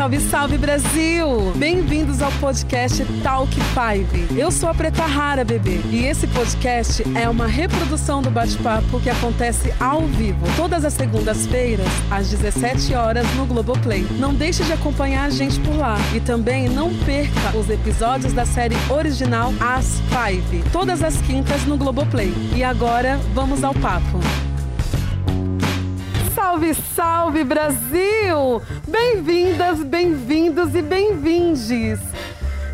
Salve, 0.00 0.18
salve 0.18 0.56
Brasil! 0.56 1.52
Bem-vindos 1.56 2.22
ao 2.22 2.32
podcast 2.40 3.04
Talk 3.22 3.54
5. 3.54 4.34
Eu 4.34 4.50
sou 4.50 4.70
a 4.70 4.74
Preta 4.74 5.04
Rara, 5.04 5.44
bebê, 5.44 5.78
e 5.90 6.06
esse 6.06 6.26
podcast 6.28 7.02
é 7.14 7.28
uma 7.28 7.46
reprodução 7.46 8.22
do 8.22 8.30
bate-papo 8.30 8.98
que 8.98 9.10
acontece 9.10 9.74
ao 9.78 10.00
vivo, 10.06 10.46
todas 10.56 10.86
as 10.86 10.94
segundas-feiras, 10.94 11.86
às 12.10 12.30
17 12.30 12.94
horas 12.94 13.26
no 13.34 13.44
Globoplay. 13.44 14.06
Não 14.18 14.32
deixe 14.32 14.64
de 14.64 14.72
acompanhar 14.72 15.26
a 15.26 15.30
gente 15.30 15.60
por 15.60 15.76
lá 15.76 15.98
e 16.14 16.20
também 16.20 16.66
não 16.66 16.94
perca 17.04 17.54
os 17.54 17.68
episódios 17.68 18.32
da 18.32 18.46
série 18.46 18.76
original 18.88 19.52
As 19.60 19.84
5, 19.84 20.70
todas 20.72 21.02
as 21.02 21.20
quintas 21.20 21.66
no 21.66 21.76
Globoplay. 21.76 22.32
E 22.56 22.64
agora, 22.64 23.20
vamos 23.34 23.62
ao 23.62 23.74
papo. 23.74 24.18
Salve, 26.40 26.74
salve 26.74 27.44
Brasil! 27.44 28.62
Bem-vindas, 28.88 29.82
bem-vindos 29.82 30.74
e 30.74 30.80
bem-vindes! 30.80 32.00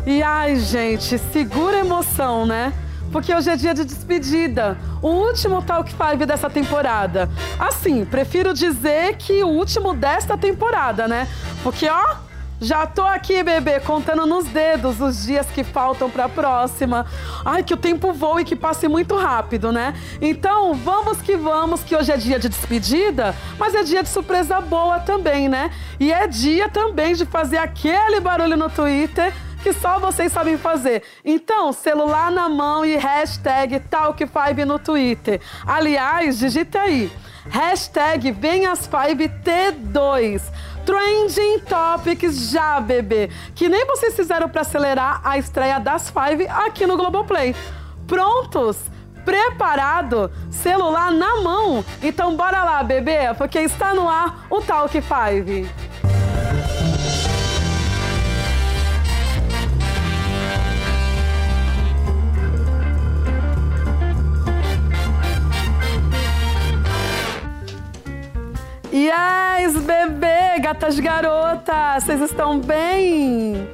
E 0.05 0.23
ai, 0.23 0.55
gente, 0.55 1.17
segura 1.17 1.75
a 1.75 1.79
emoção, 1.81 2.45
né? 2.45 2.71
Porque 3.11 3.35
hoje 3.35 3.49
é 3.49 3.57
dia 3.57 3.73
de 3.73 3.83
despedida. 3.83 4.77
O 5.01 5.09
último 5.09 5.61
Talk 5.61 5.91
5 5.91 6.25
dessa 6.25 6.49
temporada. 6.49 7.29
Assim, 7.59 8.05
prefiro 8.05 8.53
dizer 8.53 9.17
que 9.17 9.43
o 9.43 9.49
último 9.49 9.93
desta 9.93 10.37
temporada, 10.37 11.05
né? 11.05 11.27
Porque, 11.61 11.89
ó, 11.89 12.15
já 12.59 12.87
tô 12.87 13.03
aqui, 13.03 13.43
bebê, 13.43 13.79
contando 13.79 14.25
nos 14.25 14.45
dedos 14.45 14.99
os 14.99 15.25
dias 15.25 15.45
que 15.47 15.63
faltam 15.63 16.09
para 16.09 16.25
a 16.25 16.29
próxima. 16.29 17.05
Ai, 17.45 17.61
que 17.61 17.71
o 17.73 17.77
tempo 17.77 18.11
voe 18.11 18.41
e 18.41 18.45
que 18.45 18.55
passe 18.55 18.87
muito 18.87 19.15
rápido, 19.15 19.71
né? 19.71 19.93
Então, 20.19 20.73
vamos 20.73 21.21
que 21.21 21.35
vamos, 21.35 21.83
que 21.83 21.95
hoje 21.95 22.11
é 22.11 22.17
dia 22.17 22.39
de 22.39 22.49
despedida, 22.49 23.35
mas 23.59 23.75
é 23.75 23.83
dia 23.83 24.01
de 24.01 24.09
surpresa 24.09 24.59
boa 24.59 24.99
também, 24.99 25.47
né? 25.47 25.69
E 25.99 26.11
é 26.11 26.25
dia 26.25 26.67
também 26.67 27.13
de 27.13 27.27
fazer 27.27 27.57
aquele 27.57 28.19
barulho 28.19 28.57
no 28.57 28.69
Twitter 28.69 29.31
que 29.61 29.71
só 29.73 29.99
vocês 29.99 30.31
sabem 30.31 30.57
fazer. 30.57 31.03
Então, 31.23 31.71
celular 31.71 32.31
na 32.31 32.49
mão 32.49 32.83
e 32.83 32.95
hashtag 32.95 33.79
Talk5 33.81 34.65
no 34.65 34.79
Twitter. 34.79 35.39
Aliás, 35.65 36.39
digita 36.39 36.79
aí. 36.79 37.11
Hashtag 37.49 38.31
VemAs5T2. 38.31 40.41
Trending 40.87 41.59
Topics 41.59 42.49
já, 42.49 42.79
bebê. 42.79 43.29
Que 43.53 43.67
nem 43.67 43.85
vocês 43.85 44.15
fizeram 44.15 44.47
para 44.47 44.61
acelerar 44.61 45.19
a 45.21 45.37
estreia 45.37 45.79
das 45.79 46.09
Five 46.09 46.47
aqui 46.47 46.87
no 46.87 46.95
Globoplay. 46.95 47.53
Prontos? 48.07 48.77
Preparado? 49.25 50.31
Celular 50.49 51.11
na 51.11 51.41
mão? 51.41 51.83
Então 52.01 52.37
bora 52.37 52.63
lá, 52.63 52.81
bebê, 52.83 53.33
porque 53.37 53.59
está 53.59 53.93
no 53.93 54.07
ar 54.07 54.47
o 54.49 54.61
Talk 54.61 54.97
Five. 55.01 55.69
Yes, 68.97 69.77
bebê, 69.77 70.59
gatas 70.59 70.99
garotas, 70.99 72.03
vocês 72.03 72.19
estão 72.19 72.59
bem? 72.59 73.69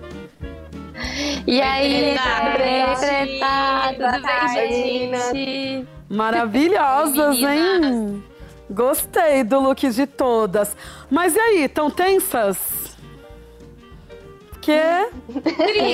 E 1.47 1.61
aí, 1.61 2.17
Preta? 2.53 3.94
Tudo 3.94 4.21
bem, 4.21 5.13
gente? 5.13 5.88
Maravilhosas, 6.09 7.38
hein? 7.38 8.21
Gostei 8.69 9.45
do 9.45 9.61
look 9.61 9.89
de 9.89 10.05
todas. 10.05 10.75
Mas 11.09 11.38
e 11.38 11.40
aí, 11.40 11.69
tão 11.69 11.90
tensas? 11.90 12.97
Que? 14.61 15.07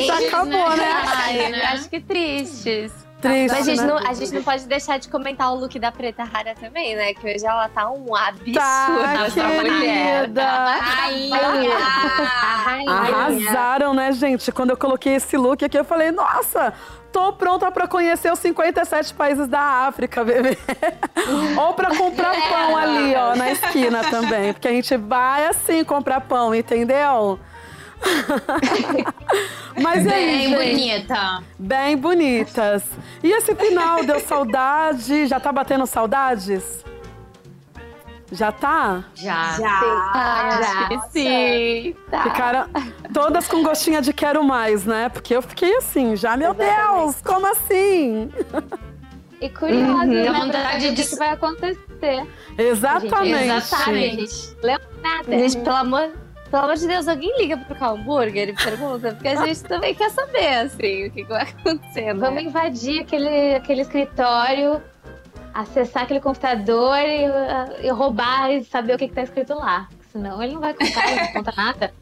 Já 0.07 0.17
acabou, 0.28 0.75
né? 0.75 0.90
Ai, 1.06 1.61
acho 1.66 1.88
que 1.88 2.01
tristes. 2.01 2.91
Triste, 3.22 3.50
Mas 3.50 3.52
a 3.52 3.62
gente, 3.72 3.81
né? 3.81 3.85
não, 3.88 3.97
a 3.97 4.13
gente 4.13 4.34
não 4.34 4.44
pode 4.44 4.66
deixar 4.66 4.97
de 4.97 5.09
comentar 5.09 5.52
o 5.52 5.56
look 5.59 5.78
da 5.78 5.91
Preta 5.91 6.24
Rara 6.24 6.56
também, 6.56 6.96
né? 6.96 7.13
Que 7.13 7.28
hoje 7.35 7.46
ela 7.46 7.68
tá 7.68 7.90
um 7.91 8.16
absurdo 8.16 8.53
Tá, 8.53 9.25
essa 9.28 9.44
mulher. 9.44 10.22
querida. 10.22 10.46
Rainha! 10.46 11.38
A 11.38 12.62
rainha. 12.63 12.91
Arrasaram, 12.94 13.94
né, 13.94 14.12
gente? 14.13 14.52
Quando 14.53 14.69
eu 14.69 14.78
coloquei 14.78 15.16
esse 15.16 15.35
look 15.35 15.63
aqui, 15.66 15.78
eu 15.78 15.84
falei, 15.84 16.12
nossa, 16.12 16.74
tô 17.12 17.34
pronta 17.34 17.69
pra 17.72 17.88
conhecer 17.90 18.31
os 18.31 18.40
57 18.40 19.13
países 19.13 19.47
da 19.50 19.59
África, 19.59 20.24
bebê. 20.24 20.58
Ou 21.59 21.74
pra 21.74 21.94
comprar 21.97 22.31
pão 22.47 22.78
ali, 22.78 23.16
ó, 23.16 23.35
na 23.35 23.52
esquina 23.52 24.02
também. 24.09 24.53
Porque 24.53 24.68
a 24.69 24.72
gente 24.72 24.96
vai 24.96 25.46
assim 25.47 25.84
comprar 25.84 26.22
pão, 26.22 26.56
entendeu? 26.56 27.38
Mas 30.03 30.13
aí, 30.13 30.25
Bem 30.25 30.41
gente? 30.49 30.57
bonita. 30.57 31.43
Bem 31.57 31.97
bonitas. 31.97 32.83
E 33.23 33.31
esse 33.31 33.55
final 33.55 34.03
deu 34.03 34.19
saudade? 34.25 35.27
Já 35.27 35.39
tá 35.39 35.51
batendo 35.51 35.85
saudades? 35.85 36.83
Já 38.31 38.51
tá? 38.51 39.03
Já. 39.15 39.55
Ah, 40.13 40.59
acho 40.59 40.87
que 40.87 41.09
sim. 41.11 41.95
Tá. 42.11 42.23
Ficaram 42.23 42.69
todas 43.11 43.47
com 43.47 43.63
gostinha 43.63 44.01
de 44.03 44.13
quero 44.13 44.43
mais, 44.43 44.85
né? 44.85 45.09
Porque 45.09 45.35
eu 45.35 45.41
fiquei 45.41 45.75
assim, 45.77 46.16
já, 46.16 46.37
meu 46.37 46.53
Deus, 46.53 47.21
como 47.23 47.47
assim? 47.47 48.29
E 49.41 49.49
curiosa, 49.49 50.03
Uhum. 50.03 50.05
né? 50.05 50.31
Vontade 50.31 50.73
saber 50.83 50.89
o 50.89 50.93
de- 50.95 51.07
que 51.07 51.16
vai 51.16 51.29
acontecer. 51.29 52.27
Exatamente. 52.55 53.43
Exatamente. 53.45 54.55
Nada. 55.01 55.23
Gente, 55.39 55.57
pelo 55.57 55.75
amor, 55.75 56.09
pelo 56.49 56.63
amor 56.63 56.75
de 56.75 56.87
Deus, 56.87 57.07
alguém 57.07 57.37
liga 57.37 57.57
pro 57.57 57.85
hambúrguer 57.85 58.49
e 58.49 58.53
pergunta? 58.53 59.13
Porque 59.13 59.27
a 59.27 59.45
gente 59.45 59.63
também 59.63 59.93
quer 59.93 60.09
saber, 60.09 60.47
assim, 60.59 61.07
o 61.07 61.11
que, 61.11 61.23
que 61.23 61.29
vai 61.29 61.43
acontecer. 61.43 62.13
né? 62.13 62.13
Vamos 62.13 62.43
invadir 62.43 63.01
aquele, 63.01 63.55
aquele 63.55 63.81
escritório, 63.81 64.81
acessar 65.53 66.03
aquele 66.03 66.19
computador 66.19 66.97
e, 66.99 67.27
uh, 67.27 67.85
e 67.85 67.89
roubar 67.89 68.51
e 68.51 68.63
saber 68.63 68.95
o 68.95 68.97
que, 68.97 69.07
que 69.07 69.13
tá 69.13 69.23
escrito 69.23 69.53
lá. 69.53 69.87
Senão 70.11 70.41
ele 70.41 70.53
não 70.53 70.61
vai 70.61 70.73
contar, 70.73 71.11
ele 71.11 71.21
não 71.21 71.33
conta 71.33 71.53
nada. 71.55 71.93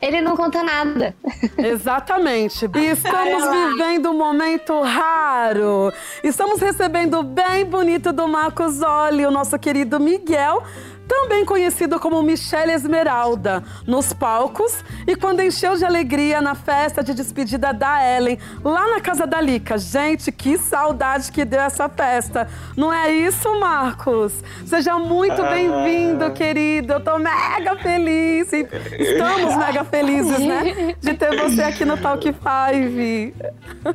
Ele 0.00 0.20
não 0.20 0.36
conta 0.36 0.62
nada. 0.62 1.14
Exatamente. 1.58 2.70
E 2.72 2.86
estamos 2.86 3.42
vivendo 3.50 4.10
um 4.10 4.16
momento 4.16 4.80
raro. 4.80 5.92
Estamos 6.22 6.60
recebendo 6.60 7.18
o 7.18 7.22
bem 7.22 7.64
bonito 7.64 8.12
do 8.12 8.28
Marcos 8.28 8.80
Oli, 8.80 9.26
o 9.26 9.30
nosso 9.30 9.58
querido 9.58 9.98
Miguel. 9.98 10.62
Também 11.12 11.44
conhecido 11.44 12.00
como 12.00 12.22
Michelle 12.22 12.72
Esmeralda, 12.72 13.62
nos 13.86 14.14
palcos 14.14 14.82
e 15.06 15.14
quando 15.14 15.42
encheu 15.42 15.76
de 15.76 15.84
alegria 15.84 16.40
na 16.40 16.54
festa 16.54 17.02
de 17.02 17.12
despedida 17.12 17.70
da 17.70 18.02
Ellen, 18.16 18.38
lá 18.64 18.88
na 18.88 18.98
casa 18.98 19.26
da 19.26 19.38
Lica. 19.38 19.76
Gente, 19.76 20.32
que 20.32 20.56
saudade 20.56 21.30
que 21.30 21.44
deu 21.44 21.60
essa 21.60 21.86
festa. 21.86 22.48
Não 22.74 22.90
é 22.90 23.12
isso, 23.12 23.46
Marcos? 23.60 24.32
Seja 24.64 24.98
muito 24.98 25.42
bem-vindo, 25.42 26.30
querido. 26.32 26.94
Eu 26.94 27.00
tô 27.00 27.18
mega 27.18 27.76
feliz. 27.76 28.50
Estamos 28.50 29.54
mega 29.54 29.84
felizes, 29.84 30.38
né? 30.38 30.96
De 30.98 31.12
ter 31.12 31.36
você 31.36 31.62
aqui 31.62 31.84
no 31.84 31.98
Talk 31.98 32.24
5. 32.24 32.42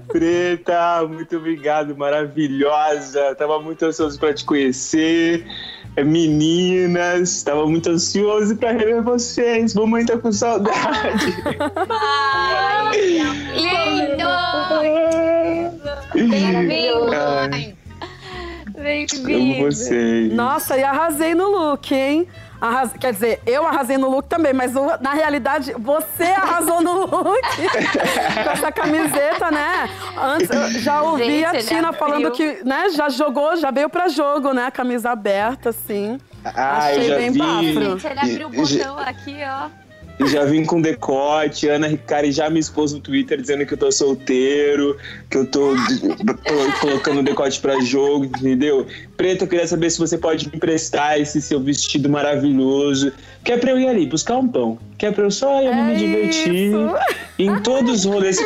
Preta, 0.07 1.03
muito 1.07 1.35
obrigado, 1.37 1.97
maravilhosa. 1.97 3.33
Tava 3.33 3.59
muito 3.59 3.83
ansioso 3.83 4.19
para 4.19 4.35
te 4.35 4.45
conhecer. 4.45 5.47
Meninas, 6.03 7.43
tava 7.43 7.65
muito 7.65 7.89
ansioso 7.89 8.55
para 8.55 8.71
rever 8.71 9.01
vocês. 9.03 9.73
Mamãe 9.73 10.05
tá 10.05 10.17
com 10.17 10.31
saudade. 10.31 11.33
Lindo! 13.53 14.27
Ai, 17.51 17.75
Bem-vindo. 18.75 19.33
amo 19.33 19.65
vocês. 19.65 20.33
Nossa, 20.33 20.77
e 20.77 20.83
arrasei 20.83 21.33
no 21.33 21.49
look, 21.49 21.93
hein? 21.93 22.27
Arras- 22.59 22.93
Quer 22.99 23.13
dizer, 23.13 23.41
eu 23.45 23.65
arrasei 23.67 23.97
no 23.97 24.09
look 24.09 24.27
também, 24.27 24.53
mas 24.53 24.75
o- 24.75 24.97
na 25.01 25.13
realidade 25.13 25.73
você 25.77 26.23
arrasou 26.25 26.81
no 26.81 27.01
look. 27.05 27.41
Com 28.43 28.49
essa 28.51 28.71
camiseta, 28.71 29.51
né? 29.51 29.89
Antes 30.21 30.49
eu 30.49 30.69
já 30.81 31.01
ouvi 31.01 31.23
Gente, 31.25 31.45
a 31.45 31.53
ele 31.55 31.63
Tina 31.63 31.93
falando 31.93 32.31
que, 32.31 32.63
né, 32.63 32.89
já 32.89 33.09
jogou, 33.09 33.55
já 33.57 33.69
veio 33.71 33.89
pra 33.89 34.07
jogo, 34.07 34.53
né? 34.53 34.65
A 34.65 34.71
camisa 34.71 35.11
aberta, 35.11 35.69
assim. 35.69 36.17
Ah, 36.43 36.77
Achei 36.77 37.05
eu 37.05 37.09
já 37.09 37.15
bem 37.17 37.31
vi. 37.31 37.39
bafro. 37.39 37.99
Gente, 37.99 38.07
ele 38.07 38.19
abriu 38.19 38.47
o 38.47 38.51
botão 38.51 38.97
aqui, 38.99 39.37
ó. 39.45 39.86
Já 40.25 40.45
vim 40.45 40.65
com 40.65 40.81
decote, 40.81 41.69
Ana 41.69 41.87
Ricari 41.87 42.31
já 42.31 42.49
me 42.49 42.59
expôs 42.59 42.91
no 42.91 42.99
Twitter 42.99 43.39
dizendo 43.39 43.65
que 43.65 43.73
eu 43.73 43.77
tô 43.77 43.91
solteiro, 43.91 44.97
que 45.29 45.37
eu 45.37 45.45
tô, 45.45 45.73
colocando 46.79 47.21
decote 47.21 47.59
pra 47.59 47.79
jogo, 47.81 48.25
entendeu? 48.25 48.87
Preta, 49.15 49.43
eu 49.43 49.47
queria 49.47 49.67
saber 49.67 49.91
se 49.91 49.99
você 49.99 50.17
pode 50.17 50.49
me 50.49 50.55
emprestar 50.55 51.19
esse 51.19 51.39
seu 51.39 51.59
vestido 51.59 52.09
maravilhoso. 52.09 53.11
Que 53.43 53.51
é 53.51 53.57
pra 53.57 53.71
eu 53.71 53.79
ir 53.79 53.87
ali 53.87 54.07
buscar 54.07 54.37
um 54.37 54.47
pão. 54.47 54.79
Que 54.97 55.05
é 55.05 55.11
pra 55.11 55.23
eu 55.23 55.31
só 55.31 55.61
ir 55.61 55.67
ali 55.67 55.81
me 55.81 55.93
É 55.93 55.95
divertir. 55.95 56.73
Em 57.37 57.61
todos 57.61 57.99
os 57.99 58.05
rolês. 58.05 58.39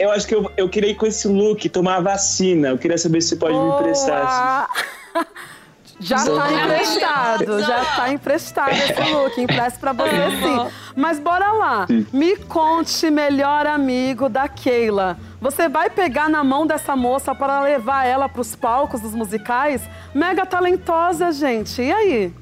Eu 0.00 0.10
acho 0.10 0.26
que 0.26 0.34
eu, 0.34 0.50
eu 0.56 0.68
queria 0.68 0.90
ir 0.90 0.96
com 0.96 1.06
esse 1.06 1.28
look, 1.28 1.68
tomar 1.68 1.96
a 1.96 2.00
vacina. 2.00 2.68
Eu 2.68 2.78
queria 2.78 2.98
saber 2.98 3.20
se 3.20 3.28
você 3.28 3.36
pode 3.36 3.56
me 3.56 3.68
emprestar. 3.74 4.68
Boa! 5.14 5.26
Já 6.00 6.18
Sou 6.18 6.36
tá 6.36 6.52
emprestado, 6.52 7.60
já 7.60 7.84
tá 7.84 8.12
emprestado 8.12 8.72
esse 8.72 9.12
look, 9.12 9.40
empresto 9.40 9.78
pra 9.78 9.92
você 9.92 10.30
sim. 10.42 10.66
Mas 10.96 11.18
bora 11.18 11.52
lá, 11.52 11.86
me 12.12 12.36
conte 12.36 13.10
melhor 13.10 13.66
amigo 13.66 14.28
da 14.28 14.48
Keila. 14.48 15.16
Você 15.40 15.68
vai 15.68 15.90
pegar 15.90 16.28
na 16.28 16.42
mão 16.42 16.66
dessa 16.66 16.96
moça 16.96 17.34
para 17.34 17.62
levar 17.62 18.06
ela 18.06 18.28
pros 18.28 18.56
palcos 18.56 19.00
dos 19.00 19.14
musicais? 19.14 19.82
Mega 20.14 20.44
talentosa, 20.44 21.30
gente. 21.32 21.80
E 21.80 21.92
aí? 21.92 22.32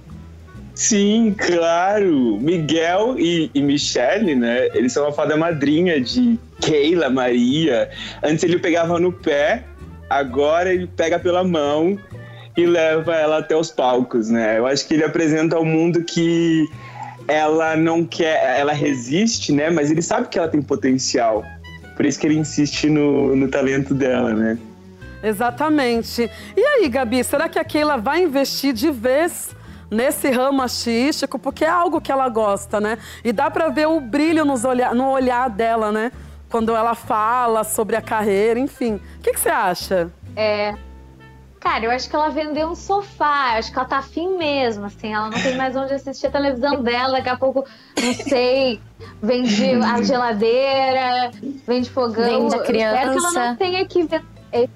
Sim, 0.75 1.35
claro. 1.39 2.39
Miguel 2.41 3.17
e, 3.19 3.51
e 3.55 3.61
Michelle, 3.61 4.35
né? 4.35 4.69
Eles 4.75 4.93
são 4.93 5.07
a 5.07 5.13
fada 5.13 5.37
madrinha 5.37 6.01
de 6.01 6.39
Keila, 6.61 7.11
Maria. 7.11 7.91
Antes 8.23 8.45
ele 8.45 8.59
pegava 8.59 8.99
no 8.99 9.13
pé, 9.13 9.65
agora 10.09 10.73
ele 10.73 10.87
pega 10.87 11.19
pela 11.19 11.45
mão 11.45 11.99
e 12.57 12.67
leva 12.67 13.15
ela 13.15 13.39
até 13.39 13.57
os 13.57 13.71
palcos, 13.71 14.29
né? 14.29 14.59
Eu 14.59 14.67
acho 14.67 14.87
que 14.87 14.95
ele 14.95 15.05
apresenta 15.05 15.57
ao 15.57 15.65
mundo 15.65 16.05
que 16.05 16.69
ela 17.27 17.77
não 17.77 18.05
quer, 18.05 18.59
ela 18.59 18.73
resiste, 18.73 19.53
né? 19.53 19.71
Mas 19.71 19.91
ele 19.91 20.03
sabe 20.03 20.29
que 20.29 20.39
ela 20.39 20.49
tem 20.49 20.61
potencial. 20.61 21.45
Por 21.97 22.05
isso 22.05 22.19
que 22.19 22.27
ele 22.27 22.39
insiste 22.39 22.89
no, 22.91 23.35
no 23.37 23.49
talento 23.49 23.95
dela, 23.95 24.33
né? 24.35 24.59
Exatamente. 25.23 26.29
E 26.57 26.61
aí, 26.61 26.89
Gabi, 26.89 27.23
será 27.23 27.49
que 27.49 27.59
a 27.59 27.65
Keila 27.65 27.97
vai 27.97 28.23
investir 28.23 28.73
de 28.73 28.91
vez 28.91 29.51
nesse 29.91 30.31
ramo 30.31 30.63
artístico? 30.63 31.39
Porque 31.39 31.65
é 31.65 31.69
algo 31.69 32.01
que 32.01 32.11
ela 32.11 32.29
gosta, 32.29 32.81
né? 32.81 32.99
E 33.25 33.33
dá 33.33 33.51
pra 33.51 33.69
ver 33.69 33.87
o 33.87 34.01
brilho 34.01 34.45
nos 34.45 34.65
olha- 34.65 34.93
no 34.93 35.11
olhar 35.11 35.49
dela, 35.49 35.93
né? 35.93 36.11
Quando 36.51 36.75
ela 36.75 36.95
fala 36.95 37.63
sobre 37.65 37.95
a 37.97 38.03
carreira, 38.03 38.59
enfim. 38.59 38.95
O 39.19 39.23
que, 39.23 39.33
que 39.33 39.41
você 39.41 39.49
acha? 39.49 40.11
É. 40.37 40.75
Cara, 41.63 41.85
eu 41.85 41.91
acho 41.93 42.11
que 42.11 42.17
ela 42.17 42.29
vendeu 42.29 42.69
um 42.69 42.75
sofá, 42.75 43.53
eu 43.53 43.59
acho 43.61 43.71
que 43.71 43.79
ela 43.79 43.87
tá 43.87 43.99
afim 43.99 44.37
mesmo, 44.37 44.85
assim, 44.85 45.15
ela 45.15 45.31
não 45.31 45.41
tem 45.41 45.57
mais 45.57 45.77
onde 45.77 45.95
assistir 45.95 46.27
a 46.27 46.31
televisão 46.31 46.83
dela, 46.83 47.13
daqui 47.13 47.29
a 47.29 47.37
pouco, 47.37 47.65
não 48.03 48.15
sei, 48.15 48.81
vende 49.23 49.71
a 49.77 50.03
geladeira, 50.03 51.31
vende 51.65 51.89
fogão. 51.89 52.49
Vende 52.49 52.55
a 52.55 52.59
Eu 52.59 52.63
espero 52.65 52.67
que 52.67 52.81
ela 52.81 53.13
criança. 53.13 53.49
não 53.49 53.57
tenha 53.57 53.87
que 53.87 54.03
vender. 54.03 54.71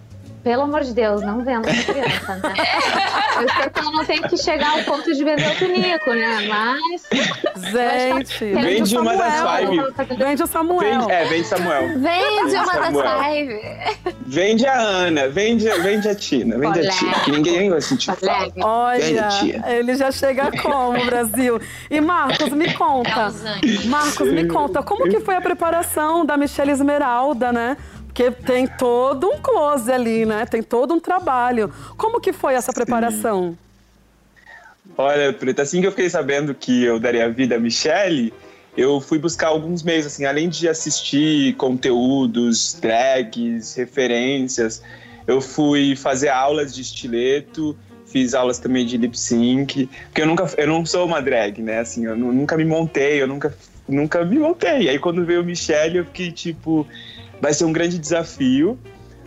Pelo 0.47 0.63
amor 0.63 0.85
de 0.85 0.95
Deus, 0.95 1.23
não 1.23 1.41
venda 1.41 1.69
criança, 1.69 2.37
né? 2.37 2.55
Eu 3.37 3.47
espero 3.47 3.71
que 3.71 3.81
ela 3.81 3.91
não 3.91 4.05
tenha 4.05 4.23
que 4.29 4.37
chegar 4.37 4.79
ao 4.79 4.85
ponto 4.85 5.13
de 5.13 5.25
vender 5.25 5.45
o 5.45 5.57
pinico, 5.57 6.11
né? 6.11 6.47
Mas. 6.49 7.03
Gente, 7.73 8.55
Vende 8.55 8.97
uma 8.97 9.17
das 9.17 9.35
five. 9.41 10.17
Vende 10.17 10.43
o 10.45 10.47
Samuel. 10.47 11.01
Vende, 11.01 11.13
é, 11.13 11.25
vende 11.25 11.47
Samuel. 11.49 11.99
Vende 11.99 12.57
uma 12.57 12.75
das 12.75 13.33
lives. 13.35 13.61
Vende 14.25 14.67
a 14.67 14.79
Ana, 14.79 15.29
vende, 15.29 15.69
vende 15.69 16.09
a 16.09 16.15
Tina, 16.15 16.59
vende 16.59 16.79
a. 16.79 16.91
Tina. 16.93 17.13
Que 17.25 17.33
ninguém 17.33 17.69
vai 17.69 17.81
sentir 17.81 18.15
falta. 18.15 18.53
Olha, 18.65 19.29
ele 19.67 19.97
já 19.97 20.13
chega 20.13 20.53
como, 20.63 21.05
Brasil? 21.07 21.61
E 21.91 22.01
Marcos, 22.01 22.51
me 22.51 22.73
conta. 22.73 23.35
Marcos, 23.87 24.31
me 24.31 24.47
conta, 24.47 24.81
como 24.81 25.09
que 25.09 25.19
foi 25.19 25.35
a 25.35 25.41
preparação 25.41 26.25
da 26.25 26.37
Michelle 26.37 26.71
Esmeralda, 26.71 27.53
né? 27.53 27.77
Porque 28.17 28.31
tem 28.31 28.67
todo 28.67 29.29
um 29.29 29.39
close 29.43 29.93
ali, 29.93 30.25
né? 30.25 30.47
Tem 30.47 30.63
todo 30.63 30.95
um 30.95 30.99
trabalho. 30.99 31.71
Como 31.99 32.19
que 32.19 32.33
foi 32.33 32.55
essa 32.55 32.73
preparação? 32.73 33.55
Olha, 34.97 35.35
Preta, 35.35 35.61
assim 35.61 35.83
que 35.83 35.87
eu 35.87 35.91
fiquei 35.91 36.09
sabendo 36.09 36.55
que 36.55 36.83
eu 36.83 36.99
daria 36.99 37.29
vida 37.29 37.57
a 37.57 37.59
Michelle, 37.61 38.33
eu 38.75 39.03
fui 39.03 39.19
buscar 39.19 39.49
alguns 39.49 39.83
meios, 39.83 40.07
assim, 40.07 40.25
além 40.25 40.49
de 40.49 40.67
assistir 40.67 41.55
conteúdos, 41.57 42.79
drags, 42.81 43.75
referências, 43.75 44.83
eu 45.27 45.43
fui 45.43 45.95
fazer 45.95 46.31
aulas 46.31 46.75
de 46.75 46.81
estileto, 46.81 47.77
fiz 48.07 48.33
aulas 48.33 48.59
também 48.59 48.87
de 48.87 48.97
lip 48.97 49.19
sync, 49.19 49.91
porque 50.07 50.23
eu 50.23 50.27
nunca, 50.27 50.49
eu 50.57 50.67
não 50.67 50.87
sou 50.87 51.05
uma 51.05 51.21
drag, 51.21 51.61
né, 51.61 51.81
assim, 51.81 52.07
eu 52.07 52.17
nu- 52.17 52.33
nunca 52.33 52.57
me 52.57 52.65
montei, 52.65 53.21
eu 53.21 53.27
nunca, 53.27 53.55
nunca 53.87 54.25
me 54.25 54.39
montei. 54.39 54.89
Aí 54.89 54.99
quando 54.99 55.23
veio 55.27 55.45
Michelle, 55.45 55.99
eu 55.99 56.05
fiquei 56.07 56.33
tipo, 56.33 56.87
vai 57.41 57.53
ser 57.53 57.65
um 57.65 57.73
grande 57.73 57.99
desafio. 57.99 58.79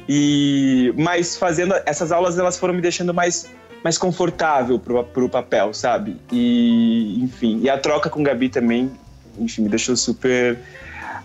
E 0.08 0.94
mas 0.98 1.38
fazendo 1.38 1.76
essas 1.86 2.12
aulas, 2.12 2.38
elas 2.40 2.58
foram 2.58 2.74
me 2.74 2.82
deixando 2.82 3.14
mais 3.14 3.50
mais 3.84 3.98
confortável 3.98 4.78
pro, 4.80 5.04
pro 5.04 5.30
papel, 5.30 5.74
sabe? 5.74 6.18
E, 6.32 7.22
enfim, 7.24 7.62
e 7.62 7.70
a 7.70 7.78
troca 7.78 8.10
com 8.10 8.22
Gabi 8.22 8.50
também, 8.50 8.92
enfim, 9.38 9.64
me 9.64 9.70
deixou 9.70 9.96
super 9.96 10.58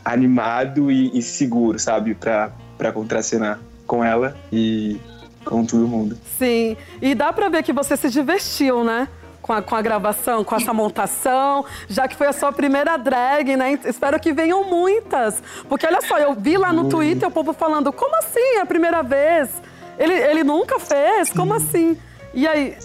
animado 0.05 0.91
e, 0.91 1.17
e 1.17 1.23
seguro, 1.23 1.79
sabe? 1.79 2.15
Pra, 2.15 2.53
pra 2.79 2.93
contracenar 2.93 3.59
com 3.87 4.05
ela 4.05 4.37
e 4.53 5.01
com 5.45 5.65
todo 5.65 5.87
mundo. 5.87 6.17
Sim, 6.39 6.77
e 7.03 7.15
dá 7.15 7.33
pra 7.33 7.49
ver 7.49 7.63
que 7.63 7.73
você 7.73 7.97
se 7.97 8.09
divertiu, 8.09 8.85
né? 8.85 9.09
Com 9.45 9.53
a, 9.53 9.61
com 9.61 9.77
a 9.77 9.83
gravação, 9.83 10.43
com 10.43 10.57
essa 10.57 10.73
montação, 10.73 11.67
já 11.87 12.09
que 12.09 12.17
foi 12.17 12.29
a 12.29 12.33
sua 12.33 12.51
primeira 12.51 12.97
drag, 12.97 13.55
né? 13.59 13.79
Espero 13.85 14.19
que 14.19 14.33
venham 14.33 14.65
muitas. 14.65 15.43
Porque 15.69 15.87
olha 15.87 16.01
só, 16.01 16.17
eu 16.19 16.33
vi 16.33 16.57
lá 16.57 16.73
no 16.73 16.89
Twitter 16.89 17.29
o 17.29 17.31
povo 17.31 17.53
falando: 17.53 17.93
como 17.93 18.17
assim? 18.17 18.57
É 18.57 18.63
a 18.63 18.67
primeira 18.67 19.03
vez? 19.03 19.51
Ele, 19.99 20.15
ele 20.15 20.45
nunca 20.45 20.79
fez? 20.81 21.31
Como 21.31 21.53
assim? 21.53 21.95
E 22.35 22.47
aí? 22.47 22.77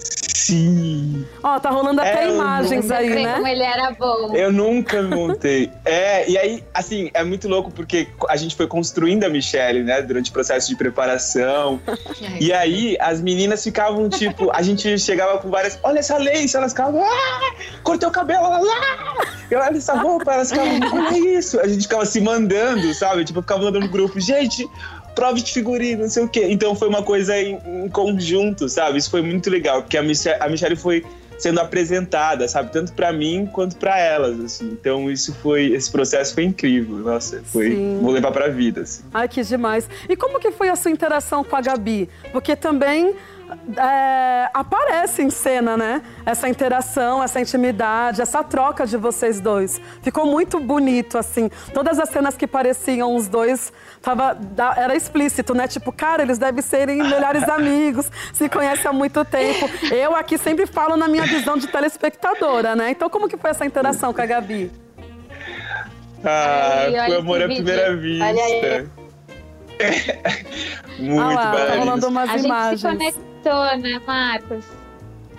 Sim! 0.49 1.25
Ó, 1.43 1.59
tá 1.59 1.69
rolando 1.69 2.01
até 2.01 2.23
É, 2.23 2.29
imagens 2.29 2.89
aí, 2.89 3.09
vê 3.09 3.23
como 3.23 3.43
né? 3.43 3.51
ele 3.51 3.63
era 3.63 3.91
bom. 3.91 4.35
Eu 4.35 4.51
nunca 4.51 5.01
me 5.01 5.15
montei. 5.15 5.71
É, 5.85 6.29
e 6.29 6.37
aí, 6.37 6.63
assim, 6.73 7.11
é 7.13 7.23
muito 7.23 7.47
louco 7.47 7.71
porque 7.71 8.07
a 8.27 8.35
gente 8.35 8.55
foi 8.55 8.65
construindo 8.65 9.23
a 9.25 9.29
Michelle, 9.29 9.83
né, 9.83 10.01
durante 10.01 10.31
o 10.31 10.33
processo 10.33 10.67
de 10.67 10.75
preparação. 10.75 11.79
E 12.39 12.51
aí, 12.51 12.97
as 12.99 13.21
meninas 13.21 13.63
ficavam 13.63 14.09
tipo, 14.09 14.49
a 14.51 14.61
gente 14.61 14.97
chegava 14.97 15.37
com 15.39 15.49
várias, 15.49 15.77
olha 15.83 15.99
essa 15.99 16.17
lace, 16.17 16.55
elas 16.55 16.71
ficavam, 16.71 17.03
ah, 17.03 17.53
cortei 17.83 18.07
o 18.07 18.11
cabelo, 18.11 18.45
elas, 18.45 18.63
ah, 18.67 19.15
olha 19.51 19.77
essa 19.77 19.93
roupa, 19.93 20.33
elas 20.33 20.51
ficavam, 20.51 20.79
olha 20.93 21.37
isso. 21.37 21.59
A 21.59 21.67
gente 21.67 21.83
ficava 21.83 22.05
se 22.05 22.19
mandando, 22.21 22.91
sabe? 22.93 23.23
Tipo, 23.23 23.39
eu 23.39 23.43
ficava 23.43 23.63
mandando 23.63 23.85
no 23.85 23.91
grupo, 23.91 24.19
gente, 24.19 24.67
prova 25.19 25.35
de 25.35 25.51
figurino, 25.51 26.03
não 26.03 26.09
sei 26.09 26.23
o 26.23 26.29
quê. 26.29 26.47
Então 26.49 26.73
foi 26.73 26.87
uma 26.87 27.03
coisa 27.03 27.37
em, 27.37 27.59
em 27.83 27.89
conjunto, 27.89 28.69
sabe? 28.69 28.97
Isso 28.97 29.11
foi 29.11 29.21
muito 29.21 29.49
legal, 29.49 29.81
porque 29.81 29.97
a 29.97 30.01
Michelle, 30.01 30.41
a 30.41 30.47
Michelle 30.47 30.77
foi 30.77 31.03
sendo 31.37 31.59
apresentada, 31.59 32.47
sabe? 32.47 32.71
Tanto 32.71 32.93
pra 32.93 33.11
mim 33.11 33.45
quanto 33.51 33.75
pra 33.75 33.99
elas, 33.99 34.39
assim. 34.39 34.69
Então 34.71 35.11
isso 35.11 35.33
foi, 35.35 35.73
esse 35.73 35.91
processo 35.91 36.33
foi 36.33 36.45
incrível. 36.45 36.97
Nossa, 36.99 37.41
foi, 37.43 37.71
Sim. 37.71 37.99
vou 38.01 38.11
levar 38.11 38.31
pra 38.31 38.47
vida, 38.47 38.81
assim. 38.81 39.03
Ai, 39.13 39.27
que 39.27 39.43
demais. 39.43 39.89
E 40.07 40.15
como 40.15 40.39
que 40.39 40.51
foi 40.51 40.69
a 40.69 40.75
sua 40.77 40.89
interação 40.89 41.43
com 41.43 41.55
a 41.55 41.61
Gabi? 41.61 42.09
Porque 42.31 42.55
também 42.55 43.13
é, 43.77 44.49
aparece 44.53 45.21
em 45.21 45.29
cena, 45.29 45.75
né? 45.75 46.01
Essa 46.25 46.47
interação, 46.47 47.23
essa 47.23 47.39
intimidade, 47.39 48.21
essa 48.21 48.43
troca 48.43 48.85
de 48.85 48.97
vocês 48.97 49.39
dois. 49.39 49.81
Ficou 50.01 50.25
muito 50.25 50.59
bonito, 50.59 51.17
assim. 51.17 51.49
Todas 51.73 51.99
as 51.99 52.09
cenas 52.09 52.35
que 52.35 52.45
pareciam 52.45 53.15
os 53.15 53.27
dois, 53.27 53.71
tava, 54.01 54.37
era 54.77 54.95
explícito, 54.95 55.53
né? 55.53 55.67
Tipo, 55.67 55.91
cara, 55.91 56.21
eles 56.21 56.37
devem 56.37 56.61
serem 56.61 56.97
melhores 56.97 57.47
amigos, 57.49 58.11
se 58.33 58.47
conhecem 58.49 58.87
há 58.89 58.93
muito 58.93 59.23
tempo. 59.25 59.69
Eu 59.91 60.15
aqui 60.15 60.37
sempre 60.37 60.65
falo 60.65 60.95
na 60.95 61.07
minha 61.07 61.23
visão 61.23 61.57
de 61.57 61.67
telespectadora, 61.67 62.75
né? 62.75 62.91
Então, 62.91 63.09
como 63.09 63.27
que 63.27 63.37
foi 63.37 63.51
essa 63.51 63.65
interação 63.65 64.13
com 64.13 64.21
a 64.21 64.25
Gabi? 64.25 64.71
Ah, 66.23 66.85
foi 67.05 67.15
amor 67.15 67.41
à 67.41 67.45
primeira 67.45 67.91
Olha 67.91 68.43
aí. 68.43 68.61
vista. 68.61 68.99
Muito 70.99 71.21
ah 71.21 71.33
lá, 71.33 71.51
tá 71.51 71.75
rolando 71.75 72.07
umas 72.09 72.29
A 72.29 72.33
gente 72.33 72.41
se 72.41 72.45
imagens. 72.47 73.28
Conectou, 73.43 73.77
né, 73.77 74.01
Marcos? 74.05 74.65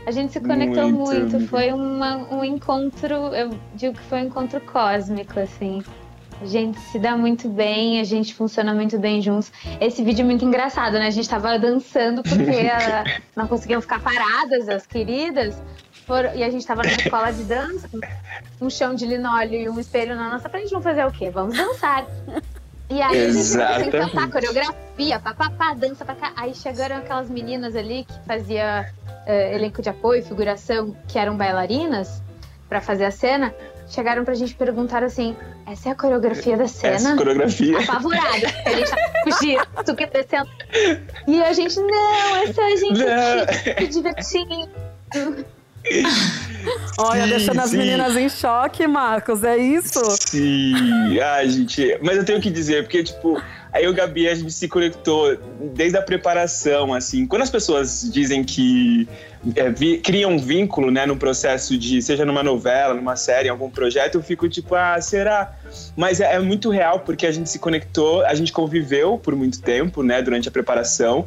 A 0.07 0.11
gente 0.11 0.33
se 0.33 0.41
conectou 0.41 0.91
Muito. 0.91 1.31
muito. 1.31 1.49
Foi 1.49 1.73
uma- 1.73 2.17
um 2.33 2.43
encontro, 2.45 3.15
eu 3.35 3.51
digo 3.75 3.95
que 3.95 4.03
foi 4.05 4.23
um 4.23 4.25
encontro 4.27 4.61
cósmico, 4.63 5.39
assim. 5.39 5.83
A 6.41 6.47
gente 6.47 6.79
se 6.81 6.99
dá 6.99 7.17
muito 7.19 7.51
bem, 7.51 8.01
a 8.01 8.05
gente 8.05 8.35
funciona 8.35 8.73
muito 8.73 8.99
bem 8.99 9.21
juntos. 9.21 9.53
Esse 9.79 10.03
vídeo 10.03 10.23
é 10.23 10.25
muito 10.25 10.43
engraçado, 10.43 10.95
né? 10.95 11.07
A 11.07 11.11
gente 11.11 11.29
tava 11.29 11.59
dançando 11.59 12.23
porque 12.23 12.33
ela- 13.05 13.05
não 13.37 13.47
conseguiam 13.47 13.81
ficar 13.83 14.01
paradas, 14.01 14.69
as 14.69 14.87
queridas. 14.87 15.63
Foram- 16.07 16.35
e 16.35 16.43
a 16.43 16.49
gente 16.51 16.67
tava 16.67 16.83
numa 16.83 16.93
escola 16.97 17.31
de 17.31 17.45
dança, 17.45 17.89
um 18.61 18.71
chão 18.71 18.95
de 18.95 19.05
linóleo 19.07 19.55
e 19.55 19.69
um 19.69 19.79
espelho 19.79 20.17
na 20.17 20.31
nossa 20.31 20.49
frente. 20.49 20.71
Vamos 20.71 20.85
fazer 20.85 21.05
o 21.07 21.13
quê? 21.13 21.29
Vamos 21.31 21.57
dançar. 21.57 22.07
E 22.91 23.01
aí 23.01 23.03
a 23.03 23.09
a 23.09 23.15
Exatamente. 23.29 23.89
encantar 23.89 24.31
coreografia, 24.31 25.19
papapá, 25.21 25.75
dança 25.75 26.05
pra 26.05 26.15
cá. 26.17 26.33
Aí 26.37 26.55
chegaram 26.55 26.97
aquelas 26.97 27.31
meninas 27.31 27.77
ali 27.77 28.05
que 28.05 28.27
fazia 28.27 28.93
eh, 29.27 29.55
elenco 29.55 29.81
de 29.81 29.89
apoio, 29.89 30.25
figuração, 30.25 30.97
que 31.07 31.19
eram 31.19 31.37
bailarinas, 31.37 32.21
pra 32.69 32.81
fazer 32.81 33.05
a 33.05 33.11
cena. 33.11 33.55
chegaram 33.89 34.25
pra 34.25 34.35
gente 34.35 34.51
e 34.51 34.55
perguntaram 34.55 35.07
assim: 35.07 35.37
essa 35.67 35.89
é 35.89 35.93
a 35.93 35.95
coreografia 35.95 36.57
da 36.57 36.65
Essa 36.65 36.99
cena? 36.99 37.17
coreografia. 37.17 37.79
Apavorada, 37.79 38.47
a 38.67 38.71
gente 38.71 38.91
fugindo, 39.25 39.67
super 39.87 40.11
descendo. 40.11 40.51
E 41.29 41.43
a 41.43 41.53
gente, 41.53 41.77
não, 41.81 42.37
é 42.37 42.53
só 42.53 42.63
a 42.65 42.77
gente 42.77 42.99
Não. 43.05 43.77
se 43.79 43.87
divertindo. 43.89 44.69
Olha, 46.99 47.23
Sim, 47.25 47.31
deixando 47.31 47.61
as 47.61 47.71
sim. 47.71 47.79
meninas 47.79 48.17
em 48.17 48.29
choque, 48.29 48.87
Marcos, 48.87 49.43
é 49.43 49.57
isso? 49.57 50.01
Sim, 50.27 51.19
ai, 51.19 51.49
gente. 51.49 51.99
Mas 52.03 52.19
eu 52.19 52.25
tenho 52.25 52.41
que 52.41 52.51
dizer, 52.51 52.83
porque, 52.83 53.03
tipo, 53.03 53.43
aí 53.73 53.89
o 53.89 53.95
Gabi, 53.95 54.29
a 54.29 54.35
gente 54.35 54.53
se 54.53 54.69
conectou 54.69 55.35
desde 55.75 55.97
a 55.97 56.03
preparação, 56.03 56.93
assim. 56.93 57.27
Quando 57.27 57.43
as 57.43 57.51
pessoas 57.51 58.03
dizem 58.13 58.45
que 58.45 59.09
é, 59.57 59.71
vi- 59.71 59.99
criam 59.99 60.33
um 60.33 60.39
vínculo, 60.39 60.91
né, 60.91 61.07
no 61.07 61.17
processo 61.17 61.79
de, 61.79 62.03
seja 62.03 62.27
numa 62.27 62.43
novela, 62.43 62.93
numa 62.93 63.17
série, 63.17 63.49
em 63.49 63.51
algum 63.51 63.71
projeto, 63.71 64.17
eu 64.17 64.23
fico 64.23 64.47
tipo, 64.49 64.75
ah, 64.75 65.01
será? 65.01 65.51
Mas 65.97 66.21
é, 66.21 66.35
é 66.35 66.39
muito 66.39 66.69
real, 66.69 67.01
porque 67.01 67.27
a 67.27 67.33
gente 67.33 67.49
se 67.49 67.59
conectou, 67.59 68.25
a 68.27 68.35
gente 68.35 68.53
conviveu 68.53 69.17
por 69.17 69.35
muito 69.35 69.63
tempo, 69.63 70.03
né, 70.03 70.21
durante 70.21 70.49
a 70.49 70.53
preparação. 70.53 71.27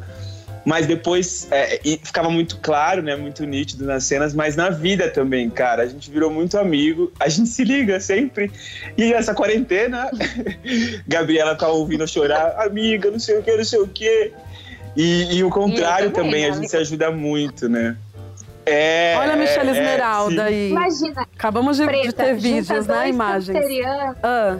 Mas 0.64 0.86
depois 0.86 1.46
é, 1.50 1.78
e 1.84 2.00
ficava 2.02 2.30
muito 2.30 2.58
claro, 2.58 3.02
né? 3.02 3.14
Muito 3.16 3.44
nítido 3.44 3.84
nas 3.84 4.04
cenas, 4.04 4.32
mas 4.32 4.56
na 4.56 4.70
vida 4.70 5.10
também, 5.10 5.50
cara. 5.50 5.82
A 5.82 5.86
gente 5.86 6.10
virou 6.10 6.30
muito 6.30 6.56
amigo, 6.58 7.12
a 7.20 7.28
gente 7.28 7.50
se 7.50 7.64
liga 7.64 8.00
sempre. 8.00 8.50
E 8.96 9.12
essa 9.12 9.34
quarentena, 9.34 10.10
Gabriela 11.06 11.54
tá 11.54 11.68
ouvindo 11.68 12.04
eu 12.04 12.08
chorar, 12.08 12.54
amiga, 12.64 13.10
não 13.10 13.18
sei 13.18 13.38
o 13.38 13.42
que, 13.42 13.56
não 13.56 13.64
sei 13.64 13.78
o 13.78 13.88
que. 13.88 14.32
E, 14.96 15.36
e 15.36 15.44
o 15.44 15.50
contrário 15.50 16.08
E 16.08 16.12
também, 16.12 16.30
também, 16.30 16.44
a 16.46 16.52
gente 16.52 16.68
se 16.68 16.76
ajuda 16.76 17.10
muito, 17.10 17.68
né? 17.68 17.96
É, 18.66 19.14
Olha 19.18 19.34
a 19.34 19.36
Michelle 19.36 19.68
é, 19.68 19.72
Esmeralda 19.72 20.34
sim. 20.34 20.40
aí. 20.40 20.70
Imagina, 20.70 21.22
Acabamos 21.36 21.76
de, 21.76 21.82
de 21.82 21.88
preta, 21.88 22.12
ter 22.12 22.34
junta 22.34 22.34
vídeos, 22.40 22.86
né? 22.86 23.08
Imagens. 23.08 23.58
cancerianos, 23.58 24.16
Ah, 24.22 24.58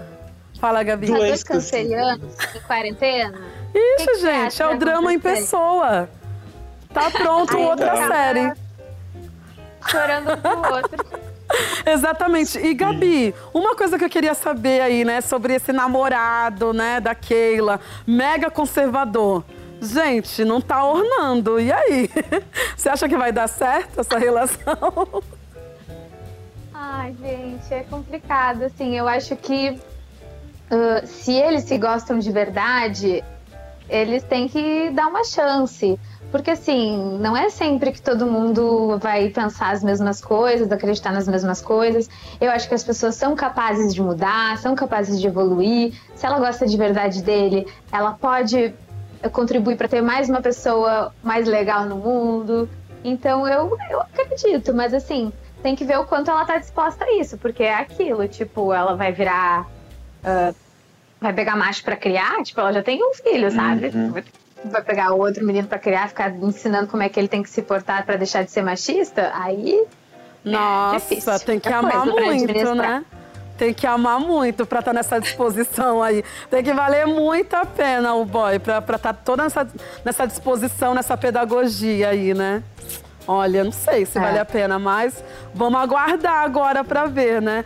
fala, 0.60 0.82
Gabi. 0.82 1.06
Dois 1.06 1.20
dois 1.20 1.42
cancerianos 1.42 2.34
em 2.54 2.60
quarentena. 2.60 3.63
Isso, 3.74 4.06
que 4.06 4.06
que 4.06 4.18
gente, 4.20 4.62
é 4.62 4.66
o 4.68 4.78
drama 4.78 5.12
em 5.12 5.16
acontecer? 5.16 5.40
pessoa. 5.40 6.08
Tá 6.92 7.10
pronto 7.10 7.56
Aí 7.56 7.64
outra 7.64 7.90
tá. 7.90 8.08
série. 8.08 8.52
Chorando 9.88 10.32
um 10.32 10.36
pro 10.36 10.74
outro. 10.74 11.06
Exatamente. 11.84 12.58
E 12.58 12.72
Gabi, 12.72 13.34
uma 13.52 13.74
coisa 13.74 13.98
que 13.98 14.04
eu 14.04 14.08
queria 14.08 14.34
saber 14.34 14.80
aí, 14.80 15.04
né, 15.04 15.20
sobre 15.20 15.54
esse 15.54 15.72
namorado, 15.72 16.72
né, 16.72 17.00
da 17.00 17.14
Keila, 17.14 17.80
mega 18.06 18.50
conservador. 18.50 19.44
Gente, 19.80 20.44
não 20.44 20.60
tá 20.60 20.84
ornando. 20.84 21.60
E 21.60 21.72
aí? 21.72 22.08
Você 22.76 22.88
acha 22.88 23.08
que 23.08 23.16
vai 23.16 23.32
dar 23.32 23.48
certo 23.48 24.00
essa 24.00 24.18
relação? 24.18 25.22
Ai, 26.72 27.14
gente, 27.20 27.74
é 27.74 27.82
complicado. 27.82 28.62
Assim, 28.62 28.96
eu 28.96 29.06
acho 29.06 29.36
que 29.36 29.78
ah, 30.70 31.06
se 31.06 31.32
eles 31.32 31.64
se 31.64 31.78
gostam 31.78 32.18
de 32.18 32.30
verdade, 32.32 33.22
eles 33.88 34.22
têm 34.22 34.48
que 34.48 34.90
dar 34.90 35.06
uma 35.06 35.24
chance. 35.24 35.98
Porque, 36.30 36.50
assim, 36.50 37.18
não 37.20 37.36
é 37.36 37.48
sempre 37.48 37.92
que 37.92 38.02
todo 38.02 38.26
mundo 38.26 38.98
vai 38.98 39.28
pensar 39.28 39.70
as 39.70 39.84
mesmas 39.84 40.20
coisas, 40.20 40.70
acreditar 40.72 41.12
nas 41.12 41.28
mesmas 41.28 41.60
coisas. 41.60 42.10
Eu 42.40 42.50
acho 42.50 42.68
que 42.68 42.74
as 42.74 42.82
pessoas 42.82 43.14
são 43.14 43.36
capazes 43.36 43.94
de 43.94 44.02
mudar, 44.02 44.58
são 44.58 44.74
capazes 44.74 45.20
de 45.20 45.28
evoluir. 45.28 45.94
Se 46.16 46.26
ela 46.26 46.40
gosta 46.40 46.66
de 46.66 46.76
verdade 46.76 47.22
dele, 47.22 47.68
ela 47.92 48.12
pode 48.12 48.74
contribuir 49.32 49.76
para 49.76 49.86
ter 49.86 50.02
mais 50.02 50.28
uma 50.28 50.40
pessoa 50.40 51.14
mais 51.22 51.46
legal 51.46 51.84
no 51.86 51.96
mundo. 51.96 52.68
Então, 53.04 53.46
eu, 53.46 53.76
eu 53.90 54.00
acredito, 54.00 54.74
mas 54.74 54.92
assim, 54.92 55.32
tem 55.62 55.76
que 55.76 55.84
ver 55.84 55.98
o 55.98 56.04
quanto 56.04 56.30
ela 56.30 56.44
tá 56.44 56.58
disposta 56.58 57.04
a 57.04 57.12
isso, 57.16 57.38
porque 57.38 57.62
é 57.62 57.74
aquilo, 57.74 58.26
tipo, 58.26 58.72
ela 58.72 58.96
vai 58.96 59.12
virar. 59.12 59.66
ah, 60.24 60.52
vai 61.24 61.32
pegar 61.32 61.56
macho 61.56 61.82
pra 61.82 61.96
criar, 61.96 62.42
tipo, 62.42 62.60
ela 62.60 62.72
já 62.72 62.82
tem 62.82 63.02
um 63.02 63.14
filho, 63.14 63.50
sabe? 63.50 63.88
Vai- 63.88 64.24
Vai 64.66 64.80
pegar 64.82 65.10
outro 65.12 65.44
menino 65.44 65.68
pra 65.68 65.78
criar, 65.78 66.08
ficar 66.08 66.30
ensinando 66.36 66.86
como 66.86 67.02
é 67.02 67.08
que 67.10 67.20
ele 67.20 67.28
tem 67.28 67.42
que 67.42 67.50
se 67.50 67.60
portar 67.60 68.04
pra 68.06 68.16
deixar 68.16 68.42
de 68.44 68.50
ser 68.50 68.62
machista, 68.62 69.30
aí. 69.34 69.84
Nossa, 70.42 70.98
difícil. 70.98 71.38
tem 71.40 71.60
que 71.60 71.68
É 71.68 71.72
amar 71.74 72.06
muito, 72.06 72.74
né? 72.74 73.04
Tem 73.58 73.72
que 73.74 73.86
amar 73.86 74.18
muito 74.20 74.64
pra 74.66 74.78
estar 74.80 74.92
nessa 74.94 75.20
disposição 75.20 76.02
aí. 76.02 76.24
Tem 76.50 76.62
que 76.64 76.72
valer 76.72 77.06
muito 77.06 77.54
a 77.54 77.64
pena 77.66 78.14
o 78.14 78.24
boy, 78.24 78.58
pra 78.58 78.78
estar 78.78 79.12
toda 79.12 79.42
nessa, 79.44 79.66
nessa 80.04 80.26
disposição, 80.26 80.94
nessa 80.94 81.14
pedagogia 81.16 82.08
aí, 82.08 82.32
né? 82.34 82.62
Olha, 83.28 83.64
não 83.64 83.72
sei 83.72 84.04
se 84.06 84.16
É. 84.18 84.20
vale 84.20 84.38
a 84.38 84.44
pena, 84.46 84.78
mas 84.78 85.22
vamos 85.54 85.78
aguardar 85.80 86.42
agora 86.42 86.82
pra 86.82 87.04
ver, 87.06 87.40
né? 87.42 87.64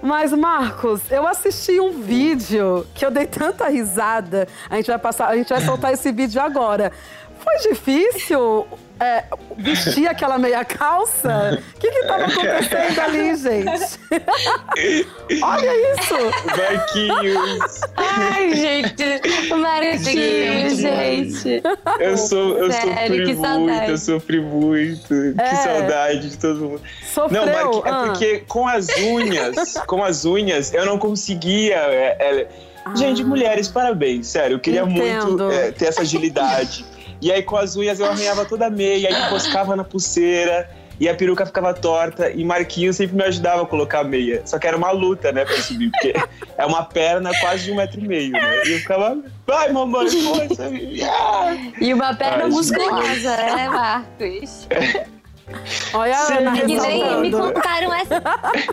Mas, 0.00 0.32
Marcos, 0.32 1.00
eu 1.10 1.26
assisti 1.26 1.80
um 1.80 2.00
vídeo 2.00 2.86
que 2.94 3.04
eu 3.04 3.10
dei 3.10 3.26
tanta 3.26 3.68
risada. 3.68 4.46
A 4.70 4.76
gente 4.76 4.86
vai 4.86 4.98
passar, 4.98 5.28
a 5.28 5.36
gente 5.36 5.48
vai 5.48 5.60
soltar 5.60 5.92
esse 5.92 6.12
vídeo 6.12 6.40
agora. 6.40 6.92
Foi 7.40 7.56
difícil 7.70 8.66
é, 9.00 9.24
vestir 9.56 10.08
aquela 10.08 10.38
meia 10.38 10.64
calça? 10.64 11.62
O 11.76 11.80
que 11.80 11.90
que 11.90 12.04
tava 12.06 12.24
acontecendo 12.24 13.00
ali, 13.00 13.36
gente? 13.36 13.98
Olha 15.42 15.92
isso! 15.94 16.14
Marquinhos, 16.46 17.80
Ai, 17.96 18.54
gente. 18.54 19.04
Marquinhos, 19.56 20.76
gente. 20.78 21.62
eu, 22.00 22.16
sou, 22.16 22.58
eu 22.58 22.70
Sério, 22.72 22.88
sofri 22.94 23.08
que 23.26 23.34
muito, 23.34 23.42
saudade. 23.42 23.90
eu 23.90 23.98
sofri 23.98 24.40
muito. 24.40 25.14
É. 25.38 25.48
Que 25.50 25.56
saudade 25.56 26.30
de 26.30 26.38
todo 26.38 26.60
mundo. 26.60 26.82
Sofreu? 27.12 27.46
Não, 27.46 27.52
Marqui- 27.52 27.88
é 27.88 27.90
Ah. 27.90 28.02
porque 28.06 28.38
com 28.48 28.66
as 28.66 28.88
unhas, 28.98 29.74
com 29.86 30.02
as 30.02 30.24
unhas, 30.24 30.72
eu 30.72 30.84
não 30.86 30.98
conseguia. 30.98 31.76
é, 31.76 32.16
é, 32.20 32.48
Gente, 32.96 33.22
mulheres, 33.22 33.68
parabéns, 33.68 34.28
sério. 34.28 34.54
Eu 34.54 34.60
queria 34.60 34.82
Ah. 34.82 34.86
Entendo. 34.88 35.26
muito 35.44 35.50
é, 35.52 35.70
ter 35.72 35.86
essa 35.86 36.00
agilidade. 36.02 36.86
E 37.20 37.32
aí, 37.32 37.42
com 37.42 37.56
as 37.56 37.76
unhas, 37.76 37.98
eu 38.00 38.06
arranhava 38.06 38.44
toda 38.44 38.66
a 38.66 38.70
meia, 38.70 39.08
aí 39.08 39.26
encoscava 39.26 39.74
na 39.74 39.84
pulseira, 39.84 40.68
e 41.00 41.08
a 41.08 41.14
peruca 41.14 41.46
ficava 41.46 41.72
torta. 41.74 42.30
E 42.30 42.44
Marquinhos 42.44 42.96
sempre 42.96 43.16
me 43.16 43.24
ajudava 43.24 43.62
a 43.62 43.66
colocar 43.66 44.00
a 44.00 44.04
meia. 44.04 44.42
Só 44.44 44.58
que 44.58 44.66
era 44.66 44.76
uma 44.76 44.90
luta, 44.90 45.32
né, 45.32 45.44
pra 45.44 45.56
subir, 45.56 45.90
porque 45.90 46.14
é 46.56 46.66
uma 46.66 46.84
perna 46.84 47.30
quase 47.40 47.64
de 47.64 47.72
um 47.72 47.76
metro 47.76 48.00
e 48.00 48.06
meio, 48.06 48.32
né? 48.32 48.62
E 48.66 48.72
eu 48.72 48.78
ficava, 48.78 49.18
vai, 49.46 49.72
mamãe, 49.72 50.08
força. 50.22 50.70
E 51.80 51.94
uma 51.94 52.14
perna 52.14 52.44
Ai, 52.44 52.50
musculosa, 52.50 53.36
né, 53.36 53.68
Marcos? 53.68 54.68
Olha 55.94 56.18
Ana 56.18 56.52
Que 56.60 56.66
nem 56.66 57.20
me 57.20 57.30
contaram 57.30 57.94
essa. 57.94 58.22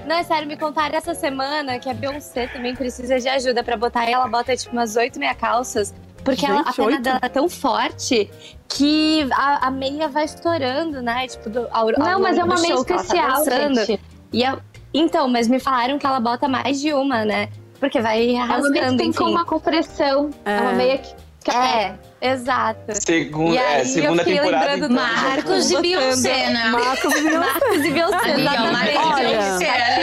Não, 0.05 0.15
é 0.17 0.23
sério, 0.23 0.47
me 0.47 0.57
contaram 0.57 0.95
essa 0.95 1.13
semana 1.13 1.79
que 1.79 1.89
a 1.89 1.93
Beyoncé 1.93 2.47
também 2.47 2.75
precisa 2.75 3.19
de 3.19 3.29
ajuda 3.29 3.63
pra 3.63 3.77
botar. 3.77 4.09
E 4.09 4.13
ela 4.13 4.27
bota 4.27 4.55
tipo 4.57 4.73
umas 4.73 4.95
oito 4.95 5.17
meia 5.17 5.33
calças. 5.33 5.93
Porque 6.25 6.45
ela- 6.45 6.61
a 6.61 6.63
Gente, 6.65 6.75
perna 6.75 6.91
oito? 6.91 7.01
dela 7.03 7.19
é 7.21 7.29
tão 7.29 7.47
forte 7.47 8.29
que 8.67 9.25
a, 9.31 9.67
a 9.67 9.71
meia 9.71 10.09
vai 10.09 10.25
estourando, 10.25 11.01
né? 11.01 11.27
Tipo, 11.27 11.49
do, 11.49 11.59
ao, 11.71 11.87
ao 11.89 11.91
Não, 11.97 12.19
mas 12.19 12.37
é 12.37 12.43
uma 12.43 12.59
meia 12.59 12.75
tá 12.83 12.95
especial, 12.95 13.45
gente. 13.45 13.99
E 14.33 14.43
a- 14.43 14.57
então, 14.93 15.27
mas 15.27 15.47
me 15.47 15.59
falaram 15.59 15.97
que 15.99 16.05
ela 16.05 16.19
bota 16.19 16.47
mais 16.47 16.81
de 16.81 16.93
uma, 16.93 17.23
né? 17.23 17.49
Porque 17.79 18.01
vai 18.01 18.35
É 18.35 18.41
uma 18.43 18.69
meia 18.69 18.89
que 18.89 18.97
tem 18.97 19.13
com 19.13 19.23
enfim. 19.23 19.31
uma 19.31 19.45
compressão. 19.45 20.29
É, 20.43 20.59
uma 20.61 20.71
É. 20.71 20.75
meia 20.75 20.97
que. 20.97 21.13
que 21.43 21.51
É, 21.51 21.95
exato. 22.31 22.79
Segunda, 23.01 23.55
E 23.55 23.57
é, 23.57 23.83
segunda 23.85 24.23
fiquei 24.23 24.39
temporada. 24.39 24.71
lembrando 24.73 24.93
então, 24.93 25.05
do 25.05 25.11
já 25.11 25.21
Marcos 25.27 25.71
foi. 25.71 25.79
e 25.79 25.81
Beyoncé, 25.81 26.49
né? 26.49 26.65
Marcos 26.69 27.13
viu? 27.13 27.39
Marcos 27.39 27.75
e 27.85 27.91
Beyoncé, 27.91 28.15
Amiga, 28.31 28.39
exatamente. 28.41 28.93
Marcos 28.95 29.19
e. 29.19 29.23
Beyoncé. 29.25 29.95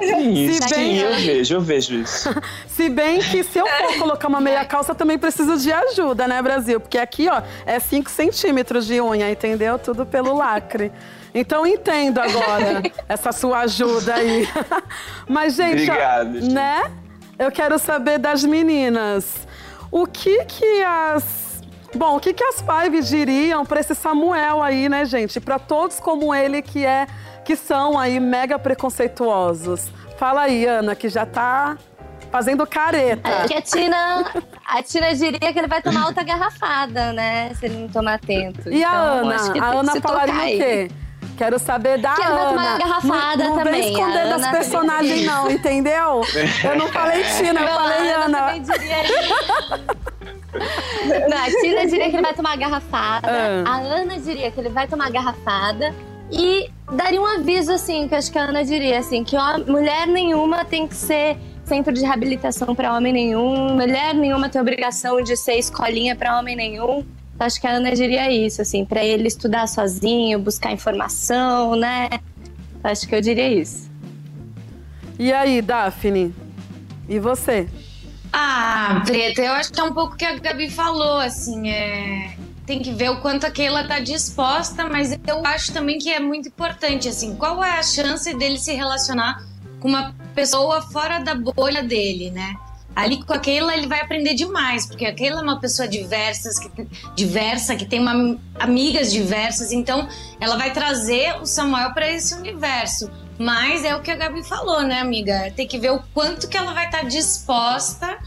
Sim, 0.00 0.52
Se 0.52 0.68
sim, 0.68 0.74
bem- 0.74 0.98
eu 0.98 1.14
vejo, 1.14 1.54
eu 1.54 1.60
vejo 1.60 1.94
isso. 1.94 2.34
Se 2.68 2.88
bem 2.88 3.20
que 3.20 3.42
se 3.44 3.58
eu 3.58 3.66
for 3.66 3.98
colocar 3.98 4.28
uma 4.28 4.40
meia 4.40 4.64
calça, 4.64 4.94
também 4.94 5.18
preciso 5.18 5.56
de 5.58 5.72
ajuda, 5.72 6.26
né, 6.26 6.40
Brasil? 6.42 6.80
Porque 6.80 6.98
aqui, 6.98 7.28
ó, 7.28 7.42
é 7.66 7.78
5 7.78 8.08
centímetros 8.10 8.86
de 8.86 9.00
unha, 9.00 9.30
entendeu? 9.30 9.78
Tudo 9.78 10.06
pelo 10.06 10.34
lacre. 10.36 10.90
Então 11.34 11.66
entendo 11.66 12.18
agora 12.20 12.82
essa 13.08 13.32
sua 13.32 13.60
ajuda 13.60 14.14
aí. 14.14 14.48
Mas, 15.28 15.54
gente, 15.54 15.88
ó, 15.90 15.92
Obrigado, 15.94 16.40
gente. 16.40 16.52
né? 16.54 16.90
Eu 17.38 17.50
quero 17.50 17.78
saber 17.78 18.18
das 18.18 18.44
meninas. 18.44 19.46
O 19.90 20.06
que 20.06 20.44
que 20.44 20.82
as. 20.82 21.41
Bom, 21.94 22.16
o 22.16 22.20
que 22.20 22.32
que 22.32 22.42
as 22.44 22.62
Five 22.62 23.02
diriam 23.02 23.64
pra 23.66 23.80
esse 23.80 23.94
Samuel 23.94 24.62
aí, 24.62 24.88
né, 24.88 25.04
gente? 25.04 25.38
Pra 25.40 25.58
todos 25.58 26.00
como 26.00 26.34
ele 26.34 26.62
que 26.62 26.84
é 26.86 27.06
que 27.44 27.54
são 27.56 27.98
aí 27.98 28.18
mega 28.20 28.58
preconceituosos. 28.58 29.90
Fala 30.16 30.42
aí, 30.42 30.64
Ana, 30.66 30.94
que 30.94 31.08
já 31.08 31.26
tá 31.26 31.76
fazendo 32.30 32.66
careta. 32.66 33.28
Acho 33.28 33.48
que 33.48 33.54
a 33.54 33.60
Tina, 33.62 34.24
a 34.66 34.82
Tina 34.82 35.14
diria 35.14 35.52
que 35.52 35.58
ele 35.58 35.66
vai 35.68 35.82
tomar 35.82 36.06
outra 36.06 36.22
garrafada, 36.22 37.12
né? 37.12 37.52
Se 37.54 37.66
ele 37.66 37.78
não 37.78 37.88
tomar 37.88 38.14
atento. 38.14 38.70
E 38.70 38.82
a 38.82 38.88
Então, 38.88 39.28
Ana? 39.28 39.34
acho 39.34 39.52
que 39.52 39.58
A 39.58 39.62
tem 39.62 39.70
que 39.72 39.76
Ana 39.76 40.00
falaria 40.00 40.34
o 40.34 40.38
aí. 40.38 40.90
Quero 41.42 41.58
saber 41.58 41.98
da 41.98 42.14
Que 42.14 42.20
ele 42.20 42.30
vai 42.30 42.40
Ana. 42.40 42.50
tomar 42.50 42.78
garrafada 42.78 43.44
não, 43.44 43.50
não 43.56 43.64
também. 43.64 43.80
vem 43.80 43.92
esconder 43.92 44.28
das 44.28 44.42
Ana 44.42 44.50
personagens, 44.52 45.26
não, 45.26 45.50
entendeu? 45.50 46.20
Eu 46.62 46.76
não 46.78 46.86
falei 46.86 47.24
Tina, 47.36 47.60
eu 47.60 47.66
Não, 47.66 47.74
falei 47.74 48.12
Ana 48.12 48.38
Ana. 48.38 48.52
Não, 51.28 51.38
a 51.38 51.50
Tina 51.60 51.86
diria 51.86 52.10
que 52.10 52.16
ele 52.16 52.22
vai 52.22 52.34
tomar 52.34 52.56
garrafada. 52.56 53.28
Ah. 53.28 53.64
A 53.72 53.76
Ana 53.78 54.20
diria 54.20 54.52
que 54.52 54.60
ele 54.60 54.68
vai 54.68 54.86
tomar 54.86 55.10
garrafada. 55.10 55.92
E 56.30 56.70
daria 56.92 57.20
um 57.20 57.26
aviso, 57.26 57.72
assim, 57.72 58.06
que 58.06 58.14
acho 58.14 58.30
que 58.30 58.38
a 58.38 58.42
Ana 58.42 58.64
diria, 58.64 59.00
assim, 59.00 59.24
que 59.24 59.36
ó, 59.36 59.58
mulher 59.66 60.06
nenhuma 60.06 60.64
tem 60.64 60.86
que 60.86 60.94
ser 60.94 61.36
centro 61.64 61.92
de 61.92 62.02
reabilitação 62.04 62.72
para 62.72 62.94
homem 62.94 63.12
nenhum, 63.12 63.74
mulher 63.74 64.14
nenhuma 64.14 64.48
tem 64.48 64.60
obrigação 64.60 65.20
de 65.20 65.36
ser 65.36 65.54
escolinha 65.54 66.14
para 66.14 66.38
homem 66.38 66.54
nenhum. 66.54 67.04
Acho 67.38 67.60
que 67.60 67.66
a 67.66 67.72
Ana 67.72 67.92
diria 67.94 68.30
isso, 68.30 68.62
assim, 68.62 68.84
para 68.84 69.04
ele 69.04 69.26
estudar 69.26 69.66
sozinho, 69.66 70.38
buscar 70.38 70.72
informação, 70.72 71.74
né? 71.74 72.08
Acho 72.84 73.06
que 73.08 73.14
eu 73.14 73.20
diria 73.20 73.48
isso. 73.48 73.90
E 75.18 75.32
aí, 75.32 75.60
Daphne? 75.60 76.34
E 77.08 77.18
você? 77.18 77.68
Ah, 78.32 79.02
Preta, 79.04 79.42
eu 79.42 79.52
acho 79.52 79.72
que 79.72 79.80
é 79.80 79.84
um 79.84 79.92
pouco 79.92 80.14
o 80.14 80.16
que 80.16 80.24
a 80.24 80.38
Gabi 80.38 80.70
falou, 80.70 81.18
assim, 81.18 81.68
é... 81.68 82.36
Tem 82.64 82.80
que 82.80 82.92
ver 82.92 83.10
o 83.10 83.20
quanto 83.20 83.44
a 83.44 83.50
Keila 83.50 83.84
tá 83.84 83.98
disposta, 83.98 84.88
mas 84.88 85.18
eu 85.26 85.44
acho 85.44 85.72
também 85.72 85.98
que 85.98 86.08
é 86.08 86.20
muito 86.20 86.48
importante, 86.48 87.08
assim, 87.08 87.34
qual 87.34 87.62
é 87.62 87.78
a 87.78 87.82
chance 87.82 88.32
dele 88.34 88.56
se 88.56 88.72
relacionar 88.72 89.44
com 89.80 89.88
uma 89.88 90.14
pessoa 90.32 90.80
fora 90.80 91.18
da 91.18 91.34
bolha 91.34 91.82
dele, 91.82 92.30
né? 92.30 92.54
Ali 92.94 93.24
com 93.24 93.32
a 93.32 93.38
Keila 93.38 93.74
ele 93.74 93.86
vai 93.86 94.00
aprender 94.00 94.34
demais, 94.34 94.86
porque 94.86 95.06
a 95.06 95.14
Keila 95.14 95.40
é 95.40 95.42
uma 95.42 95.58
pessoa 95.58 95.88
diversa, 95.88 96.50
que, 96.60 96.86
diversa, 97.14 97.74
que 97.74 97.86
tem 97.86 98.00
uma, 98.00 98.38
amigas 98.58 99.12
diversas, 99.12 99.72
então 99.72 100.08
ela 100.38 100.56
vai 100.56 100.72
trazer 100.72 101.40
o 101.40 101.46
Samuel 101.46 101.92
para 101.92 102.10
esse 102.10 102.34
universo. 102.34 103.10
Mas 103.38 103.84
é 103.84 103.96
o 103.96 104.00
que 104.00 104.10
a 104.10 104.16
Gabi 104.16 104.44
falou, 104.44 104.82
né, 104.82 105.00
amiga? 105.00 105.50
Tem 105.56 105.66
que 105.66 105.78
ver 105.78 105.90
o 105.90 106.02
quanto 106.12 106.48
que 106.48 106.56
ela 106.56 106.74
vai 106.74 106.86
estar 106.86 107.00
tá 107.00 107.04
disposta 107.08 108.18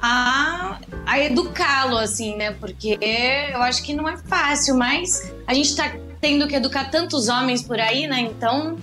a, 0.00 0.78
a 1.04 1.20
educá-lo, 1.20 1.96
assim, 1.96 2.36
né? 2.36 2.52
Porque 2.52 2.98
eu 3.52 3.62
acho 3.62 3.82
que 3.82 3.94
não 3.94 4.08
é 4.08 4.16
fácil, 4.16 4.76
mas 4.76 5.32
a 5.46 5.54
gente 5.54 5.76
tá 5.76 5.92
tendo 6.20 6.46
que 6.48 6.56
educar 6.56 6.90
tantos 6.90 7.28
homens 7.28 7.62
por 7.62 7.78
aí, 7.78 8.06
né? 8.06 8.20
Então, 8.20 8.76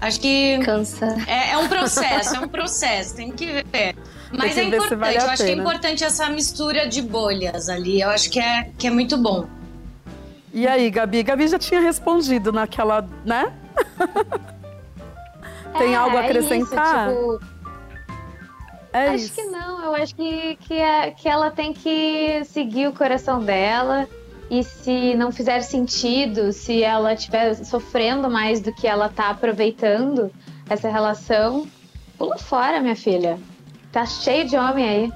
acho 0.00 0.20
que. 0.20 0.58
Cansa. 0.64 1.16
É, 1.26 1.52
é 1.52 1.58
um 1.58 1.68
processo, 1.68 2.36
é 2.36 2.40
um 2.40 2.48
processo, 2.48 3.16
tem 3.16 3.30
que 3.30 3.46
ver. 3.72 3.96
Mas 4.32 4.56
é 4.58 4.64
importante, 4.64 4.94
vale 4.96 5.16
a 5.18 5.20
eu 5.20 5.30
acho 5.30 5.44
que 5.44 5.50
é 5.50 5.54
importante 5.54 6.04
essa 6.04 6.28
mistura 6.28 6.88
de 6.88 7.00
bolhas 7.02 7.68
ali. 7.68 8.00
Eu 8.00 8.10
acho 8.10 8.30
que 8.30 8.40
é, 8.40 8.70
que 8.78 8.86
é 8.86 8.90
muito 8.90 9.16
bom. 9.16 9.46
E 10.52 10.66
aí, 10.66 10.90
Gabi? 10.90 11.22
Gabi 11.22 11.46
já 11.48 11.58
tinha 11.58 11.80
respondido 11.80 12.50
naquela, 12.52 13.06
né? 13.24 13.52
Tem 15.78 15.92
É, 15.92 15.96
algo 15.96 16.16
a 16.16 16.22
é 16.22 16.24
acrescentar? 16.24 17.10
Isso, 17.10 17.38
tipo, 17.38 17.44
É 18.92 19.08
acho 19.08 19.16
isso. 19.24 19.34
que 19.34 19.42
não, 19.44 19.84
eu 19.84 19.94
acho 19.94 20.14
que, 20.14 20.56
que, 20.56 20.74
é- 20.74 21.10
que 21.10 21.28
ela 21.28 21.50
tem 21.50 21.72
que 21.74 22.42
seguir 22.46 22.88
o 22.88 22.92
coração 22.92 23.40
dela. 23.44 24.08
E 24.48 24.62
se 24.62 25.14
não 25.14 25.32
fizer 25.32 25.60
sentido, 25.60 26.52
se 26.52 26.82
ela 26.82 27.12
estiver 27.12 27.52
sofrendo 27.54 28.30
mais 28.30 28.60
do 28.60 28.72
que 28.72 28.86
ela 28.86 29.08
tá 29.08 29.28
aproveitando 29.30 30.30
essa 30.70 30.88
relação, 30.88 31.66
pula 32.16 32.38
fora, 32.38 32.80
minha 32.80 32.94
filha. 32.96 33.38
Tá 33.92 34.04
cheio 34.06 34.46
de 34.48 34.56
homem 34.56 34.88
aí. 34.88 35.12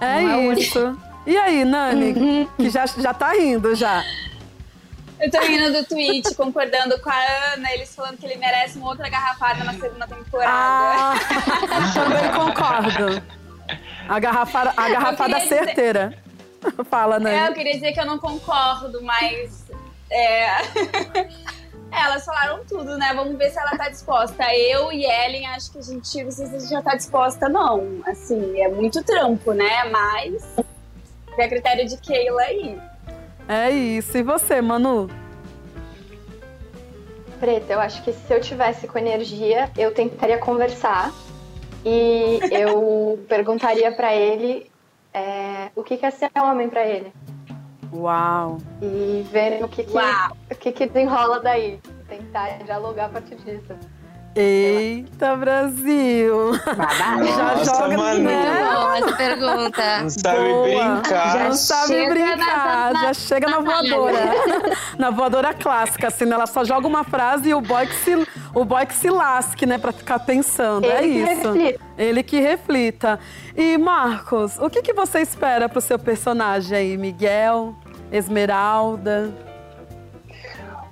É 0.00 0.20
Não 0.22 0.30
é 0.30 0.54
isso. 0.54 0.98
E 1.26 1.36
aí, 1.36 1.64
Nani? 1.64 2.12
Uhum. 2.12 2.48
Que 2.56 2.70
já, 2.70 2.86
já 2.86 3.12
tá 3.12 3.32
rindo 3.32 3.74
já. 3.74 4.02
Eu 5.20 5.30
tô 5.30 5.40
rindo 5.40 5.72
do 5.72 5.84
tweet, 5.84 6.32
concordando 6.36 6.98
com 7.00 7.10
a 7.10 7.52
Ana, 7.54 7.72
eles 7.72 7.94
falando 7.94 8.16
que 8.18 8.24
ele 8.24 8.36
merece 8.36 8.78
uma 8.78 8.88
outra 8.88 9.08
garrafada 9.08 9.64
na 9.64 9.72
segunda 9.74 10.06
temporada. 10.06 10.48
Ah, 10.50 11.14
também 11.92 12.30
concordo. 12.32 13.22
A 14.08 14.18
garrafada, 14.20 14.72
a 14.76 14.88
garrafada 14.88 15.24
queria 15.34 15.40
dizer- 15.42 15.64
certeira. 15.64 16.18
Fala, 16.88 17.16
É, 17.16 17.18
eu 17.18 17.20
Nani. 17.22 17.54
queria 17.54 17.72
dizer 17.74 17.92
que 17.92 18.00
eu 18.00 18.06
não 18.06 18.18
concordo, 18.18 19.02
mas. 19.02 19.64
É... 20.10 20.56
Elas 21.90 22.24
falaram 22.24 22.64
tudo, 22.64 22.96
né? 22.98 23.12
Vamos 23.14 23.36
ver 23.36 23.50
se 23.50 23.58
ela 23.58 23.70
tá 23.70 23.88
disposta. 23.88 24.44
Eu 24.54 24.92
e 24.92 25.04
Ellen, 25.04 25.46
acho 25.48 25.72
que 25.72 25.78
a 25.78 25.82
gente 25.82 26.24
não 26.24 26.30
sei 26.30 26.46
se 26.46 26.56
a 26.56 26.58
gente 26.58 26.70
já 26.70 26.82
tá 26.82 26.94
disposta, 26.94 27.48
não. 27.48 28.00
Assim, 28.06 28.60
é 28.60 28.68
muito 28.68 29.02
trampo, 29.02 29.52
né? 29.52 29.84
Mas 29.84 30.56
é 31.36 31.44
a 31.44 31.48
critério 31.48 31.86
de 31.86 31.96
Keila 31.96 32.42
aí. 32.42 32.78
É 33.48 33.70
isso. 33.70 34.16
E 34.18 34.22
você, 34.22 34.60
Manu? 34.60 35.08
Preta, 37.40 37.72
eu 37.72 37.80
acho 37.80 38.02
que 38.02 38.12
se 38.12 38.32
eu 38.32 38.40
tivesse 38.40 38.86
com 38.86 38.98
energia, 38.98 39.70
eu 39.76 39.94
tentaria 39.94 40.38
conversar 40.38 41.12
e 41.84 42.40
eu 42.50 43.24
perguntaria 43.28 43.92
pra 43.92 44.14
ele 44.14 44.70
é, 45.14 45.70
o 45.74 45.82
que 45.82 45.96
que 45.96 46.04
é 46.04 46.10
ser 46.10 46.30
homem 46.36 46.68
pra 46.68 46.84
ele 46.84 47.12
Uau. 47.92 48.58
e 48.82 49.24
ver 49.30 49.62
o 49.62 49.68
que 49.68 49.84
que, 49.84 49.92
Uau. 49.92 50.36
o 50.50 50.54
que 50.54 50.72
que 50.72 50.86
desenrola 50.86 51.40
daí. 51.40 51.80
Tentar 52.08 52.58
dialogar 52.64 53.06
a 53.06 53.08
partir 53.10 53.36
disso. 53.38 53.74
Eita, 54.36 55.34
Brasil! 55.36 56.52
Já 56.54 57.54
Nossa, 57.56 57.64
joga, 57.64 57.96
Manu. 57.96 58.20
né? 58.20 58.68
Boa 58.72 58.98
essa 58.98 59.16
pergunta. 59.16 59.98
Não 60.02 60.10
sabe 60.10 60.38
Boa. 60.48 60.64
brincar. 60.94 61.44
Não 61.44 61.52
sabe 61.54 61.86
chega 61.88 62.10
brincar, 62.14 62.36
na- 62.36 62.92
na- 62.92 63.00
já 63.02 63.14
chega 63.14 63.48
na 63.50 63.58
voadora. 63.58 64.30
na 64.96 65.10
voadora 65.10 65.54
clássica, 65.54 66.06
assim, 66.08 66.24
né? 66.24 66.34
Ela 66.34 66.46
só 66.46 66.62
joga 66.64 66.86
uma 66.86 67.02
frase 67.02 67.48
e 67.48 67.54
o 67.54 67.60
boy 67.60 67.86
que 67.86 67.94
se, 67.96 68.28
o 68.54 68.64
boy 68.64 68.86
que 68.86 68.94
se 68.94 69.10
lasque, 69.10 69.66
né? 69.66 69.76
Pra 69.76 69.90
ficar 69.92 70.20
pensando. 70.20 70.84
é 70.86 71.02
Ele 71.04 71.12
que 71.26 71.32
isso. 71.32 71.52
reflita. 71.52 71.84
Ele 71.98 72.22
que 72.22 72.40
reflita. 72.40 73.18
E, 73.56 73.76
Marcos, 73.76 74.56
o 74.58 74.70
que, 74.70 74.82
que 74.82 74.92
você 74.92 75.20
espera 75.20 75.68
pro 75.68 75.80
seu 75.80 75.98
personagem 75.98 76.76
aí? 76.78 76.96
Miguel, 76.96 77.74
Esmeralda? 78.12 79.47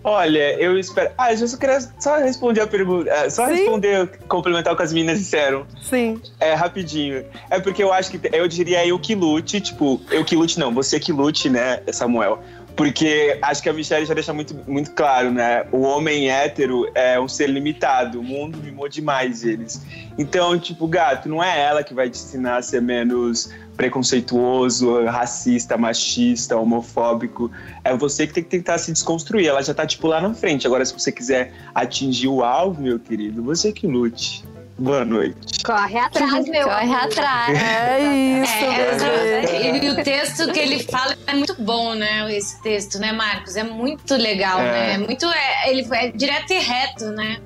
Olha, 0.09 0.55
eu 0.61 0.79
espero. 0.79 1.11
Ah, 1.19 1.33
eu 1.33 1.49
só 1.49 1.57
queria 1.57 1.81
só 1.99 2.17
responder 2.19 2.61
a 2.61 2.67
pergunta. 2.69 3.11
é, 3.11 3.29
Só 3.29 3.49
Sim. 3.49 3.55
responder, 3.55 4.09
complementar 4.29 4.73
o 4.73 4.77
que 4.77 4.83
as 4.85 4.93
meninas 4.93 5.19
disseram. 5.19 5.67
Sim. 5.83 6.23
É, 6.39 6.55
rapidinho. 6.55 7.25
É 7.51 7.59
porque 7.59 7.83
eu 7.83 7.93
acho 7.93 8.13
que 8.13 8.21
eu 8.33 8.47
diria 8.47 8.87
eu 8.87 9.01
que 9.01 9.17
lute, 9.17 9.61
tipo, 9.61 10.01
eu 10.13 10.25
que 10.25 10.37
lute, 10.37 10.61
não, 10.61 10.73
você 10.73 11.01
que 11.01 11.11
lute, 11.11 11.51
né, 11.51 11.81
Samuel? 11.91 12.41
Porque 12.77 13.37
acho 13.43 13.61
que 13.63 13.69
a 13.69 13.73
Michelle 13.73 14.07
já 14.07 14.15
deixa 14.15 14.33
muito, 14.33 14.55
muito 14.71 14.93
claro, 14.93 15.33
né? 15.33 15.65
O 15.73 15.81
homem 15.81 16.31
hétero 16.31 16.89
é 16.95 17.19
um 17.19 17.27
ser 17.27 17.49
limitado, 17.49 18.21
o 18.21 18.23
mundo 18.23 18.59
mimou 18.59 18.89
demais 18.89 19.45
eles. 19.45 19.83
Então, 20.17 20.57
tipo, 20.57 20.87
gato, 20.87 21.29
não 21.29 21.43
é 21.43 21.59
ela 21.59 21.83
que 21.83 21.95
vai 21.95 22.09
te 22.09 22.19
ensinar 22.19 22.59
a 22.59 22.63
ser 22.63 22.81
menos 22.81 23.51
preconceituoso, 23.77 25.05
racista, 25.05 25.77
machista, 25.77 26.57
homofóbico. 26.57 27.51
É 27.85 27.97
você 27.97 28.27
que 28.27 28.33
tem 28.35 28.43
que 28.43 28.51
tentar 28.51 28.79
se 28.79 28.93
desconstruir. 28.93 29.47
Ela 29.47 29.63
já 29.63 29.75
tá, 29.75 29.87
tipo, 29.87 30.07
lá 30.07 30.21
na 30.21 30.35
frente. 30.35 30.67
Agora, 30.67 30.85
se 30.85 30.93
você 30.93 31.13
quiser 31.13 31.53
atingir 31.75 32.29
o 32.29 32.43
alvo, 32.43 32.83
meu 32.83 32.99
querido, 32.99 33.43
você 33.43 33.73
que 33.73 33.87
lute. 33.87 34.45
Boa 34.79 35.07
noite. 35.07 35.63
Corre 35.65 35.99
atrás, 35.99 36.47
meu. 36.49 36.65
Corre 36.65 36.85
amor. 36.85 37.05
atrás. 37.05 37.59
É 37.59 38.43
isso, 38.43 38.53
É, 39.07 39.85
e 39.85 39.91
o 39.91 40.05
texto 40.05 40.53
que 40.53 40.59
ele 40.59 40.83
fala 40.83 41.17
é 41.27 41.33
muito 41.35 41.55
bom, 41.59 41.95
né? 41.95 42.31
Esse 42.37 42.63
texto, 42.63 42.99
né, 42.99 43.11
Marcos? 43.11 43.57
É 43.57 43.65
muito 43.65 44.15
legal, 44.15 44.61
É. 44.61 44.65
né? 44.65 44.93
É 44.95 44.99
muito. 44.99 45.25
É, 45.25 45.71
ele 45.71 45.87
é 45.91 46.11
direto 46.11 46.53
e 46.53 46.59
reto, 46.59 47.07
né? 47.07 47.39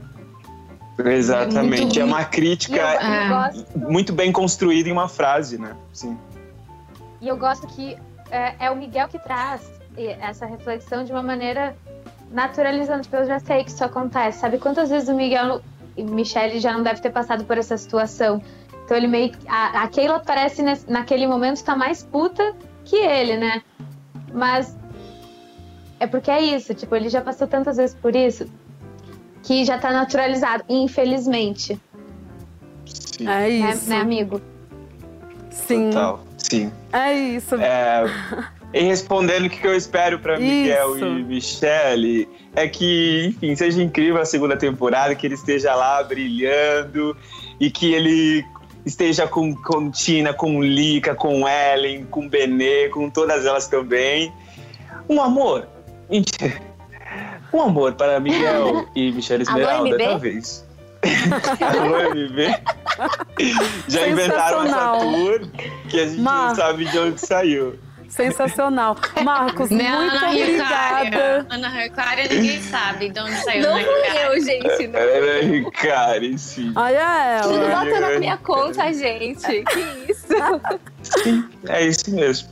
Exatamente. 0.98 1.83
muito 1.83 2.00
É 2.00 2.05
uma 2.05 2.24
crítica 2.24 2.76
eu 2.76 2.87
É. 2.87 3.88
muito 3.90 4.12
bem 4.12 4.31
construída 4.33 4.88
em 4.88 4.92
uma 4.92 5.09
frase, 5.09 5.59
né? 5.59 5.74
Sim. 5.92 6.18
E 7.20 7.29
eu 7.29 7.37
gosto 7.37 7.66
que 7.68 7.96
é, 8.31 8.55
é 8.66 8.70
o 8.70 8.76
Miguel 8.76 9.09
que 9.09 9.18
traz 9.18 9.62
essa 10.20 10.46
reflexão 10.46 11.05
de 11.05 11.12
uma 11.12 11.22
maneira 11.22 11.76
naturalizando. 12.31 13.03
Tipo, 13.03 13.16
eu 13.16 13.26
já 13.26 13.38
sei 13.40 13.64
que 13.64 13.70
isso 13.70 13.85
acontece. 13.85 14.38
Sabe 14.38 14.59
quantas 14.59 14.88
vezes 14.90 15.09
o 15.09 15.14
Miguel 15.14 15.61
e 15.96 16.03
Michelle 16.05 16.59
já 16.61 16.72
não 16.72 16.83
deve 16.83 17.00
ter 17.00 17.11
passado 17.11 17.44
por 17.44 17.59
essa 17.59 17.76
situação? 17.76 18.42
Então 18.85 18.96
ele 18.96 19.07
meio. 19.09 19.33
A, 19.48 19.83
a 19.83 19.88
Keila 19.88 20.20
parece 20.20 20.62
nesse- 20.62 20.90
naquele 20.90 21.26
momento 21.26 21.62
tá 21.64 21.74
mais 21.76 22.03
puta 22.03 22.55
que 22.85 22.96
ele, 22.96 23.37
né? 23.37 23.62
Mas 24.33 24.76
é 25.98 26.07
porque 26.07 26.31
é 26.31 26.40
isso, 26.40 26.72
tipo, 26.74 26.94
ele 26.96 27.09
já 27.09 27.20
passou 27.20 27.46
tantas 27.46 27.76
vezes 27.76 27.94
por 27.94 28.14
isso 28.16 28.46
que 29.42 29.64
já 29.64 29.79
tá 29.79 29.90
naturalizado, 29.92 30.64
infelizmente. 30.68 31.79
Sim. 32.87 33.24
É 33.29 33.48
Né, 33.48 33.48
isso. 33.72 33.88
né, 33.88 33.96
amigo? 33.96 34.40
Sim. 35.50 35.90
Total. 35.90 36.24
Sim. 36.38 36.72
É 36.92 37.12
isso. 37.12 37.55
É, 37.57 38.05
e 38.72 38.83
respondendo 38.83 39.46
o 39.46 39.50
que 39.50 39.66
eu 39.66 39.74
espero 39.74 40.18
pra 40.18 40.38
Miguel 40.38 40.96
Isso. 40.96 41.05
e 41.07 41.22
Michelle, 41.24 42.29
é 42.55 42.66
que, 42.68 43.35
enfim, 43.37 43.55
seja 43.57 43.83
incrível 43.83 44.20
a 44.20 44.24
segunda 44.24 44.57
temporada, 44.57 45.14
que 45.14 45.26
ele 45.26 45.35
esteja 45.35 45.74
lá 45.74 46.03
brilhando 46.03 47.16
e 47.59 47.70
que 47.70 47.92
ele 47.92 48.44
esteja 48.87 49.26
com, 49.26 49.55
com 49.55 49.90
Tina, 49.90 50.33
com 50.33 50.62
Lika, 50.62 51.14
com 51.14 51.46
Ellen, 51.48 52.07
com 52.07 52.26
Benê, 52.29 52.88
com 52.88 53.11
todas 53.11 53.44
elas 53.44 53.68
também. 53.68 54.33
Um 55.09 55.20
amor. 55.20 55.68
Mentira. 56.09 56.69
Um 57.52 57.62
amor 57.62 57.94
para 57.94 58.20
Miguel 58.20 58.86
e 58.94 59.10
Michelle 59.12 59.42
Esmeralda, 59.42 59.98
talvez. 59.98 60.64
Alô, 61.60 62.10
MB. 62.14 62.54
Já 63.88 64.08
inventaram 64.08 64.64
essa 64.64 64.98
tour 64.98 65.40
que 65.88 66.00
a 66.00 66.06
gente 66.06 66.20
Mar- 66.20 66.48
não 66.48 66.54
sabe 66.54 66.84
de 66.84 66.98
onde 66.98 67.20
saiu. 67.20 67.78
Sensacional. 68.08 68.96
Marcos, 69.22 69.70
muito 69.70 69.86
Ana 69.86 70.30
obrigada. 70.30 71.46
Ana 71.48 71.68
Ricária, 71.68 72.28
ninguém 72.28 72.60
sabe 72.60 73.08
de 73.08 73.20
onde 73.20 73.36
saiu 73.36 73.62
Não 73.62 73.76
Ana 73.76 73.84
fui 73.84 74.26
eu, 74.26 74.40
gente. 74.44 74.86
Não. 74.88 74.98
Era 74.98 75.42
Ricari, 75.44 76.36
sim. 76.38 76.72
Aí 76.74 76.94
é 76.96 77.40
Tudo 77.40 77.54
ela. 77.54 77.84
bota 77.84 78.00
na 78.00 78.18
minha 78.18 78.36
conta, 78.36 78.92
gente. 78.92 79.46
Que 79.62 80.10
isso? 80.12 80.26
Sim, 81.22 81.48
é 81.68 81.86
isso 81.86 82.10
mesmo. 82.12 82.48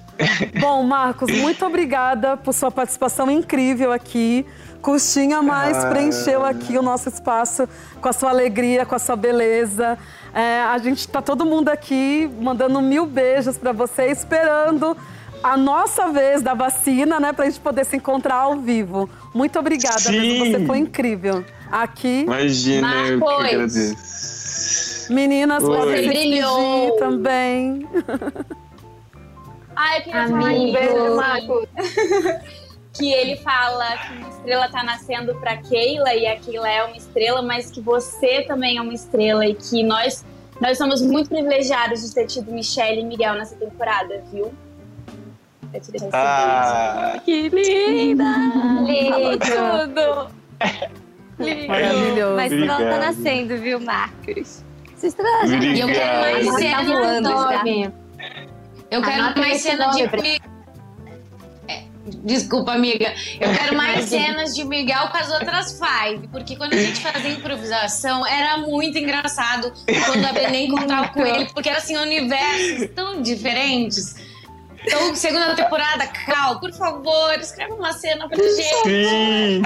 Bom, 0.61 0.83
Marcos, 0.85 1.29
muito 1.31 1.67
obrigada 1.67 2.37
por 2.37 2.55
sua 2.55 2.71
participação 2.71 3.29
incrível 3.31 3.93
aqui. 3.93 4.47
Custinha 4.83 5.43
mais 5.43 5.77
Ah. 5.77 5.91
preencheu 5.91 6.45
aqui 6.45 6.79
o 6.79 6.83
nosso 6.83 7.09
espaço 7.09 7.69
com 8.01 8.09
a 8.09 8.13
sua 8.13 8.31
alegria, 8.31 8.87
com 8.87 8.95
a 8.95 8.99
sua 8.99 9.17
beleza. 9.17 9.99
É, 10.35 10.61
a 10.63 10.79
gente 10.79 11.07
tá 11.09 11.21
todo 11.21 11.45
mundo 11.45 11.69
aqui 11.69 12.31
mandando 12.41 12.81
mil 12.81 13.05
beijos 13.07 13.59
para 13.59 13.73
você, 13.73 14.07
esperando 14.07 14.97
a 15.43 15.57
nossa 15.57 16.09
vez 16.09 16.43
da 16.43 16.55
vacina, 16.55 17.19
né, 17.21 17.33
pra 17.33 17.45
gente 17.47 17.61
poder 17.61 17.85
se 17.85 17.97
encontrar 17.97 18.37
ao 18.37 18.57
vivo. 18.57 19.09
Muito 19.35 19.59
obrigada, 19.59 19.99
Sim. 20.01 20.21
mesmo, 20.21 20.47
você 20.61 20.67
foi 20.67 20.79
incrível. 20.79 21.45
Aqui, 21.71 22.23
Imagina, 22.23 22.95
eu 23.07 23.19
que 23.19 23.25
Marcos. 23.25 23.45
agradeço. 23.47 25.13
meninas, 25.13 25.63
Oi. 25.65 25.97
se 26.03 26.09
Brilhou. 26.09 26.97
também. 26.99 27.87
Ai, 29.77 29.99
eu 29.99 30.03
queria 30.03 30.27
falar 30.29 30.45
Amigo. 30.51 30.63
Um 30.65 30.73
beijo, 30.73 31.17
Marcos. 31.17 31.69
Que 32.99 33.13
ele 33.13 33.37
fala 33.37 33.97
que 33.99 34.13
uma 34.15 34.29
estrela 34.29 34.69
tá 34.69 34.83
nascendo 34.83 35.35
pra 35.37 35.57
Keila 35.57 36.15
e 36.15 36.27
a 36.27 36.37
Keila 36.39 36.69
é 36.69 36.85
uma 36.85 36.97
estrela, 36.97 37.43
mas 37.43 37.71
que 37.71 37.81
você 37.81 38.43
também 38.43 38.77
é 38.79 38.83
uma 38.83 38.95
estrela 38.95 39.47
e 39.47 39.55
que 39.55 39.83
nós 39.83 40.25
nós 40.61 40.77
somos 40.77 41.01
muito 41.01 41.29
privilegiados 41.29 42.03
de 42.03 42.13
ter 42.13 42.27
tido 42.27 42.51
Michelle 42.53 43.01
e 43.01 43.05
Miguel 43.05 43.35
nessa 43.35 43.55
temporada, 43.55 44.23
viu? 44.33 44.53
Eu 45.73 45.81
te 45.81 45.91
deixo 45.93 46.07
esse 46.07 46.17
Ah, 46.17 47.21
beijo. 47.25 47.25
Que 47.25 47.49
linda! 47.49 48.25
Lindo. 48.85 49.39
Tudo! 49.39 50.31
Maravilhoso. 51.69 52.35
Mas 52.37 52.53
não 52.53 52.79
tá 52.79 52.99
nascendo, 52.99 53.57
viu, 53.59 53.79
Marcos? 53.79 54.65
Estrela 55.01 55.47
já 55.47 55.55
Obrigado. 55.57 55.77
E 55.77 55.81
eu 55.81 55.87
quero 55.87 56.21
mais 56.21 56.73
Tá 56.73 56.83
voando 56.83 57.29
já. 57.29 57.59
Nome. 57.59 57.93
Eu 58.91 59.03
quero 59.03 59.39
mais 59.39 59.61
cenas 59.61 59.95
de. 59.95 60.09
É, 62.09 62.19
Desculpa, 62.25 62.73
amiga. 62.73 63.13
Eu 63.41 63.53
quero 63.53 63.77
mais 63.77 64.05
cenas 64.07 64.55
de 64.55 64.65
Miguel 64.65 65.09
com 65.09 65.17
as 65.17 65.31
outras 65.33 65.79
five. 65.79 66.29
Porque 66.29 66.57
quando 66.57 66.75
a 66.75 66.77
gente 66.79 67.01
fazia 67.01 67.31
improvisação, 67.31 68.27
era 68.27 68.59
muito 68.59 68.99
engraçado 68.99 69.73
quando 70.07 70.25
a 70.25 70.33
Benê 70.33 70.67
encontrava 70.67 71.09
com 71.09 71.25
ele, 71.25 71.47
porque 71.53 71.69
era 71.69 71.79
assim, 71.79 71.97
universos 71.97 72.89
tão 72.95 73.23
diferentes. 73.23 74.15
Então, 74.85 75.15
segunda 75.15 75.55
temporada, 75.55 76.07
Cal, 76.07 76.61
por 76.61 76.73
favor, 76.73 77.35
escreve 77.39 77.73
uma 77.73 77.93
cena 77.93 78.29
pra 78.29 78.39
gente. 78.39 78.63
sim! 78.85 79.63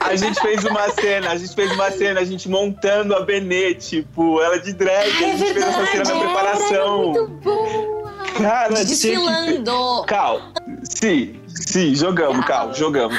A 0.00 0.16
gente 0.16 0.40
fez 0.40 0.64
uma 0.64 0.88
cena, 0.90 1.30
a 1.32 1.36
gente 1.36 1.54
fez 1.54 1.70
uma 1.72 1.90
cena, 1.90 2.20
a 2.20 2.24
gente 2.24 2.48
montando 2.48 3.14
a 3.14 3.20
Benê, 3.20 3.74
tipo, 3.74 4.40
ela 4.40 4.58
de 4.58 4.72
drag, 4.72 5.10
Ah, 5.10 5.22
é 5.22 5.32
a 5.32 5.36
gente 5.36 5.52
fez 5.52 5.56
essa 5.56 5.72
cena 5.72 5.86
verdade, 5.86 6.12
na 6.12 6.20
preparação. 6.20 7.02
Muito 7.12 7.28
boa. 7.42 8.08
Cara, 8.38 8.68
tinha 8.68 8.78
que... 8.78 8.84
Desfilando. 8.86 10.04
Cal, 10.06 10.40
sim, 10.84 11.40
sim, 11.66 11.94
jogamos, 11.94 12.44
Cal, 12.46 12.74
jogamos. 12.74 13.18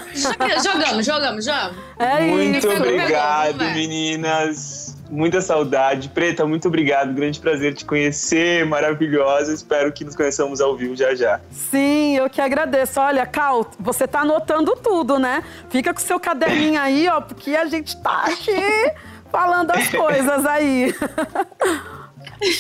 Jogamos, 0.63 1.06
jogamos, 1.06 1.45
jogamos. 1.45 1.78
É 1.97 2.21
Muito 2.21 2.58
isso. 2.67 2.69
obrigado, 2.71 3.58
meninas. 3.73 4.95
Muita 5.10 5.41
saudade. 5.41 6.10
Preta, 6.10 6.45
muito 6.45 6.67
obrigado. 6.67 7.12
Grande 7.13 7.39
prazer 7.39 7.73
te 7.73 7.84
conhecer. 7.84 8.63
Maravilhosa. 8.67 9.52
Espero 9.54 9.91
que 9.91 10.06
nos 10.06 10.15
conheçamos 10.15 10.62
ao 10.62 10.75
vivo 10.78 10.95
já 10.95 11.15
já. 11.15 11.39
Sim, 11.49 12.15
eu 12.15 12.30
que 12.30 12.39
agradeço. 12.39 12.99
Olha, 12.99 13.25
Cal, 13.25 13.65
você 13.80 14.08
tá 14.08 14.19
anotando 14.19 14.75
tudo, 14.75 15.17
né? 15.17 15.43
Fica 15.69 15.93
com 15.93 15.99
seu 15.99 16.19
caderninho 16.19 16.80
aí, 16.80 17.08
ó, 17.10 17.21
porque 17.21 17.56
a 17.56 17.65
gente 17.65 17.97
tá 17.97 18.25
aqui 18.25 18.54
falando 19.32 19.71
as 19.71 19.89
coisas 19.89 20.45
aí. 20.45 20.93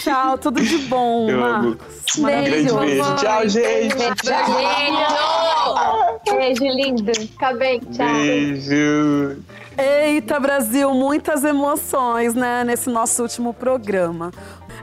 Tchau, 0.03 0.37
tudo 0.37 0.61
de 0.61 0.77
bom, 0.79 1.29
Eu 1.29 1.43
amo. 1.43 1.69
Marcos. 1.69 2.17
Um 2.17 2.23
grande 2.23 2.49
Maravilhoso. 2.73 2.79
beijo. 2.79 3.15
Tchau, 3.15 3.47
gente. 3.49 3.95
Beijo! 3.95 4.09
Beijo 6.37 6.63
lindo. 6.63 7.11
Fica 7.15 7.53
bem, 7.53 7.79
tchau. 7.79 8.13
Beijo. 8.13 9.37
Eita, 9.77 10.39
Brasil, 10.39 10.93
muitas 10.93 11.43
emoções, 11.45 12.35
né, 12.35 12.63
nesse 12.65 12.89
nosso 12.89 13.21
último 13.21 13.53
programa. 13.53 14.31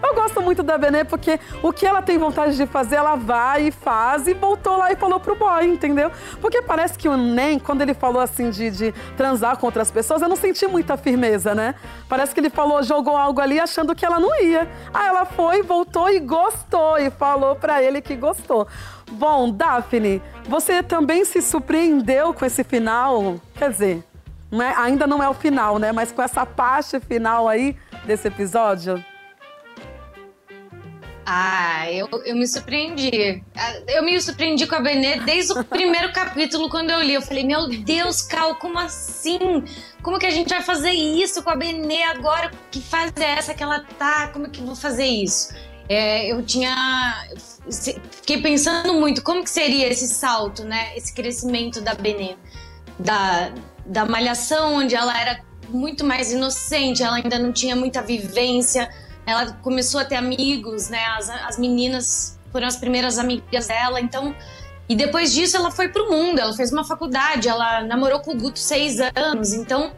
Eu 0.02 0.14
gosto 0.14 0.40
muito 0.42 0.62
da 0.62 0.76
Benê 0.78 1.04
porque 1.04 1.38
o 1.62 1.72
que 1.72 1.86
ela 1.86 2.02
tem 2.02 2.18
vontade 2.18 2.56
de 2.56 2.66
fazer, 2.66 2.96
ela 2.96 3.16
vai 3.16 3.68
e 3.68 3.70
faz 3.70 4.26
e 4.26 4.34
voltou 4.34 4.76
lá 4.76 4.92
e 4.92 4.96
falou 4.96 5.18
pro 5.18 5.34
boy, 5.36 5.66
entendeu? 5.66 6.10
Porque 6.40 6.62
parece 6.62 6.98
que 6.98 7.08
o 7.08 7.16
Nem, 7.16 7.58
quando 7.58 7.82
ele 7.82 7.94
falou 7.94 8.20
assim 8.20 8.50
de, 8.50 8.70
de 8.70 8.92
transar 9.16 9.56
com 9.56 9.66
outras 9.66 9.90
pessoas, 9.90 10.22
eu 10.22 10.28
não 10.28 10.36
senti 10.36 10.66
muita 10.66 10.96
firmeza, 10.96 11.54
né? 11.54 11.74
Parece 12.08 12.34
que 12.34 12.40
ele 12.40 12.50
falou, 12.50 12.82
jogou 12.82 13.16
algo 13.16 13.40
ali 13.40 13.58
achando 13.58 13.94
que 13.94 14.04
ela 14.04 14.20
não 14.20 14.40
ia. 14.42 14.68
Aí 14.92 15.06
ela 15.06 15.24
foi, 15.24 15.62
voltou 15.62 16.08
e 16.10 16.20
gostou 16.20 16.98
e 16.98 17.10
falou 17.10 17.56
pra 17.56 17.82
ele 17.82 18.00
que 18.00 18.14
gostou. 18.16 18.66
Bom, 19.10 19.50
Daphne, 19.50 20.20
você 20.48 20.82
também 20.82 21.24
se 21.24 21.40
surpreendeu 21.40 22.34
com 22.34 22.44
esse 22.44 22.62
final? 22.64 23.36
Quer 23.54 23.70
dizer, 23.70 24.04
não 24.50 24.62
é- 24.62 24.74
ainda 24.76 25.06
não 25.06 25.22
é 25.22 25.28
o 25.28 25.34
final, 25.34 25.78
né? 25.78 25.92
Mas 25.92 26.10
com 26.12 26.20
essa 26.22 26.44
parte 26.44 26.98
final 27.00 27.48
aí 27.48 27.76
desse 28.04 28.28
episódio. 28.28 29.02
Ah, 31.28 31.90
eu, 31.90 32.08
eu 32.24 32.36
me 32.36 32.46
surpreendi. 32.46 33.42
Ah, 33.56 33.74
Eu 33.88 34.04
me 34.04 34.20
surpreendi 34.22 34.64
com 34.64 34.76
a 34.76 34.80
Benê 34.80 35.18
desde 35.20 35.58
o 35.58 35.64
primeiro 35.64 36.12
capítulo, 36.12 36.70
quando 36.70 36.90
eu 36.90 37.02
li. 37.02 37.14
Eu 37.14 37.20
falei, 37.22 37.42
meu 37.44 37.68
Deus, 37.68 38.22
Cal, 38.22 38.54
como 38.54 38.78
assim? 38.78 39.64
Como 40.04 40.20
que 40.20 40.26
a 40.26 40.30
gente 40.30 40.50
vai 40.50 40.62
fazer 40.62 40.92
isso 40.92 41.42
com 41.42 41.50
a 41.50 41.56
Benê 41.56 42.04
agora? 42.04 42.52
Que 42.70 42.80
fase 42.80 43.12
é 43.18 43.38
essa 43.38 43.54
que 43.54 43.62
ela 43.62 43.80
tá? 43.98 44.28
Como 44.28 44.48
que 44.48 44.60
eu 44.60 44.66
vou 44.66 44.76
fazer 44.76 45.06
isso? 45.06 45.52
É, 45.88 46.30
eu 46.30 46.44
tinha. 46.44 46.72
Fiquei 48.12 48.40
pensando 48.40 48.94
muito 48.94 49.20
como 49.20 49.42
que 49.42 49.50
seria 49.50 49.88
esse 49.88 50.06
salto, 50.06 50.62
né? 50.62 50.96
Esse 50.96 51.12
crescimento 51.12 51.80
da 51.80 51.94
Benê. 51.94 52.36
Da, 53.00 53.50
da 53.84 54.04
malhação, 54.04 54.76
onde 54.76 54.94
ela 54.94 55.20
era 55.20 55.40
muito 55.68 56.04
mais 56.04 56.30
inocente, 56.30 57.02
ela 57.02 57.16
ainda 57.16 57.36
não 57.36 57.52
tinha 57.52 57.74
muita 57.74 58.00
vivência 58.00 58.88
ela 59.26 59.52
começou 59.60 60.00
a 60.00 60.04
ter 60.04 60.14
amigos, 60.14 60.88
né? 60.88 61.04
As, 61.18 61.28
as 61.28 61.58
meninas 61.58 62.38
foram 62.52 62.68
as 62.68 62.76
primeiras 62.76 63.18
amigas 63.18 63.66
dela, 63.66 64.00
então. 64.00 64.34
E 64.88 64.94
depois 64.94 65.34
disso 65.34 65.56
ela 65.56 65.70
foi 65.72 65.88
pro 65.88 66.08
mundo, 66.08 66.38
ela 66.38 66.54
fez 66.54 66.72
uma 66.72 66.84
faculdade, 66.84 67.48
ela 67.48 67.82
namorou 67.82 68.20
com 68.20 68.30
o 68.30 68.36
Guto 68.36 68.60
seis 68.60 68.98
anos, 69.16 69.52
então 69.52 69.92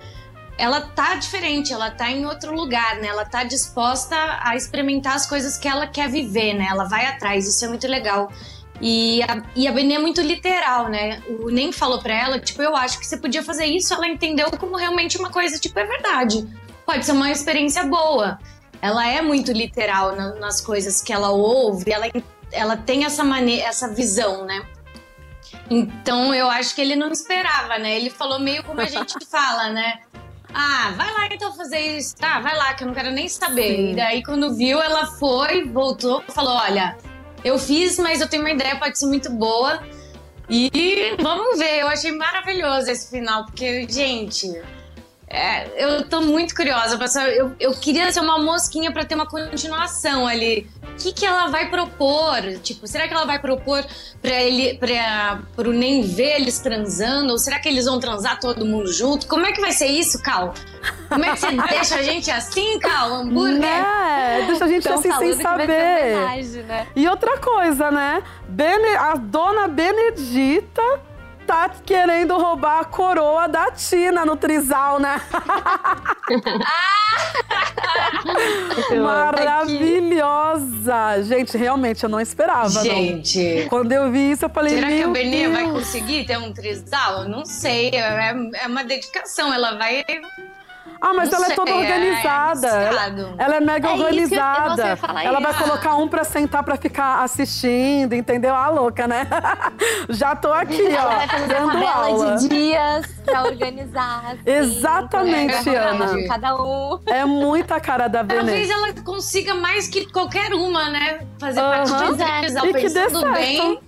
ela 0.56 0.80
tá 0.80 1.14
diferente, 1.14 1.72
ela 1.72 1.90
tá 1.90 2.10
em 2.10 2.24
outro 2.24 2.54
lugar, 2.54 2.96
né? 2.96 3.08
Ela 3.08 3.26
tá 3.26 3.44
disposta 3.44 4.16
a 4.40 4.56
experimentar 4.56 5.14
as 5.14 5.26
coisas 5.26 5.58
que 5.58 5.68
ela 5.68 5.86
quer 5.86 6.08
viver, 6.08 6.54
né? 6.54 6.66
Ela 6.70 6.84
vai 6.84 7.04
atrás, 7.04 7.46
isso 7.46 7.62
é 7.66 7.68
muito 7.68 7.86
legal. 7.86 8.32
E 8.80 9.22
a, 9.24 9.42
e 9.54 9.68
a 9.68 9.72
Benê 9.72 9.94
é 9.94 9.98
muito 9.98 10.22
literal, 10.22 10.88
né? 10.88 11.22
O 11.28 11.50
Nem 11.50 11.70
falou 11.70 12.00
pra 12.00 12.14
ela, 12.14 12.40
tipo, 12.40 12.62
eu 12.62 12.74
acho 12.74 12.98
que 12.98 13.06
você 13.06 13.18
podia 13.18 13.42
fazer 13.42 13.66
isso, 13.66 13.92
ela 13.92 14.08
entendeu 14.08 14.50
como 14.52 14.76
realmente 14.76 15.18
uma 15.18 15.30
coisa, 15.30 15.58
tipo, 15.58 15.78
é 15.78 15.84
verdade. 15.84 16.48
Pode 16.86 17.04
ser 17.04 17.12
uma 17.12 17.30
experiência 17.30 17.84
boa 17.84 18.38
ela 18.80 19.06
é 19.06 19.20
muito 19.22 19.52
literal 19.52 20.14
na- 20.16 20.34
nas 20.36 20.60
coisas 20.60 21.00
que 21.02 21.12
ela 21.12 21.30
ouve, 21.30 21.90
ela, 21.90 22.06
ela 22.52 22.76
tem 22.76 23.04
essa 23.04 23.24
maneira, 23.24 23.66
essa 23.68 23.88
visão, 23.88 24.44
né? 24.44 24.64
Então 25.70 26.34
eu 26.34 26.48
acho 26.50 26.74
que 26.74 26.80
ele 26.80 26.96
não 26.96 27.10
esperava, 27.10 27.78
né? 27.78 27.96
Ele 27.96 28.10
falou 28.10 28.38
meio 28.38 28.62
como 28.64 28.80
a 28.80 28.86
gente 28.86 29.14
fala, 29.30 29.68
né? 29.70 30.00
Ah, 30.52 30.92
vai 30.96 31.12
lá 31.12 31.26
então 31.30 31.52
fazer 31.54 31.78
isso. 31.98 32.16
Tá, 32.16 32.40
vai 32.40 32.56
lá, 32.56 32.72
que 32.74 32.82
eu 32.82 32.86
não 32.86 32.94
quero 32.94 33.10
nem 33.10 33.28
saber. 33.28 33.76
Sim. 33.76 33.92
E 33.92 33.96
daí, 33.96 34.22
quando 34.22 34.54
viu, 34.54 34.80
ela 34.80 35.06
foi, 35.06 35.64
voltou, 35.68 36.22
falou: 36.28 36.54
Olha, 36.54 36.96
eu 37.44 37.58
fiz, 37.58 37.98
mas 37.98 38.20
eu 38.22 38.28
tenho 38.28 38.42
uma 38.42 38.50
ideia, 38.50 38.76
pode 38.76 38.98
ser 38.98 39.06
muito 39.06 39.30
boa. 39.30 39.82
E 40.48 41.14
vamos 41.20 41.58
ver, 41.58 41.80
eu 41.80 41.88
achei 41.88 42.10
maravilhoso 42.12 42.90
esse 42.90 43.10
final, 43.10 43.44
porque, 43.44 43.86
gente, 43.88 44.50
é, 45.30 45.68
eu 45.84 46.08
tô 46.08 46.20
muito 46.22 46.54
curiosa. 46.54 46.96
pra 46.96 47.06
saber- 47.06 47.36
Eu, 47.36 47.52
eu 47.60 47.72
queria 47.72 48.10
ser 48.12 48.20
uma 48.20 48.38
mosquinha 48.38 48.90
pra 48.92 49.04
ter 49.04 49.14
uma 49.14 49.26
continuação 49.26 50.26
ali. 50.26 50.66
O 50.82 50.96
que, 51.00 51.12
que 51.12 51.24
ela 51.26 51.46
vai 51.48 51.68
propor? 51.70 52.40
Tipo, 52.62 52.86
será 52.86 53.06
que 53.06 53.14
ela 53.14 53.24
vai 53.24 53.38
propor 53.38 53.84
pra 54.20 54.34
ele, 54.34 54.76
pra, 54.78 55.38
pro 55.54 55.72
nem 55.72 56.02
ver 56.02 56.40
eles 56.40 56.58
transando? 56.58 57.30
Ou 57.32 57.38
será 57.38 57.58
que 57.60 57.68
eles 57.68 57.84
vão 57.84 58.00
transar 58.00 58.40
todo 58.40 58.64
mundo 58.66 58.92
junto? 58.92 59.26
Como 59.28 59.46
é 59.46 59.52
que 59.52 59.60
vai 59.60 59.70
ser 59.72 59.86
isso, 59.86 60.20
Cal? 60.22 60.54
Como 61.08 61.24
é 61.24 61.32
que 61.32 61.38
você 61.40 61.52
deixa 61.70 61.94
a 61.96 62.02
gente 62.02 62.30
assim, 62.30 62.78
Cal? 62.80 63.12
Hambúrguer? 63.14 63.58
Né? 63.60 64.44
Deixa 64.48 64.64
a 64.64 64.68
gente 64.68 64.82
Tão 64.84 64.94
assim 64.98 65.12
sem 65.12 65.34
saber. 65.34 66.16
homenagem, 66.16 66.62
né? 66.64 66.86
E 66.96 67.06
outra 67.06 67.38
coisa, 67.38 67.90
né? 67.90 68.22
Bene- 68.48 68.96
a 68.96 69.14
dona 69.14 69.68
Benedita 69.68 70.82
tá 71.48 71.70
querendo 71.84 72.36
roubar 72.36 72.80
a 72.80 72.84
coroa 72.84 73.48
da 73.48 73.70
Tina 73.70 74.24
no 74.26 74.36
trisal, 74.36 75.00
né? 75.00 75.18
Maravilhosa! 79.02 81.22
Gente, 81.22 81.56
realmente, 81.56 82.04
eu 82.04 82.10
não 82.10 82.20
esperava. 82.20 82.68
não. 82.68 82.82
Gente. 82.82 83.66
Quando 83.70 83.90
eu 83.92 84.12
vi 84.12 84.32
isso, 84.32 84.44
eu 84.44 84.50
falei, 84.50 84.74
Será 84.74 84.88
que 84.88 85.06
o 85.06 85.10
Benê 85.10 85.48
Deus. 85.48 85.52
vai 85.54 85.64
conseguir 85.70 86.26
ter 86.26 86.36
um 86.38 86.52
trisal? 86.52 87.22
Eu 87.22 87.28
não 87.30 87.46
sei. 87.46 87.90
É, 87.94 88.34
é 88.62 88.66
uma 88.66 88.84
dedicação. 88.84 89.50
Ela 89.52 89.76
vai. 89.78 90.04
Ah, 91.00 91.14
mas 91.14 91.30
Não 91.30 91.38
ela 91.38 91.52
é 91.52 91.54
toda 91.56 91.70
é 91.70 91.74
organizada. 91.74 92.66
ela, 92.68 93.00
arriscado. 93.02 93.34
ela 93.38 93.54
é 93.56 93.60
mega 93.60 93.88
É 93.88 93.92
isso 93.92 93.96
que 93.96 94.02
eu- 94.02 94.06
organizada. 94.06 94.76
você 94.76 94.96
fala 94.96 95.22
ela 95.24 95.40
vai 95.40 95.52
isso. 95.52 95.62
colocar 95.62 95.94
um 95.96 96.08
pra 96.08 96.24
sentar 96.24 96.62
pra 96.62 96.76
ficar 96.76 97.22
assistindo, 97.22 98.14
entendeu? 98.14 98.54
Ah, 98.54 98.68
louca, 98.68 99.06
né? 99.06 99.26
Já 100.10 100.34
tô 100.34 100.52
aqui, 100.52 100.86
Ela 100.86 101.04
ó, 101.10 101.16
vai 101.16 101.28
fazer 101.28 101.46
dando 101.46 101.72
tabela 101.72 101.90
aula. 101.92 102.36
de 102.36 102.48
dias 102.48 103.06
pra 103.24 103.42
organizar. 103.44 104.22
assim, 104.26 104.40
Exatamente, 104.46 105.68
Ana. 105.74 106.06
de 106.14 106.26
Cada 106.28 106.56
um. 106.56 106.98
É 107.06 107.24
muita 107.24 107.80
cara 107.80 108.08
da 108.08 108.24
Talvez 108.24 108.44
Benê. 108.46 108.70
ela 108.70 108.92
consiga 109.04 109.54
mais 109.54 109.88
que 109.88 110.10
qualquer 110.12 110.52
uma, 110.52 110.88
né? 110.90 111.20
Fazer 111.38 111.60
parte 111.60 111.92
Aham. 111.92 112.04
de 112.16 112.22
um 112.22 112.38
trisal 112.40 112.66
E 112.66 112.72
que 112.74 112.88
dê 112.88 113.00
pensando 113.04 113.20
certo. 113.20 113.34
bem. 113.34 113.80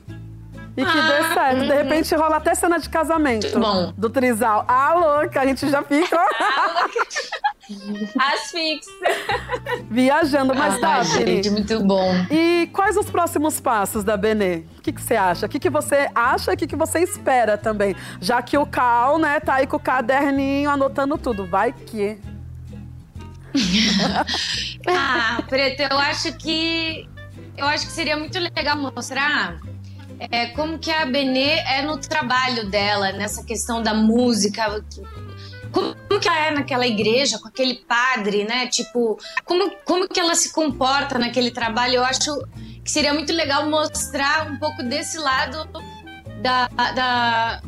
E 0.76 0.84
que 0.84 0.92
dê 0.92 1.12
Ah, 1.18 1.34
certo. 1.34 1.60
De 1.60 1.74
repente 1.74 2.14
rola 2.14 2.36
até 2.36 2.54
cena 2.54 2.78
de 2.78 2.88
casamento. 2.88 3.58
Bom. 3.58 3.92
Do 3.96 4.08
trisal. 4.08 4.64
Ah, 4.68 4.94
louca, 4.94 5.40
a 5.40 5.46
gente 5.46 5.68
já 5.68 5.82
fica 5.82 6.16
Asfixia. 8.18 8.92
viajando. 9.90 10.54
Mas 10.54 10.74
Ah, 10.76 10.78
tá, 10.80 11.02
gente, 11.02 11.50
muito 11.50 11.80
bom. 11.84 12.12
E 12.30 12.68
quais 12.72 12.96
os 12.96 13.10
próximos 13.10 13.60
passos 13.60 14.04
da 14.04 14.16
Benê? 14.16 14.64
O 14.78 14.82
que, 14.82 14.92
que 14.92 15.02
você 15.02 15.16
acha? 15.16 15.46
O 15.46 15.48
que, 15.48 15.58
que 15.58 15.70
você 15.70 16.08
acha 16.14 16.52
e 16.52 16.54
o 16.54 16.56
que, 16.56 16.66
que 16.66 16.76
você 16.76 17.00
espera 17.00 17.58
também? 17.58 17.94
Já 18.20 18.40
que 18.40 18.56
o 18.56 18.64
Cal, 18.66 19.18
né, 19.18 19.40
tá 19.40 19.54
aí 19.54 19.66
com 19.66 19.76
o 19.76 19.80
caderninho 19.80 20.70
anotando 20.70 21.18
tudo. 21.18 21.46
Vai 21.46 21.72
que. 21.72 22.18
Ah, 24.86 25.42
Preto, 25.48 25.80
eu 25.82 25.98
acho 25.98 26.32
que 26.34 27.08
eu 27.56 27.66
acho 27.66 27.86
que 27.86 27.92
seria 27.92 28.16
muito 28.16 28.38
legal 28.38 28.76
mostrar 28.76 29.56
é, 30.30 30.46
como 30.48 30.78
que 30.78 30.90
a 30.90 31.06
Benê 31.06 31.58
é 31.60 31.82
no 31.82 31.96
trabalho 31.98 32.68
dela, 32.68 33.12
nessa 33.12 33.42
questão 33.44 33.82
da 33.82 33.94
música. 33.94 34.82
Como, 35.72 35.94
que 36.20 36.28
ela 36.28 36.46
é 36.46 36.50
naquela 36.50 36.86
igreja, 36.86 37.38
com 37.38 37.48
aquele 37.48 37.76
padre, 37.76 38.44
né? 38.44 38.66
Tipo, 38.66 39.18
como, 39.44 39.70
como 39.84 40.08
que 40.08 40.18
ela 40.18 40.34
se 40.34 40.52
comporta 40.52 41.18
naquele 41.18 41.50
trabalho? 41.50 41.94
Eu 41.94 42.04
acho 42.04 42.42
que 42.84 42.90
seria 42.90 43.14
muito 43.14 43.32
legal 43.32 43.68
mostrar 43.70 44.50
um 44.50 44.58
pouco 44.58 44.82
desse 44.82 45.16
lado 45.16 45.68
da, 46.42 46.68
da, 46.68 47.62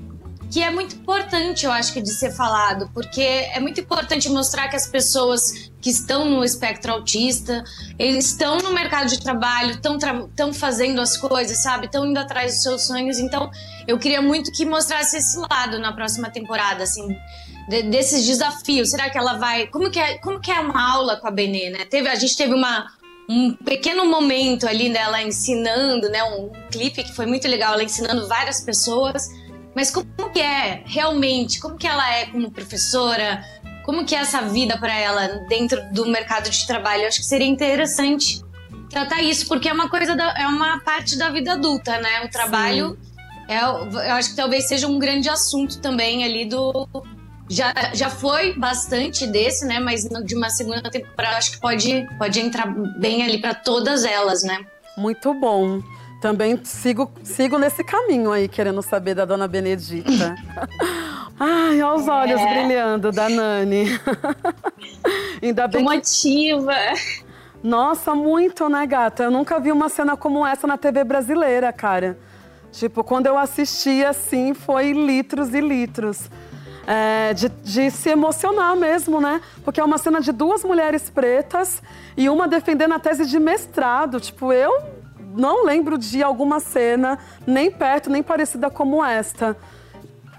que 0.52 0.62
é 0.62 0.70
muito 0.70 0.94
importante, 0.96 1.64
eu 1.64 1.72
acho 1.72 1.94
que, 1.94 2.02
de 2.02 2.12
ser 2.12 2.30
falado, 2.30 2.90
porque 2.92 3.22
é 3.22 3.58
muito 3.58 3.80
importante 3.80 4.28
mostrar 4.28 4.68
que 4.68 4.76
as 4.76 4.86
pessoas 4.86 5.70
que 5.80 5.88
estão 5.88 6.26
no 6.26 6.44
espectro 6.44 6.92
autista, 6.92 7.64
eles 7.98 8.26
estão 8.26 8.58
no 8.58 8.70
mercado 8.70 9.08
de 9.08 9.18
trabalho, 9.18 9.70
estão 9.72 9.96
estão 9.96 10.52
fazendo 10.52 11.00
as 11.00 11.16
coisas, 11.16 11.62
sabe? 11.62 11.86
Estão 11.86 12.04
indo 12.04 12.18
atrás 12.18 12.52
dos 12.52 12.62
seus 12.62 12.86
sonhos. 12.86 13.18
Então, 13.18 13.50
eu 13.88 13.98
queria 13.98 14.20
muito 14.20 14.52
que 14.52 14.66
mostrasse 14.66 15.16
esse 15.16 15.38
lado 15.38 15.78
na 15.78 15.90
próxima 15.94 16.28
temporada, 16.28 16.82
assim, 16.84 17.08
de- 17.70 17.84
desses 17.84 18.26
desafios. 18.26 18.90
Será 18.90 19.08
que 19.08 19.16
ela 19.16 19.38
vai? 19.38 19.68
Como 19.68 19.90
que 19.90 19.98
é, 19.98 20.18
como 20.18 20.38
que 20.38 20.50
é 20.50 20.60
uma 20.60 20.92
aula 20.92 21.16
com 21.16 21.28
a 21.28 21.30
Benê, 21.30 21.70
né? 21.70 21.86
Teve, 21.86 22.08
a 22.10 22.14
gente 22.14 22.36
teve 22.36 22.52
uma 22.52 22.86
um 23.28 23.54
pequeno 23.54 24.04
momento 24.04 24.66
ali 24.66 24.92
dela 24.92 25.22
ensinando, 25.22 26.10
né? 26.10 26.22
Um 26.24 26.50
clipe 26.70 27.02
que 27.04 27.14
foi 27.14 27.24
muito 27.24 27.48
legal, 27.48 27.72
ela 27.72 27.82
ensinando 27.82 28.28
várias 28.28 28.60
pessoas. 28.60 29.26
Mas 29.74 29.90
como 29.90 30.06
que 30.32 30.40
é 30.40 30.82
realmente? 30.84 31.60
Como 31.60 31.76
que 31.76 31.86
ela 31.86 32.10
é 32.14 32.26
como 32.26 32.50
professora? 32.50 33.44
Como 33.84 34.04
que 34.04 34.14
é 34.14 34.18
essa 34.18 34.42
vida 34.42 34.76
para 34.78 34.94
ela 34.96 35.26
dentro 35.48 35.80
do 35.92 36.06
mercado 36.06 36.48
de 36.50 36.66
trabalho? 36.66 37.02
Eu 37.02 37.08
acho 37.08 37.18
que 37.20 37.26
seria 37.26 37.46
interessante 37.46 38.42
tratar 38.90 39.22
isso, 39.22 39.46
porque 39.48 39.68
é 39.68 39.72
uma 39.72 39.88
coisa, 39.88 40.14
da- 40.14 40.34
é 40.38 40.46
uma 40.46 40.80
parte 40.80 41.16
da 41.16 41.30
vida 41.30 41.52
adulta, 41.54 41.98
né? 42.00 42.22
O 42.24 42.28
trabalho, 42.30 42.98
é, 43.48 43.58
eu 43.62 44.14
acho 44.14 44.30
que 44.30 44.36
talvez 44.36 44.68
seja 44.68 44.86
um 44.86 44.98
grande 44.98 45.28
assunto 45.28 45.80
também 45.80 46.22
ali 46.24 46.44
do. 46.44 46.86
Já, 47.48 47.72
já 47.92 48.08
foi 48.08 48.54
bastante 48.54 49.26
desse, 49.26 49.66
né? 49.66 49.78
Mas 49.80 50.04
de 50.04 50.34
uma 50.34 50.48
segunda 50.48 50.88
temporada, 50.90 51.36
acho 51.38 51.52
que 51.52 51.60
pode, 51.60 52.06
pode 52.18 52.38
entrar 52.40 52.66
bem 52.98 53.22
ali 53.24 53.38
para 53.40 53.52
todas 53.54 54.04
elas, 54.04 54.42
né? 54.42 54.64
Muito 54.96 55.34
bom. 55.34 55.80
Também 56.22 56.56
sigo, 56.62 57.10
sigo 57.24 57.58
nesse 57.58 57.82
caminho 57.82 58.30
aí, 58.30 58.46
querendo 58.46 58.80
saber 58.80 59.12
da 59.12 59.24
dona 59.24 59.48
Benedita. 59.48 60.36
Ai, 61.36 61.82
olha 61.82 61.94
os 61.94 62.06
olhos 62.06 62.40
brilhando 62.40 63.10
da 63.10 63.28
Nani. 63.28 63.86
Ainda 65.42 65.66
bem 65.66 65.84
que 65.84 65.90
Motiva. 65.96 66.76
Nossa, 67.60 68.14
muito, 68.14 68.68
né, 68.68 68.86
gata? 68.86 69.24
Eu 69.24 69.32
nunca 69.32 69.58
vi 69.58 69.72
uma 69.72 69.88
cena 69.88 70.16
como 70.16 70.46
essa 70.46 70.64
na 70.64 70.78
TV 70.78 71.02
brasileira, 71.02 71.72
cara. 71.72 72.16
Tipo, 72.70 73.02
quando 73.02 73.26
eu 73.26 73.36
assisti 73.36 74.04
assim, 74.04 74.54
foi 74.54 74.92
litros 74.92 75.52
e 75.52 75.60
litros. 75.60 76.30
É, 76.86 77.34
de, 77.34 77.48
de 77.48 77.90
se 77.90 78.10
emocionar 78.10 78.76
mesmo, 78.76 79.20
né? 79.20 79.40
Porque 79.64 79.80
é 79.80 79.84
uma 79.84 79.98
cena 79.98 80.20
de 80.20 80.30
duas 80.30 80.62
mulheres 80.62 81.10
pretas 81.10 81.82
e 82.16 82.28
uma 82.28 82.46
defendendo 82.46 82.94
a 82.94 83.00
tese 83.00 83.26
de 83.26 83.40
mestrado. 83.40 84.20
Tipo, 84.20 84.52
eu 84.52 85.01
não 85.36 85.64
lembro 85.64 85.98
de 85.98 86.22
alguma 86.22 86.60
cena 86.60 87.18
nem 87.46 87.70
perto, 87.70 88.10
nem 88.10 88.22
parecida 88.22 88.70
como 88.70 89.04
esta. 89.04 89.56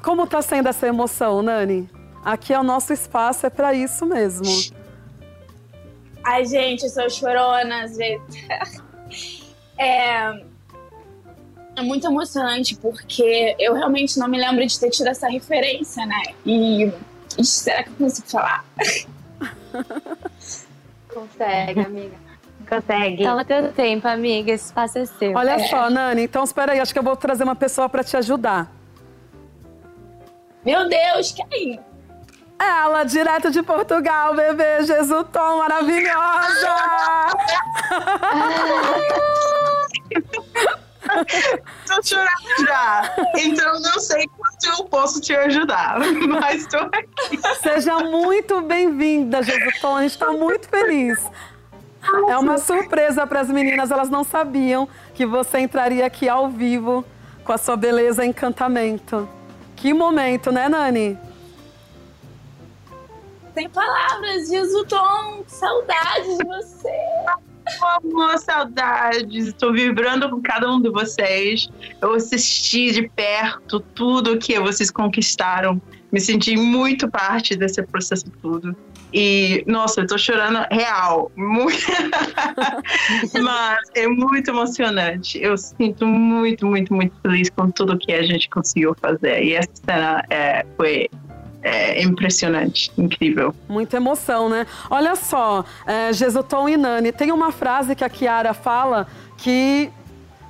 Como 0.03 0.27
tá 0.27 0.41
sendo 0.41 0.67
essa 0.67 0.87
emoção, 0.87 1.41
Nani? 1.41 1.89
Aqui 2.23 2.53
é 2.53 2.59
o 2.59 2.63
nosso 2.63 2.93
espaço, 2.93 3.45
é 3.45 3.49
pra 3.49 3.73
isso 3.73 4.05
mesmo. 4.05 4.47
Ai, 6.23 6.45
gente, 6.45 6.83
eu 6.83 6.89
sou 6.89 7.09
chorona 7.09 7.83
às 7.83 7.97
vezes. 7.97 8.21
É, 9.77 10.41
é 11.75 11.81
muito 11.81 12.07
emocionante 12.07 12.75
porque 12.75 13.55
eu 13.59 13.73
realmente 13.73 14.17
não 14.17 14.27
me 14.27 14.37
lembro 14.37 14.65
de 14.65 14.79
ter 14.79 14.89
tido 14.89 15.07
essa 15.07 15.27
referência, 15.27 16.05
né? 16.05 16.21
E. 16.45 16.91
Ixi, 17.37 17.45
será 17.45 17.83
que 17.83 17.89
eu 17.89 17.95
consigo 17.95 18.27
falar? 18.27 18.63
Consegue, 21.13 21.79
amiga. 21.79 22.22
Consegue. 22.73 23.23
Toma 23.23 23.45
teu 23.45 23.71
tempo, 23.71 24.07
amiga. 24.07 24.51
Esse 24.51 24.65
espaço 24.65 24.97
é 24.97 25.05
seu. 25.05 25.33
Olha 25.33 25.59
só, 25.67 25.89
Nani, 25.89 26.23
então 26.23 26.43
espera 26.43 26.73
aí, 26.73 26.79
acho 26.79 26.91
que 26.91 26.99
eu 26.99 27.03
vou 27.03 27.15
trazer 27.15 27.43
uma 27.43 27.55
pessoa 27.55 27.87
pra 27.87 28.03
te 28.03 28.17
ajudar. 28.17 28.71
Meu 30.65 30.87
Deus, 30.87 31.33
quem? 31.33 31.79
Ela, 32.57 33.03
direto 33.03 33.51
de 33.51 33.61
Portugal, 33.61 34.33
bebê 34.33 34.83
Jesutom, 34.83 35.57
maravilhosa! 35.57 36.75
Tô 41.85 42.01
chorando 42.01 42.65
já. 42.65 43.13
Então 43.35 43.73
não 43.81 43.99
sei 43.99 44.25
quanto 44.37 44.79
eu 44.79 44.85
posso 44.85 45.19
te 45.19 45.35
ajudar. 45.35 45.99
Mas 46.27 46.65
tô 46.67 46.77
aqui. 46.77 47.39
Seja 47.61 47.99
muito 47.99 48.61
bem-vinda, 48.61 49.43
Jesutom, 49.43 49.97
a 49.97 50.01
gente 50.03 50.17
tá 50.17 50.31
muito 50.31 50.69
feliz. 50.69 51.19
É 52.29 52.37
uma 52.37 52.57
surpresa 52.57 53.25
para 53.25 53.39
as 53.39 53.49
meninas, 53.49 53.89
elas 53.89 54.09
não 54.09 54.23
sabiam 54.23 54.87
que 55.13 55.25
você 55.25 55.59
entraria 55.59 56.05
aqui 56.05 56.27
ao 56.27 56.49
vivo 56.49 57.05
com 57.43 57.51
a 57.53 57.57
sua 57.57 57.75
beleza 57.75 58.25
e 58.25 58.27
encantamento. 58.27 59.27
Que 59.75 59.93
momento, 59.93 60.51
né, 60.51 60.67
Nani? 60.69 61.17
Sem 63.53 63.69
palavras, 63.69 64.49
Jesutom, 64.49 65.43
que 65.43 65.51
saudade 65.51 66.37
de 66.37 66.45
você. 66.45 66.89
Amor, 67.81 68.37
saudades. 68.39 69.47
Estou 69.47 69.71
vibrando 69.71 70.29
com 70.29 70.41
cada 70.41 70.69
um 70.71 70.81
de 70.81 70.89
vocês. 70.89 71.69
Eu 72.01 72.13
assisti 72.13 72.91
de 72.91 73.07
perto 73.07 73.79
tudo 73.79 74.37
que 74.37 74.59
vocês 74.59 74.91
conquistaram. 74.91 75.81
Me 76.11 76.19
senti 76.19 76.55
muito 76.57 77.09
parte 77.09 77.55
desse 77.55 77.81
processo 77.83 78.29
todo. 78.41 78.75
E, 79.13 79.63
nossa, 79.67 80.01
eu 80.01 80.07
tô 80.07 80.17
chorando 80.17 80.65
real. 80.71 81.31
Muito... 81.35 81.77
Mas 83.41 83.79
é 83.95 84.07
muito 84.07 84.49
emocionante. 84.49 85.39
Eu 85.41 85.57
sinto 85.57 86.05
muito, 86.07 86.65
muito, 86.65 86.93
muito 86.93 87.15
feliz 87.21 87.49
com 87.49 87.69
tudo 87.69 87.97
que 87.97 88.11
a 88.11 88.23
gente 88.23 88.49
conseguiu 88.49 88.95
fazer. 88.99 89.43
E 89.43 89.53
essa 89.53 89.69
cena 89.85 90.25
é, 90.29 90.65
foi 90.75 91.09
é, 91.61 92.01
impressionante, 92.01 92.91
incrível. 92.97 93.53
Muita 93.69 93.97
emoção, 93.97 94.49
né? 94.49 94.65
Olha 94.89 95.15
só, 95.15 95.63
é, 95.85 96.11
Jesutom 96.11 96.67
e 96.67 96.77
Nani, 96.77 97.11
tem 97.11 97.31
uma 97.31 97.51
frase 97.51 97.95
que 97.95 98.03
a 98.03 98.09
Kiara 98.09 98.53
fala 98.53 99.07
que 99.37 99.91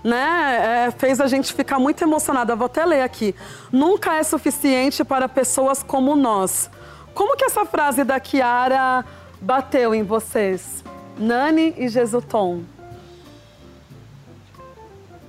né, 0.04 0.88
é, 0.88 0.91
fez 0.91 1.21
a 1.21 1.28
gente 1.28 1.54
ficar 1.54 1.80
muito 1.80 2.04
emocionada. 2.04 2.56
Vou 2.56 2.65
até 2.65 2.86
ler 2.86 3.02
aqui. 3.02 3.34
Nunca 3.71 4.15
é 4.15 4.23
suficiente 4.23 5.04
para 5.04 5.30
pessoas 5.30 5.82
como 5.82 6.15
nós. 6.15 6.69
Como 7.13 7.38
que 7.38 7.45
essa 7.45 7.65
frase 7.65 8.04
da 8.04 8.19
Kiara 8.19 9.06
bateu 9.39 9.93
em 9.93 10.04
vocês? 10.04 10.84
Nani 11.17 11.73
e 11.78 11.88
Jesutom. 11.88 12.63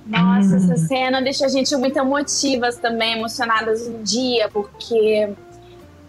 Nossa, 0.05 0.57
essa 0.57 0.77
cena 0.77 1.21
deixa 1.21 1.45
a 1.45 1.49
gente 1.49 1.75
muito 1.75 1.97
emotivas 1.97 2.77
também, 2.77 3.13
emocionadas 3.13 3.87
no 3.87 4.03
dia, 4.03 4.47
porque 4.49 5.29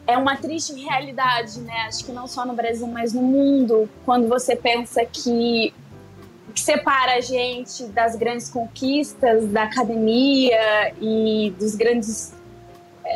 é 0.06 0.18
uma 0.18 0.36
triste 0.36 0.74
realidade, 0.74 1.60
né? 1.60 1.86
Acho 1.88 2.04
que 2.04 2.12
não 2.12 2.26
só 2.26 2.44
no 2.44 2.54
Brasil, 2.54 2.86
mas 2.86 3.14
no 3.14 3.22
mundo, 3.22 3.88
quando 4.04 4.28
você 4.28 4.54
pensa 4.54 5.04
que 5.04 5.72
o 6.48 6.52
que 6.52 6.60
separa 6.60 7.14
a 7.14 7.20
gente 7.20 7.84
das 7.86 8.14
grandes 8.16 8.50
conquistas 8.50 9.46
da 9.48 9.64
academia 9.64 10.92
e 11.00 11.52
dos 11.58 11.74
grandes 11.74 12.35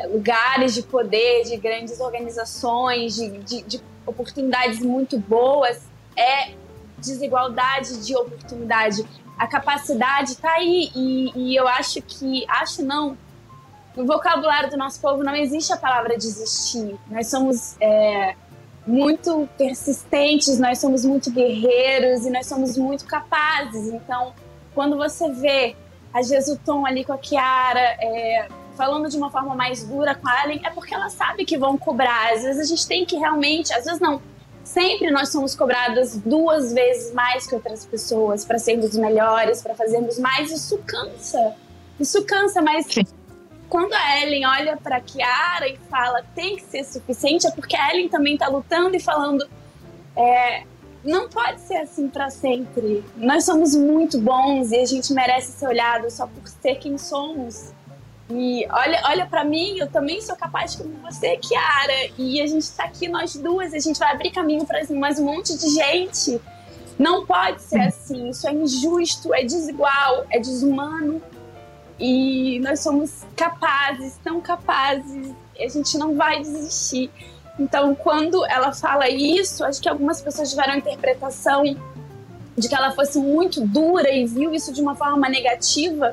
lugares 0.09 0.75
de 0.75 0.83
poder, 0.83 1.45
de 1.45 1.57
grandes 1.57 2.01
organizações, 2.01 3.15
de, 3.15 3.39
de, 3.39 3.63
de 3.63 3.83
oportunidades 4.07 4.81
muito 4.81 5.19
boas, 5.19 5.83
é 6.17 6.53
desigualdade 6.99 8.05
de 8.05 8.15
oportunidade. 8.17 9.05
A 9.39 9.47
capacidade 9.47 10.33
está 10.33 10.53
aí 10.53 10.91
e, 10.95 11.33
e 11.35 11.57
eu 11.57 11.67
acho 11.67 12.03
que, 12.03 12.45
acho 12.49 12.85
não, 12.85 13.17
no 13.97 14.07
vocabulário 14.07 14.71
do 14.71 14.77
nosso 14.77 15.01
povo 15.01 15.23
não 15.25 15.35
existe 15.35 15.73
a 15.73 15.77
palavra 15.77 16.17
desistir. 16.17 16.97
Nós 17.11 17.29
somos 17.29 17.77
é, 17.81 18.35
muito 18.87 19.49
persistentes, 19.57 20.59
nós 20.59 20.79
somos 20.79 21.05
muito 21.05 21.31
guerreiros 21.31 22.27
e 22.27 22.31
nós 22.31 22.47
somos 22.47 22.77
muito 22.77 23.07
capazes. 23.07 23.89
Então, 23.89 24.35
quando 24.75 24.97
você 24.97 25.31
vê 25.33 25.77
a 26.13 26.23
Jesuton 26.23 26.85
ali 26.85 27.05
com 27.05 27.13
a 27.13 27.19
Kiara, 27.19 27.97
é, 28.01 28.49
falando 28.81 29.11
de 29.11 29.17
uma 29.19 29.31
forma 29.31 29.55
mais 29.55 29.85
dura 29.85 30.15
com 30.15 30.27
a 30.27 30.41
Allen, 30.41 30.59
é 30.65 30.71
porque 30.71 30.95
ela 30.95 31.11
sabe 31.11 31.45
que 31.45 31.59
vão 31.59 31.77
cobrar. 31.77 32.33
Às 32.33 32.45
vezes 32.45 32.63
a 32.63 32.65
gente 32.65 32.89
tem 32.89 33.05
que 33.05 33.15
realmente, 33.15 33.75
às 33.75 33.85
vezes 33.85 34.01
não, 34.01 34.23
sempre 34.65 35.11
nós 35.11 35.29
somos 35.29 35.55
cobradas 35.55 36.17
duas 36.17 36.73
vezes 36.73 37.13
mais 37.13 37.47
que 37.47 37.55
outras 37.55 37.85
pessoas 37.85 38.43
para 38.43 38.59
sermos 38.59 38.97
melhores, 38.97 39.61
para 39.61 39.75
fazermos 39.75 40.19
mais. 40.19 40.51
Isso 40.51 40.79
cansa. 40.87 41.55
Isso 42.01 42.25
cansa, 42.25 42.63
mas 42.63 42.87
Sim. 42.87 43.05
quando 43.69 43.93
a 43.93 44.23
Ellen 44.23 44.47
olha 44.47 44.79
para 44.79 44.99
Kiara 44.99 45.69
e 45.69 45.77
fala 45.91 46.25
tem 46.35 46.57
que 46.57 46.63
ser 46.63 46.83
suficiente, 46.83 47.47
é 47.47 47.51
porque 47.51 47.77
a 47.77 47.91
Ellen 47.91 48.09
também 48.09 48.33
está 48.33 48.49
lutando 48.49 48.97
e 48.97 49.01
falando 49.01 49.47
é, 50.17 50.63
não 51.05 51.29
pode 51.29 51.61
ser 51.61 51.77
assim 51.77 52.09
para 52.09 52.31
sempre. 52.31 53.05
Nós 53.15 53.45
somos 53.45 53.77
muito 53.77 54.19
bons 54.19 54.73
e 54.73 54.79
a 54.79 54.87
gente 54.87 55.13
merece 55.13 55.53
ser 55.53 55.67
olhado 55.67 56.11
só 56.11 56.27
por 56.27 56.49
ser 56.49 56.77
quem 56.77 56.97
somos. 56.97 57.79
E 58.31 58.67
olha, 58.71 59.03
olha 59.07 59.27
para 59.27 59.45
mim, 59.45 59.79
eu 59.79 59.89
também 59.89 60.21
sou 60.21 60.37
capaz 60.37 60.77
como 60.77 60.91
você, 60.99 61.37
Kiara. 61.37 62.11
E 62.17 62.41
a 62.41 62.47
gente 62.47 62.71
tá 62.73 62.85
aqui, 62.85 63.09
nós 63.09 63.35
duas, 63.35 63.75
a 63.75 63.79
gente 63.79 63.99
vai 63.99 64.13
abrir 64.13 64.31
caminho 64.31 64.65
para 64.65 64.81
mais 64.95 65.19
um 65.19 65.25
monte 65.25 65.59
de 65.59 65.69
gente. 65.71 66.41
Não 66.99 67.27
pode 67.27 67.63
ser 67.63 67.81
assim. 67.81 68.29
Isso 68.29 68.47
é 68.47 68.53
injusto, 68.53 69.35
é 69.35 69.43
desigual, 69.43 70.27
é 70.31 70.39
desumano. 70.39 71.21
E 71.99 72.61
nós 72.61 72.81
somos 72.81 73.25
capazes, 73.35 74.19
tão 74.23 74.41
capazes. 74.41 75.35
E 75.59 75.65
a 75.65 75.69
gente 75.69 75.99
não 75.99 76.15
vai 76.15 76.41
desistir. 76.41 77.11
Então, 77.59 77.95
quando 77.95 78.47
ela 78.47 78.73
fala 78.73 79.09
isso, 79.09 79.65
acho 79.65 79.83
que 79.83 79.89
algumas 79.89 80.21
pessoas 80.23 80.51
tiveram 80.51 80.75
a 80.75 80.79
interpretação 80.79 81.63
de 82.57 82.69
que 82.69 82.75
ela 82.75 82.91
fosse 82.93 83.19
muito 83.19 83.67
dura 83.67 84.11
e 84.11 84.25
viu 84.27 84.55
isso 84.55 84.73
de 84.73 84.81
uma 84.81 84.95
forma 84.95 85.29
negativa. 85.29 86.13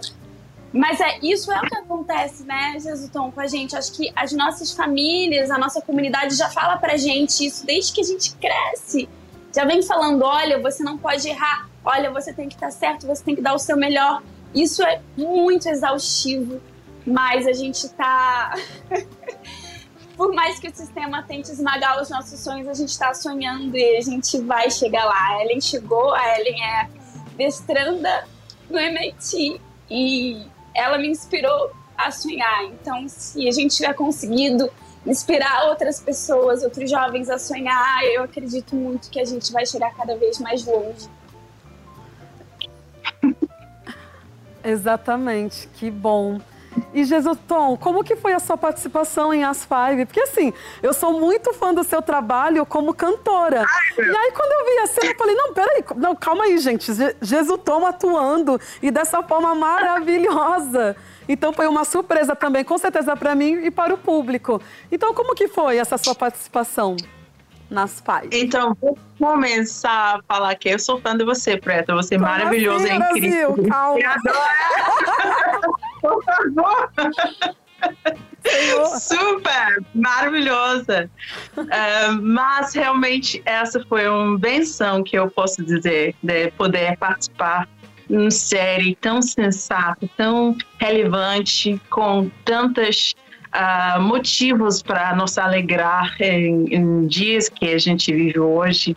Mas 0.73 0.99
é, 0.99 1.19
isso 1.21 1.51
é 1.51 1.57
o 1.57 1.61
que 1.61 1.75
acontece, 1.75 2.43
né, 2.43 2.77
Jesuton, 2.79 3.31
com 3.31 3.39
a 3.39 3.47
gente. 3.47 3.75
Acho 3.75 3.91
que 3.93 4.11
as 4.15 4.31
nossas 4.33 4.71
famílias, 4.71 5.49
a 5.49 5.57
nossa 5.57 5.81
comunidade 5.81 6.35
já 6.35 6.49
fala 6.49 6.77
pra 6.77 6.97
gente 6.97 7.45
isso 7.45 7.65
desde 7.65 7.93
que 7.93 8.01
a 8.01 8.03
gente 8.03 8.35
cresce. 8.35 9.07
Já 9.55 9.65
vem 9.65 9.81
falando: 9.81 10.23
olha, 10.23 10.59
você 10.59 10.83
não 10.83 10.97
pode 10.97 11.27
errar, 11.27 11.69
olha, 11.83 12.11
você 12.11 12.33
tem 12.33 12.49
que 12.49 12.55
estar 12.55 12.71
certo, 12.71 13.07
você 13.07 13.23
tem 13.23 13.35
que 13.35 13.41
dar 13.41 13.53
o 13.53 13.59
seu 13.59 13.77
melhor. 13.77 14.21
Isso 14.53 14.83
é 14.83 15.01
muito 15.15 15.67
exaustivo, 15.69 16.61
mas 17.05 17.47
a 17.47 17.53
gente 17.53 17.87
tá. 17.89 18.53
Por 20.17 20.33
mais 20.33 20.59
que 20.59 20.67
o 20.67 20.75
sistema 20.75 21.21
tente 21.21 21.51
esmagar 21.51 22.01
os 22.01 22.09
nossos 22.09 22.39
sonhos, 22.39 22.67
a 22.67 22.73
gente 22.73 22.89
está 22.89 23.13
sonhando 23.13 23.77
e 23.77 23.97
a 23.97 24.01
gente 24.01 24.39
vai 24.41 24.69
chegar 24.71 25.05
lá. 25.05 25.27
A 25.29 25.43
Ellen 25.43 25.61
chegou, 25.61 26.11
a 26.11 26.39
Ellen 26.39 26.63
é 26.63 26.89
destranda 27.37 28.27
no 28.67 28.79
MIT 28.79 29.61
e 29.89 30.47
ela 30.77 30.97
me 30.97 31.09
inspirou 31.09 31.71
a 31.97 32.11
sonhar. 32.11 32.65
Então, 32.65 33.09
se 33.09 33.47
a 33.47 33.51
gente 33.51 33.75
tiver 33.75 33.93
conseguido 33.93 34.69
inspirar 35.05 35.69
outras 35.69 35.99
pessoas, 35.99 36.63
outros 36.63 36.89
jovens 36.89 37.29
a 37.29 37.39
sonhar, 37.39 38.03
eu 38.03 38.23
acredito 38.23 38.75
muito 38.75 39.09
que 39.09 39.19
a 39.19 39.25
gente 39.25 39.51
vai 39.51 39.65
chegar 39.65 39.93
cada 39.95 40.15
vez 40.15 40.37
mais 40.39 40.63
longe. 40.65 41.09
Exatamente, 44.63 45.67
que 45.75 45.89
bom. 45.89 46.39
E 46.93 47.03
Jesus 47.03 47.37
Tom, 47.47 47.77
como 47.77 48.03
que 48.03 48.15
foi 48.15 48.33
a 48.33 48.39
sua 48.39 48.57
participação 48.57 49.33
em 49.33 49.43
As 49.43 49.65
Five? 49.65 50.05
Porque 50.05 50.21
assim, 50.21 50.53
eu 50.81 50.93
sou 50.93 51.19
muito 51.19 51.53
fã 51.53 51.73
do 51.73 51.83
seu 51.83 52.01
trabalho 52.01 52.65
como 52.65 52.93
cantora. 52.93 53.61
Ai, 53.61 54.05
e 54.05 54.15
aí 54.15 54.31
quando 54.31 54.51
eu 54.51 54.65
vi 54.65 54.79
a 54.79 54.87
cena, 54.87 55.11
eu 55.11 55.17
falei, 55.17 55.35
não, 55.35 55.53
peraí, 55.53 55.83
não, 55.95 56.15
calma 56.15 56.45
aí, 56.45 56.57
gente. 56.57 56.91
Jesus 57.21 57.59
Tom 57.63 57.85
atuando 57.85 58.59
e 58.81 58.91
dessa 58.91 59.21
forma 59.23 59.53
maravilhosa. 59.55 60.95
Então 61.29 61.51
foi 61.51 61.67
uma 61.67 61.83
surpresa 61.83 62.35
também, 62.35 62.63
com 62.63 62.77
certeza 62.77 63.15
para 63.15 63.35
mim 63.35 63.65
e 63.65 63.71
para 63.71 63.93
o 63.93 63.97
público. 63.97 64.61
Então 64.91 65.13
como 65.13 65.35
que 65.35 65.47
foi 65.47 65.77
essa 65.77 65.97
sua 65.97 66.15
participação? 66.15 66.95
Nas 67.69 68.01
pais. 68.01 68.29
Então, 68.31 68.75
vou 68.79 68.97
começar 69.19 70.17
a 70.17 70.21
falar 70.27 70.55
que 70.55 70.69
eu 70.69 70.79
sou 70.79 70.99
fã 70.99 71.17
de 71.17 71.25
você, 71.25 71.57
Preta. 71.57 71.93
Você 71.93 72.15
é 72.15 72.17
maravilhosa, 72.17 72.85
assim, 72.85 72.93
é 72.93 72.95
incrível. 72.95 73.53
Brasil, 73.53 73.69
calma. 73.69 73.99
Por 76.01 76.23
favor. 76.23 76.89
Super, 78.99 79.83
maravilhosa. 79.93 81.09
Uh, 81.57 82.21
mas 82.21 82.73
realmente 82.73 83.41
essa 83.45 83.83
foi 83.87 84.07
uma 84.07 84.37
benção 84.37 85.03
que 85.03 85.17
eu 85.17 85.29
posso 85.29 85.63
dizer 85.63 86.15
de 86.23 86.51
poder 86.51 86.97
participar 86.97 87.67
de 88.09 88.15
uma 88.15 88.31
série 88.31 88.95
tão 88.95 89.21
sensata, 89.21 90.09
tão 90.15 90.55
relevante, 90.79 91.81
com 91.89 92.31
tantas 92.45 93.13
uh, 93.53 94.01
motivos 94.01 94.81
para 94.81 95.15
nos 95.15 95.37
alegrar 95.37 96.15
em, 96.19 96.73
em 96.73 97.07
dias 97.07 97.49
que 97.49 97.73
a 97.73 97.77
gente 97.77 98.13
vive 98.13 98.39
hoje. 98.39 98.95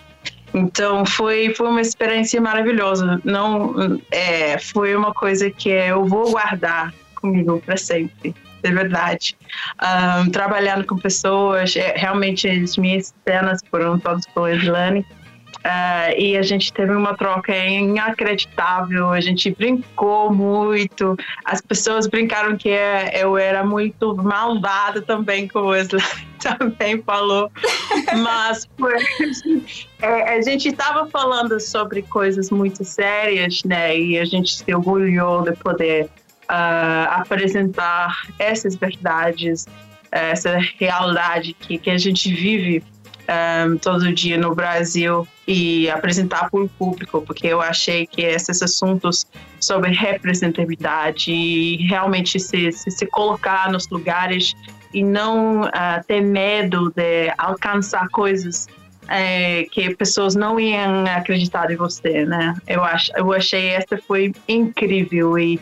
Então 0.53 1.05
foi 1.07 1.55
foi 1.55 1.69
uma 1.69 1.81
experiência 1.81 2.41
maravilhosa. 2.41 3.21
Não 3.25 4.01
é 4.11 4.59
foi 4.59 4.95
uma 4.97 5.13
coisa 5.13 5.51
que 5.51 5.69
eu 5.69 6.05
vou 6.05 6.31
guardar 6.31 6.93
comigo 7.15 7.61
para 7.65 7.77
sempre, 7.77 8.35
de 8.63 8.73
verdade. 8.73 9.37
Um, 9.81 10.31
trabalhando 10.31 10.85
com 10.87 10.97
pessoas, 10.97 11.77
é, 11.77 11.95
realmente 11.97 12.49
as 12.49 12.77
minhas 12.77 13.15
cenas 13.27 13.61
foram 13.71 13.99
todas 13.99 14.27
com 14.27 14.45
a 14.45 14.53
Islane. 14.53 15.07
Uh, 15.61 16.18
e 16.18 16.38
a 16.38 16.42
gente 16.42 16.73
teve 16.73 16.92
uma 16.92 17.14
troca 17.14 17.55
inacreditável, 17.55 19.11
a 19.11 19.20
gente 19.20 19.51
brincou 19.51 20.33
muito, 20.33 21.18
as 21.44 21.61
pessoas 21.61 22.07
brincaram 22.07 22.57
que 22.57 22.70
eu 23.12 23.37
era 23.37 23.62
muito 23.62 24.16
malvada 24.16 25.03
também, 25.03 25.46
como 25.46 25.66
o 25.66 25.68
Wesley 25.68 26.03
também 26.40 27.03
falou, 27.03 27.53
mas 28.23 28.66
foi, 28.79 28.94
é, 30.01 30.38
a 30.38 30.40
gente 30.40 30.68
estava 30.68 31.07
falando 31.11 31.61
sobre 31.61 32.01
coisas 32.01 32.51
muito 32.51 32.83
sérias, 32.83 33.62
né, 33.62 33.99
e 33.99 34.18
a 34.18 34.25
gente 34.25 34.57
se 34.57 34.75
orgulhou 34.75 35.42
de 35.42 35.53
poder 35.53 36.07
uh, 36.51 37.11
apresentar 37.11 38.29
essas 38.38 38.77
verdades, 38.77 39.66
essa 40.11 40.59
realidade 40.79 41.53
que, 41.53 41.77
que 41.77 41.90
a 41.90 41.99
gente 41.99 42.33
vive 42.33 42.83
um, 43.31 43.77
todo 43.79 44.12
dia 44.12 44.37
no 44.37 44.55
Brasil 44.55 45.27
e 45.47 45.88
apresentar 45.90 46.51
para 46.51 46.61
o 46.61 46.69
público, 46.69 47.23
porque 47.23 47.47
eu 47.47 47.61
achei 47.61 48.07
que 48.07 48.23
esses 48.23 48.62
assuntos 48.62 49.27
sobre 49.61 49.93
representatividade 49.93 51.31
e 51.31 51.87
realmente 51.87 52.38
se, 52.38 52.73
se, 52.73 52.90
se 52.90 53.07
colocar 53.07 53.71
nos 53.71 53.88
lugares 53.88 54.55
e 54.93 55.03
não 55.03 55.62
uh, 55.62 55.71
ter 56.07 56.21
medo 56.21 56.90
de 56.95 57.33
alcançar 57.38 58.09
coisas 58.09 58.66
é, 59.09 59.64
que 59.71 59.95
pessoas 59.97 60.35
não 60.35 60.59
iam 60.59 61.05
acreditar 61.05 61.71
em 61.71 61.77
você, 61.77 62.25
né? 62.25 62.55
Eu, 62.66 62.85
acho, 62.85 63.11
eu 63.16 63.33
achei 63.33 63.69
essa 63.69 63.99
foi 64.07 64.33
incrível 64.49 65.37
e 65.38 65.61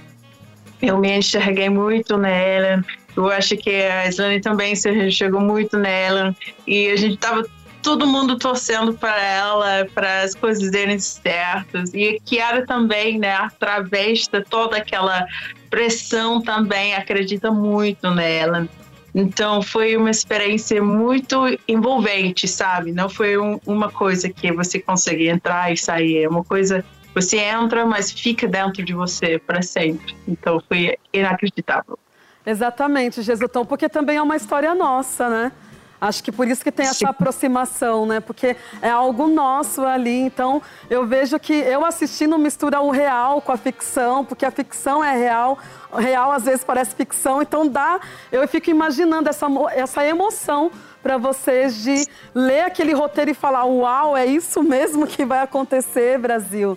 eu 0.83 0.99
me 0.99 1.17
enxerguei 1.17 1.69
muito 1.69 2.17
nela. 2.19 2.85
Eu 3.17 3.27
acho 3.31 3.57
que 3.57 3.71
a 3.71 4.07
Islane 4.07 4.41
também 4.41 4.77
se 4.77 4.91
enxergou 4.91 5.41
muito 5.41 5.77
nela. 5.77 6.37
E 6.67 6.91
a 6.91 6.97
gente 6.97 7.15
estava 7.15 7.45
todo 7.83 8.07
mundo 8.07 8.39
torcendo 8.39 8.93
para 8.95 9.21
ela, 9.21 9.87
para 9.95 10.23
as 10.23 10.35
coisas 10.35 10.71
darem 10.71 10.99
certas. 10.99 11.93
E 11.95 12.17
a 12.17 12.21
Kiara 12.21 12.67
também, 12.67 13.19
né, 13.19 13.35
através 13.35 14.27
de 14.27 14.43
toda 14.43 14.77
aquela 14.77 15.27
pressão 15.71 16.41
também, 16.41 16.95
acredita 16.95 17.51
muito 17.51 18.11
nela. 18.11 18.69
Então 19.15 19.63
foi 19.63 19.97
uma 19.97 20.11
experiência 20.11 20.83
muito 20.83 21.45
envolvente, 21.67 22.47
sabe? 22.47 22.93
Não 22.93 23.09
foi 23.09 23.39
um, 23.39 23.59
uma 23.67 23.91
coisa 23.91 24.29
que 24.29 24.53
você 24.53 24.79
consegue 24.79 25.29
entrar 25.29 25.73
e 25.73 25.77
sair, 25.77 26.25
é 26.25 26.29
uma 26.29 26.45
coisa 26.45 26.85
você 27.15 27.39
entra, 27.39 27.85
mas 27.85 28.13
fica 28.13 28.47
dentro 28.47 28.85
de 28.85 28.93
você 28.93 29.39
para 29.39 29.61
sempre. 29.61 30.15
Então 30.27 30.63
foi 30.69 30.97
inacreditável. 31.13 31.99
Exatamente, 32.47 33.23
Jesutão, 33.23 33.67
porque 33.67 33.89
também 33.89 34.17
é 34.17 34.23
uma 34.23 34.37
história 34.37 34.75
nossa, 34.75 35.29
né? 35.29 35.53
Acho 36.01 36.23
que 36.23 36.31
por 36.31 36.47
isso 36.47 36.63
que 36.63 36.71
tem 36.71 36.87
essa 36.87 36.95
Sim. 36.95 37.07
aproximação, 37.07 38.07
né? 38.07 38.21
Porque 38.21 38.57
é 38.81 38.91
algo 38.91 39.27
nosso 39.27 39.85
ali. 39.85 40.21
Então, 40.21 40.63
eu 40.89 41.07
vejo 41.07 41.39
que 41.41 41.53
eu 41.53 41.85
assistindo 41.85 42.39
mistura 42.39 42.81
o 42.81 42.91
real 42.91 43.41
com 43.41 43.51
a 43.51 43.57
ficção, 43.57 44.25
porque 44.25 44.47
a 44.47 44.51
ficção 44.51 45.03
é 45.03 45.17
real, 45.17 45.59
o 45.91 45.97
real 45.97 46.31
às 46.31 46.45
vezes 46.45 46.63
parece 46.63 46.95
ficção. 46.95 47.43
Então, 47.43 47.67
dá. 47.67 48.01
Eu 48.31 48.47
fico 48.47 48.71
imaginando 48.71 49.29
essa, 49.29 49.47
essa 49.75 50.05
emoção 50.05 50.71
para 51.03 51.17
vocês 51.17 51.83
de 51.83 52.07
ler 52.35 52.63
aquele 52.63 52.93
roteiro 52.93 53.31
e 53.33 53.35
falar: 53.35 53.65
Uau, 53.65 54.17
é 54.17 54.25
isso 54.25 54.63
mesmo 54.63 55.07
que 55.07 55.25
vai 55.25 55.41
acontecer, 55.41 56.19
Brasil. 56.19 56.77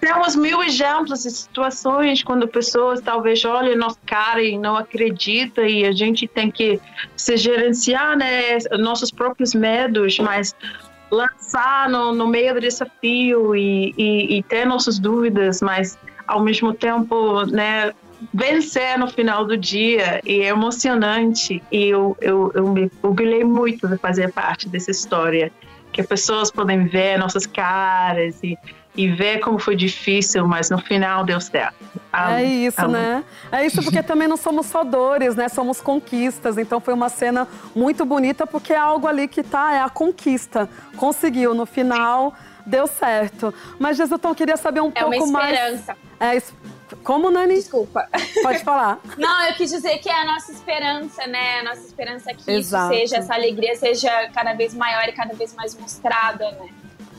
Temos 0.00 0.36
mil 0.36 0.62
exemplos 0.62 1.22
de 1.24 1.30
situações 1.30 2.22
quando 2.22 2.46
pessoas 2.46 3.00
talvez 3.00 3.44
olhem 3.44 3.76
nossa 3.76 3.98
cara 4.06 4.42
e 4.42 4.56
não 4.56 4.76
acreditam 4.76 5.66
e 5.66 5.84
a 5.84 5.92
gente 5.92 6.26
tem 6.28 6.50
que 6.50 6.80
se 7.16 7.36
gerenciar, 7.36 8.16
né, 8.16 8.58
nossos 8.78 9.10
próprios 9.10 9.54
medos, 9.54 10.18
mas 10.20 10.54
lançar 11.10 11.88
no, 11.88 12.12
no 12.12 12.28
meio 12.28 12.54
do 12.54 12.60
desafio 12.60 13.56
e, 13.56 13.92
e, 13.98 14.38
e 14.38 14.42
ter 14.44 14.64
nossas 14.64 14.98
dúvidas, 14.98 15.60
mas 15.60 15.98
ao 16.28 16.42
mesmo 16.42 16.72
tempo, 16.72 17.44
né, 17.46 17.92
vencer 18.32 18.98
no 18.98 19.08
final 19.08 19.44
do 19.44 19.56
dia. 19.56 20.20
E 20.24 20.42
é 20.42 20.48
emocionante. 20.48 21.62
E 21.72 21.86
eu, 21.86 22.16
eu, 22.20 22.52
eu 22.54 22.68
me 22.68 22.90
orgulhei 23.02 23.44
muito 23.44 23.88
de 23.88 23.96
fazer 23.96 24.32
parte 24.32 24.68
dessa 24.68 24.90
história 24.90 25.50
que 25.92 26.02
pessoas 26.02 26.50
podem 26.50 26.86
ver 26.86 27.18
nossas 27.18 27.46
caras 27.46 28.38
e 28.42 28.56
e 28.98 29.06
ver 29.06 29.38
como 29.38 29.60
foi 29.60 29.76
difícil, 29.76 30.44
mas 30.48 30.68
no 30.70 30.78
final 30.78 31.24
deu 31.24 31.40
certo. 31.40 31.76
é 32.12 32.42
isso, 32.42 32.88
né? 32.88 33.22
É 33.52 33.64
isso 33.64 33.80
porque 33.80 34.02
também 34.02 34.26
não 34.26 34.36
somos 34.36 34.66
só 34.66 34.82
dores, 34.82 35.36
né? 35.36 35.48
Somos 35.48 35.80
conquistas. 35.80 36.58
Então 36.58 36.80
foi 36.80 36.92
uma 36.92 37.08
cena 37.08 37.46
muito 37.76 38.04
bonita 38.04 38.44
porque 38.44 38.72
é 38.72 38.76
algo 38.76 39.06
ali 39.06 39.28
que 39.28 39.44
tá, 39.44 39.72
é 39.72 39.80
a 39.80 39.88
conquista. 39.88 40.68
Conseguiu, 40.96 41.54
no 41.54 41.64
final 41.64 42.34
deu 42.66 42.88
certo. 42.88 43.54
Mas, 43.78 43.96
Jesultão, 43.96 44.34
queria 44.34 44.56
saber 44.56 44.80
um 44.80 44.90
é 44.92 45.00
pouco 45.00 45.28
mais. 45.28 45.56
É 45.56 45.60
uma 45.60 45.76
esperança. 45.76 45.96
Mais... 46.18 46.48
É, 46.50 46.96
como, 47.04 47.30
Nani? 47.30 47.54
Desculpa. 47.54 48.08
Pode 48.42 48.64
falar. 48.64 48.98
Não, 49.16 49.46
eu 49.46 49.54
quis 49.54 49.70
dizer 49.70 49.98
que 49.98 50.08
é 50.08 50.22
a 50.22 50.24
nossa 50.24 50.50
esperança, 50.50 51.24
né? 51.28 51.60
A 51.60 51.62
nossa 51.62 51.82
esperança 51.82 52.32
é 52.32 52.34
que 52.34 52.50
Exato. 52.50 52.92
isso 52.92 53.00
seja, 53.00 53.16
essa 53.18 53.34
alegria 53.34 53.76
seja 53.76 54.10
cada 54.34 54.54
vez 54.54 54.74
maior 54.74 55.08
e 55.08 55.12
cada 55.12 55.34
vez 55.34 55.54
mais 55.54 55.78
mostrada, 55.78 56.50
né? 56.50 56.68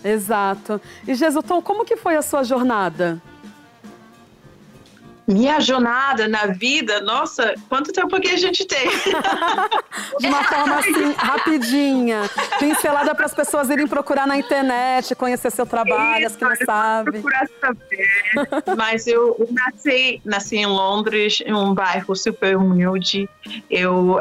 Exato. 0.04 0.82
E 1.08 1.14
Jesuton, 1.14 1.62
como 1.62 1.86
que 1.86 1.96
foi 1.96 2.16
a 2.16 2.22
sua 2.22 2.44
jornada? 2.44 3.22
Minha 5.30 5.60
jornada 5.60 6.28
na 6.28 6.48
vida, 6.48 7.02
nossa, 7.02 7.54
quanto 7.70 7.94
tempo 7.94 8.20
que 8.20 8.30
a 8.30 8.36
gente 8.36 8.66
tem? 8.66 8.90
De 10.20 10.26
uma 10.26 10.44
forma 10.44 10.80
assim, 10.80 11.14
rapidinha, 11.16 12.24
pincelada 12.58 13.14
para 13.14 13.28
as 13.28 13.34
pessoas 13.36 13.70
irem 13.70 13.86
procurar 13.88 14.26
na 14.26 14.36
internet, 14.38 15.14
conhecer 15.14 15.52
seu 15.52 15.68
trabalho, 15.68 16.26
Isso, 16.26 16.28
as 16.30 16.36
que 16.36 16.44
não 16.44 16.56
sabem. 16.66 17.22
Procurar 17.22 17.48
saber. 17.62 18.76
Mas 18.76 19.06
eu 19.06 19.38
nasci, 19.52 20.20
nasci 20.26 20.58
em 20.58 20.66
Londres, 20.66 21.44
em 21.46 21.54
um 21.54 21.76
bairro 21.76 22.16
super 22.16 22.58
humilde. 22.58 23.30
Eu 23.70 24.16
uh, 24.16 24.20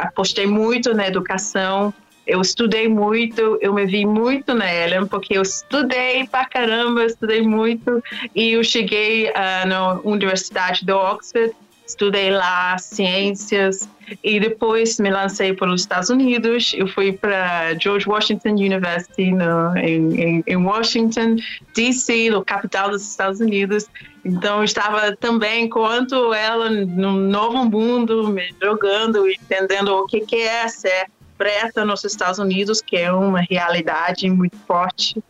apostei 0.00 0.48
muito 0.48 0.92
na 0.94 1.06
educação 1.06 1.94
eu 2.26 2.40
estudei 2.40 2.88
muito, 2.88 3.58
eu 3.60 3.74
me 3.74 3.86
vi 3.86 4.06
muito 4.06 4.54
na 4.54 4.72
Ellen, 4.72 5.06
porque 5.06 5.36
eu 5.36 5.42
estudei 5.42 6.26
pra 6.26 6.46
caramba, 6.46 7.04
estudei 7.04 7.42
muito, 7.42 8.02
e 8.34 8.52
eu 8.52 8.64
cheguei 8.64 9.28
uh, 9.28 9.66
na 9.66 10.00
Universidade 10.00 10.84
de 10.84 10.92
Oxford, 10.92 11.54
estudei 11.86 12.30
lá 12.30 12.78
ciências, 12.78 13.88
e 14.22 14.38
depois 14.38 14.98
me 14.98 15.10
lancei 15.10 15.52
para 15.52 15.72
os 15.72 15.82
Estados 15.82 16.10
Unidos. 16.10 16.74
Eu 16.76 16.86
fui 16.86 17.12
para 17.12 17.74
George 17.78 18.08
Washington 18.08 18.50
University 18.50 19.32
no, 19.32 19.76
em, 19.76 20.20
em, 20.20 20.44
em, 20.46 20.56
Washington, 20.56 21.36
D.C., 21.74 22.30
no 22.30 22.44
capital 22.44 22.90
dos 22.90 23.02
Estados 23.02 23.40
Unidos. 23.40 23.86
Então, 24.24 24.64
estava 24.64 25.14
também, 25.16 25.68
quanto 25.68 26.32
ela, 26.32 26.70
no 26.70 27.12
novo 27.12 27.64
mundo, 27.64 28.28
me 28.28 28.54
jogando, 28.60 29.28
entendendo 29.28 29.88
o 29.94 30.06
que, 30.06 30.20
que 30.20 30.36
é 30.36 30.66
ser 30.68 31.06
preta 31.36 31.84
nos 31.84 32.04
Estados 32.04 32.38
Unidos, 32.38 32.80
que 32.80 32.96
é 32.96 33.12
uma 33.12 33.40
realidade 33.40 34.28
muito 34.30 34.56
forte. 34.66 35.22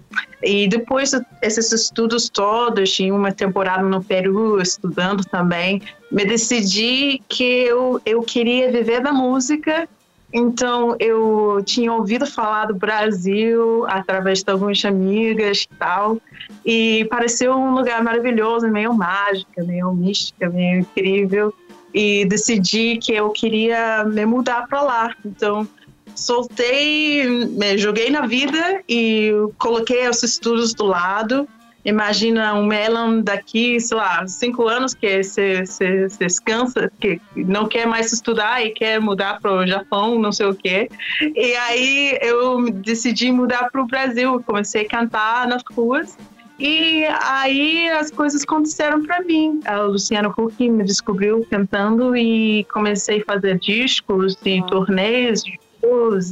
E 0.43 0.69
depois 0.69 1.13
desses 1.41 1.73
estudos 1.73 2.29
todos, 2.29 2.99
em 3.01 3.11
uma 3.11 3.33
temporada 3.33 3.83
no 3.83 4.03
Peru, 4.03 4.61
estudando 4.61 5.25
também, 5.25 5.81
me 6.11 6.25
decidi 6.25 7.23
que 7.29 7.45
eu, 7.45 8.01
eu 8.05 8.23
queria 8.23 8.71
viver 8.71 9.01
da 9.01 9.13
música. 9.13 9.89
Então, 10.33 10.97
eu 10.99 11.63
tinha 11.65 11.93
ouvido 11.93 12.27
falar 12.27 12.67
do 12.67 12.75
Brasil 12.75 13.87
através 13.87 14.43
de 14.43 14.51
algumas 14.51 14.85
amigas 14.85 15.63
e 15.63 15.77
tal, 15.77 16.19
e 16.67 17.07
pareceu 17.09 17.53
um 17.53 17.73
lugar 17.73 18.03
maravilhoso, 18.03 18.69
meio 18.69 18.93
mágica, 18.93 19.63
meio 19.63 19.93
mística, 19.95 20.51
meio 20.51 20.81
incrível. 20.81 21.55
E 21.95 22.25
decidi 22.25 22.97
que 22.97 23.13
eu 23.13 23.31
queria 23.31 24.03
me 24.05 24.27
mudar 24.27 24.67
para 24.67 24.83
lá. 24.83 25.15
Então, 25.25 25.69
soltei, 26.15 27.29
me 27.29 27.79
joguei 27.79 28.11
na 28.11 28.27
vida 28.27 28.83
e 28.89 29.31
coloquei 29.59 30.09
os 30.09 30.23
estudos 30.23 30.75
do 30.75 30.85
lado. 30.85 31.49
Imagina 31.85 32.55
um 32.55 32.65
Melon 32.65 33.21
daqui, 33.21 33.79
sei 33.79 33.97
lá, 33.99 34.27
cinco 34.27 34.67
anos 34.67 34.95
que 34.95 35.23
se, 35.23 35.67
se, 35.67 36.09
se 36.09 36.19
descansa, 36.19 36.91
que 36.99 37.21
não 37.37 37.69
quer 37.69 37.87
mais 37.87 38.11
estudar 38.11 38.65
e 38.65 38.71
quer 38.71 38.99
mudar 38.99 39.39
para 39.39 39.53
o 39.53 39.67
Japão, 39.67 40.19
não 40.19 40.33
sei 40.33 40.47
o 40.47 40.55
quê. 40.55 40.89
E 41.21 41.55
aí 41.57 42.19
eu 42.23 42.71
decidi 42.71 43.31
mudar 43.31 43.71
para 43.71 43.83
o 43.83 43.87
Brasil, 43.87 44.43
comecei 44.47 44.87
a 44.87 44.89
cantar 44.89 45.47
nas 45.47 45.63
ruas. 45.77 46.17
E 46.59 47.05
aí 47.21 47.89
as 47.89 48.11
coisas 48.11 48.45
aconteceram 48.45 49.05
para 49.05 49.21
mim. 49.21 49.61
A 49.67 49.83
Luciana 49.83 50.29
Huck 50.29 50.71
me 50.71 50.85
descobriu 50.85 51.47
cantando 51.51 52.17
e 52.17 52.65
comecei 52.73 53.21
a 53.21 53.25
fazer 53.25 53.59
discos 53.59 54.39
e 54.45 54.65
turnês 54.67 55.43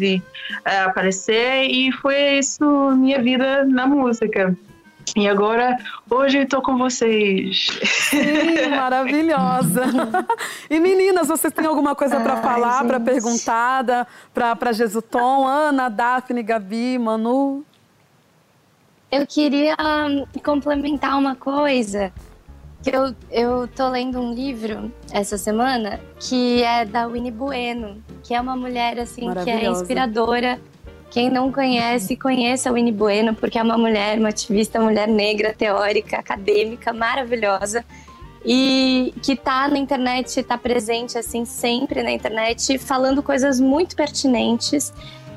e 0.00 0.22
é, 0.64 0.80
aparecer 0.80 1.64
e 1.64 1.92
foi 1.92 2.38
isso 2.38 2.64
minha 2.92 3.20
vida 3.20 3.64
na 3.64 3.86
música. 3.86 4.56
E 5.16 5.28
agora, 5.28 5.76
hoje 6.08 6.38
eu 6.38 6.48
tô 6.48 6.62
com 6.62 6.78
vocês. 6.78 7.66
Sim, 7.82 8.68
maravilhosa. 8.74 9.82
E 10.70 10.80
meninas, 10.80 11.28
vocês 11.28 11.52
têm 11.52 11.66
alguma 11.66 11.94
coisa 11.94 12.20
para 12.20 12.36
falar, 12.36 12.84
para 12.84 12.98
perguntar, 12.98 14.06
para 14.32 14.72
Jesutom, 14.72 15.46
Ana, 15.46 15.88
Daphne, 15.90 16.42
Gabi, 16.42 16.98
Manu? 16.98 17.64
Eu 19.10 19.26
queria 19.26 19.76
complementar 20.42 21.18
uma 21.18 21.36
coisa 21.36 22.10
eu, 22.90 23.14
eu 23.30 23.68
tô 23.68 23.88
lendo 23.88 24.18
um 24.18 24.32
livro 24.32 24.92
essa 25.12 25.38
semana 25.38 26.00
que 26.18 26.62
é 26.62 26.84
da 26.84 27.06
Winnie 27.06 27.30
Bueno, 27.30 28.02
que 28.22 28.34
é 28.34 28.40
uma 28.40 28.56
mulher 28.56 28.98
assim 28.98 29.32
que 29.44 29.50
é 29.50 29.66
inspiradora. 29.68 30.60
Quem 31.10 31.30
não 31.30 31.52
conhece, 31.52 32.16
conheça 32.16 32.70
a 32.70 32.72
Winnie 32.72 32.92
Bueno, 32.92 33.34
porque 33.34 33.58
é 33.58 33.62
uma 33.62 33.76
mulher, 33.76 34.18
uma 34.18 34.30
ativista, 34.30 34.80
mulher 34.80 35.06
negra, 35.06 35.52
teórica, 35.52 36.18
acadêmica, 36.18 36.92
maravilhosa. 36.92 37.84
E 38.44 39.14
que 39.22 39.36
tá 39.36 39.68
na 39.68 39.78
internet, 39.78 40.42
tá 40.42 40.58
presente 40.58 41.16
assim 41.16 41.44
sempre 41.44 42.02
na 42.02 42.10
internet, 42.10 42.78
falando 42.78 43.22
coisas 43.22 43.60
muito 43.60 43.94
pertinentes. 43.94 44.92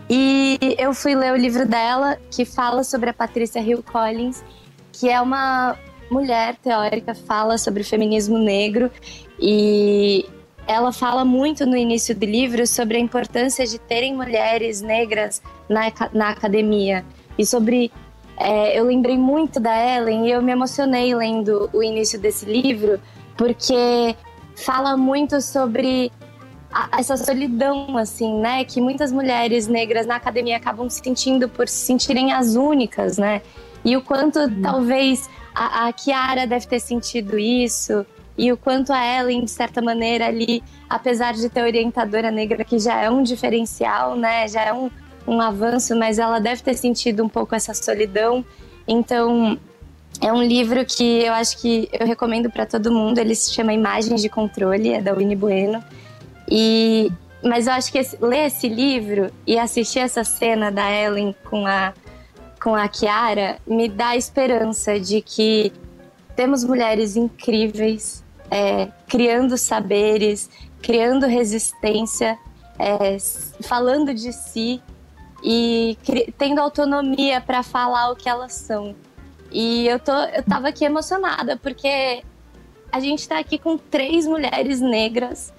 E 0.10 0.58
eu 0.78 0.94
fui 0.94 1.14
ler 1.14 1.34
o 1.34 1.36
livro 1.36 1.68
dela, 1.68 2.18
que 2.32 2.46
fala 2.46 2.84
sobre 2.84 3.10
a 3.10 3.14
Patrícia 3.14 3.60
Hill 3.60 3.84
Collins, 3.84 4.44
que 4.92 5.10
é 5.10 5.20
uma 5.20 5.78
mulher 6.10 6.56
teórica, 6.56 7.14
fala 7.14 7.58
sobre 7.58 7.82
o 7.82 7.86
feminismo 7.86 8.38
negro 8.38 8.92
e 9.40 10.26
ela 10.68 10.92
fala 10.92 11.24
muito 11.24 11.66
no 11.66 11.76
início 11.76 12.16
do 12.16 12.26
livro 12.26 12.66
sobre 12.66 12.98
a 12.98 13.00
importância 13.00 13.66
de 13.66 13.78
terem 13.80 14.16
mulheres 14.16 14.82
negras 14.82 15.42
na, 15.70 15.92
na 16.14 16.30
academia 16.30 17.06
e 17.38 17.46
sobre 17.46 17.92
é, 18.38 18.78
eu 18.78 18.86
lembrei 18.86 19.18
muito 19.18 19.60
da 19.60 19.78
Ellen 19.78 20.28
e 20.28 20.32
eu 20.32 20.42
me 20.42 20.52
emocionei 20.52 21.16
lendo 21.16 21.70
o 21.72 21.82
início 21.82 22.20
desse 22.20 22.46
livro 22.46 23.00
porque 23.38 24.16
fala 24.56 24.98
muito 24.98 25.40
sobre 25.40 26.12
a, 26.72 27.00
essa 27.00 27.16
solidão 27.16 27.98
assim 27.98 28.40
né 28.40 28.64
que 28.66 28.82
muitas 28.82 29.12
mulheres 29.12 29.68
negras 29.68 30.06
na 30.06 30.16
academia 30.16 30.58
acabam 30.58 30.90
sentindo 30.90 31.48
por 31.48 31.68
se 31.68 31.86
sentirem 31.86 32.34
as 32.34 32.56
únicas 32.56 33.18
né 33.18 33.42
e 33.84 33.96
o 33.96 34.02
quanto 34.02 34.40
uhum. 34.40 34.62
talvez 34.62 35.30
a, 35.56 35.94
Kiara 35.94 36.46
deve 36.46 36.68
ter 36.68 36.80
sentido 36.80 37.40
isso 37.40 38.06
e 38.38 38.52
o 38.52 38.58
quanto 38.58 38.92
a 38.92 39.20
Ellen, 39.20 39.46
de 39.46 39.52
certa 39.52 39.82
maneira, 39.82 40.28
ali, 40.28 40.62
apesar 40.90 41.34
de 41.34 41.50
ter 41.50 41.64
orientadora 41.64 42.30
negra, 42.30 42.66
que 42.66 42.78
já 42.78 43.02
é 43.02 43.10
um 43.10 43.24
diferencial, 43.24 44.16
né, 44.16 44.48
já 44.48 44.62
é 44.62 44.74
um, 44.74 44.92
um 45.26 45.40
avanço, 45.40 45.96
mas 45.96 46.20
ela 46.20 46.40
deve 46.40 46.62
ter 46.62 46.74
sentido 46.74 47.24
um 47.24 47.30
pouco 47.30 47.56
essa 47.56 47.74
solidão. 47.74 48.44
Então, 48.88 49.58
É 50.22 50.32
um 50.32 50.42
livro 50.42 50.86
que 50.86 51.24
eu 51.24 51.34
acho 51.34 51.58
que 51.58 51.90
eu 51.92 52.08
recomendo 52.08 52.50
para 52.50 52.66
todo 52.66 52.92
mundo. 52.92 53.18
Ele 53.18 53.36
se 53.36 53.52
chama 53.54 53.74
Imagens 53.74 54.22
de 54.22 54.30
Controle, 54.30 54.94
é 54.94 55.02
da 55.02 55.14
Winnie 55.14 55.36
Bueno. 55.36 55.84
E 56.50 57.12
mas 57.44 57.68
eu 57.68 57.74
acho 57.74 57.92
que 57.92 58.00
esse, 58.00 58.18
ler 58.20 58.48
esse 58.48 58.68
livro 58.68 59.30
e 59.46 59.60
assistir 59.60 60.00
essa 60.00 60.24
cena 60.24 60.72
da 60.72 60.90
Ellen 60.92 61.36
com 61.48 61.68
a 61.68 61.94
com 62.66 62.74
a 62.74 62.88
Kiara 62.88 63.60
me 63.68 63.88
dá 63.88 64.16
esperança 64.16 65.00
de 65.00 65.22
que 65.22 65.72
temos 66.36 66.64
mulheres 66.64 67.16
incríveis 67.16 68.24
é, 68.50 68.88
criando 69.08 69.56
saberes, 69.56 70.50
criando 70.82 71.28
resistência, 71.28 72.40
é, 72.80 73.18
falando 73.62 74.16
de 74.16 74.34
si 74.34 74.82
e 75.44 75.96
tendo 76.40 76.60
autonomia 76.60 77.40
para 77.40 77.62
falar 77.62 78.10
o 78.10 78.16
que 78.16 78.28
elas 78.28 78.54
são. 78.54 78.96
E 79.52 79.88
eu, 79.88 80.00
tô, 80.00 80.12
eu 80.12 80.42
tava 80.42 80.70
aqui 80.70 80.86
emocionada, 80.86 81.58
porque 81.58 82.24
a 82.92 83.00
gente 83.00 83.30
tá 83.30 83.38
aqui 83.38 83.60
com 83.60 83.78
três 83.78 84.26
mulheres 84.26 84.82
negras 84.82 85.54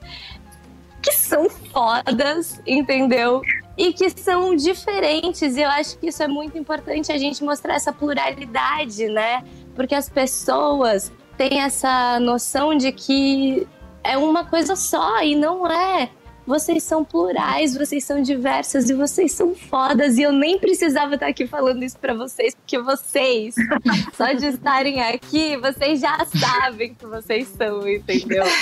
que 1.01 1.13
são 1.13 1.49
fodas, 1.49 2.61
entendeu? 2.67 3.43
E 3.77 3.93
que 3.93 4.09
são 4.11 4.55
diferentes. 4.55 5.57
E 5.57 5.63
eu 5.63 5.69
acho 5.69 5.99
que 5.99 6.09
isso 6.09 6.23
é 6.23 6.29
muito 6.29 6.57
importante 6.57 7.13
a 7.13 7.19
gente 7.19 7.45
mostrar 7.45 7.75
essa 7.75 7.93
pluralidade, 7.93 9.07
né? 9.09 9.45
Porque 9.75 9.95
as 9.95 10.09
pessoas 10.09 11.13
têm 11.37 11.61
essa 11.61 12.19
noção 12.21 12.75
de 12.75 12.91
que 12.93 13.67
é 14.03 14.17
uma 14.17 14.45
coisa 14.45 14.77
só 14.77 15.23
e 15.23 15.35
não 15.35 15.67
é. 15.71 16.11
Vocês 16.47 16.85
são 16.85 17.05
plurais, 17.05 17.77
vocês 17.77 18.05
são 18.05 18.23
diversas 18.23 18.89
e 18.89 18.95
vocês 18.95 19.33
são 19.33 19.53
fodas. 19.53 20.17
E 20.17 20.23
eu 20.23 20.31
nem 20.31 20.61
precisava 20.61 21.15
estar 21.15 21.27
aqui 21.27 21.45
falando 21.45 21.83
isso 21.83 21.99
para 21.99 22.15
vocês, 22.15 22.55
porque 22.55 22.79
vocês, 22.79 23.57
só 24.17 24.33
de 24.33 24.47
estarem 24.47 25.01
aqui, 25.01 25.57
vocês 25.57 25.99
já 25.99 26.25
sabem 26.25 26.95
que 26.95 27.05
vocês 27.05 27.49
são, 27.49 27.87
entendeu? 27.89 28.45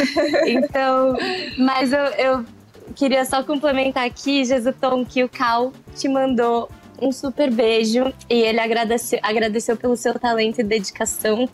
Então, 0.46 1.16
mas 1.58 1.92
eu, 1.92 1.98
eu 1.98 2.44
queria 2.94 3.24
só 3.24 3.42
complementar 3.42 4.06
aqui, 4.06 4.44
Jesutom, 4.44 5.04
que 5.04 5.22
o 5.24 5.28
Cal 5.28 5.72
te 5.94 6.08
mandou 6.08 6.68
um 7.00 7.10
super 7.12 7.50
beijo 7.50 8.12
e 8.28 8.34
ele 8.34 8.60
agradeceu, 8.60 9.18
agradeceu 9.22 9.76
pelo 9.76 9.96
seu 9.96 10.18
talento 10.18 10.60
e 10.60 10.64
dedicação. 10.64 11.48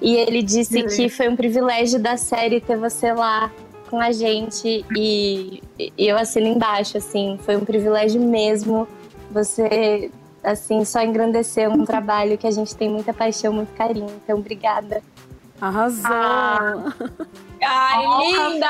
E 0.00 0.14
ele 0.14 0.42
disse 0.42 0.74
Beleza. 0.74 0.96
que 0.96 1.08
foi 1.08 1.28
um 1.28 1.36
privilégio 1.36 1.98
da 1.98 2.16
série 2.16 2.60
ter 2.60 2.76
você 2.76 3.12
lá 3.12 3.50
com 3.88 4.00
a 4.00 4.12
gente 4.12 4.84
e, 4.94 5.62
e 5.78 5.92
eu 5.98 6.16
assino 6.16 6.46
embaixo, 6.46 6.98
assim, 6.98 7.38
foi 7.42 7.56
um 7.56 7.64
privilégio 7.64 8.20
mesmo. 8.20 8.86
Você, 9.30 10.10
assim, 10.42 10.84
só 10.84 11.02
engrandeceu 11.02 11.70
um 11.70 11.84
trabalho 11.84 12.36
que 12.36 12.46
a 12.46 12.50
gente 12.50 12.74
tem 12.74 12.90
muita 12.90 13.12
paixão, 13.14 13.52
muito 13.52 13.72
carinho. 13.74 14.10
Então, 14.22 14.38
obrigada. 14.38 15.02
Arrasou! 15.60 16.04
Ah. 16.04 16.92
Ai, 17.62 18.04
linda! 18.20 18.68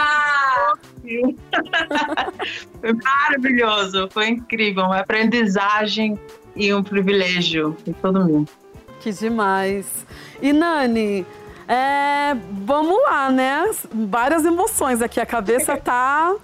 Foi 2.81 2.93
maravilhoso, 2.93 4.09
foi 4.11 4.29
incrível, 4.29 4.85
uma 4.85 5.01
aprendizagem 5.01 6.19
e 6.55 6.73
um 6.73 6.83
privilégio 6.83 7.77
de 7.85 7.93
todo 7.95 8.25
mundo. 8.25 8.51
Que 9.01 9.13
demais. 9.13 9.87
E 10.41 10.53
Nani, 10.53 11.27
é, 11.69 12.35
vamos 12.65 12.97
lá, 13.05 13.31
né? 13.31 13.71
Várias 13.93 14.45
emoções 14.45 15.03
aqui. 15.03 15.21
A 15.21 15.27
cabeça 15.27 15.77
tá 15.79 16.35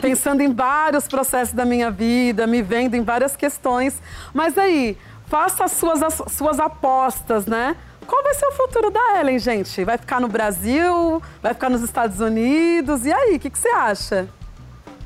pensando 0.00 0.40
em 0.40 0.52
vários 0.52 1.06
processos 1.06 1.54
da 1.54 1.64
minha 1.64 1.90
vida, 1.90 2.46
me 2.46 2.62
vendo 2.62 2.94
em 2.94 3.02
várias 3.02 3.36
questões. 3.36 4.00
Mas 4.32 4.56
aí, 4.56 4.96
faça 5.26 5.64
as 5.64 5.72
suas, 5.72 6.02
as 6.02 6.22
suas 6.32 6.58
apostas, 6.58 7.46
né? 7.46 7.76
Qual 8.06 8.22
vai 8.22 8.34
ser 8.34 8.46
o 8.46 8.52
futuro 8.52 8.90
da 8.90 9.20
Ellen, 9.20 9.38
gente? 9.38 9.84
Vai 9.84 9.98
ficar 9.98 10.20
no 10.20 10.28
Brasil? 10.28 11.22
Vai 11.42 11.54
ficar 11.54 11.68
nos 11.68 11.82
Estados 11.82 12.20
Unidos? 12.20 13.06
E 13.06 13.12
aí, 13.12 13.36
o 13.36 13.40
que, 13.40 13.50
que, 13.50 13.58
você 13.58 13.68
acha? 13.68 14.28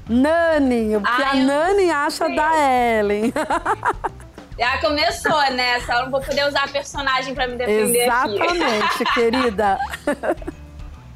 Nani, 0.08 0.96
o 0.96 1.02
que 1.02 1.22
a 1.22 1.34
Nani 1.34 1.90
acha 1.90 2.28
da 2.28 2.50
Ellen? 2.98 3.32
Já 4.58 4.78
começou, 4.78 5.50
né? 5.52 5.80
Só 5.80 6.04
não 6.04 6.10
vou 6.10 6.20
poder 6.20 6.46
usar 6.48 6.64
a 6.64 6.68
personagem 6.68 7.34
pra 7.34 7.46
me 7.46 7.56
defender 7.56 8.04
Exatamente, 8.04 9.02
aqui. 9.02 9.04
querida. 9.12 9.78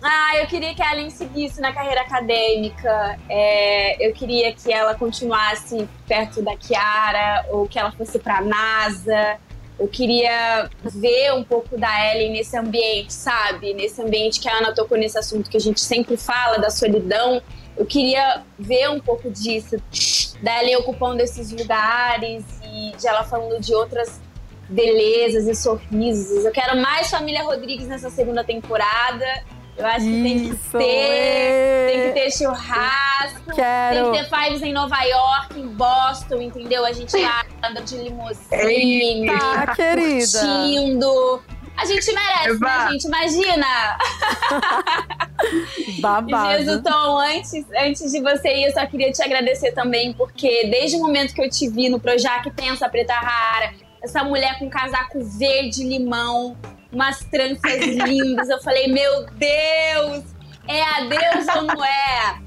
Ah, 0.03 0.37
eu 0.37 0.47
queria 0.47 0.75
que 0.75 0.83
a 0.83 0.93
Ellen 0.93 1.09
seguisse 1.09 1.61
na 1.61 1.73
carreira 1.73 2.03
acadêmica. 2.03 3.19
É, 3.29 4.07
eu 4.07 4.13
queria 4.13 4.53
que 4.53 4.71
ela 4.71 4.95
continuasse 4.95 5.89
perto 6.07 6.43
da 6.43 6.55
Kiara 6.57 7.47
ou 7.49 7.67
que 7.67 7.79
ela 7.79 7.93
fosse 7.93 8.19
pra 8.19 8.43
NASA. 8.43 9.39
Eu 9.81 9.89
queria 9.89 10.69
ver 10.85 11.33
um 11.33 11.43
pouco 11.43 11.79
da 11.79 11.89
Ellen 12.13 12.33
nesse 12.33 12.55
ambiente, 12.55 13.15
sabe? 13.15 13.73
Nesse 13.73 14.03
ambiente 14.03 14.39
que 14.39 14.47
a 14.47 14.59
Ana 14.59 14.75
tocou 14.75 14.99
nesse 14.99 15.19
assunto 15.19 15.49
que 15.49 15.57
a 15.57 15.61
gente 15.61 15.81
sempre 15.81 16.19
fala, 16.19 16.59
da 16.59 16.69
solidão. 16.69 17.41
Eu 17.79 17.87
queria 17.87 18.43
ver 18.59 18.91
um 18.91 19.01
pouco 19.01 19.31
disso, 19.31 19.77
da 20.43 20.63
Ellen 20.63 20.77
ocupando 20.77 21.23
esses 21.23 21.51
lugares 21.51 22.45
e 22.63 22.95
de 22.95 23.09
ela 23.09 23.25
falando 23.25 23.59
de 23.59 23.75
outras 23.75 24.21
belezas 24.69 25.49
e 25.49 25.55
sorrisos. 25.55 26.45
Eu 26.45 26.53
quero 26.53 26.77
mais 26.77 27.09
Família 27.09 27.43
Rodrigues 27.43 27.89
nessa 27.89 28.11
segunda 28.11 28.45
temporada. 28.45 29.25
Eu 29.81 29.87
acho 29.87 30.05
que 30.05 30.23
tem 30.23 30.51
que 30.51 30.57
ter, 30.73 30.85
é. 30.85 31.87
tem 31.87 32.03
que 32.03 32.21
ter 32.21 32.31
churrasco, 32.37 33.55
Quero. 33.55 34.13
tem 34.13 34.13
que 34.13 34.29
ter 34.29 34.37
fives 34.37 34.63
em 34.63 34.75
Nova 34.75 35.03
York, 35.03 35.59
em 35.59 35.69
Boston, 35.69 36.43
entendeu? 36.43 36.85
A 36.85 36.93
gente 36.93 37.17
lá 37.17 37.47
anda 37.65 37.81
de 37.81 37.97
limusine, 37.97 39.27
tá, 39.27 39.75
querida. 39.75 40.39
curtindo. 40.39 41.43
A 41.79 41.87
gente 41.87 42.13
merece, 42.13 42.61
né, 42.61 42.89
gente? 42.91 43.07
Imagina! 43.07 43.67
Babado. 46.01 46.59
Jesus, 46.59 46.83
Tom, 46.83 47.19
antes, 47.19 47.67
antes 47.75 48.13
de 48.13 48.21
você 48.21 48.55
ir, 48.55 48.65
eu 48.65 48.73
só 48.75 48.85
queria 48.85 49.11
te 49.11 49.23
agradecer 49.23 49.73
também, 49.73 50.13
porque 50.13 50.67
desde 50.67 50.99
o 50.99 51.01
momento 51.01 51.33
que 51.33 51.41
eu 51.41 51.49
te 51.49 51.71
vi 51.71 51.89
no 51.89 51.99
Projac 51.99 52.51
Pensa 52.51 52.87
Preta 52.87 53.15
Rara, 53.15 53.73
essa 54.03 54.23
mulher 54.23 54.59
com 54.59 54.69
casaco 54.69 55.25
verde 55.25 55.83
limão, 55.83 56.55
umas 56.93 57.21
tranças 57.25 57.81
lindas. 58.07 58.49
Eu 58.49 58.61
falei, 58.63 58.89
meu 58.89 59.27
Deus, 59.33 60.25
é 60.69 60.83
a 60.83 61.01
deusa 61.01 61.59
ou 61.59 61.63
não 61.63 61.85
é? 61.85 62.41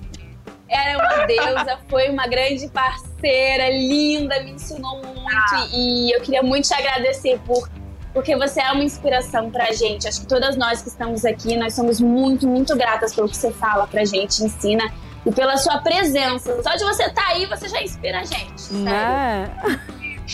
Ela 0.69 0.91
é 0.91 0.97
uma 0.97 1.25
deusa, 1.25 1.79
foi 1.87 2.09
uma 2.09 2.27
grande 2.27 2.67
parceira, 2.69 3.69
linda, 3.69 4.41
me 4.43 4.51
ensinou 4.51 5.01
muito. 5.03 5.69
E 5.71 6.11
eu 6.15 6.21
queria 6.21 6.41
muito 6.41 6.67
te 6.67 6.73
agradecer 6.73 7.39
por 7.45 7.69
porque 8.13 8.35
você 8.35 8.61
é 8.61 8.71
uma 8.71 8.83
inspiração 8.83 9.49
pra 9.49 9.71
gente. 9.71 10.07
Acho 10.07 10.21
que 10.21 10.27
todas 10.27 10.55
nós 10.55 10.83
que 10.83 10.89
estamos 10.89 11.25
aqui, 11.25 11.57
nós 11.57 11.73
somos 11.73 11.99
muito, 11.99 12.47
muito 12.47 12.75
gratas 12.75 13.13
pelo 13.15 13.27
que 13.27 13.35
você 13.35 13.51
fala 13.51 13.87
pra 13.87 14.05
gente, 14.05 14.43
ensina 14.43 14.83
e 15.25 15.31
pela 15.31 15.57
sua 15.57 15.79
presença. 15.79 16.61
Só 16.61 16.75
de 16.75 16.83
você 16.83 17.05
estar 17.05 17.23
tá 17.23 17.27
aí, 17.29 17.47
você 17.47 17.67
já 17.67 17.81
inspira 17.81 18.19
a 18.19 18.23
gente. 18.23 18.61
Sério. 18.61 18.87
É. 18.87 19.49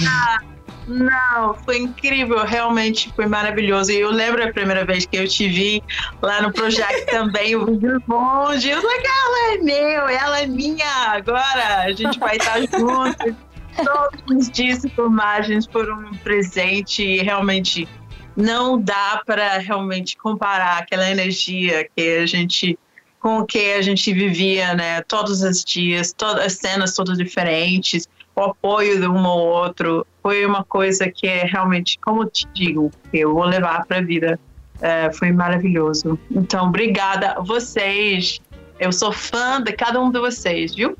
Ah, 0.07 0.39
não, 0.89 1.53
foi 1.53 1.77
incrível, 1.77 2.43
realmente 2.43 3.13
foi 3.15 3.27
maravilhoso. 3.27 3.91
E 3.91 3.99
eu 3.99 4.09
lembro 4.09 4.43
a 4.43 4.51
primeira 4.51 4.83
vez 4.83 5.05
que 5.05 5.17
eu 5.17 5.27
te 5.27 5.47
vi 5.47 5.83
lá 6.21 6.41
no 6.41 6.51
projeto 6.51 7.05
também, 7.11 7.55
o 7.55 7.65
vídeo 7.65 8.01
longe. 8.07 8.69
Eu 8.69 8.81
falei, 8.81 8.97
ela 8.97 9.53
é 9.53 9.57
meu, 9.59 10.07
ela 10.07 10.41
é 10.41 10.47
minha, 10.47 11.11
agora 11.11 11.83
a 11.83 11.91
gente 11.91 12.19
vai 12.19 12.37
estar 12.37 12.59
juntos. 12.75 13.35
Todos 13.75 14.37
os 14.37 14.49
dias 14.49 14.83
e 14.83 14.89
filmagens 14.89 15.65
foram 15.67 15.99
um 15.99 16.17
presente 16.17 17.03
e 17.03 17.21
realmente 17.21 17.87
não 18.35 18.81
dá 18.81 19.21
para 19.25 19.57
realmente 19.59 20.17
comparar 20.17 20.79
aquela 20.79 21.09
energia 21.09 21.87
que 21.95 22.17
a 22.17 22.25
gente 22.25 22.77
com 23.19 23.39
o 23.39 23.45
que 23.45 23.73
a 23.73 23.81
gente 23.81 24.13
vivia, 24.13 24.73
né? 24.73 25.01
Todos 25.01 25.41
os 25.41 25.63
dias, 25.63 26.13
todas 26.13 26.45
as 26.45 26.53
cenas 26.53 26.93
todas 26.93 27.17
diferentes 27.17 28.07
o 28.39 28.43
apoio 28.51 28.99
de 28.99 29.07
um 29.07 29.25
ao 29.25 29.39
outro 29.39 30.07
foi 30.23 30.45
uma 30.45 30.63
coisa 30.63 31.11
que 31.11 31.27
é 31.27 31.43
realmente, 31.43 31.99
como 31.99 32.23
eu 32.23 32.29
te 32.29 32.47
digo, 32.53 32.89
eu 33.11 33.33
vou 33.33 33.43
levar 33.43 33.85
para 33.85 33.97
a 33.97 34.01
vida. 34.01 34.39
É, 34.81 35.11
foi 35.11 35.31
maravilhoso. 35.33 36.17
Então, 36.31 36.67
obrigada 36.67 37.31
a 37.31 37.41
vocês. 37.41 38.39
Eu 38.79 38.93
sou 38.93 39.11
fã 39.11 39.61
de 39.61 39.73
cada 39.73 39.99
um 39.99 40.09
de 40.09 40.19
vocês, 40.19 40.73
viu? 40.73 40.97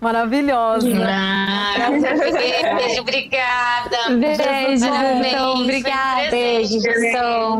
Maravilhosa. 0.00 0.88
Beijo, 2.76 3.00
obrigada. 3.02 3.96
Beijo, 4.18 4.84
então, 4.86 5.60
obrigada. 5.60 6.30
Beijo, 6.30 6.78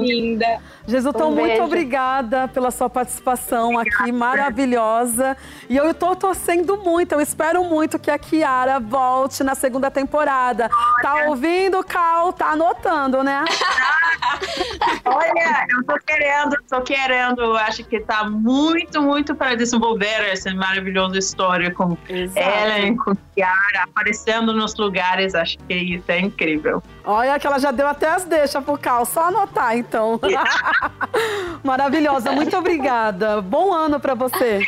linda. 0.01 0.61
Jesuton, 0.87 1.29
um 1.29 1.35
muito 1.35 1.63
obrigada 1.63 2.47
pela 2.49 2.71
sua 2.71 2.91
participação 2.91 3.79
aqui, 3.79 4.13
maravilhosa. 4.13 5.37
E 5.69 5.77
eu 5.77 5.91
estou 5.91 6.15
torcendo 6.15 6.77
muito, 6.77 7.13
eu 7.13 7.21
espero 7.21 7.65
muito 7.65 7.99
que 7.99 8.11
a 8.11 8.19
Kiara 8.19 8.79
volte 8.79 9.43
na 9.43 9.55
segunda 9.55 9.91
temporada. 9.91 10.69
Tá 11.01 11.27
ouvindo, 11.29 11.83
Cal? 11.83 12.33
Tá 12.33 12.51
anotando, 12.51 13.23
né? 13.23 13.45
Olha, 15.05 15.67
eu 15.71 15.85
tô 15.85 15.95
querendo, 16.07 16.57
tô 16.69 16.81
querendo, 16.83 17.57
acho 17.57 17.85
que 17.85 18.01
tá 18.01 18.25
muito, 18.25 19.01
muito 19.01 19.35
para 19.35 19.55
desenvolver 19.55 20.29
essa 20.31 20.53
maravilhosa 20.55 21.19
história 21.19 21.71
com 21.71 21.97
Exato. 22.09 22.47
Ellen, 22.47 22.97
com 22.97 23.15
Kiara, 23.35 23.85
aparecendo 23.85 24.53
nos 24.53 24.77
lugares, 24.77 25.35
acho 25.35 25.57
que 25.67 25.75
isso 25.75 26.11
é 26.11 26.21
incrível. 26.21 26.83
Olha 27.05 27.39
que 27.39 27.47
ela 27.47 27.59
já 27.59 27.71
deu 27.71 27.87
até 27.87 28.09
as 28.09 28.25
deixas 28.25 28.65
pro 28.65 28.79
Cal, 28.79 29.05
só 29.05 29.25
anotar 29.25 29.77
então. 29.77 30.19
Maravilhosa, 31.63 32.33
muito 32.33 32.57
obrigada. 32.57 33.43
Bom 33.43 33.73
ano 33.73 34.01
pra 34.01 34.15
você. 34.15 34.61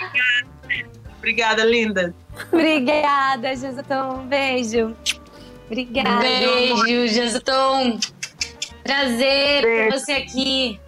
Obrigada, 1.18 1.64
linda. 1.64 2.14
Obrigada, 2.52 3.56
Jesutão. 3.56 4.20
Um 4.20 4.26
beijo. 4.26 4.94
Obrigada. 5.66 6.20
Beijo, 6.20 7.08
Jesutom. 7.08 7.98
Prazer 8.84 9.62
ter 9.62 9.90
você 9.90 10.12
aqui. 10.12 10.80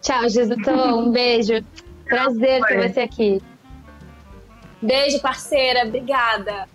Tchau, 0.00 0.28
Jesutom. 0.28 1.08
Um 1.08 1.10
beijo. 1.10 1.64
Prazer 2.04 2.62
ter 2.66 2.90
você 2.90 3.00
aqui. 3.00 3.42
Beijo, 4.80 5.20
parceira. 5.20 5.86
Obrigada. 5.86 6.68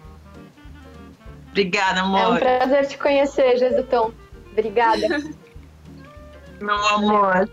Obrigada, 1.61 2.01
É 2.01 2.03
um 2.03 2.15
amor. 2.15 2.39
prazer 2.39 2.87
te 2.87 2.97
conhecer, 2.99 3.57
Jesutão. 3.57 4.13
Obrigada. 4.51 5.07
Meu 6.61 6.75
amor. 6.75 7.49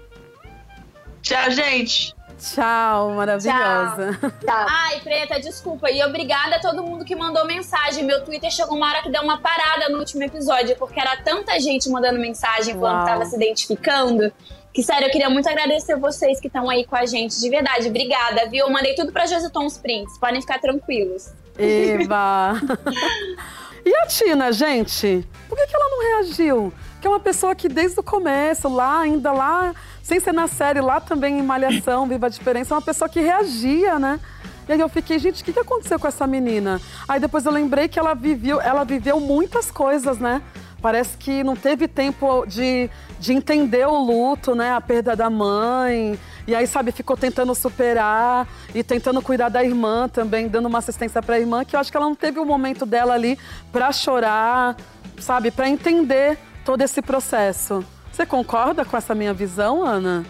Tchau, 1.22 1.50
gente. 1.50 2.14
Tchau, 2.38 3.12
maravilhosa. 3.12 4.18
Tá. 4.44 4.66
Ai, 4.68 5.00
Preta, 5.00 5.40
desculpa. 5.40 5.90
E 5.90 6.04
obrigada 6.04 6.56
a 6.56 6.60
todo 6.60 6.82
mundo 6.82 7.02
que 7.02 7.16
mandou 7.16 7.46
mensagem. 7.46 8.04
Meu 8.04 8.22
Twitter 8.22 8.50
chegou 8.50 8.76
uma 8.76 8.90
hora 8.90 9.02
que 9.02 9.10
deu 9.10 9.22
uma 9.22 9.38
parada 9.38 9.88
no 9.88 9.98
último 9.98 10.22
episódio, 10.22 10.76
porque 10.76 11.00
era 11.00 11.16
tanta 11.16 11.58
gente 11.58 11.88
mandando 11.88 12.18
mensagem 12.18 12.74
falando 12.74 12.96
Uau. 12.96 13.04
que 13.06 13.10
tava 13.10 13.24
se 13.24 13.36
identificando. 13.36 14.30
Que 14.74 14.82
sério, 14.82 15.06
eu 15.06 15.10
queria 15.12 15.30
muito 15.30 15.48
agradecer 15.48 15.96
vocês 15.96 16.38
que 16.40 16.48
estão 16.48 16.68
aí 16.68 16.84
com 16.84 16.96
a 16.96 17.06
gente. 17.06 17.40
De 17.40 17.48
verdade, 17.48 17.88
obrigada, 17.88 18.46
viu? 18.50 18.66
Eu 18.66 18.70
mandei 18.70 18.94
tudo 18.94 19.12
pra 19.12 19.24
Joseton 19.24 19.64
os 19.64 19.78
prints. 19.78 20.18
Podem 20.18 20.42
ficar 20.42 20.58
tranquilos. 20.60 21.32
Eba! 21.56 22.60
E 23.84 23.94
a 23.94 24.06
Tina, 24.06 24.50
gente? 24.50 25.26
Por 25.46 25.58
que, 25.58 25.66
que 25.66 25.76
ela 25.76 25.88
não 25.90 26.00
reagiu? 26.00 26.72
Que 27.00 27.06
é 27.06 27.10
uma 27.10 27.20
pessoa 27.20 27.54
que 27.54 27.68
desde 27.68 28.00
o 28.00 28.02
começo, 28.02 28.66
lá, 28.66 29.00
ainda 29.00 29.30
lá, 29.30 29.74
sem 30.02 30.18
ser 30.18 30.32
na 30.32 30.48
série, 30.48 30.80
lá 30.80 31.00
também 31.00 31.38
em 31.38 31.42
Malhação, 31.42 32.06
Viva 32.08 32.26
a 32.26 32.30
Diferença, 32.30 32.72
é 32.72 32.76
uma 32.76 32.82
pessoa 32.82 33.08
que 33.08 33.20
reagia, 33.20 33.98
né? 33.98 34.18
E 34.66 34.72
aí 34.72 34.80
eu 34.80 34.88
fiquei, 34.88 35.18
gente, 35.18 35.42
o 35.42 35.44
que, 35.44 35.52
que 35.52 35.60
aconteceu 35.60 35.98
com 35.98 36.08
essa 36.08 36.26
menina? 36.26 36.80
Aí 37.06 37.20
depois 37.20 37.44
eu 37.44 37.52
lembrei 37.52 37.86
que 37.86 37.98
ela 37.98 38.14
viveu, 38.14 38.58
ela 38.58 38.84
viveu 38.84 39.20
muitas 39.20 39.70
coisas, 39.70 40.18
né? 40.18 40.40
Parece 40.80 41.16
que 41.18 41.44
não 41.44 41.54
teve 41.54 41.86
tempo 41.86 42.46
de, 42.46 42.90
de 43.20 43.34
entender 43.34 43.86
o 43.86 43.98
luto, 43.98 44.54
né? 44.54 44.72
A 44.72 44.80
perda 44.80 45.14
da 45.14 45.28
mãe. 45.28 46.18
E 46.46 46.54
aí, 46.54 46.66
sabe, 46.66 46.92
ficou 46.92 47.16
tentando 47.16 47.54
superar 47.54 48.46
e 48.74 48.82
tentando 48.82 49.22
cuidar 49.22 49.48
da 49.48 49.64
irmã 49.64 50.08
também, 50.08 50.46
dando 50.46 50.66
uma 50.66 50.78
assistência 50.78 51.22
pra 51.22 51.38
irmã, 51.38 51.64
que 51.64 51.74
eu 51.74 51.80
acho 51.80 51.90
que 51.90 51.96
ela 51.96 52.06
não 52.06 52.14
teve 52.14 52.38
o 52.38 52.44
momento 52.44 52.84
dela 52.84 53.14
ali 53.14 53.38
pra 53.72 53.92
chorar, 53.92 54.76
sabe, 55.18 55.50
pra 55.50 55.68
entender 55.68 56.38
todo 56.64 56.82
esse 56.82 57.00
processo. 57.00 57.84
Você 58.12 58.26
concorda 58.26 58.84
com 58.84 58.96
essa 58.96 59.14
minha 59.14 59.32
visão, 59.32 59.82
Ana? 59.84 60.24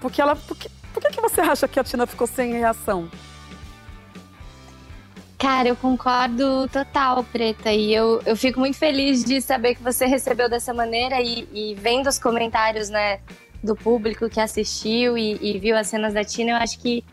Porque 0.00 0.20
ela. 0.20 0.36
Por 0.36 0.56
que, 0.56 0.68
por 0.92 1.02
que, 1.02 1.08
que 1.10 1.20
você 1.20 1.40
acha 1.40 1.66
que 1.66 1.80
a 1.80 1.84
Tina 1.84 2.06
ficou 2.06 2.26
sem 2.26 2.52
reação? 2.52 3.10
Cara, 5.38 5.68
eu 5.68 5.76
concordo 5.76 6.68
total, 6.68 7.24
Preta. 7.24 7.72
E 7.72 7.92
eu, 7.92 8.22
eu 8.24 8.36
fico 8.36 8.60
muito 8.60 8.78
feliz 8.78 9.24
de 9.24 9.40
saber 9.40 9.74
que 9.74 9.82
você 9.82 10.06
recebeu 10.06 10.48
dessa 10.48 10.72
maneira 10.72 11.20
e, 11.20 11.48
e 11.52 11.74
vendo 11.74 12.06
os 12.06 12.18
comentários, 12.18 12.88
né, 12.88 13.20
do 13.64 13.74
público 13.74 14.28
que 14.28 14.40
assistiu 14.40 15.16
e, 15.16 15.38
e 15.40 15.58
viu 15.58 15.76
as 15.76 15.86
cenas 15.86 16.14
da 16.14 16.22
Tina, 16.22 16.52
eu 16.52 16.56
acho 16.56 16.78
que 16.78 17.04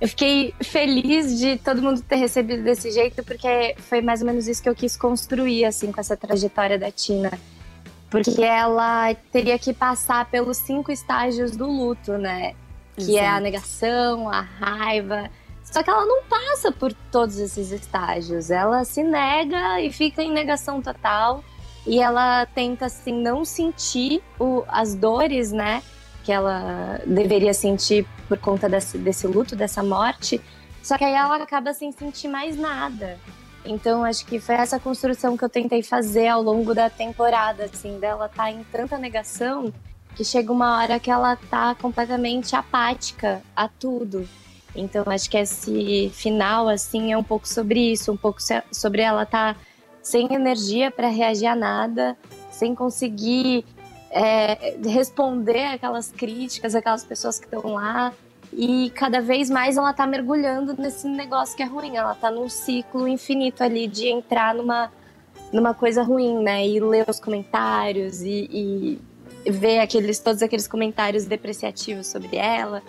eu 0.00 0.06
fiquei 0.06 0.54
feliz 0.62 1.38
de 1.38 1.56
todo 1.56 1.82
mundo 1.82 2.00
ter 2.02 2.16
recebido 2.16 2.62
desse 2.62 2.90
jeito, 2.90 3.24
porque 3.24 3.74
foi 3.78 4.00
mais 4.00 4.20
ou 4.20 4.26
menos 4.26 4.46
isso 4.46 4.62
que 4.62 4.68
eu 4.68 4.74
quis 4.74 4.96
construir, 4.96 5.64
assim, 5.64 5.90
com 5.90 6.00
essa 6.00 6.16
trajetória 6.16 6.78
da 6.78 6.90
Tina. 6.90 7.32
Porque 8.08 8.40
ela 8.40 9.12
teria 9.32 9.58
que 9.58 9.74
passar 9.74 10.30
pelos 10.30 10.56
cinco 10.58 10.92
estágios 10.92 11.56
do 11.56 11.66
luto, 11.66 12.12
né? 12.12 12.54
Que 12.96 13.18
é 13.18 13.22
a 13.22 13.24
Exato. 13.24 13.42
negação, 13.42 14.30
a 14.30 14.40
raiva. 14.40 15.30
Só 15.64 15.82
que 15.82 15.90
ela 15.90 16.06
não 16.06 16.22
passa 16.24 16.72
por 16.72 16.92
todos 17.10 17.38
esses 17.38 17.72
estágios. 17.72 18.50
Ela 18.50 18.84
se 18.84 19.02
nega 19.02 19.80
e 19.80 19.92
fica 19.92 20.22
em 20.22 20.32
negação 20.32 20.80
total. 20.80 21.44
E 21.86 22.00
ela 22.00 22.46
tenta, 22.46 22.86
assim, 22.86 23.12
não 23.12 23.44
sentir 23.44 24.22
o- 24.38 24.64
as 24.68 24.94
dores, 24.94 25.52
né? 25.52 25.82
Que 26.24 26.32
ela 26.32 27.00
deveria 27.06 27.54
sentir 27.54 28.06
por 28.28 28.38
conta 28.38 28.68
desse, 28.68 28.98
desse 28.98 29.26
luto, 29.26 29.56
dessa 29.56 29.82
morte. 29.82 30.40
Só 30.82 30.98
que 30.98 31.04
aí 31.04 31.14
ela 31.14 31.36
acaba 31.36 31.72
sem 31.72 31.90
sentir 31.92 32.28
mais 32.28 32.56
nada. 32.56 33.18
Então, 33.64 34.04
acho 34.04 34.24
que 34.24 34.38
foi 34.38 34.54
essa 34.54 34.78
construção 34.78 35.36
que 35.36 35.44
eu 35.44 35.48
tentei 35.48 35.82
fazer 35.82 36.28
ao 36.28 36.42
longo 36.42 36.74
da 36.74 36.88
temporada, 36.88 37.64
assim, 37.64 37.98
dela 37.98 38.28
tá 38.28 38.50
em 38.50 38.62
tanta 38.64 38.96
negação 38.96 39.72
que 40.14 40.24
chega 40.24 40.52
uma 40.52 40.78
hora 40.78 40.98
que 40.98 41.10
ela 41.10 41.36
tá 41.36 41.74
completamente 41.74 42.56
apática 42.56 43.42
a 43.54 43.68
tudo. 43.68 44.28
Então, 44.74 45.04
acho 45.06 45.28
que 45.28 45.36
esse 45.36 46.10
final, 46.14 46.68
assim, 46.68 47.12
é 47.12 47.18
um 47.18 47.22
pouco 47.22 47.48
sobre 47.48 47.92
isso, 47.92 48.12
um 48.12 48.16
pouco 48.16 48.38
sobre 48.72 49.02
ela 49.02 49.24
tá 49.26 49.56
sem 50.08 50.32
energia 50.32 50.90
para 50.90 51.08
reagir 51.08 51.46
a 51.46 51.54
nada, 51.54 52.16
sem 52.50 52.74
conseguir 52.74 53.64
é, 54.10 54.76
responder 54.86 55.66
aquelas 55.66 56.10
críticas, 56.10 56.74
aquelas 56.74 57.04
pessoas 57.04 57.38
que 57.38 57.44
estão 57.44 57.74
lá. 57.74 58.12
E 58.50 58.90
cada 58.94 59.20
vez 59.20 59.50
mais 59.50 59.76
ela 59.76 59.92
tá 59.92 60.06
mergulhando 60.06 60.74
nesse 60.80 61.06
negócio 61.06 61.54
que 61.54 61.62
é 61.62 61.66
ruim. 61.66 61.96
Ela 61.96 62.14
tá 62.14 62.30
num 62.30 62.48
ciclo 62.48 63.06
infinito 63.06 63.62
ali 63.62 63.86
de 63.86 64.08
entrar 64.08 64.54
numa, 64.54 64.90
numa 65.52 65.74
coisa 65.74 66.02
ruim, 66.02 66.42
né? 66.42 66.66
E 66.66 66.80
ler 66.80 67.04
os 67.06 67.20
comentários 67.20 68.22
e, 68.22 68.98
e 69.44 69.50
ver 69.50 69.80
aqueles, 69.80 70.18
todos 70.18 70.42
aqueles 70.42 70.66
comentários 70.66 71.26
depreciativos 71.26 72.06
sobre 72.06 72.36
ela. 72.38 72.82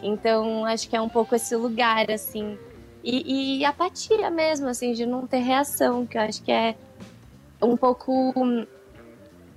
Então, 0.00 0.64
acho 0.64 0.88
que 0.88 0.94
é 0.96 1.00
um 1.00 1.08
pouco 1.08 1.34
esse 1.34 1.56
lugar, 1.56 2.08
assim. 2.12 2.56
E, 3.02 3.58
e 3.60 3.64
apatia 3.64 4.30
mesmo, 4.30 4.68
assim, 4.68 4.92
de 4.92 5.06
não 5.06 5.26
ter 5.26 5.38
reação, 5.38 6.06
que 6.06 6.18
eu 6.18 6.22
acho 6.22 6.42
que 6.42 6.52
é 6.52 6.74
um 7.62 7.76
pouco. 7.76 8.32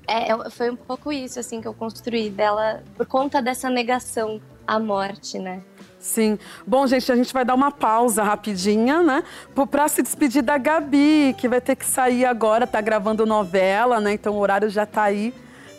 É, 0.07 0.31
é- 0.31 0.49
foi 0.49 0.69
um 0.69 0.75
pouco 0.75 1.11
isso, 1.11 1.39
assim, 1.39 1.61
que 1.61 1.67
eu 1.67 1.73
construí 1.73 2.29
dela 2.29 2.83
por 2.95 3.05
conta 3.05 3.41
dessa 3.41 3.69
negação 3.69 4.41
à 4.65 4.79
morte, 4.79 5.39
né? 5.39 5.61
Sim. 5.99 6.37
Bom, 6.67 6.85
gente, 6.85 7.09
a 7.11 7.15
gente 7.15 7.33
vai 7.33 7.45
dar 7.45 7.55
uma 7.55 7.71
pausa 7.71 8.23
rapidinha, 8.23 9.01
né? 9.01 9.23
Pra 9.71 9.87
se 9.87 10.01
despedir 10.01 10.41
da 10.41 10.57
Gabi, 10.57 11.33
que 11.37 11.47
vai 11.47 11.61
ter 11.61 11.77
que 11.77 11.85
sair 11.85 12.25
agora, 12.25 12.67
tá 12.67 12.81
gravando 12.81 13.25
novela, 13.25 14.01
né? 14.01 14.13
Então 14.13 14.33
o 14.33 14.39
horário 14.39 14.69
já 14.69 14.85
tá 14.85 15.03
aí 15.03 15.33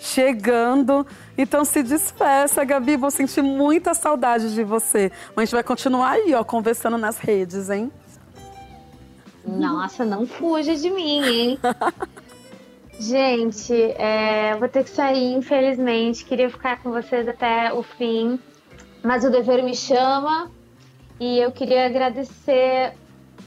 chegando. 0.05 1.07
Então 1.37 1.65
se 1.65 1.83
despeça, 1.83 2.63
Gabi. 2.65 2.97
Vou 2.97 3.11
sentir 3.11 3.43
muita 3.43 3.95
saudade 3.95 4.55
de 4.55 4.63
você. 4.63 5.11
Mas 5.35 5.37
a 5.37 5.45
gente 5.47 5.55
vai 5.55 5.65
continuar 5.65 6.11
aí, 6.11 6.35
ó, 6.35 6.45
conversando 6.45 6.99
nas 6.99 7.19
redes, 7.19 7.71
hein? 7.71 7.91
Nossa, 9.47 10.05
não 10.05 10.27
fuja 10.27 10.75
de 10.77 10.91
mim, 10.91 11.23
hein? 11.23 11.59
Gente, 12.99 13.75
é, 13.75 14.57
vou 14.57 14.69
ter 14.69 14.85
que 14.85 14.91
sair, 14.91 15.35
infelizmente. 15.35 16.25
Queria 16.25 16.49
ficar 16.49 16.81
com 16.81 16.93
vocês 16.93 17.27
até 17.27 17.73
o 17.73 17.83
fim, 17.83 18.39
mas 19.03 19.25
o 19.25 19.31
dever 19.31 19.65
me 19.65 19.75
chama 19.75 20.49
e 21.19 21.39
eu 21.39 21.51
queria 21.51 21.87
agradecer 21.87 22.95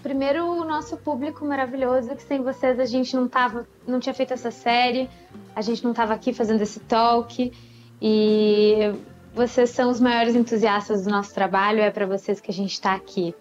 primeiro 0.03 0.45
o 0.45 0.65
nosso 0.65 0.97
público 0.97 1.45
maravilhoso, 1.45 2.13
que 2.15 2.23
sem 2.23 2.41
vocês 2.41 2.77
a 2.77 2.85
gente 2.85 3.15
não 3.15 3.27
tava, 3.27 3.65
não 3.87 4.01
tinha 4.01 4.13
feito 4.13 4.33
essa 4.33 4.51
série, 4.51 5.09
a 5.57 5.61
gente 5.61 5.83
não 5.83 5.89
estava 5.89 6.13
aqui 6.13 6.31
fazendo 6.31 6.61
esse 6.61 6.79
talk 6.81 7.51
e 7.99 8.93
vocês 9.33 9.71
são 9.71 9.89
os 9.89 9.99
maiores 9.99 10.35
entusiastas 10.35 11.03
do 11.03 11.09
nosso 11.09 11.33
trabalho, 11.33 11.79
é 11.79 11.89
para 11.89 12.05
vocês 12.05 12.39
que 12.39 12.51
a 12.51 12.53
gente 12.53 12.73
está 12.73 12.93
aqui. 12.93 13.33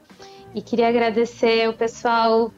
E 0.54 0.62
queria 0.62 0.88
agradecer 0.88 1.68
o 1.68 1.74
pessoal, 1.74 2.50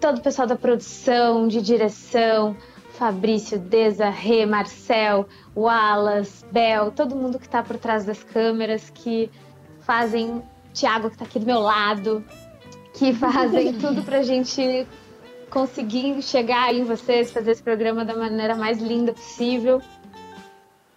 todo 0.00 0.16
o 0.16 0.22
pessoal 0.22 0.48
da 0.48 0.56
produção, 0.56 1.46
de 1.46 1.60
direção, 1.60 2.56
Fabrício, 2.92 3.58
Deza, 3.58 4.08
Rê, 4.08 4.46
Marcel, 4.46 5.28
Wallace, 5.54 6.42
Bel, 6.50 6.90
todo 6.90 7.14
mundo 7.14 7.38
que 7.38 7.44
está 7.44 7.62
por 7.62 7.76
trás 7.76 8.06
das 8.06 8.24
câmeras, 8.24 8.88
que 8.88 9.30
fazem, 9.80 10.42
Thiago 10.72 11.10
que 11.10 11.16
está 11.16 11.26
aqui 11.26 11.38
do 11.38 11.44
meu 11.44 11.60
lado, 11.60 12.24
que 12.94 13.12
fazem 13.12 13.74
tudo 13.78 14.02
pra 14.02 14.22
gente 14.22 14.86
conseguir 15.56 16.20
chegar 16.20 16.74
em 16.74 16.84
vocês, 16.84 17.30
fazer 17.30 17.52
esse 17.52 17.62
programa 17.62 18.04
da 18.04 18.14
maneira 18.14 18.54
mais 18.54 18.78
linda 18.78 19.14
possível. 19.14 19.80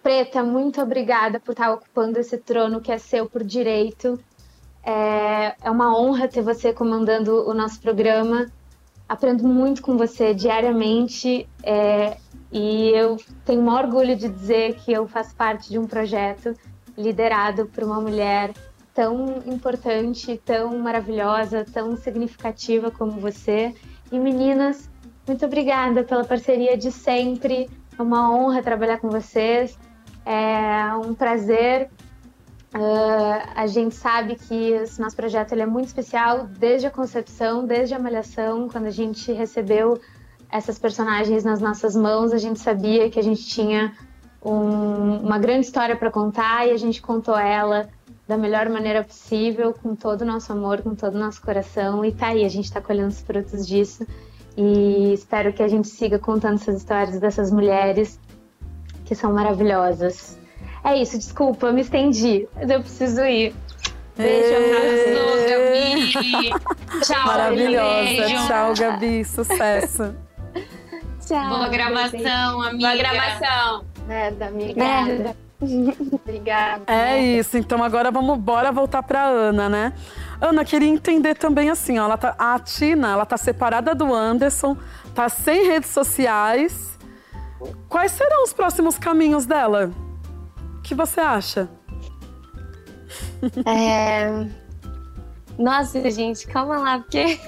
Preta, 0.02 0.42
muito 0.42 0.82
obrigada 0.82 1.40
por 1.40 1.52
estar 1.52 1.72
ocupando 1.72 2.20
esse 2.20 2.36
trono 2.36 2.78
que 2.78 2.92
é 2.92 2.98
seu 2.98 3.26
por 3.26 3.42
direito. 3.42 4.22
É, 4.84 5.54
é 5.62 5.70
uma 5.70 5.98
honra 5.98 6.28
ter 6.28 6.42
você 6.42 6.74
comandando 6.74 7.48
o 7.48 7.54
nosso 7.54 7.80
programa. 7.80 8.52
Aprendo 9.08 9.48
muito 9.48 9.80
com 9.80 9.96
você 9.96 10.34
diariamente. 10.34 11.48
É, 11.62 12.18
E 12.52 12.90
eu 12.90 13.16
tenho 13.46 13.62
um 13.62 13.70
orgulho 13.74 14.14
de 14.14 14.28
dizer 14.28 14.74
que 14.74 14.92
eu 14.92 15.08
faço 15.08 15.34
parte 15.34 15.70
de 15.70 15.78
um 15.78 15.86
projeto 15.86 16.54
liderado 16.98 17.64
por 17.64 17.82
uma 17.82 17.98
mulher 17.98 18.52
tão 18.92 19.38
importante, 19.46 20.38
tão 20.44 20.78
maravilhosa, 20.78 21.64
tão 21.64 21.96
significativa 21.96 22.90
como 22.90 23.12
você. 23.12 23.74
E 24.12 24.18
meninas, 24.18 24.90
muito 25.26 25.44
obrigada 25.46 26.02
pela 26.02 26.24
parceria 26.24 26.76
de 26.76 26.90
sempre. 26.90 27.70
É 27.98 28.02
uma 28.02 28.34
honra 28.34 28.62
trabalhar 28.62 28.98
com 28.98 29.08
vocês. 29.08 29.78
É 30.26 30.92
um 30.96 31.14
prazer. 31.14 31.88
Uh, 32.74 33.50
a 33.54 33.66
gente 33.66 33.94
sabe 33.94 34.36
que 34.36 34.72
esse 34.72 35.00
nosso 35.00 35.16
projeto 35.16 35.52
ele 35.52 35.62
é 35.62 35.66
muito 35.66 35.86
especial 35.86 36.46
desde 36.46 36.86
a 36.86 36.90
concepção, 36.90 37.66
desde 37.66 37.94
a 37.94 37.98
malhação, 37.98 38.68
quando 38.68 38.86
a 38.86 38.90
gente 38.90 39.32
recebeu 39.32 40.00
essas 40.50 40.78
personagens 40.78 41.44
nas 41.44 41.60
nossas 41.60 41.94
mãos, 41.94 42.32
a 42.32 42.38
gente 42.38 42.58
sabia 42.60 43.08
que 43.10 43.18
a 43.18 43.22
gente 43.22 43.44
tinha 43.46 43.92
um, 44.44 45.18
uma 45.18 45.38
grande 45.38 45.66
história 45.66 45.96
para 45.96 46.10
contar 46.10 46.66
e 46.66 46.70
a 46.70 46.76
gente 46.76 47.00
contou 47.02 47.36
ela 47.36 47.88
da 48.30 48.38
melhor 48.38 48.68
maneira 48.68 49.02
possível, 49.02 49.74
com 49.74 49.96
todo 49.96 50.20
o 50.20 50.24
nosso 50.24 50.52
amor, 50.52 50.82
com 50.82 50.94
todo 50.94 51.16
o 51.16 51.18
nosso 51.18 51.42
coração. 51.42 52.04
E 52.04 52.12
tá 52.12 52.28
aí, 52.28 52.44
a 52.44 52.48
gente 52.48 52.66
está 52.66 52.80
colhendo 52.80 53.08
os 53.08 53.20
frutos 53.20 53.66
disso. 53.66 54.06
E 54.56 55.12
espero 55.12 55.52
que 55.52 55.60
a 55.60 55.66
gente 55.66 55.88
siga 55.88 56.16
contando 56.16 56.54
essas 56.54 56.76
histórias 56.76 57.18
dessas 57.18 57.50
mulheres 57.50 58.20
que 59.04 59.16
são 59.16 59.32
maravilhosas. 59.32 60.38
É 60.84 60.96
isso, 60.96 61.18
desculpa, 61.18 61.66
eu 61.66 61.72
me 61.72 61.80
estendi, 61.80 62.46
mas 62.54 62.70
eu 62.70 62.80
preciso 62.80 63.20
ir. 63.22 63.52
Beijo, 64.16 64.54
abraço, 64.56 65.48
Gabi. 65.50 67.02
Tchau, 67.02 67.26
Maravilhosa. 67.26 68.04
beijo. 68.04 68.46
Tchau, 68.46 68.74
Gabi. 68.78 69.24
Sucesso. 69.24 70.14
Tchau. 71.26 71.48
Boa 71.48 71.68
gravação, 71.68 72.62
amiga. 72.62 72.78
Boa 72.78 72.96
gravação. 72.96 73.84
Nada, 74.06 74.46
amiga. 74.46 74.84
Merda. 74.84 75.49
Obrigada. 76.12 76.84
É 76.86 77.18
isso. 77.20 77.56
Então 77.58 77.82
agora 77.82 78.10
vamos 78.10 78.38
bora 78.38 78.72
voltar 78.72 79.02
para 79.02 79.22
Ana, 79.24 79.68
né? 79.68 79.92
Ana 80.40 80.64
queria 80.64 80.88
entender 80.88 81.34
também 81.34 81.68
assim, 81.68 81.98
ó, 81.98 82.04
ela 82.04 82.16
tá, 82.16 82.34
a 82.38 82.58
Tina, 82.58 83.12
ela 83.12 83.26
tá 83.26 83.36
separada 83.36 83.94
do 83.94 84.14
Anderson, 84.14 84.76
tá 85.14 85.28
sem 85.28 85.66
redes 85.66 85.90
sociais. 85.90 86.98
Quais 87.88 88.12
serão 88.12 88.42
os 88.42 88.52
próximos 88.54 88.98
caminhos 88.98 89.44
dela? 89.44 89.90
O 90.78 90.82
que 90.82 90.94
você 90.94 91.20
acha? 91.20 91.68
É... 93.66 94.46
Nossa, 95.58 96.10
gente, 96.10 96.46
calma 96.46 96.78
lá, 96.78 96.98
porque. 97.00 97.38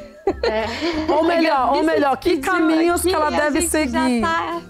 Ou 1.09 1.25
melhor, 1.25 1.77
ou 1.77 1.83
melhor, 1.83 2.17
que 2.19 2.37
caminhos 2.39 3.01
aqui 3.01 3.09
que 3.09 3.15
ela 3.15 3.31
deve 3.31 3.63
seguir? 3.63 4.21
tá- 4.21 4.61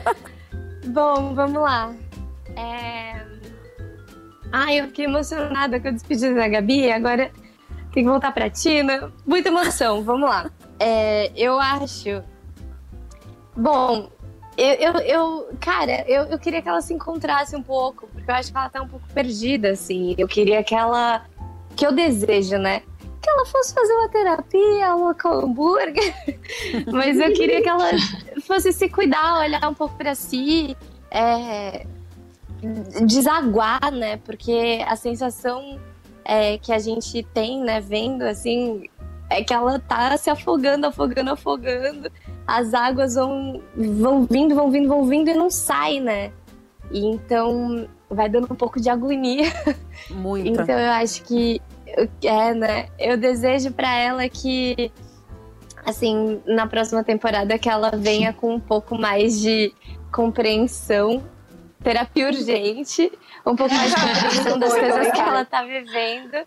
Bom, 0.88 1.34
vamos 1.34 1.60
lá. 1.60 1.92
É... 2.58 3.26
Ai, 4.52 4.80
eu 4.80 4.86
fiquei 4.86 5.04
emocionada 5.04 5.78
com 5.78 5.88
a 5.88 5.90
despedida 5.90 6.34
da 6.34 6.48
Gabi, 6.48 6.90
agora 6.90 7.30
tem 7.92 8.02
que 8.04 8.08
voltar 8.10 8.32
pra 8.32 8.48
Tina. 8.50 9.12
Muita 9.26 9.48
emoção, 9.48 10.02
vamos 10.02 10.28
lá. 10.28 10.50
É, 10.78 11.30
eu 11.36 11.58
acho. 11.58 12.22
Bom, 13.56 14.10
eu, 14.56 14.74
eu, 14.74 14.92
eu- 15.00 15.48
cara, 15.60 16.04
eu, 16.08 16.24
eu 16.24 16.38
queria 16.38 16.62
que 16.62 16.68
ela 16.68 16.80
se 16.80 16.94
encontrasse 16.94 17.54
um 17.56 17.62
pouco, 17.62 18.06
porque 18.08 18.30
eu 18.30 18.34
acho 18.34 18.50
que 18.50 18.56
ela 18.58 18.68
tá 18.68 18.82
um 18.82 18.88
pouco 18.88 19.06
perdida, 19.12 19.70
assim. 19.70 20.14
Eu 20.16 20.26
queria 20.28 20.62
que 20.64 20.74
ela. 20.74 21.24
Que 21.76 21.86
eu 21.86 21.92
desejo, 21.92 22.56
né? 22.58 22.80
Que 23.20 23.28
ela 23.30 23.44
fosse 23.46 23.74
fazer 23.74 23.92
uma 23.92 24.08
terapia, 24.08 24.94
uma 24.94 25.14
hambúrguer. 25.26 26.14
Mas 26.92 27.18
eu 27.18 27.32
queria 27.32 27.60
que 27.62 27.68
ela 27.68 27.90
fosse 28.46 28.72
se 28.72 28.88
cuidar, 28.88 29.40
olhar 29.40 29.68
um 29.68 29.74
pouco 29.74 29.94
pra 29.96 30.14
si, 30.14 30.76
é, 31.10 31.84
desaguar, 33.06 33.90
né? 33.92 34.18
Porque 34.18 34.84
a 34.86 34.96
sensação 34.96 35.78
é, 36.24 36.58
que 36.58 36.72
a 36.72 36.78
gente 36.78 37.22
tem, 37.34 37.62
né, 37.62 37.80
vendo 37.80 38.22
assim, 38.22 38.84
é 39.30 39.42
que 39.42 39.52
ela 39.52 39.78
tá 39.78 40.16
se 40.16 40.30
afogando, 40.30 40.86
afogando, 40.86 41.30
afogando. 41.30 42.10
As 42.46 42.72
águas 42.74 43.14
vão, 43.14 43.62
vão 43.76 44.24
vindo, 44.24 44.54
vão 44.54 44.70
vindo, 44.70 44.88
vão 44.88 45.04
vindo 45.04 45.30
e 45.30 45.34
não 45.34 45.50
sai, 45.50 46.00
né? 46.00 46.32
E 46.90 47.04
então 47.04 47.86
vai 48.10 48.28
dando 48.28 48.50
um 48.50 48.56
pouco 48.56 48.80
de 48.80 48.88
agonia. 48.88 49.52
Muita. 50.10 50.62
Então 50.62 50.78
eu 50.78 50.90
acho 50.92 51.22
que 51.24 51.60
é, 52.22 52.54
né? 52.54 52.88
Eu 52.98 53.16
desejo 53.16 53.70
pra 53.72 53.94
ela 53.94 54.28
que 54.28 54.90
assim, 55.84 56.40
na 56.46 56.66
próxima 56.66 57.02
temporada 57.02 57.58
que 57.58 57.68
ela 57.68 57.90
venha 57.90 58.32
com 58.32 58.54
um 58.54 58.60
pouco 58.60 58.98
mais 58.98 59.40
de 59.40 59.72
compreensão, 60.12 61.22
terapia 61.82 62.26
urgente, 62.26 63.10
um 63.46 63.54
pouco 63.56 63.74
mais 63.74 63.94
de 63.94 64.00
compreensão 64.00 64.58
das 64.58 64.74
coisas 64.74 65.10
que 65.12 65.20
ela 65.20 65.44
tá 65.44 65.62
vivendo. 65.62 66.46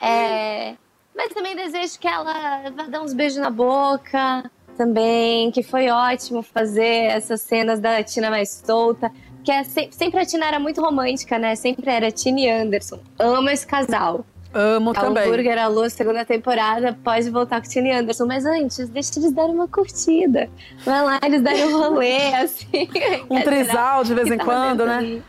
É, 0.00 0.74
mas 1.14 1.28
também 1.32 1.56
desejo 1.56 1.98
que 1.98 2.06
ela 2.08 2.70
vá 2.70 2.84
dar 2.84 3.00
uns 3.02 3.14
beijos 3.14 3.38
na 3.38 3.50
boca 3.50 4.50
também, 4.76 5.50
que 5.50 5.62
foi 5.62 5.88
ótimo 5.88 6.42
fazer 6.42 7.06
essas 7.06 7.40
cenas 7.40 7.80
da 7.80 8.02
Tina 8.02 8.28
mais 8.30 8.50
solta. 8.64 9.10
Que 9.42 9.52
é 9.52 9.62
se- 9.64 9.88
sempre 9.92 10.20
a 10.20 10.26
Tina 10.26 10.44
era 10.46 10.58
muito 10.58 10.80
romântica, 10.82 11.38
né? 11.38 11.54
Sempre 11.54 11.88
era 11.90 12.10
Tina 12.10 12.40
e 12.40 12.50
Anderson. 12.50 12.98
Amo 13.18 13.48
esse 13.48 13.66
casal. 13.66 14.24
Amo 14.56 14.92
A 14.92 14.94
também. 14.94 15.24
Hambúrguer 15.24 15.58
Alô, 15.58 15.88
segunda 15.90 16.24
temporada, 16.24 16.96
pode 17.04 17.28
voltar 17.28 17.60
com 17.60 17.68
Tina 17.68 17.88
e 17.88 17.92
Anderson. 17.92 18.24
Mas 18.24 18.46
antes, 18.46 18.88
deixa 18.88 19.18
eles 19.18 19.32
darem 19.32 19.54
uma 19.54 19.68
curtida. 19.68 20.48
Vai 20.82 21.04
lá, 21.04 21.20
eles 21.22 21.42
darem 21.42 21.66
um 21.66 21.78
rolê, 21.78 22.32
assim. 22.34 22.88
Um 23.28 23.42
trisal 23.42 24.02
de 24.02 24.14
vez 24.14 24.30
em 24.30 24.38
quando, 24.38 24.86
né? 24.86 24.96
ali. 24.96 25.22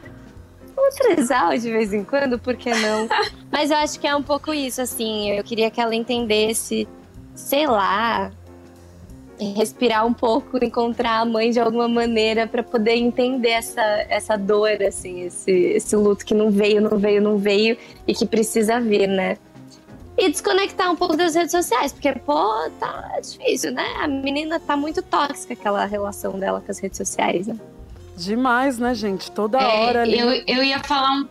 Um 0.77 0.89
trisal 0.95 1.57
de 1.57 1.69
vez 1.69 1.91
em 1.91 2.05
quando, 2.05 2.39
por 2.39 2.55
que 2.55 2.69
não? 2.73 3.09
Mas 3.51 3.69
eu 3.69 3.77
acho 3.77 3.99
que 3.99 4.07
é 4.07 4.15
um 4.15 4.23
pouco 4.23 4.53
isso, 4.53 4.81
assim. 4.81 5.31
Eu 5.31 5.43
queria 5.43 5.69
que 5.69 5.81
ela 5.81 5.93
entendesse, 5.93 6.87
sei 7.35 7.67
lá, 7.67 8.31
respirar 9.39 10.05
um 10.05 10.13
pouco, 10.13 10.63
encontrar 10.63 11.19
a 11.19 11.25
mãe 11.25 11.51
de 11.51 11.59
alguma 11.59 11.87
maneira 11.87 12.47
para 12.47 12.63
poder 12.63 12.95
entender 12.95 13.49
essa, 13.49 13.81
essa 14.09 14.37
dor, 14.37 14.81
assim, 14.81 15.21
esse, 15.21 15.51
esse 15.51 15.95
luto 15.95 16.25
que 16.25 16.33
não 16.33 16.49
veio, 16.49 16.81
não 16.81 16.97
veio, 16.97 17.21
não 17.21 17.37
veio 17.37 17.77
e 18.07 18.13
que 18.13 18.25
precisa 18.25 18.79
vir, 18.79 19.07
né? 19.07 19.37
E 20.17 20.29
desconectar 20.31 20.91
um 20.91 20.95
pouco 20.95 21.15
das 21.15 21.35
redes 21.35 21.51
sociais, 21.51 21.93
porque, 21.93 22.11
pô, 22.13 22.67
tá 22.79 23.19
difícil, 23.21 23.71
né? 23.71 23.85
A 24.01 24.07
menina 24.07 24.59
tá 24.59 24.75
muito 24.75 25.03
tóxica, 25.03 25.53
aquela 25.53 25.85
relação 25.85 26.39
dela 26.39 26.59
com 26.59 26.71
as 26.71 26.79
redes 26.79 26.97
sociais, 26.97 27.45
né? 27.45 27.55
Demais, 28.15 28.79
né, 28.79 28.95
gente? 28.95 29.29
Toda 29.29 29.59
É, 29.59 29.67
hora 29.85 30.01
ali. 30.01 30.17
eu, 30.17 30.31
eu 30.47 30.63
ia 30.63 30.79
falar 30.79 31.11
um. 31.11 31.27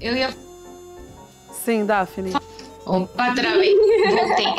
Eu 0.00 0.14
ia. 0.14 0.30
Sim, 1.52 1.84
Daphne. 1.84 2.32
Opa, 2.88 3.34
travei. 3.34 3.76
Voltei. 3.76 4.54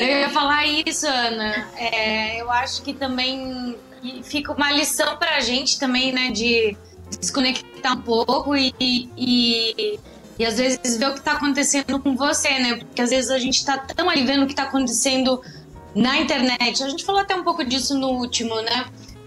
Eu 0.00 0.18
ia 0.20 0.30
falar 0.30 0.66
isso, 0.66 1.06
Ana. 1.06 1.68
É, 1.76 2.40
eu 2.40 2.50
acho 2.50 2.82
que 2.82 2.92
também 2.92 3.76
fica 4.24 4.52
uma 4.52 4.70
lição 4.70 5.16
pra 5.16 5.40
gente 5.40 5.78
também, 5.78 6.12
né? 6.12 6.30
De 6.30 6.76
desconectar 7.18 7.96
um 7.96 8.02
pouco 8.02 8.54
e, 8.54 8.74
e, 8.78 9.98
e 10.38 10.44
às 10.44 10.58
vezes 10.58 10.96
ver 10.98 11.08
o 11.08 11.14
que 11.14 11.22
tá 11.22 11.32
acontecendo 11.32 11.98
com 11.98 12.14
você, 12.14 12.58
né? 12.58 12.76
Porque 12.76 13.00
às 13.00 13.10
vezes 13.10 13.30
a 13.30 13.38
gente 13.38 13.64
tá 13.64 13.78
tão 13.78 14.10
ali 14.10 14.24
vendo 14.26 14.44
o 14.44 14.46
que 14.46 14.54
tá 14.54 14.64
acontecendo 14.64 15.40
na 15.94 16.18
internet. 16.18 16.82
A 16.82 16.88
gente 16.88 17.04
falou 17.04 17.22
até 17.22 17.34
um 17.34 17.44
pouco 17.44 17.64
disso 17.64 17.98
no 17.98 18.08
último, 18.08 18.60
né? 18.60 18.86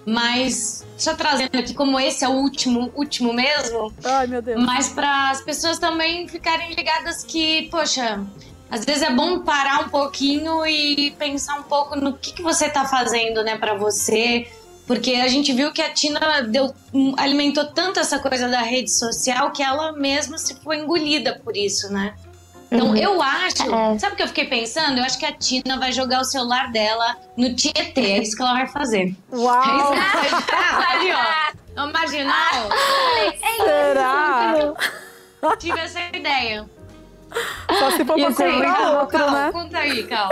Mas 0.09 0.85
só 0.97 1.15
trazendo 1.15 1.55
aqui, 1.57 1.73
como 1.73 1.99
esse 1.99 2.25
é 2.25 2.27
o 2.27 2.33
último, 2.33 2.91
último 2.95 3.31
mesmo, 3.31 3.93
Ai, 4.03 4.27
meu 4.27 4.41
Deus. 4.41 4.63
mas 4.63 4.89
para 4.89 5.29
as 5.29 5.41
pessoas 5.41 5.79
também 5.79 6.27
ficarem 6.27 6.73
ligadas 6.73 7.23
que, 7.23 7.69
poxa, 7.69 8.21
às 8.69 8.85
vezes 8.85 9.03
é 9.03 9.11
bom 9.11 9.39
parar 9.39 9.85
um 9.85 9.89
pouquinho 9.89 10.65
e 10.65 11.11
pensar 11.11 11.55
um 11.55 11.63
pouco 11.63 11.95
no 11.95 12.13
que, 12.13 12.33
que 12.33 12.41
você 12.41 12.69
tá 12.69 12.85
fazendo, 12.85 13.43
né, 13.43 13.57
para 13.57 13.75
você. 13.75 14.47
Porque 14.85 15.13
a 15.13 15.27
gente 15.27 15.53
viu 15.53 15.71
que 15.71 15.83
a 15.83 15.93
Tina 15.93 16.41
deu, 16.41 16.73
alimentou 17.17 17.65
tanto 17.65 17.99
essa 17.99 18.17
coisa 18.17 18.49
da 18.49 18.61
rede 18.61 18.89
social 18.91 19.51
que 19.51 19.61
ela 19.61 19.91
mesma 19.91 20.39
se 20.39 20.55
foi 20.63 20.79
engolida 20.79 21.39
por 21.43 21.55
isso, 21.55 21.93
né? 21.93 22.15
Então 22.71 22.87
Uhum. 22.89 22.97
eu 22.97 23.21
acho, 23.21 23.63
É. 23.73 23.97
sabe 23.97 24.13
o 24.13 24.15
que 24.15 24.23
eu 24.23 24.27
fiquei 24.27 24.45
pensando? 24.45 24.99
Eu 24.99 25.03
acho 25.03 25.17
que 25.17 25.25
a 25.25 25.31
Tina 25.31 25.77
vai 25.79 25.91
jogar 25.91 26.21
o 26.21 26.23
celular 26.23 26.71
dela 26.71 27.17
no 27.35 27.55
Tietê, 27.55 28.01
é 28.01 28.17
isso 28.21 28.35
que 28.35 28.41
ela 28.43 28.53
vai 28.53 28.67
fazer. 28.67 29.15
Uau! 29.33 29.93
Ali, 30.91 31.11
ó. 31.11 31.59
No 31.85 31.91
marginal. 31.93 32.69
Será? 33.57 34.53
Tive 35.57 35.79
essa 35.79 35.99
ideia. 36.15 36.65
Só 37.77 37.91
se 37.91 38.03
for 38.03 38.15
pra 38.15 38.23
é 38.23 38.33
comprar 38.33 38.91
outro, 39.01 39.17
Cal, 39.19 39.31
né? 39.31 39.49
Conta 39.51 39.77
aí, 39.77 40.03
Cal. 40.07 40.29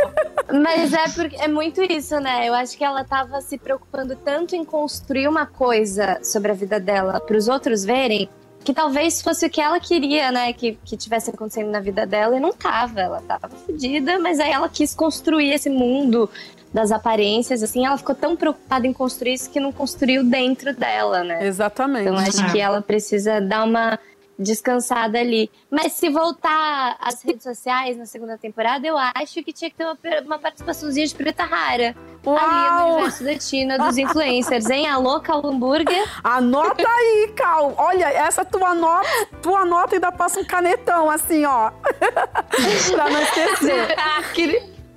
Mas 0.63 0.93
é 0.93 1.07
porque 1.09 1.35
é 1.35 1.47
muito 1.47 1.81
isso, 1.83 2.19
né? 2.19 2.47
Eu 2.49 2.53
acho 2.55 2.75
que 2.75 2.83
ela 2.83 3.03
tava 3.03 3.39
se 3.39 3.57
preocupando 3.57 4.15
tanto 4.15 4.55
em 4.55 4.65
construir 4.65 5.27
uma 5.27 5.45
coisa 5.45 6.19
sobre 6.23 6.51
a 6.51 6.55
vida 6.55 6.79
dela 6.79 7.19
para 7.19 7.37
os 7.37 7.47
outros 7.47 7.85
verem, 7.85 8.27
que 8.67 8.73
talvez 8.73 9.21
fosse 9.21 9.45
o 9.45 9.49
que 9.49 9.61
ela 9.61 9.79
queria, 9.79 10.29
né? 10.29 10.51
Que, 10.51 10.77
que 10.83 10.97
tivesse 10.97 11.29
acontecendo 11.29 11.71
na 11.71 11.79
vida 11.79 12.05
dela 12.05 12.35
e 12.35 12.39
não 12.41 12.51
tava. 12.51 12.99
Ela 12.99 13.21
tava 13.21 13.47
fodida, 13.47 14.19
mas 14.19 14.41
aí 14.41 14.51
ela 14.51 14.67
quis 14.67 14.93
construir 14.93 15.53
esse 15.53 15.69
mundo 15.69 16.29
das 16.73 16.91
aparências, 16.91 17.63
assim, 17.63 17.85
ela 17.85 17.97
ficou 17.97 18.13
tão 18.13 18.35
preocupada 18.35 18.85
em 18.85 18.91
construir 18.91 19.35
isso 19.35 19.49
que 19.49 19.57
não 19.57 19.71
construiu 19.71 20.21
dentro 20.21 20.75
dela, 20.75 21.23
né? 21.23 21.47
Exatamente. 21.47 22.09
Então 22.09 22.17
acho 22.17 22.51
que 22.51 22.59
ela 22.59 22.81
precisa 22.81 23.39
dar 23.39 23.63
uma 23.63 23.97
descansada 24.37 25.19
ali. 25.19 25.49
Mas 25.69 25.93
se 25.93 26.09
voltar 26.09 26.97
às 26.99 27.23
redes 27.23 27.43
sociais 27.43 27.97
na 27.97 28.05
segunda 28.05 28.37
temporada, 28.37 28.85
eu 28.85 28.97
acho 28.97 29.43
que 29.43 29.51
tinha 29.51 29.69
que 29.69 29.75
ter 29.75 29.85
uma, 29.85 29.97
uma 30.25 30.39
participaçãozinha 30.39 31.07
de 31.07 31.15
Preta 31.15 31.43
Rara. 31.43 31.95
Ali 32.25 32.25
no 32.25 32.31
Uau! 32.31 32.93
universo 32.93 33.23
da 33.23 33.37
Tina, 33.37 33.77
dos 33.77 33.97
influencers, 33.97 34.69
hein? 34.69 34.87
Alô, 34.87 35.19
Cal 35.21 35.45
Hambúrguer. 35.45 36.05
Anota 36.23 36.87
aí, 36.87 37.33
Cal. 37.35 37.73
Olha, 37.77 38.05
essa 38.11 38.43
tua 38.43 38.75
nota, 38.75 39.07
tua 39.41 39.65
nota 39.65 39.95
ainda 39.95 40.11
passa 40.11 40.39
um 40.39 40.45
canetão, 40.45 41.09
assim, 41.09 41.45
ó. 41.45 41.71
pra 42.91 43.09
não 43.09 43.21
esquecer. 43.21 43.95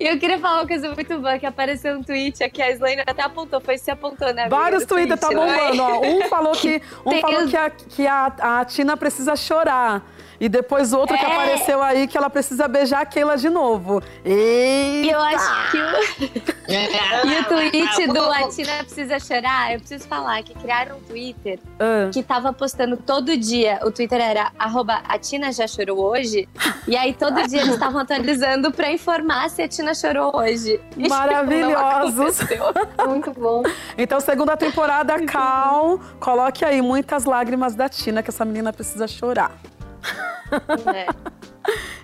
E 0.01 0.07
eu 0.07 0.17
queria 0.17 0.39
falar 0.39 0.61
uma 0.61 0.67
coisa 0.67 0.91
muito 0.95 1.19
boa, 1.19 1.37
que 1.37 1.45
apareceu 1.45 1.95
um 1.95 2.01
tweet 2.01 2.43
aqui, 2.43 2.59
a 2.59 2.71
Slane 2.71 3.01
até 3.05 3.21
apontou, 3.21 3.61
foi 3.61 3.77
se 3.77 3.91
apontou, 3.91 4.33
né? 4.33 4.49
Vários 4.49 4.83
do 4.83 4.87
Twitter 4.95 5.15
tweet, 5.15 5.35
tá 5.35 5.39
bombando, 5.45 5.83
ó. 5.83 5.99
Um 6.01 6.27
falou 6.27 6.53
que, 6.53 6.81
um 7.05 7.11
Tem 7.11 7.21
falou 7.21 7.47
que, 7.47 7.55
a, 7.55 7.69
que 7.69 8.07
a, 8.07 8.33
a 8.61 8.65
Tina 8.65 8.97
precisa 8.97 9.35
chorar. 9.35 10.03
E 10.39 10.49
depois 10.49 10.91
outro 10.91 11.15
que 11.15 11.23
É. 11.23 11.27
apareceu 11.31 11.83
aí 11.83 12.07
que 12.07 12.17
ela 12.17 12.27
precisa 12.27 12.67
beijar 12.67 13.01
a 13.01 13.05
Keila 13.05 13.37
de 13.37 13.47
novo. 13.47 14.01
E 14.25 15.07
eu 15.07 15.19
acho 15.21 15.69
que 15.69 15.77
o, 15.77 17.27
e 17.29 17.39
o 17.39 17.43
tweet 17.45 18.07
do 18.07 18.23
A 18.23 18.49
Tina 18.49 18.77
Precisa 18.79 19.19
Chorar, 19.19 19.73
eu 19.73 19.79
preciso 19.79 20.07
falar 20.07 20.41
que 20.41 20.55
criaram 20.55 20.97
um 20.97 21.01
Twitter 21.01 21.59
Ah. 21.79 22.09
que 22.11 22.23
tava 22.23 22.51
postando 22.51 22.97
todo 22.97 23.37
dia. 23.37 23.81
O 23.83 23.91
Twitter 23.91 24.19
era 24.19 24.51
arroba 24.57 25.03
a 25.07 25.19
Tina 25.19 25.51
já 25.53 25.67
chorou 25.67 25.99
hoje. 25.99 26.49
E 26.87 26.97
aí 26.97 27.13
todo 27.13 27.47
dia 27.47 27.61
eles 27.61 27.75
estavam 27.75 28.01
atualizando 28.01 28.71
pra 28.71 28.91
informar 28.91 29.47
se 29.47 29.61
a 29.61 29.67
Tina 29.67 29.90
chorou 29.93 30.35
hoje. 30.35 30.79
Maravilhosos. 31.09 32.39
Muito 33.07 33.31
bom. 33.31 33.63
Então, 33.97 34.19
segunda 34.19 34.55
temporada, 34.57 35.23
Cal, 35.25 35.99
coloque 36.19 36.63
aí 36.65 36.81
muitas 36.81 37.25
lágrimas 37.25 37.75
da 37.75 37.87
Tina, 37.89 38.23
que 38.23 38.29
essa 38.29 38.45
menina 38.45 38.71
precisa 38.73 39.07
chorar. 39.07 39.51
É. 40.93 41.07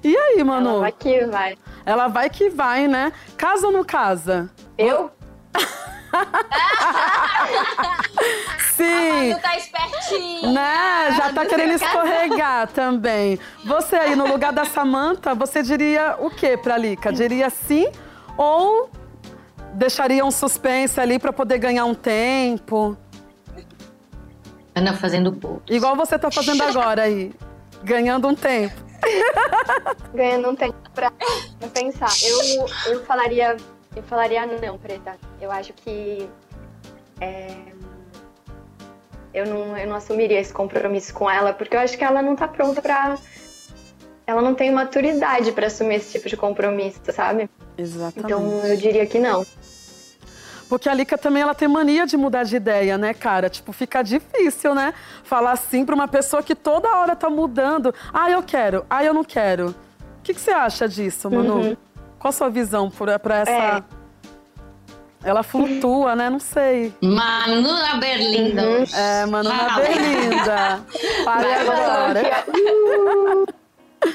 E 0.03 0.15
aí, 0.15 0.43
Manu? 0.43 0.69
Ela 0.69 0.79
vai 0.79 0.91
que 0.91 1.25
vai. 1.25 1.57
Ela 1.85 2.07
vai 2.07 2.29
que 2.29 2.49
vai, 2.49 2.87
né? 2.87 3.11
Casa 3.35 3.67
ou 3.67 3.73
não 3.73 3.83
casa? 3.83 4.49
Eu? 4.77 5.11
Sim! 8.75 9.33
Tu 9.33 9.41
tá 9.41 9.57
espertinho. 9.57 10.53
Né? 10.53 11.11
Já 11.17 11.33
tá 11.33 11.45
querendo 11.45 11.73
escorregar 11.73 12.67
também. 12.67 13.39
Você 13.65 13.95
aí, 13.95 14.15
no 14.15 14.27
lugar 14.27 14.53
da 14.53 14.65
Samantha, 14.65 15.33
você 15.33 15.63
diria 15.63 16.15
o 16.19 16.29
quê 16.29 16.55
pra 16.57 16.77
Lica? 16.77 17.11
Diria 17.11 17.49
sim 17.49 17.87
ou 18.37 18.89
deixaria 19.73 20.23
um 20.23 20.31
suspense 20.31 20.99
ali 20.99 21.19
pra 21.19 21.33
poder 21.33 21.57
ganhar 21.57 21.85
um 21.85 21.95
tempo? 21.95 22.95
Ana 24.75 24.93
fazendo 24.93 25.33
pouco. 25.33 25.63
Igual 25.67 25.95
você 25.95 26.19
tá 26.19 26.29
fazendo 26.29 26.61
agora 26.61 27.01
aí, 27.03 27.33
ganhando 27.83 28.27
um 28.27 28.35
tempo. 28.35 28.75
Ganhando 30.13 30.49
um 30.49 30.55
tempo 30.55 30.75
pra, 30.93 31.11
pra 31.59 31.67
pensar. 31.69 32.09
Eu, 32.23 32.67
eu 32.93 33.05
falaria. 33.05 33.57
Eu 33.97 34.03
falaria 34.03 34.45
não, 34.45 34.77
Preta. 34.77 35.17
Eu 35.41 35.51
acho 35.51 35.73
que. 35.73 36.29
é, 37.19 37.47
eu, 39.33 39.47
não, 39.47 39.75
eu 39.75 39.87
não 39.87 39.95
assumiria 39.95 40.39
esse 40.39 40.53
compromisso 40.53 41.11
com 41.15 41.29
ela, 41.29 41.51
porque 41.51 41.75
eu 41.75 41.79
acho 41.79 41.97
que 41.97 42.03
ela 42.03 42.21
não 42.21 42.35
tá 42.35 42.47
pronta 42.47 42.79
pra. 42.79 43.17
Ela 44.27 44.41
não 44.41 44.53
tem 44.53 44.71
maturidade 44.71 45.51
pra 45.51 45.65
assumir 45.65 45.95
esse 45.95 46.11
tipo 46.11 46.29
de 46.29 46.37
compromisso, 46.37 46.99
sabe? 47.11 47.49
Exatamente. 47.75 48.19
Então 48.19 48.63
eu 48.65 48.77
diria 48.77 49.05
que 49.07 49.17
não. 49.17 49.43
Porque 50.69 50.89
a 50.89 50.93
Lica 50.93 51.17
também 51.17 51.41
ela 51.41 51.55
tem 51.55 51.67
mania 51.67 52.05
de 52.05 52.17
mudar 52.17 52.43
de 52.43 52.55
ideia, 52.55 52.99
né, 52.99 53.15
cara? 53.15 53.49
Tipo, 53.49 53.71
fica 53.71 54.03
difícil, 54.03 54.75
né? 54.75 54.93
Falar 55.23 55.53
assim 55.53 55.83
pra 55.85 55.95
uma 55.95 56.07
pessoa 56.07 56.43
que 56.43 56.53
toda 56.53 56.93
hora 56.97 57.15
tá 57.15 57.31
mudando. 57.31 57.95
Ah, 58.13 58.29
eu 58.29 58.43
quero. 58.43 58.85
Ah, 58.89 59.03
eu 59.03 59.13
não 59.13 59.23
quero. 59.23 59.69
O 59.69 60.21
que, 60.21 60.35
que 60.35 60.41
você 60.41 60.51
acha 60.51 60.87
disso, 60.87 61.31
Manu? 61.31 61.55
Uhum. 61.55 61.77
Qual 62.19 62.29
a 62.29 62.31
sua 62.31 62.49
visão 62.49 62.89
por, 62.89 63.07
pra 63.19 63.37
essa. 63.39 63.51
É. 63.51 63.83
Ela 65.23 65.43
flutua, 65.43 66.15
né? 66.15 66.29
Não 66.29 66.39
sei. 66.39 66.93
Manula 67.01 67.97
Berlinda. 67.99 68.61
É, 68.95 69.25
Manu 69.25 69.49
na 69.49 69.57
Fala. 69.69 69.81
Berlinda. 69.85 70.81
Pare 71.25 71.53
agora. 71.53 72.45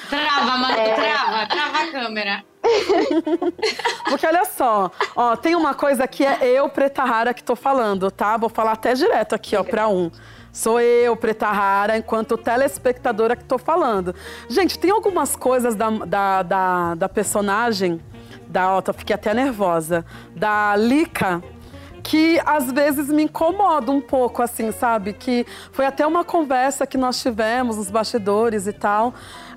Trava, 0.09 0.57
Manu, 0.59 0.79
É. 0.79 0.95
trava, 0.95 1.47
trava 1.47 1.79
a 1.79 1.91
câmera. 1.91 2.45
Porque 4.09 4.25
olha 4.27 4.45
só, 4.45 4.91
ó, 5.17 5.35
tem 5.37 5.57
uma 5.57 5.75
coisa 5.75 6.07
que 6.07 6.25
é 6.25 6.39
eu, 6.47 6.69
Preta 6.69 7.03
Rara, 7.05 7.35
que 7.35 7.43
tô 7.43 7.57
falando, 7.57 8.09
tá? 8.11 8.37
Vou 8.37 8.49
falar 8.49 8.73
até 8.73 8.95
direto 8.95 9.35
aqui, 9.35 9.57
ó, 9.57 9.65
pra 9.65 9.89
um. 9.89 10.11
Sou 10.53 10.79
eu, 10.81 11.17
Preta 11.17 11.47
Rara, 11.51 11.97
enquanto 11.97 12.37
telespectadora 12.37 13.35
que 13.35 13.45
tô 13.45 13.57
falando. 13.57 14.15
Gente, 14.49 14.79
tem 14.79 14.91
algumas 14.91 15.35
coisas 15.35 15.75
da, 15.75 15.89
da, 15.91 16.43
da, 16.43 16.95
da 16.95 17.09
personagem, 17.09 17.99
da, 18.49 18.83
tô- 18.83 18.93
fiquei 18.93 19.15
até 19.15 19.33
nervosa, 19.33 20.05
da 20.37 20.77
Lica, 20.77 21.43
que 22.03 22.39
às 22.45 22.71
vezes 22.71 23.09
me 23.09 23.23
incomoda 23.23 23.91
um 23.91 24.01
pouco, 24.01 24.43
assim, 24.43 24.73
sabe? 24.73 25.15
Que 25.15 25.47
foi 25.73 25.87
até 25.87 26.07
uma 26.07 26.23
conversa 26.25 26.87
que 26.87 26.99
nós 26.99 27.23
tivemos 27.23 27.79
nos 27.79 27.91
bastidores 27.91 28.67
e 28.67 28.73
tal. 28.75 29.15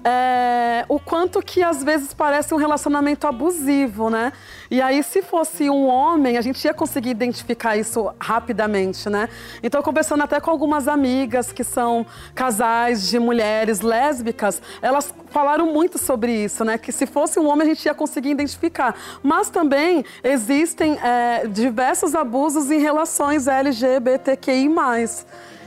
É, 0.08 0.86
o 0.88 1.00
quanto 1.00 1.42
que 1.42 1.64
às 1.64 1.84
vezes 1.84 2.14
parece 2.14 2.54
um 2.54 2.58
relacionamento 2.58 3.26
abusivo, 3.26 4.08
né? 4.08 4.32
E 4.70 4.80
aí, 4.80 5.02
se 5.02 5.24
fosse 5.24 5.68
um 5.68 5.88
homem, 5.88 6.38
a 6.38 6.42
gente 6.42 6.64
ia 6.64 6.76
conseguir 6.76 7.10
identificar 7.10 7.76
isso 7.76 8.14
rapidamente, 8.20 9.10
né? 9.10 9.28
Então, 9.64 9.82
conversando 9.82 10.24
até 10.24 10.40
com 10.40 10.52
algumas 10.52 10.88
amigas 10.88 11.52
que 11.52 11.64
são 11.64 12.06
casais 12.36 13.10
de 13.10 13.18
mulheres 13.18 13.82
lésbicas, 13.82 14.62
elas 14.80 15.12
falaram 15.32 15.74
muito 15.74 15.98
sobre 15.98 16.32
isso, 16.32 16.64
né? 16.64 16.78
Que 16.78 16.92
se 16.92 17.08
fosse 17.08 17.40
um 17.40 17.48
homem, 17.48 17.66
a 17.66 17.74
gente 17.74 17.86
ia 17.86 17.96
conseguir 17.96 18.30
identificar. 18.30 18.96
Mas 19.24 19.50
também 19.50 20.06
existem 20.24 21.00
é, 21.00 21.48
diversos 21.48 22.14
abusos 22.14 22.70
em 22.70 22.80
relações 22.80 23.48
LGBTQI. 23.48 24.70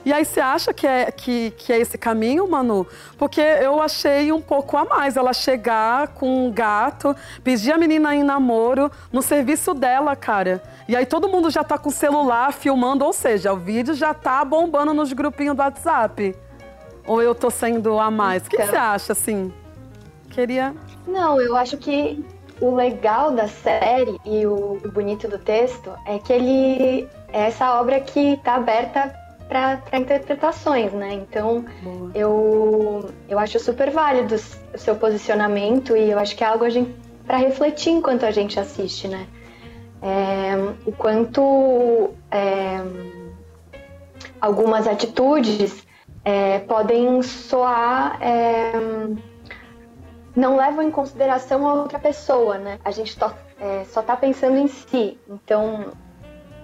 E 0.08 0.12
aí, 0.14 0.24
você 0.24 0.40
acha 0.40 0.72
que 0.72 0.86
é, 0.86 1.10
que, 1.10 1.50
que 1.50 1.70
é 1.70 1.78
esse 1.78 1.98
caminho, 1.98 2.48
Manu? 2.48 2.86
Porque 3.18 3.42
eu 3.42 3.78
achei 3.78 4.32
um 4.32 4.40
pouco 4.40 4.74
a 4.78 4.82
mais 4.86 5.18
ela 5.18 5.34
chegar 5.34 6.08
com 6.14 6.46
um 6.46 6.50
gato, 6.50 7.14
pedir 7.44 7.72
a 7.72 7.76
menina 7.76 8.14
em 8.14 8.22
namoro 8.22 8.90
no 9.12 9.20
serviço 9.20 9.74
dela, 9.74 10.16
cara. 10.16 10.62
E 10.88 10.96
aí 10.96 11.04
todo 11.04 11.28
mundo 11.28 11.50
já 11.50 11.62
tá 11.62 11.76
com 11.76 11.90
o 11.90 11.92
celular 11.92 12.54
filmando, 12.54 13.04
ou 13.04 13.12
seja, 13.12 13.52
o 13.52 13.58
vídeo 13.58 13.92
já 13.92 14.14
tá 14.14 14.42
bombando 14.46 14.94
nos 14.94 15.12
grupinhos 15.12 15.54
do 15.54 15.60
WhatsApp. 15.60 16.34
Ou 17.06 17.20
eu 17.20 17.34
tô 17.34 17.50
sendo 17.50 17.98
a 17.98 18.10
mais? 18.10 18.46
O 18.46 18.48
que 18.48 18.56
Então. 18.56 18.66
você 18.66 18.76
acha, 18.76 19.12
assim? 19.12 19.52
Queria. 20.30 20.74
Não, 21.06 21.38
eu 21.38 21.54
acho 21.54 21.76
que 21.76 22.24
o 22.62 22.74
legal 22.74 23.32
da 23.32 23.46
série 23.46 24.18
e 24.24 24.46
o 24.46 24.80
bonito 24.90 25.28
do 25.28 25.38
texto 25.38 25.92
é 26.06 26.18
que 26.18 26.32
ele 26.32 27.06
é 27.30 27.48
essa 27.48 27.78
obra 27.78 28.00
que 28.00 28.32
está 28.32 28.54
aberta 28.54 29.27
para 29.48 29.80
interpretações, 29.98 30.92
né? 30.92 31.14
Então 31.14 31.64
Boa. 31.82 32.10
eu, 32.14 33.10
eu 33.28 33.38
acho 33.38 33.58
super 33.58 33.90
válido 33.90 34.34
o 34.74 34.78
seu 34.78 34.94
posicionamento 34.96 35.96
e 35.96 36.10
eu 36.10 36.18
acho 36.18 36.36
que 36.36 36.44
é 36.44 36.46
algo 36.46 36.64
para 37.26 37.38
refletir 37.38 37.90
enquanto 37.90 38.24
a 38.24 38.30
gente 38.30 38.60
assiste, 38.60 39.08
né? 39.08 39.26
É, 40.00 40.54
o 40.86 40.92
quanto 40.92 42.10
é, 42.30 42.78
algumas 44.40 44.86
atitudes 44.86 45.84
é, 46.24 46.60
podem 46.60 47.22
soar 47.22 48.18
é, 48.22 48.72
não 50.36 50.56
levam 50.56 50.82
em 50.82 50.90
consideração 50.90 51.66
a 51.66 51.74
outra 51.74 51.98
pessoa, 51.98 52.58
né? 52.58 52.78
A 52.84 52.90
gente 52.90 53.16
tó- 53.18 53.34
é, 53.60 53.84
só 53.84 54.02
tá 54.02 54.16
pensando 54.16 54.56
em 54.56 54.68
si. 54.68 55.18
Então, 55.28 55.86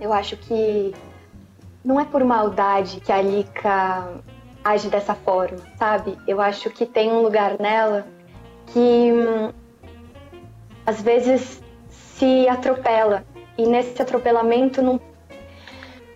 eu 0.01 0.13
acho 0.13 0.37
que 0.37 0.95
não 1.85 2.01
é 2.01 2.05
por 2.05 2.25
maldade 2.25 3.01
que 3.01 3.13
a 3.13 3.21
Lika 3.21 4.15
age 4.65 4.89
dessa 4.89 5.15
forma, 5.15 5.59
sabe? 5.79 6.19
Eu 6.27 6.41
acho 6.41 6.71
que 6.71 6.87
tem 6.87 7.13
um 7.13 7.21
lugar 7.21 7.59
nela 7.61 8.07
que 8.69 9.13
hum, 9.13 9.53
às 10.87 11.03
vezes 11.03 11.63
se 11.91 12.49
atropela 12.49 13.25
e 13.59 13.67
nesse 13.67 14.01
atropelamento 14.01 14.81
não 14.81 15.01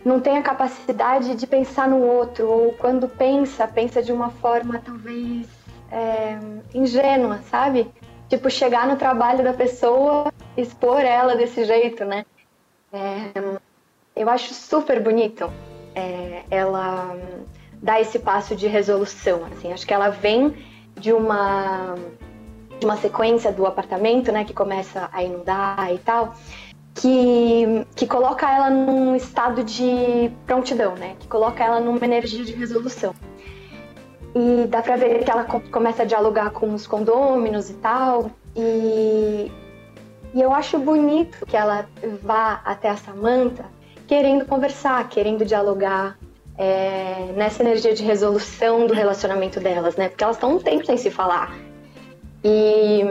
não 0.04 0.20
tem 0.20 0.38
a 0.38 0.42
capacidade 0.42 1.34
de 1.34 1.46
pensar 1.46 1.86
no 1.86 1.98
outro 1.98 2.48
ou 2.48 2.72
quando 2.72 3.08
pensa 3.08 3.66
pensa 3.66 4.02
de 4.02 4.10
uma 4.10 4.30
forma 4.30 4.80
talvez 4.82 5.46
é, 5.90 6.38
ingênua, 6.74 7.40
sabe? 7.50 7.90
Tipo, 8.28 8.50
chegar 8.50 8.86
no 8.86 8.96
trabalho 8.96 9.42
da 9.42 9.52
pessoa, 9.52 10.32
expor 10.56 11.00
ela 11.00 11.34
desse 11.34 11.64
jeito, 11.64 12.04
né? 12.04 12.24
É, 12.92 13.58
eu 14.18 14.28
acho 14.28 14.52
super 14.52 15.00
bonito 15.00 15.50
é, 15.94 16.42
ela 16.50 17.16
dar 17.80 18.00
esse 18.00 18.18
passo 18.18 18.56
de 18.56 18.66
resolução, 18.66 19.44
assim. 19.52 19.72
Acho 19.72 19.86
que 19.86 19.94
ela 19.94 20.08
vem 20.08 20.54
de 20.96 21.12
uma, 21.12 21.94
de 22.80 22.84
uma 22.84 22.96
sequência 22.96 23.52
do 23.52 23.64
apartamento, 23.64 24.32
né? 24.32 24.44
Que 24.44 24.52
começa 24.52 25.08
a 25.12 25.22
inundar 25.22 25.92
e 25.94 25.98
tal. 25.98 26.34
que, 26.94 27.86
que 27.94 28.06
coloca 28.06 28.52
ela 28.52 28.68
num 28.68 29.14
estado 29.14 29.62
de 29.62 30.32
prontidão, 30.46 30.96
né? 30.96 31.14
Que 31.20 31.28
coloca 31.28 31.62
ela 31.62 31.78
numa 31.78 32.04
energia 32.04 32.44
de 32.44 32.52
resolução. 32.52 33.14
E 34.34 34.66
dá 34.66 34.82
pra 34.82 34.96
ver 34.96 35.24
que 35.24 35.30
ela 35.30 35.44
começa 35.44 36.02
a 36.02 36.06
dialogar 36.06 36.50
com 36.50 36.74
os 36.74 36.86
condôminos 36.88 37.70
e 37.70 37.74
tal. 37.74 38.32
E, 38.56 39.50
e 40.34 40.40
eu 40.40 40.52
acho 40.52 40.76
bonito 40.78 41.46
que 41.46 41.56
ela 41.56 41.86
vá 42.20 42.60
até 42.64 42.88
a 42.90 42.96
Samantha 42.96 43.77
querendo 44.08 44.46
conversar, 44.46 45.06
querendo 45.08 45.44
dialogar, 45.44 46.18
é, 46.56 47.30
nessa 47.36 47.62
energia 47.62 47.94
de 47.94 48.02
resolução 48.02 48.86
do 48.86 48.94
relacionamento 48.94 49.60
delas, 49.60 49.94
né? 49.96 50.08
Porque 50.08 50.24
elas 50.24 50.36
estão 50.36 50.56
um 50.56 50.58
tempo 50.58 50.84
sem 50.84 50.96
se 50.96 51.10
falar. 51.10 51.56
E 52.42 53.02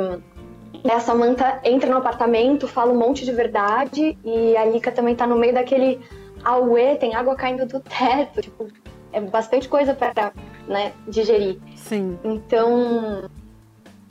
a 0.83 0.99
Samantha 0.99 1.61
entra 1.63 1.89
no 1.89 1.97
apartamento, 1.97 2.67
fala 2.67 2.91
um 2.91 2.97
monte 2.97 3.23
de 3.23 3.31
verdade, 3.31 4.17
e 4.25 4.57
a 4.57 4.65
Lika 4.65 4.91
também 4.91 5.15
tá 5.15 5.25
no 5.25 5.37
meio 5.37 5.53
daquele 5.53 6.01
auê, 6.43 6.95
tem 6.95 7.15
água 7.15 7.35
caindo 7.35 7.65
do 7.65 7.79
teto, 7.79 8.41
tipo, 8.41 8.67
é 9.13 9.21
bastante 9.21 9.69
coisa 9.69 9.93
para 9.93 10.33
né, 10.67 10.91
digerir. 11.07 11.57
Sim. 11.75 12.17
Então, 12.23 13.29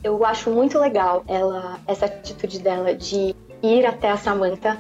eu 0.03 0.25
acho 0.25 0.51
muito 0.51 0.79
legal 0.79 1.25
ela, 1.29 1.79
essa 1.87 2.07
atitude 2.07 2.61
dela 2.61 2.95
de 2.95 3.35
ir 3.63 3.85
até 3.85 4.11
a 4.11 4.17
Samantha 4.17 4.79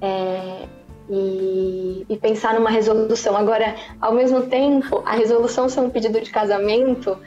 é, 0.00 0.66
e, 1.10 2.06
e, 2.08 2.16
pensar 2.16 2.54
numa 2.54 2.70
resolução. 2.70 3.36
Agora, 3.36 3.74
ao 4.00 4.12
mesmo 4.12 4.42
tempo, 4.42 5.02
a 5.04 5.12
resolução 5.12 5.68
ser 5.68 5.80
um 5.80 5.90
pedido 5.90 6.20
de 6.20 6.30
casamento 6.30 7.18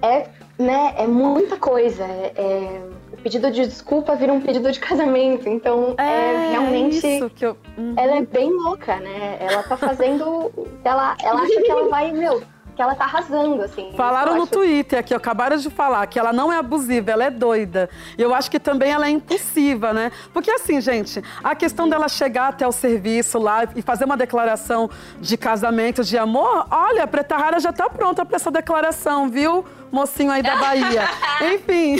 é, 0.00 0.28
né, 0.58 0.94
é 0.96 1.06
muita 1.06 1.58
coisa. 1.58 2.02
É, 2.04 2.32
é, 2.34 2.82
o 3.12 3.16
pedido 3.18 3.50
de 3.50 3.66
desculpa 3.66 4.16
vira 4.16 4.32
um 4.32 4.40
pedido 4.40 4.72
de 4.72 4.80
casamento. 4.80 5.46
Então, 5.46 5.94
é, 5.98 6.02
é 6.02 6.50
realmente. 6.52 7.06
Eu... 7.38 7.56
Uhum. 7.76 7.94
Ela 7.98 8.16
é 8.16 8.22
bem 8.22 8.50
louca, 8.50 8.96
né? 8.96 9.36
Ela 9.40 9.62
tá 9.62 9.76
fazendo. 9.76 10.50
ela, 10.82 11.14
ela 11.22 11.42
acha 11.42 11.60
que 11.60 11.70
ela 11.70 11.88
vai, 11.90 12.12
meu, 12.12 12.42
que 12.74 12.82
ela 12.82 12.94
tá 12.94 13.04
arrasando, 13.04 13.62
assim. 13.62 13.92
Falaram 13.96 14.36
no 14.36 14.46
Twitter 14.46 14.98
aqui, 14.98 15.14
acabaram 15.14 15.56
de 15.56 15.70
falar 15.70 16.06
que 16.06 16.18
ela 16.18 16.32
não 16.32 16.52
é 16.52 16.58
abusiva, 16.58 17.10
ela 17.10 17.24
é 17.24 17.30
doida. 17.30 17.88
E 18.16 18.22
eu 18.22 18.34
acho 18.34 18.50
que 18.50 18.58
também 18.58 18.90
ela 18.90 19.06
é 19.06 19.10
impulsiva, 19.10 19.92
né? 19.92 20.10
Porque 20.32 20.50
assim, 20.50 20.80
gente, 20.80 21.22
a 21.42 21.54
questão 21.54 21.88
dela 21.88 22.08
chegar 22.08 22.48
até 22.48 22.66
o 22.66 22.72
serviço 22.72 23.38
lá 23.38 23.68
e 23.76 23.82
fazer 23.82 24.04
uma 24.04 24.16
declaração 24.16 24.90
de 25.20 25.36
casamento, 25.36 26.02
de 26.02 26.16
amor, 26.16 26.66
olha, 26.70 27.04
a 27.04 27.06
Preta 27.06 27.36
Rara 27.36 27.60
já 27.60 27.72
tá 27.72 27.88
pronta 27.88 28.24
para 28.24 28.36
essa 28.36 28.50
declaração, 28.50 29.28
viu? 29.28 29.64
Mocinho 29.92 30.32
aí 30.32 30.42
da 30.42 30.56
Bahia. 30.56 31.08
Enfim, 31.54 31.96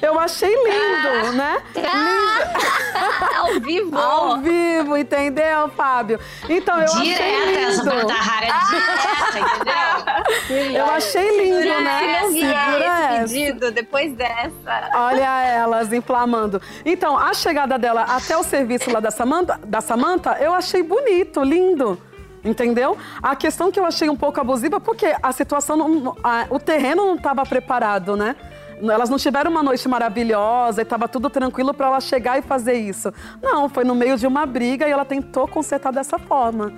eu 0.00 0.18
achei 0.18 0.48
lindo, 0.50 1.32
né? 1.34 1.62
Lindo. 1.76 3.36
Ao 3.36 3.60
vivo. 3.60 3.98
Ao 3.98 4.38
vivo, 4.38 4.96
entendeu, 4.96 5.68
Fábio? 5.76 6.18
Então, 6.48 6.80
eu 6.80 6.86
direta, 6.86 7.22
achei 7.22 7.44
lindo. 7.46 7.90
Essa 7.90 8.14
Rara 8.14 8.46
é 8.46 8.52
direta, 8.70 9.38
entendeu? 9.38 10.74
Eu 10.74 10.86
achei 10.86 11.44
lindo, 11.44 11.62
Segura 11.62 11.80
né? 11.80 12.22
esse, 12.22 12.40
Segura 12.40 12.78
esse 12.78 12.86
essa. 12.86 13.34
pedido 13.34 13.70
depois 13.70 14.12
dessa. 14.14 14.90
Olha 14.94 15.42
elas 15.44 15.92
inflamando. 15.92 16.60
Então, 16.84 17.16
a 17.18 17.32
chegada 17.34 17.78
dela 17.78 18.02
até 18.02 18.36
o 18.36 18.42
serviço 18.42 18.90
lá 18.90 19.00
da 19.00 19.10
Samanta, 19.10 19.58
da 19.64 19.80
Samantha, 19.80 20.36
eu 20.40 20.52
achei 20.54 20.82
bonito, 20.82 21.42
lindo. 21.42 22.00
Entendeu? 22.44 22.96
A 23.22 23.34
questão 23.34 23.72
que 23.72 23.80
eu 23.80 23.86
achei 23.86 24.08
um 24.10 24.16
pouco 24.16 24.38
abusiva, 24.40 24.78
porque 24.78 25.14
a 25.22 25.32
situação, 25.32 25.76
não, 25.76 26.16
a- 26.22 26.46
o 26.50 26.58
terreno 26.58 27.06
não 27.06 27.14
estava 27.14 27.44
preparado, 27.46 28.16
né? 28.16 28.36
Elas 28.82 29.08
não 29.08 29.16
tiveram 29.16 29.50
uma 29.50 29.62
noite 29.62 29.88
maravilhosa 29.88 30.80
e 30.80 30.84
estava 30.84 31.08
tudo 31.08 31.30
tranquilo 31.30 31.72
para 31.72 31.86
ela 31.86 32.00
chegar 32.00 32.38
e 32.38 32.42
fazer 32.42 32.74
isso. 32.74 33.12
Não, 33.40 33.68
foi 33.68 33.84
no 33.84 33.94
meio 33.94 34.18
de 34.18 34.26
uma 34.26 34.44
briga 34.44 34.86
e 34.86 34.90
ela 34.90 35.04
tentou 35.04 35.46
consertar 35.48 35.92
dessa 35.92 36.18
forma. 36.18 36.72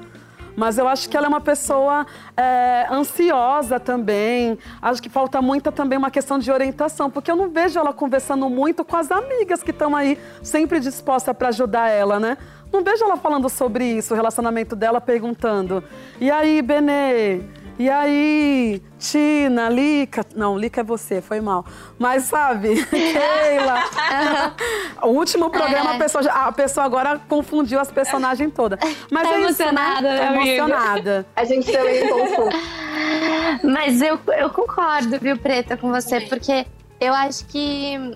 Mas 0.57 0.79
eu 0.79 0.89
acho 0.89 1.09
que 1.09 1.17
ela 1.17 1.27
é 1.27 1.29
uma 1.29 1.41
pessoa 1.41 2.07
é, 2.37 2.87
ansiosa 2.91 3.79
também. 3.79 4.59
Acho 4.81 5.03
que 5.03 5.11
falta 5.11 5.43
muita 5.43 5.71
também 5.71 5.99
uma 5.99 6.11
questão 6.11 6.39
de 6.39 6.51
orientação, 6.51 7.11
porque 7.11 7.31
eu 7.31 7.37
não 7.37 7.51
vejo 7.51 7.79
ela 7.79 7.93
conversando 7.93 8.49
muito 8.49 8.85
com 8.85 8.97
as 8.97 9.11
amigas 9.11 9.63
que 9.63 9.71
estão 9.71 9.95
aí 9.95 10.19
sempre 10.43 10.81
dispostas 10.81 11.37
para 11.37 11.49
ajudar 11.49 11.91
ela, 11.91 12.19
né? 12.19 12.39
Não 12.73 12.83
vejo 12.83 13.05
ela 13.05 13.17
falando 13.17 13.49
sobre 13.49 13.85
isso, 13.85 14.15
o 14.15 14.17
relacionamento 14.17 14.75
dela, 14.75 15.01
perguntando: 15.01 15.85
e 16.21 16.31
aí, 16.31 16.63
Benê? 16.63 17.66
E 17.79 17.91
aí, 17.91 18.83
Tina, 18.99 19.69
Lica? 19.69 20.25
Não, 20.35 20.57
Lica 20.59 20.81
é 20.81 20.85
você, 20.85 21.21
foi 21.21 21.41
mal. 21.43 21.65
Mas 21.99 22.25
sabe, 22.25 22.83
Keila. 22.89 23.85
o 25.03 25.09
último 25.09 25.51
programa, 25.51 25.95
a, 25.95 25.99
pessoa, 25.99 26.25
a 26.25 26.53
pessoa 26.53 26.87
agora 26.87 27.21
confundiu 27.29 27.79
as 27.79 27.91
personagens 27.91 28.51
todas. 28.55 28.79
Mas 29.11 29.29
Tá 29.29 29.35
é 29.35 29.41
isso, 29.41 29.63
né? 29.63 29.69
emocionada, 29.69 30.09
Tá 30.19 30.35
emocionada. 30.35 31.27
A 31.37 31.45
gente 31.45 31.71
também 31.71 32.09
confunde. 32.09 32.57
Mas 33.63 34.01
eu, 34.01 34.19
eu 34.39 34.49
concordo, 34.51 35.19
viu, 35.21 35.37
Preta, 35.37 35.77
com 35.77 35.91
você, 35.91 36.23
porque 36.23 36.65
eu 36.99 37.13
acho 37.13 37.45
que 37.47 38.15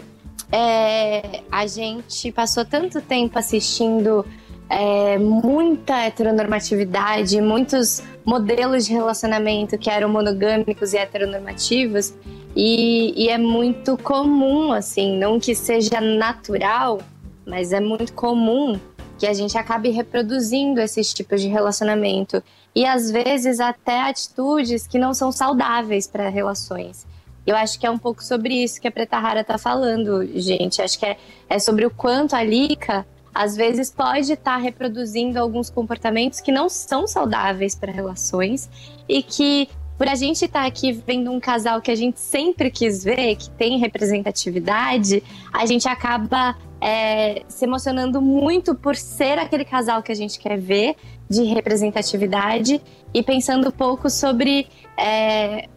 é, 0.51 1.43
a 1.53 1.67
gente 1.67 2.33
passou 2.33 2.65
tanto 2.65 3.01
tempo 3.03 3.39
assistindo 3.39 4.25
é, 4.71 5.19
muita 5.19 6.07
heteronormatividade, 6.07 7.41
muitos 7.41 8.03
modelos 8.25 8.87
de 8.87 8.93
relacionamento 8.93 9.77
que 9.77 9.91
eram 9.91 10.09
monogâmicos 10.09 10.95
e 10.95 10.97
heteronormativos, 10.97 12.15
e, 12.55 13.13
e 13.17 13.29
é 13.29 13.37
muito 13.37 13.97
comum, 13.99 14.73
assim, 14.73 15.19
não 15.19 15.41
que 15.41 15.55
seja 15.57 16.01
natural, 16.01 17.01
mas 17.45 17.73
é 17.73 17.81
muito 17.81 18.13
comum 18.13 18.79
que 19.19 19.27
a 19.27 19.35
gente 19.35 19.59
acabe 19.59 19.91
reproduzindo 19.91 20.81
esses 20.81 21.13
tipos 21.13 21.43
de 21.43 21.49
relacionamento 21.49 22.43
e 22.75 22.87
às 22.87 23.11
vezes 23.11 23.61
até 23.61 24.01
atitudes 24.03 24.87
que 24.87 24.99
não 24.99 25.13
são 25.13 25.31
saudáveis 25.31 26.07
para 26.07 26.29
relações. 26.29 27.07
Eu 27.47 27.57
acho 27.57 27.79
que 27.79 27.87
é 27.87 27.91
um 27.91 27.99
pouco 27.99 28.23
sobre 28.23 28.55
isso 28.63 28.81
que 28.81 28.89
a 28.89 28.91
Preta 28.91 29.19
Rara 29.19 29.43
tá 29.43 29.59
falando, 29.59 30.27
gente. 30.39 30.81
Acho 30.81 30.99
que 30.99 31.07
é, 31.07 31.17
é 31.49 31.59
sobre 31.59 31.85
o 31.85 31.91
quanto 31.91 32.35
a 32.35 32.43
Lica, 32.43 33.05
às 33.35 33.57
vezes, 33.57 33.91
pode 33.91 34.33
estar 34.33 34.57
reproduzindo 34.57 35.39
alguns 35.39 35.71
comportamentos 35.71 36.41
que 36.41 36.51
não 36.51 36.69
são 36.69 37.07
saudáveis 37.07 37.75
para 37.75 37.93
relações 37.93 38.69
e 39.09 39.23
que, 39.23 39.69
por 39.97 40.09
a 40.09 40.15
gente 40.15 40.45
estar 40.45 40.67
aqui 40.67 40.93
vendo 40.93 41.31
um 41.31 41.39
casal 41.39 41.81
que 41.81 41.91
a 41.91 41.95
gente 41.95 42.19
sempre 42.19 42.71
quis 42.71 43.05
ver, 43.05 43.37
que 43.37 43.51
tem 43.51 43.79
representatividade, 43.79 45.23
a 45.53 45.65
gente 45.65 45.89
acaba 45.89 46.57
é, 46.81 47.43
se 47.47 47.65
emocionando 47.65 48.21
muito 48.21 48.75
por 48.75 48.97
ser 48.97 49.39
aquele 49.39 49.65
casal 49.65 50.03
que 50.03 50.11
a 50.11 50.15
gente 50.15 50.39
quer 50.39 50.59
ver, 50.59 50.97
de 51.29 51.45
representatividade, 51.45 52.83
e 53.15 53.23
pensando 53.23 53.69
um 53.69 53.73
pouco 53.73 54.11
sobre 54.11 54.67
é, 54.97 55.69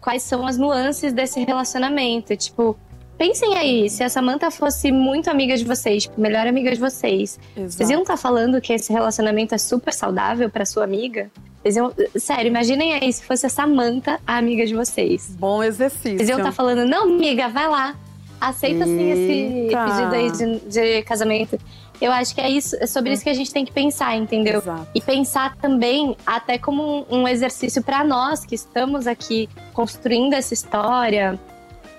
quais 0.00 0.22
são 0.22 0.46
as 0.46 0.58
nuances 0.58 1.12
desse 1.12 1.42
relacionamento. 1.42 2.36
Tipo, 2.36 2.76
pensem 3.22 3.56
aí, 3.56 3.88
se 3.88 4.02
a 4.02 4.08
Samantha 4.08 4.50
fosse 4.50 4.90
muito 4.90 5.30
amiga 5.30 5.56
de 5.56 5.64
vocês, 5.64 6.10
melhor 6.18 6.44
amiga 6.44 6.72
de 6.72 6.80
vocês, 6.80 7.38
vocês 7.56 7.88
iam 7.88 8.02
estar 8.02 8.16
falando 8.16 8.60
que 8.60 8.72
esse 8.72 8.92
relacionamento 8.92 9.54
é 9.54 9.58
super 9.58 9.94
saudável 9.94 10.50
pra 10.50 10.64
sua 10.64 10.82
amiga? 10.82 11.30
Vocês 11.62 11.76
iam, 11.76 11.92
sério, 12.16 12.48
imaginem 12.48 12.94
aí 12.94 13.12
se 13.12 13.22
fosse 13.22 13.46
a 13.46 13.48
Samantha 13.48 14.18
a 14.26 14.38
amiga 14.38 14.66
de 14.66 14.74
vocês. 14.74 15.36
Bom 15.38 15.62
exercício. 15.62 16.16
Vocês 16.16 16.28
iam 16.28 16.38
estar 16.38 16.50
falando, 16.50 16.84
não, 16.84 17.04
amiga, 17.04 17.48
vai 17.48 17.68
lá. 17.68 17.94
Aceita 18.40 18.84
sim 18.86 19.10
esse 19.12 19.68
pedido 19.68 20.14
aí 20.16 20.32
de, 20.32 20.68
de 20.68 21.02
casamento. 21.02 21.56
Eu 22.00 22.10
acho 22.10 22.34
que 22.34 22.40
é 22.40 22.50
isso, 22.50 22.74
é 22.80 22.88
sobre 22.88 23.12
isso 23.12 23.22
que 23.22 23.30
a 23.30 23.34
gente 23.34 23.52
tem 23.52 23.64
que 23.64 23.70
pensar, 23.70 24.16
entendeu? 24.16 24.58
Exato. 24.58 24.88
E 24.92 25.00
pensar 25.00 25.54
também 25.58 26.16
até 26.26 26.58
como 26.58 27.06
um, 27.08 27.20
um 27.20 27.28
exercício 27.28 27.84
para 27.84 28.02
nós 28.02 28.44
que 28.44 28.56
estamos 28.56 29.06
aqui 29.06 29.48
construindo 29.72 30.32
essa 30.32 30.52
história 30.52 31.38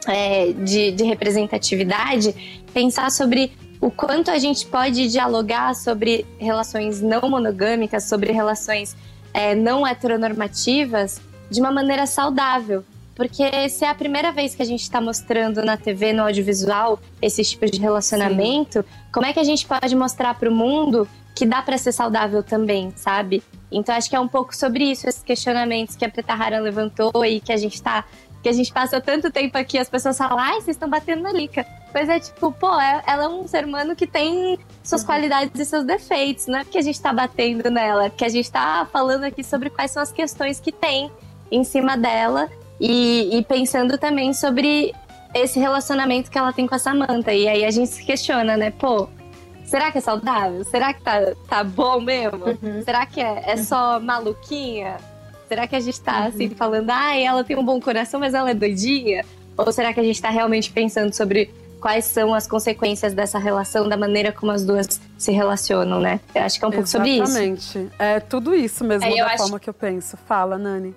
é, 0.08 0.52
de, 0.52 0.92
de 0.92 1.04
representatividade, 1.04 2.64
pensar 2.74 3.12
sobre 3.12 3.52
o 3.80 3.92
quanto 3.92 4.32
a 4.32 4.38
gente 4.38 4.66
pode 4.66 5.10
dialogar 5.10 5.76
sobre 5.76 6.26
relações 6.40 7.02
não 7.02 7.30
monogâmicas, 7.30 8.06
sobre 8.06 8.32
relações 8.32 8.96
é, 9.34 9.54
não 9.56 9.86
heteronormativas 9.86 11.22
de 11.50 11.60
uma 11.60 11.72
maneira 11.72 12.06
saudável. 12.06 12.84
Porque 13.16 13.70
se 13.70 13.86
é 13.86 13.90
a 13.90 13.96
primeira 13.96 14.32
vez 14.32 14.56
que 14.56 14.62
a 14.62 14.66
gente 14.66 14.82
está 14.82 15.00
mostrando 15.00 15.64
na 15.64 15.78
TV, 15.78 16.14
no 16.14 16.24
audiovisual, 16.24 17.00
esses 17.22 17.50
tipos 17.50 17.70
de 17.70 17.80
relacionamento, 17.80 18.84
como 19.12 19.26
é 19.26 19.34
que 19.34 19.40
a 19.40 19.44
gente 19.44 19.68
pode 19.68 19.96
mostrar 19.96 20.34
para 20.34 20.50
o 20.50 20.54
mundo 20.54 21.08
que 21.36 21.46
dá 21.46 21.62
para 21.62 21.78
ser 21.78 21.92
saudável 21.92 22.42
também, 22.42 22.92
sabe? 22.96 23.44
Então 23.72 23.94
acho 23.94 24.10
que 24.10 24.16
é 24.16 24.20
um 24.20 24.28
pouco 24.28 24.56
sobre 24.56 24.86
isso, 24.86 25.08
esses 25.08 25.24
questionamentos 25.24 25.96
que 25.96 26.06
a 26.06 26.10
Preta 26.10 26.34
Rara 26.34 26.60
levantou 26.60 27.26
e 27.26 27.40
que 27.40 27.52
a 27.52 27.58
gente 27.58 27.82
tá. 27.82 28.06
Que 28.44 28.50
a 28.50 28.54
gente 28.54 28.72
passa 28.74 29.00
tanto 29.00 29.32
tempo 29.32 29.58
aqui, 29.58 29.78
as 29.80 29.90
pessoas 29.90 30.18
falam, 30.18 30.38
ai, 30.38 30.56
vocês 30.56 30.76
estão 30.76 30.90
batendo 30.90 31.24
na 31.24 31.32
Lica. 31.32 31.66
Mas 31.94 32.10
é 32.10 32.20
tipo, 32.20 32.52
pô, 32.52 32.80
é- 32.80 33.02
ela 33.08 33.24
é 33.24 33.28
um 33.30 33.48
ser 33.48 33.64
humano 33.66 33.96
que 33.96 34.06
tem 34.06 34.60
suas 34.84 35.02
qualidades 35.04 35.58
e 35.60 35.66
seus 35.66 35.86
defeitos. 35.86 36.48
Não 36.48 36.60
é 36.60 36.64
porque 36.64 36.78
a 36.78 36.82
gente 36.82 37.02
tá 37.02 37.14
batendo 37.14 37.72
nela, 37.72 38.06
é 38.06 38.10
porque 38.10 38.26
a 38.26 38.30
gente 38.30 38.52
tá 38.52 38.86
falando 38.92 39.24
aqui 39.24 39.44
sobre 39.44 39.70
quais 39.70 39.92
são 39.92 40.04
as 40.04 40.12
questões 40.12 40.60
que 40.60 40.72
tem 40.72 41.10
em 41.50 41.64
cima 41.64 41.96
dela 41.96 42.50
e, 42.82 43.30
e 43.38 43.44
pensando 43.44 43.98
também 43.98 44.34
sobre 44.34 44.94
esse 45.34 45.60
relacionamento 45.60 46.30
que 46.30 46.38
ela 46.38 46.52
tem 46.52 46.68
com 46.68 46.76
a 46.76 46.80
Samantha. 46.80 47.32
E 47.34 47.48
aí 47.48 47.64
a 47.64 47.72
gente 47.72 47.90
se 47.92 48.04
questiona, 48.04 48.58
né? 48.58 48.72
Pô, 48.72 49.08
será 49.64 49.92
que 49.92 50.00
é 50.00 50.02
saudável? 50.02 50.64
Será 50.66 50.94
que 50.94 51.02
tá, 51.02 51.34
tá 51.48 51.64
bom 51.64 52.02
mesmo? 52.02 52.46
Uhum. 52.46 52.84
Será 52.84 53.06
que 53.06 53.22
é, 53.22 53.44
é 53.52 53.58
só 53.58 54.00
maluquinha? 54.00 54.98
Será 55.54 55.68
que 55.68 55.76
a 55.76 55.80
gente 55.80 56.02
tá 56.02 56.22
Uhum. 56.22 56.28
assim 56.30 56.50
falando, 56.50 56.90
ah, 56.90 57.16
ela 57.16 57.44
tem 57.44 57.56
um 57.56 57.64
bom 57.64 57.80
coração, 57.80 58.20
mas 58.20 58.34
ela 58.34 58.50
é 58.50 58.54
doidinha? 58.56 59.24
Ou 59.56 59.72
será 59.72 59.94
que 59.94 60.00
a 60.00 60.04
gente 60.04 60.20
tá 60.20 60.32
realmente 60.32 60.72
pensando 60.72 61.14
sobre 61.14 61.54
quais 61.80 62.06
são 62.06 62.34
as 62.34 62.48
consequências 62.48 63.14
dessa 63.14 63.38
relação, 63.38 63.88
da 63.88 63.96
maneira 63.96 64.32
como 64.32 64.52
as 64.52 64.66
duas 64.66 65.00
se 65.16 65.32
relacionam, 65.32 66.00
né? 66.00 66.20
Eu 66.34 66.42
acho 66.42 66.58
que 66.58 66.66
é 66.66 66.68
um 66.68 66.72
pouco 66.72 66.88
sobre 66.88 67.10
isso. 67.12 67.24
Exatamente. 67.38 67.92
É 68.00 68.20
tudo 68.20 68.56
isso 68.56 68.84
mesmo, 68.84 69.06
É, 69.06 69.16
da 69.16 69.28
acho- 69.28 69.38
forma 69.44 69.60
que 69.60 69.70
eu 69.70 69.74
penso. 69.76 70.18
Fala, 70.28 70.58
Nani. 70.58 70.96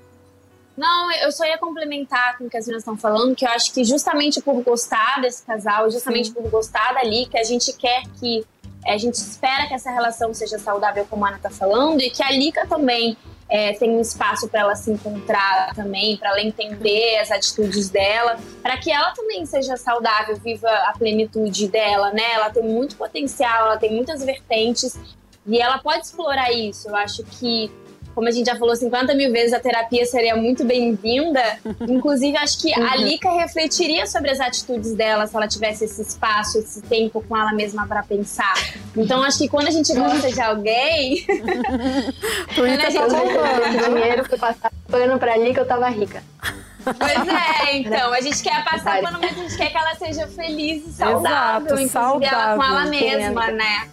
Não, 0.74 1.12
eu 1.12 1.30
só 1.32 1.44
ia 1.44 1.58
complementar 1.58 2.38
com 2.38 2.44
o 2.44 2.50
que 2.50 2.56
as 2.56 2.64
meninas 2.64 2.80
estão 2.82 2.96
falando, 2.96 3.34
que 3.36 3.44
eu 3.44 3.50
acho 3.50 3.72
que 3.74 3.84
justamente 3.84 4.40
por 4.40 4.62
gostar 4.62 5.20
desse 5.20 5.42
casal, 5.42 5.90
justamente 5.90 6.30
por 6.30 6.48
gostar 6.50 6.94
dali, 6.94 7.26
que 7.26 7.36
a 7.38 7.44
gente 7.44 7.74
quer 7.74 8.02
que. 8.18 8.42
é, 8.86 8.94
A 8.94 8.98
gente 8.98 9.14
espera 9.16 9.66
que 9.66 9.74
essa 9.74 9.90
relação 9.90 10.32
seja 10.32 10.58
saudável, 10.58 11.06
como 11.10 11.24
a 11.26 11.28
Ana 11.28 11.38
tá 11.42 11.50
falando, 11.50 12.00
e 12.00 12.08
que 12.10 12.22
a 12.22 12.30
Lika 12.30 12.66
também 12.66 13.16
é, 13.48 13.72
tenha 13.74 13.92
um 13.92 14.00
espaço 14.00 14.48
para 14.48 14.60
ela 14.60 14.74
se 14.74 14.90
encontrar 14.90 15.74
também, 15.74 16.16
para 16.16 16.30
ela 16.30 16.40
entender 16.40 17.18
as 17.18 17.30
atitudes 17.30 17.88
dela, 17.88 18.38
para 18.62 18.76
que 18.76 18.90
ela 18.90 19.12
também 19.12 19.46
seja 19.46 19.76
saudável, 19.76 20.36
viva 20.36 20.68
a 20.68 20.92
plenitude 20.98 21.68
dela, 21.68 22.12
né? 22.12 22.32
Ela 22.34 22.50
tem 22.50 22.64
muito 22.64 22.96
potencial, 22.96 23.66
ela 23.66 23.76
tem 23.76 23.94
muitas 23.94 24.24
vertentes 24.24 24.98
e 25.46 25.60
ela 25.60 25.78
pode 25.78 26.06
explorar 26.06 26.50
isso. 26.52 26.88
Eu 26.88 26.96
acho 26.96 27.22
que 27.22 27.70
como 28.16 28.28
a 28.28 28.30
gente 28.30 28.46
já 28.46 28.56
falou 28.56 28.74
50 28.74 29.14
mil 29.14 29.30
vezes, 29.30 29.52
a 29.52 29.60
terapia 29.60 30.06
seria 30.06 30.34
muito 30.34 30.64
bem-vinda. 30.64 31.42
Inclusive, 31.86 32.34
acho 32.38 32.58
que 32.62 32.72
a 32.72 32.96
Lika 32.96 33.30
refletiria 33.30 34.06
sobre 34.06 34.30
as 34.30 34.40
atitudes 34.40 34.94
dela 34.94 35.26
se 35.26 35.36
ela 35.36 35.46
tivesse 35.46 35.84
esse 35.84 36.00
espaço, 36.00 36.56
esse 36.58 36.80
tempo 36.80 37.22
com 37.28 37.36
ela 37.36 37.52
mesma 37.52 37.86
para 37.86 38.02
pensar. 38.02 38.54
Então, 38.96 39.22
acho 39.22 39.36
que 39.36 39.48
quando 39.48 39.68
a 39.68 39.70
gente 39.70 39.92
gosta 39.94 40.32
de 40.32 40.40
alguém, 40.40 41.24
tá 41.28 42.54
Quando 42.54 42.70
a 42.70 42.88
gente- 42.88 42.98
bombando. 42.98 43.66
Esse 43.76 43.90
dinheiro 43.90 44.24
pra 44.26 44.38
passar 44.38 44.72
pano 44.90 45.18
pra 45.18 45.34
que 45.34 45.60
eu 45.60 45.66
tava 45.66 45.88
rica. 45.90 46.22
pois 46.82 47.28
é, 47.28 47.76
então, 47.76 48.14
a 48.14 48.20
gente 48.22 48.42
quer 48.42 48.64
passar 48.64 49.02
pano, 49.02 49.18
mas 49.20 49.30
a 49.38 49.42
gente 49.42 49.56
quer 49.58 49.70
que 49.70 49.76
ela 49.76 49.94
seja 49.96 50.26
feliz 50.28 50.86
e 50.86 50.92
saudável, 50.92 51.76
Exato, 51.76 51.82
inclusive 51.82 52.24
ela 52.24 52.56
com 52.56 52.62
ela 52.64 52.82
saudável. 52.84 52.90
mesma, 52.90 53.46
né? 53.50 53.88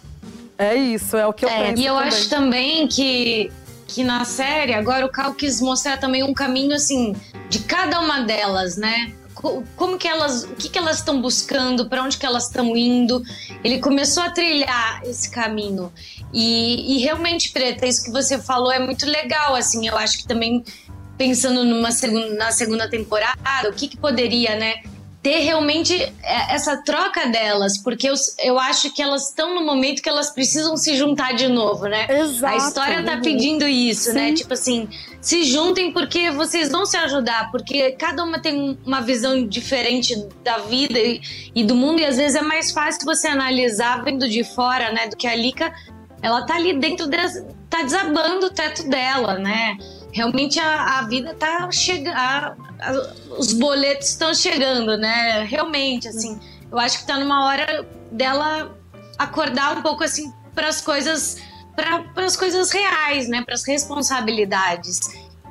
É 0.56 0.74
isso, 0.74 1.14
é 1.14 1.26
o 1.26 1.32
que 1.34 1.44
eu 1.44 1.48
É, 1.50 1.64
penso. 1.64 1.82
e 1.82 1.86
eu 1.86 1.94
também. 1.94 2.08
acho 2.08 2.30
também 2.30 2.86
que, 2.88 3.52
que 3.94 4.02
na 4.02 4.24
série, 4.24 4.74
agora 4.74 5.06
o 5.06 5.08
Cal 5.08 5.32
quis 5.34 5.60
mostrar 5.60 5.98
também 5.98 6.24
um 6.24 6.34
caminho, 6.34 6.74
assim, 6.74 7.14
de 7.48 7.60
cada 7.60 8.00
uma 8.00 8.22
delas, 8.22 8.76
né? 8.76 9.12
Co- 9.34 9.62
Como 9.76 9.96
que 9.96 10.08
elas, 10.08 10.42
o 10.42 10.48
que 10.56 10.68
que 10.68 10.76
elas 10.76 10.96
estão 10.98 11.22
buscando, 11.22 11.88
para 11.88 12.02
onde 12.02 12.18
que 12.18 12.26
elas 12.26 12.46
estão 12.46 12.76
indo. 12.76 13.22
Ele 13.62 13.78
começou 13.78 14.24
a 14.24 14.30
trilhar 14.30 15.00
esse 15.04 15.30
caminho. 15.30 15.92
E, 16.32 16.96
e 16.96 16.98
realmente, 17.04 17.50
Preta, 17.52 17.86
isso 17.86 18.02
que 18.04 18.10
você 18.10 18.36
falou 18.36 18.72
é 18.72 18.80
muito 18.80 19.06
legal, 19.06 19.54
assim, 19.54 19.86
eu 19.86 19.96
acho 19.96 20.18
que 20.18 20.26
também 20.26 20.64
pensando 21.16 21.62
numa 21.64 21.92
segunda, 21.92 22.34
na 22.34 22.50
segunda 22.50 22.88
temporada, 22.90 23.68
o 23.68 23.72
que 23.72 23.86
que 23.86 23.96
poderia, 23.96 24.56
né? 24.56 24.82
Ter 25.24 25.38
realmente 25.38 25.94
é, 26.22 26.54
essa 26.54 26.76
troca 26.76 27.26
delas, 27.26 27.78
porque 27.78 28.08
eu, 28.08 28.14
eu 28.40 28.58
acho 28.58 28.92
que 28.92 29.02
elas 29.02 29.28
estão 29.30 29.54
no 29.54 29.64
momento 29.64 30.02
que 30.02 30.08
elas 30.08 30.30
precisam 30.30 30.76
se 30.76 30.94
juntar 30.96 31.32
de 31.32 31.48
novo, 31.48 31.86
né? 31.86 32.06
Exato. 32.10 32.54
A 32.54 32.56
história 32.58 33.02
tá 33.02 33.16
pedindo 33.16 33.66
isso, 33.66 34.12
né? 34.12 34.28
Sim. 34.28 34.34
Tipo 34.34 34.52
assim, 34.52 34.88
se 35.22 35.42
juntem 35.44 35.90
porque 35.92 36.30
vocês 36.30 36.70
vão 36.70 36.84
se 36.84 36.98
ajudar, 36.98 37.50
porque 37.50 37.92
cada 37.92 38.22
uma 38.22 38.38
tem 38.38 38.78
uma 38.84 39.00
visão 39.00 39.46
diferente 39.46 40.14
da 40.44 40.58
vida 40.58 40.98
e, 40.98 41.22
e 41.54 41.64
do 41.64 41.74
mundo, 41.74 42.00
e 42.00 42.04
às 42.04 42.18
vezes 42.18 42.36
é 42.36 42.42
mais 42.42 42.70
fácil 42.70 43.06
você 43.06 43.26
analisar 43.26 44.04
vendo 44.04 44.28
de 44.28 44.44
fora, 44.44 44.92
né? 44.92 45.08
Do 45.08 45.16
que 45.16 45.26
a 45.26 45.34
Lika, 45.34 45.72
ela 46.20 46.44
tá 46.44 46.56
ali 46.56 46.78
dentro, 46.78 47.06
des, 47.06 47.42
tá 47.70 47.82
desabando 47.82 48.46
o 48.46 48.50
teto 48.50 48.86
dela, 48.90 49.38
né? 49.38 49.78
Realmente 50.14 50.60
a, 50.60 51.00
a 51.00 51.02
vida 51.08 51.34
tá 51.34 51.68
chegando, 51.72 52.16
os 53.36 53.52
boletos 53.52 54.10
estão 54.10 54.32
chegando, 54.32 54.96
né? 54.96 55.42
Realmente, 55.42 56.06
assim, 56.06 56.38
eu 56.70 56.78
acho 56.78 57.00
que 57.00 57.06
tá 57.06 57.18
numa 57.18 57.44
hora 57.46 57.84
dela 58.12 58.78
acordar 59.18 59.76
um 59.76 59.82
pouco 59.82 60.04
assim 60.04 60.32
para 60.54 60.68
as 60.68 60.80
coisas 60.80 61.38
para 61.74 62.24
as 62.24 62.36
coisas 62.36 62.70
reais, 62.70 63.28
né, 63.28 63.42
para 63.42 63.54
as 63.54 63.66
responsabilidades. 63.66 65.00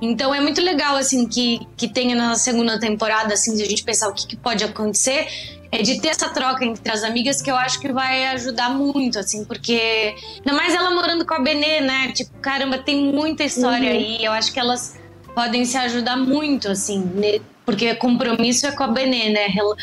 Então 0.01 0.33
é 0.33 0.39
muito 0.39 0.61
legal 0.61 0.95
assim 0.95 1.27
que 1.27 1.67
que 1.75 1.89
tenha 1.89 2.15
na 2.15 2.35
segunda 2.35 2.79
temporada 2.79 3.33
assim 3.33 3.55
de 3.55 3.63
a 3.63 3.65
gente 3.65 3.83
pensar 3.83 4.07
o 4.07 4.13
que, 4.13 4.25
que 4.25 4.37
pode 4.37 4.63
acontecer 4.63 5.27
é 5.73 5.81
de 5.81 5.99
ter 5.99 6.09
essa 6.09 6.29
troca 6.29 6.63
entre 6.63 6.91
as 6.91 7.03
amigas 7.03 7.41
que 7.41 7.49
eu 7.49 7.55
acho 7.55 7.79
que 7.79 7.91
vai 7.91 8.25
ajudar 8.27 8.69
muito 8.69 9.17
assim 9.17 9.43
porque 9.43 10.15
ainda 10.37 10.53
mais 10.53 10.73
ela 10.75 10.91
morando 10.91 11.25
com 11.25 11.33
a 11.33 11.39
Benê, 11.39 11.81
né? 11.81 12.11
Tipo, 12.11 12.31
caramba, 12.39 12.77
tem 12.77 13.11
muita 13.11 13.43
história 13.43 13.89
Uhum. 13.89 13.97
aí. 13.97 14.23
Eu 14.23 14.31
acho 14.31 14.53
que 14.53 14.59
elas 14.59 14.95
podem 15.33 15.65
se 15.65 15.77
ajudar 15.77 16.15
muito 16.15 16.69
assim, 16.69 16.99
né? 17.15 17.39
porque 17.65 17.95
compromisso 17.95 18.67
é 18.67 18.71
com 18.73 18.83
a 18.83 18.87
Benê, 18.87 19.29
né? 19.29 19.47
Ela, 19.57 19.75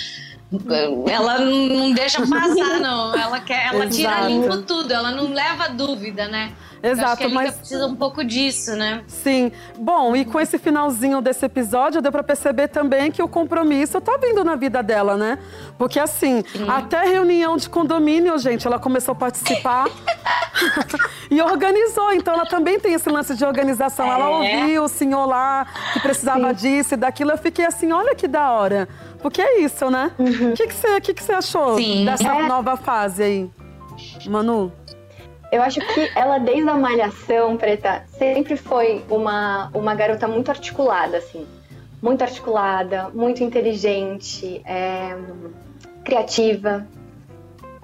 ela 1.08 1.38
não 1.38 1.92
deixa 1.92 2.26
passar, 2.26 2.80
não. 2.80 3.14
Ela 3.14 3.40
quer, 3.40 3.72
ela 3.72 3.86
tira 3.86 4.10
Exato. 4.12 4.26
limpo 4.26 4.62
tudo, 4.62 4.92
ela 4.92 5.10
não 5.12 5.32
leva 5.32 5.68
dúvida, 5.68 6.26
né? 6.26 6.52
Exato, 6.82 7.28
mas 7.28 7.54
precisa 7.56 7.86
um 7.86 7.94
pouco 7.94 8.24
disso, 8.24 8.74
né? 8.74 9.02
Sim. 9.06 9.52
Bom, 9.78 10.16
e 10.16 10.24
com 10.24 10.40
esse 10.40 10.58
finalzinho 10.58 11.20
desse 11.20 11.44
episódio, 11.44 12.00
deu 12.00 12.10
pra 12.10 12.22
perceber 12.22 12.68
também 12.68 13.12
que 13.12 13.22
o 13.22 13.28
compromisso 13.28 14.00
tá 14.00 14.16
vindo 14.16 14.42
na 14.42 14.56
vida 14.56 14.82
dela, 14.82 15.14
né? 15.16 15.38
Porque 15.76 16.00
assim, 16.00 16.42
até 16.66 17.04
reunião 17.04 17.56
de 17.58 17.68
condomínio, 17.68 18.36
gente, 18.38 18.66
ela 18.66 18.78
começou 18.78 19.12
a 19.12 19.14
participar 19.14 19.88
e 21.30 21.40
organizou. 21.42 22.12
Então 22.12 22.34
ela 22.34 22.46
também 22.46 22.80
tem 22.80 22.94
esse 22.94 23.08
lance 23.10 23.34
de 23.34 23.44
organização. 23.44 24.10
Ela 24.10 24.24
É. 24.24 24.28
ouviu 24.62 24.84
o 24.84 24.88
senhor 24.88 25.26
lá 25.26 25.66
que 25.92 26.00
precisava 26.00 26.52
disso 26.54 26.94
e 26.94 26.96
daquilo. 26.96 27.30
Eu 27.30 27.38
fiquei 27.38 27.66
assim, 27.66 27.92
olha 27.92 28.14
que 28.14 28.26
da 28.26 28.50
hora. 28.52 28.88
Porque 29.22 29.40
é 29.42 29.60
isso, 29.60 29.90
né? 29.90 30.12
O 30.18 30.54
que 30.54 30.66
que 30.66 30.74
você 30.74 31.00
que 31.00 31.14
que 31.14 31.22
você 31.22 31.32
achou 31.32 31.76
Sim. 31.76 32.04
dessa 32.04 32.28
É. 32.34 32.46
nova 32.46 32.76
fase 32.76 33.22
aí, 33.22 33.50
Manu? 34.26 34.72
Eu 35.52 35.62
acho 35.62 35.80
que 35.80 36.10
ela, 36.14 36.38
desde 36.38 36.68
a 36.68 36.74
malhação, 36.74 37.56
Preta, 37.56 38.04
sempre 38.06 38.56
foi 38.56 39.04
uma, 39.10 39.68
uma 39.74 39.94
garota 39.96 40.28
muito 40.28 40.48
articulada, 40.48 41.16
assim. 41.16 41.44
Muito 42.00 42.22
articulada, 42.22 43.10
muito 43.12 43.42
inteligente, 43.42 44.62
é, 44.64 45.16
criativa. 46.04 46.86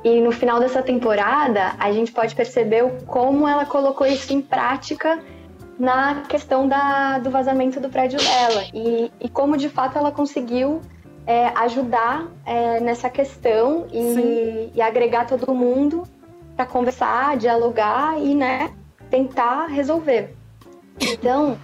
E 0.05 0.21
no 0.21 0.31
final 0.31 0.61
dessa 0.61 0.81
temporada, 0.81 1.75
a 1.79 1.91
gente 1.93 2.13
pode 2.13 2.37
perceber 2.37 2.85
como 3.05 3.49
ela 3.49 3.67
colocou 3.67 4.07
isso 4.07 4.33
em 4.33 4.41
prática 4.41 5.19
na 5.79 6.23
questão 6.29 6.69
da, 6.69 7.19
do 7.19 7.31
vazamento 7.31 7.81
do 7.81 7.89
prédio 7.89 8.19
dela. 8.21 8.65
E, 8.73 9.11
e 9.21 9.29
como, 9.29 9.57
de 9.57 9.69
fato, 9.69 9.99
ela 9.99 10.13
conseguiu 10.13 10.81
é, 11.27 11.49
ajudar 11.49 12.29
é, 12.45 12.79
nessa 12.81 13.11
questão 13.11 13.87
e, 13.93 14.71
e 14.75 14.81
agregar 14.81 15.27
todo 15.27 15.53
mundo 15.53 16.05
para 16.55 16.65
conversar, 16.65 17.37
dialogar 17.37 18.19
e, 18.19 18.35
né, 18.35 18.73
tentar 19.11 19.67
resolver. 19.67 20.35
Então, 21.01 21.59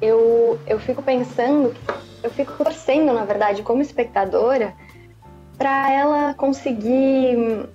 eu, 0.00 0.58
eu 0.66 0.78
fico 0.78 1.02
pensando, 1.02 1.74
eu 2.22 2.30
fico 2.30 2.52
torcendo, 2.64 3.12
na 3.12 3.24
verdade, 3.24 3.62
como 3.62 3.82
espectadora, 3.82 4.74
para 5.58 5.92
ela 5.92 6.34
conseguir 6.34 7.68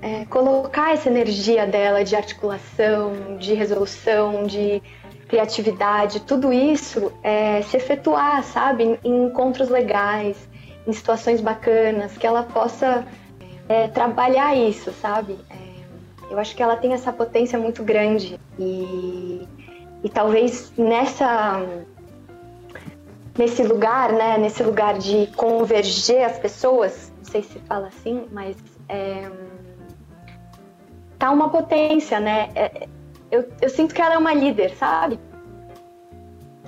é, 0.00 0.24
colocar 0.26 0.92
essa 0.92 1.08
energia 1.08 1.66
dela 1.66 2.04
de 2.04 2.14
articulação, 2.14 3.36
de 3.38 3.54
resolução, 3.54 4.44
de 4.44 4.82
criatividade, 5.26 6.20
tudo 6.20 6.52
isso 6.52 7.12
é, 7.22 7.60
se 7.62 7.76
efetuar, 7.76 8.44
sabe, 8.44 8.98
em 9.02 9.24
encontros 9.26 9.68
legais, 9.68 10.48
em 10.86 10.92
situações 10.92 11.40
bacanas, 11.40 12.16
que 12.16 12.26
ela 12.26 12.42
possa 12.42 13.06
é, 13.68 13.88
trabalhar 13.88 14.54
isso, 14.54 14.92
sabe? 14.92 15.38
É, 15.50 16.32
eu 16.32 16.38
acho 16.38 16.54
que 16.54 16.62
ela 16.62 16.76
tem 16.76 16.92
essa 16.92 17.12
potência 17.12 17.58
muito 17.58 17.82
grande 17.82 18.38
e, 18.58 19.46
e 20.02 20.08
talvez 20.08 20.72
nessa 20.76 21.60
nesse 23.36 23.62
lugar, 23.62 24.12
né, 24.12 24.38
nesse 24.38 24.62
lugar 24.62 24.96
de 24.96 25.26
converger 25.36 26.24
as 26.24 26.38
pessoas, 26.38 27.12
não 27.18 27.24
sei 27.24 27.42
se 27.42 27.58
fala 27.60 27.88
assim, 27.88 28.26
mas 28.32 28.56
é, 28.88 29.30
tá 31.18 31.30
uma 31.30 31.50
potência, 31.50 32.18
né? 32.18 32.50
É, 32.54 32.88
eu, 33.30 33.46
eu 33.60 33.68
sinto 33.68 33.94
que 33.94 34.00
ela 34.00 34.14
é 34.14 34.18
uma 34.18 34.32
líder, 34.32 34.74
sabe? 34.76 35.18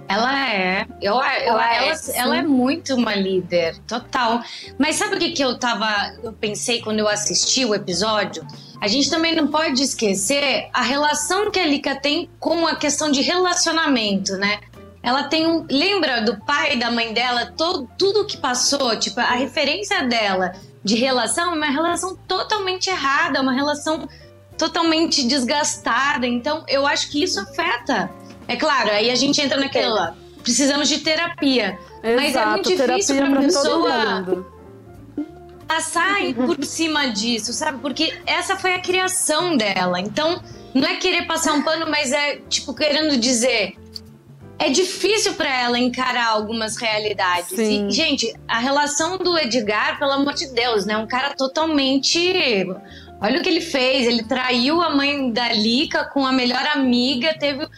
Ela 0.08 0.50
é. 0.50 0.86
Eu, 1.02 1.14
eu, 1.14 1.20
Ela 1.20 1.74
é, 1.74 1.86
ela, 1.86 1.94
sim. 1.96 2.12
ela 2.16 2.36
é 2.38 2.42
muito 2.42 2.94
uma 2.94 3.14
líder, 3.14 3.76
total. 3.86 4.40
Mas 4.78 4.96
sabe 4.96 5.16
o 5.16 5.18
que, 5.18 5.32
que 5.32 5.44
eu 5.44 5.58
tava. 5.58 5.86
Eu 6.22 6.32
pensei 6.32 6.80
quando 6.80 6.98
eu 6.98 7.08
assisti 7.08 7.64
o 7.64 7.74
episódio? 7.74 8.44
A 8.80 8.88
gente 8.88 9.10
também 9.10 9.34
não 9.34 9.48
pode 9.48 9.82
esquecer 9.82 10.68
a 10.72 10.82
relação 10.82 11.50
que 11.50 11.58
a 11.58 11.66
Lika 11.66 11.96
tem 11.96 12.30
com 12.40 12.66
a 12.66 12.76
questão 12.76 13.10
de 13.10 13.20
relacionamento, 13.20 14.32
né? 14.36 14.60
Ela 15.02 15.24
tem 15.24 15.46
um. 15.46 15.66
Lembra 15.70 16.22
do 16.22 16.38
pai 16.40 16.74
e 16.74 16.78
da 16.78 16.90
mãe 16.90 17.12
dela? 17.12 17.52
Todo, 17.56 17.88
tudo 17.98 18.26
que 18.26 18.38
passou, 18.38 18.96
tipo, 18.98 19.20
a 19.20 19.32
referência 19.32 20.02
dela 20.06 20.52
de 20.82 20.94
relação 20.94 21.52
é 21.52 21.56
uma 21.56 21.70
relação 21.70 22.16
totalmente 22.16 22.88
errada, 22.88 23.42
uma 23.42 23.52
relação 23.52 24.08
totalmente 24.56 25.26
desgastada. 25.26 26.26
Então, 26.26 26.64
eu 26.66 26.86
acho 26.86 27.10
que 27.10 27.22
isso 27.22 27.38
afeta. 27.40 28.10
É 28.48 28.56
claro, 28.56 28.90
aí 28.90 29.10
a 29.10 29.14
gente 29.14 29.40
entra 29.40 29.60
naquela. 29.60 30.16
Precisamos 30.42 30.88
de 30.88 31.00
terapia. 31.00 31.78
mas 32.02 32.34
é 32.34 32.46
muito 32.46 32.68
difícil 32.68 33.16
terapia 33.16 33.26
pra 33.26 33.30
pra 33.30 33.42
pessoa 33.42 34.58
passar 35.68 36.16
por 36.34 36.64
cima 36.64 37.08
disso, 37.08 37.52
sabe? 37.52 37.78
Porque 37.78 38.12
essa 38.24 38.56
foi 38.56 38.72
a 38.72 38.80
criação 38.80 39.54
dela. 39.54 40.00
Então, 40.00 40.42
não 40.74 40.88
é 40.88 40.96
querer 40.96 41.26
passar 41.26 41.52
um 41.52 41.62
pano, 41.62 41.86
mas 41.90 42.10
é 42.10 42.36
tipo 42.48 42.74
querendo 42.74 43.18
dizer. 43.18 43.74
É 44.58 44.70
difícil 44.70 45.34
pra 45.34 45.48
ela 45.48 45.78
encarar 45.78 46.30
algumas 46.30 46.76
realidades. 46.76 47.50
Sim. 47.50 47.86
E, 47.86 47.90
gente, 47.92 48.34
a 48.48 48.58
relação 48.58 49.16
do 49.16 49.38
Edgar, 49.38 50.00
pelo 50.00 50.10
amor 50.10 50.34
de 50.34 50.52
Deus, 50.52 50.84
né? 50.84 50.96
Um 50.96 51.06
cara 51.06 51.32
totalmente. 51.36 52.66
Olha 53.20 53.38
o 53.38 53.42
que 53.42 53.48
ele 53.48 53.60
fez. 53.60 54.08
Ele 54.08 54.24
traiu 54.24 54.82
a 54.82 54.90
mãe 54.90 55.30
da 55.30 55.52
Lica 55.52 56.06
com 56.06 56.26
a 56.26 56.32
melhor 56.32 56.66
amiga, 56.74 57.36
teve, 57.38 57.68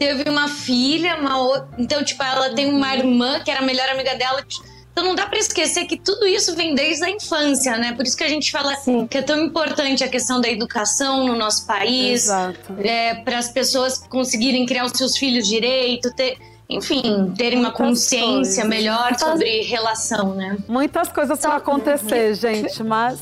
teve 0.00 0.30
uma 0.30 0.48
filha, 0.48 1.16
uma 1.16 1.38
outra. 1.38 1.68
Então, 1.76 2.02
tipo, 2.02 2.22
ela 2.22 2.48
tem 2.54 2.72
uma 2.72 2.96
irmã 2.96 3.38
que 3.40 3.50
era 3.50 3.60
a 3.60 3.62
melhor 3.62 3.86
amiga 3.90 4.14
dela. 4.16 4.42
Então 4.90 5.04
não 5.04 5.14
dá 5.14 5.26
pra 5.26 5.38
esquecer 5.38 5.84
que 5.84 5.98
tudo 5.98 6.26
isso 6.26 6.56
vem 6.56 6.74
desde 6.74 7.04
a 7.04 7.10
infância, 7.10 7.76
né? 7.76 7.92
Por 7.92 8.06
isso 8.06 8.16
que 8.16 8.24
a 8.24 8.28
gente 8.28 8.50
fala 8.50 8.74
que 9.08 9.18
é 9.18 9.22
tão 9.22 9.38
importante 9.44 10.02
a 10.02 10.08
questão 10.08 10.40
da 10.40 10.48
educação 10.48 11.26
no 11.26 11.36
nosso 11.36 11.66
país, 11.66 12.24
Exato. 12.24 12.74
é, 12.82 13.14
para 13.16 13.38
as 13.38 13.50
pessoas 13.50 13.98
conseguirem 13.98 14.64
criar 14.66 14.86
os 14.86 14.92
seus 14.92 15.16
filhos 15.16 15.46
direito, 15.46 16.12
ter, 16.14 16.38
enfim, 16.68 17.32
terem 17.36 17.58
uma 17.58 17.68
Muitas 17.68 17.86
consciência 17.86 18.62
coisas. 18.62 18.66
melhor 18.66 19.16
sobre 19.16 19.60
relação, 19.62 20.34
né? 20.34 20.56
Muitas 20.66 21.08
coisas 21.12 21.38
pra 21.38 21.56
acontecer, 21.56 22.34
gente, 22.34 22.82
mas. 22.82 23.20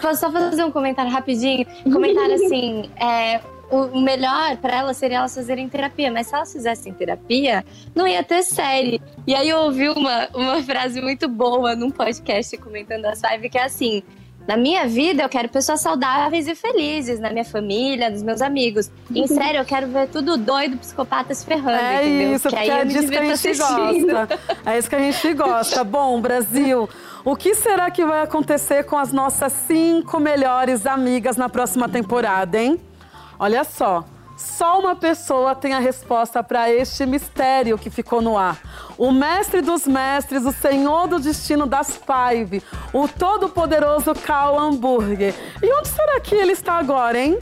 Posso 0.00 0.20
só 0.20 0.30
fazer 0.30 0.62
um 0.62 0.70
comentário 0.70 1.10
rapidinho? 1.10 1.66
Comentário 1.92 2.34
assim, 2.46 2.88
é, 2.96 3.40
o 3.74 4.00
melhor 4.00 4.56
pra 4.58 4.76
elas 4.78 4.96
seria 4.98 5.18
elas 5.18 5.34
fazerem 5.34 5.68
terapia, 5.68 6.12
mas 6.12 6.26
se 6.26 6.34
elas 6.34 6.52
fizessem 6.52 6.92
terapia, 6.92 7.64
não 7.94 8.06
ia 8.06 8.22
ter 8.22 8.42
série. 8.42 9.00
E 9.26 9.34
aí 9.34 9.48
eu 9.48 9.58
ouvi 9.60 9.88
uma, 9.88 10.28
uma 10.34 10.62
frase 10.62 11.00
muito 11.00 11.26
boa 11.28 11.74
num 11.74 11.90
podcast 11.90 12.56
comentando 12.58 13.06
as 13.06 13.20
five, 13.20 13.48
que 13.48 13.56
é 13.58 13.64
assim. 13.64 14.02
Na 14.46 14.56
minha 14.56 14.88
vida, 14.88 15.22
eu 15.22 15.28
quero 15.28 15.48
pessoas 15.48 15.80
saudáveis 15.80 16.48
e 16.48 16.54
felizes, 16.56 17.20
na 17.20 17.30
minha 17.30 17.44
família, 17.44 18.10
nos 18.10 18.24
meus 18.24 18.42
amigos. 18.42 18.90
Em 19.14 19.24
sério, 19.28 19.60
eu 19.60 19.64
quero 19.64 19.86
ver 19.86 20.08
tudo 20.08 20.36
doido, 20.36 20.76
psicopata 20.78 21.32
se 21.32 21.46
ferrando, 21.46 21.78
É 21.80 22.04
entendeu? 22.04 22.34
isso, 22.34 22.42
porque 22.50 22.56
aí 22.56 22.68
é 22.70 22.84
disso 22.84 23.08
que 23.08 23.16
a 23.16 23.22
gente 23.24 23.32
assistindo. 23.34 24.12
gosta. 24.12 24.40
É 24.66 24.78
isso 24.78 24.88
que 24.90 24.96
a 24.96 24.98
gente 24.98 25.34
gosta. 25.34 25.84
Bom, 25.84 26.20
Brasil, 26.20 26.88
o 27.24 27.36
que 27.36 27.54
será 27.54 27.88
que 27.88 28.04
vai 28.04 28.20
acontecer 28.22 28.82
com 28.82 28.98
as 28.98 29.12
nossas 29.12 29.52
cinco 29.52 30.18
melhores 30.18 30.86
amigas 30.86 31.36
na 31.36 31.48
próxima 31.48 31.88
temporada, 31.88 32.60
hein? 32.60 32.80
Olha 33.38 33.64
só. 33.64 34.04
Só 34.36 34.80
uma 34.80 34.96
pessoa 34.96 35.54
tem 35.54 35.72
a 35.72 35.78
resposta 35.78 36.42
para 36.42 36.70
este 36.70 37.06
mistério 37.06 37.78
que 37.78 37.90
ficou 37.90 38.20
no 38.20 38.36
ar. 38.36 38.58
O 38.98 39.12
mestre 39.12 39.60
dos 39.60 39.86
mestres, 39.86 40.44
o 40.44 40.52
senhor 40.52 41.06
do 41.06 41.20
destino 41.20 41.66
das 41.66 41.96
Five, 41.96 42.62
o 42.92 43.06
todo-poderoso 43.06 44.14
Cal 44.14 44.58
Hambúrguer. 44.58 45.34
E 45.62 45.72
onde 45.72 45.88
será 45.88 46.18
que 46.20 46.34
ele 46.34 46.52
está 46.52 46.74
agora, 46.74 47.18
hein? 47.18 47.38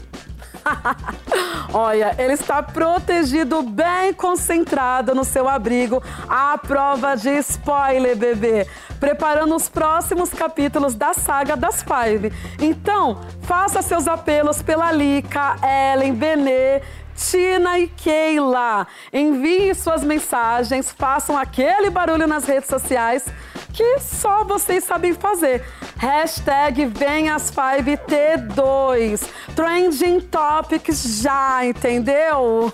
Olha, 1.73 2.15
ele 2.17 2.33
está 2.33 2.61
protegido, 2.61 3.61
bem 3.63 4.13
concentrado 4.13 5.15
no 5.15 5.23
seu 5.23 5.47
abrigo, 5.47 6.01
à 6.27 6.57
prova 6.57 7.15
de 7.15 7.29
spoiler, 7.39 8.15
bebê. 8.15 8.67
Preparando 8.99 9.55
os 9.55 9.67
próximos 9.67 10.29
capítulos 10.29 10.95
da 10.95 11.13
saga 11.13 11.55
das 11.55 11.83
Five. 11.83 12.31
Então, 12.59 13.21
faça 13.41 13.81
seus 13.81 14.07
apelos 14.07 14.61
pela 14.61 14.91
Lica, 14.91 15.55
Ellen, 15.93 16.13
Benê, 16.13 16.81
Tina 17.15 17.79
e 17.79 17.87
Keila. 17.87 18.87
Envie 19.11 19.73
suas 19.73 20.03
mensagens, 20.03 20.91
façam 20.91 21.37
aquele 21.37 21.89
barulho 21.89 22.27
nas 22.27 22.45
redes 22.45 22.69
sociais 22.69 23.25
que 23.73 23.99
só 23.99 24.43
vocês 24.43 24.83
sabem 24.83 25.13
fazer. 25.13 25.63
Hashtag 26.01 26.87
VemAs5T2. 26.87 29.29
Trending 29.55 30.19
Topics 30.21 31.21
já, 31.21 31.63
entendeu? 31.63 32.73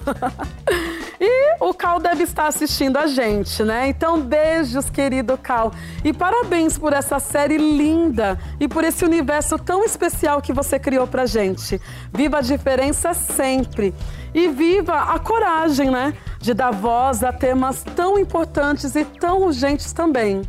e 1.19 1.57
o 1.59 1.73
Cal 1.73 1.99
deve 1.99 2.23
estar 2.23 2.47
assistindo 2.47 2.95
a 2.95 3.05
gente, 3.05 3.63
né? 3.63 3.89
Então, 3.89 4.21
beijos, 4.21 4.89
querido 4.89 5.37
Cal. 5.37 5.73
E 6.05 6.13
parabéns 6.13 6.77
por 6.77 6.93
essa 6.93 7.19
série 7.19 7.57
linda 7.57 8.39
e 8.61 8.67
por 8.67 8.85
esse 8.85 9.03
universo 9.03 9.59
tão 9.59 9.83
especial 9.83 10.41
que 10.41 10.53
você 10.53 10.79
criou 10.79 11.05
pra 11.05 11.25
gente. 11.25 11.81
Viva 12.13 12.37
a 12.37 12.41
diferença 12.41 13.13
sempre. 13.13 13.93
E 14.33 14.47
viva 14.47 15.13
a 15.13 15.19
coragem, 15.19 15.91
né? 15.91 16.13
De 16.39 16.53
dar 16.53 16.71
voz 16.71 17.25
a 17.25 17.33
temas 17.33 17.83
tão 17.93 18.17
importantes 18.17 18.95
e 18.95 19.03
tão 19.03 19.41
urgentes 19.41 19.91
também. 19.91 20.43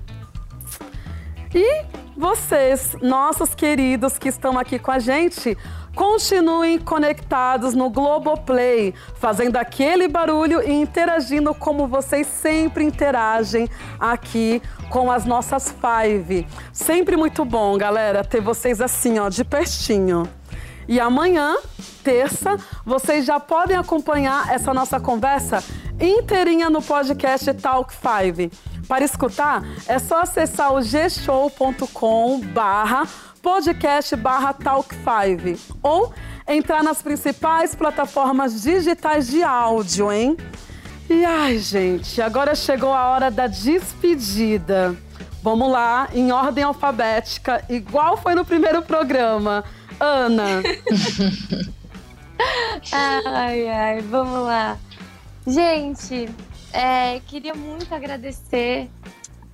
E 1.52 1.82
vocês, 2.18 2.96
nossos 3.00 3.54
queridos 3.54 4.18
que 4.18 4.28
estão 4.28 4.58
aqui 4.58 4.76
com 4.76 4.90
a 4.90 4.98
gente, 4.98 5.56
continuem 5.94 6.76
conectados 6.76 7.74
no 7.74 7.88
Globoplay, 7.88 8.92
fazendo 9.14 9.56
aquele 9.56 10.08
barulho 10.08 10.60
e 10.60 10.72
interagindo 10.72 11.54
como 11.54 11.86
vocês 11.86 12.26
sempre 12.26 12.82
interagem 12.82 13.68
aqui 14.00 14.60
com 14.90 15.12
as 15.12 15.24
nossas 15.24 15.72
Five. 15.72 16.44
Sempre 16.72 17.16
muito 17.16 17.44
bom, 17.44 17.78
galera, 17.78 18.24
ter 18.24 18.40
vocês 18.40 18.80
assim, 18.80 19.20
ó, 19.20 19.28
de 19.28 19.44
pertinho. 19.44 20.28
E 20.88 20.98
amanhã, 20.98 21.56
terça, 22.02 22.56
vocês 22.84 23.24
já 23.24 23.38
podem 23.38 23.76
acompanhar 23.76 24.52
essa 24.52 24.74
nossa 24.74 24.98
conversa 24.98 25.62
inteirinha 26.00 26.68
no 26.68 26.82
podcast 26.82 27.54
Talk 27.54 27.94
5. 27.94 28.77
Para 28.88 29.04
escutar, 29.04 29.62
é 29.86 29.98
só 29.98 30.22
acessar 30.22 30.72
o 30.72 30.80
gshow.com 30.80 32.40
barra 32.40 33.06
podcast 33.42 34.16
barra 34.16 34.52
Talk 34.54 34.94
5 34.94 35.78
ou 35.82 36.12
entrar 36.46 36.82
nas 36.82 37.02
principais 37.02 37.74
plataformas 37.74 38.62
digitais 38.62 39.28
de 39.28 39.42
áudio, 39.42 40.10
hein? 40.10 40.36
E 41.08 41.24
ai, 41.24 41.58
gente, 41.58 42.20
agora 42.20 42.54
chegou 42.54 42.92
a 42.92 43.08
hora 43.10 43.30
da 43.30 43.46
despedida. 43.46 44.96
Vamos 45.42 45.70
lá, 45.70 46.08
em 46.12 46.32
ordem 46.32 46.64
alfabética, 46.64 47.64
igual 47.68 48.16
foi 48.16 48.34
no 48.34 48.44
primeiro 48.44 48.82
programa. 48.82 49.64
Ana. 50.00 50.62
Ai, 52.92 53.68
ai, 53.68 54.00
vamos 54.00 54.46
lá. 54.46 54.78
Gente, 55.44 56.28
é, 56.72 57.20
queria 57.26 57.54
muito 57.54 57.92
agradecer 57.94 58.88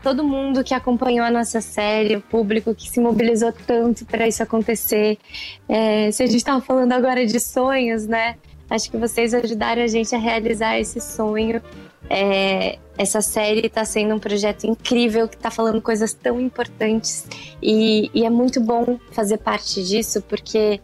todo 0.02 0.22
mundo 0.22 0.62
que 0.62 0.74
acompanhou 0.74 1.24
a 1.24 1.30
nossa 1.30 1.62
série, 1.62 2.16
o 2.16 2.20
público 2.20 2.74
que 2.74 2.90
se 2.90 3.00
mobilizou 3.00 3.52
tanto 3.66 4.04
para 4.04 4.28
isso 4.28 4.42
acontecer. 4.42 5.18
É, 5.66 6.10
se 6.10 6.22
a 6.22 6.26
gente 6.26 6.36
estava 6.36 6.60
falando 6.60 6.92
agora 6.92 7.24
de 7.26 7.40
sonhos, 7.40 8.06
né? 8.06 8.36
Acho 8.68 8.90
que 8.90 8.98
vocês 8.98 9.32
ajudaram 9.32 9.82
a 9.82 9.86
gente 9.86 10.14
a 10.14 10.18
realizar 10.18 10.78
esse 10.78 11.00
sonho. 11.00 11.62
É, 12.10 12.78
essa 12.98 13.22
série 13.22 13.66
está 13.66 13.84
sendo 13.84 14.14
um 14.14 14.18
projeto 14.18 14.64
incrível 14.64 15.26
que 15.26 15.36
está 15.36 15.50
falando 15.50 15.80
coisas 15.80 16.12
tão 16.12 16.38
importantes 16.38 17.26
e, 17.62 18.10
e 18.12 18.26
é 18.26 18.30
muito 18.30 18.60
bom 18.60 18.98
fazer 19.10 19.38
parte 19.38 19.82
disso 19.82 20.20
porque 20.22 20.80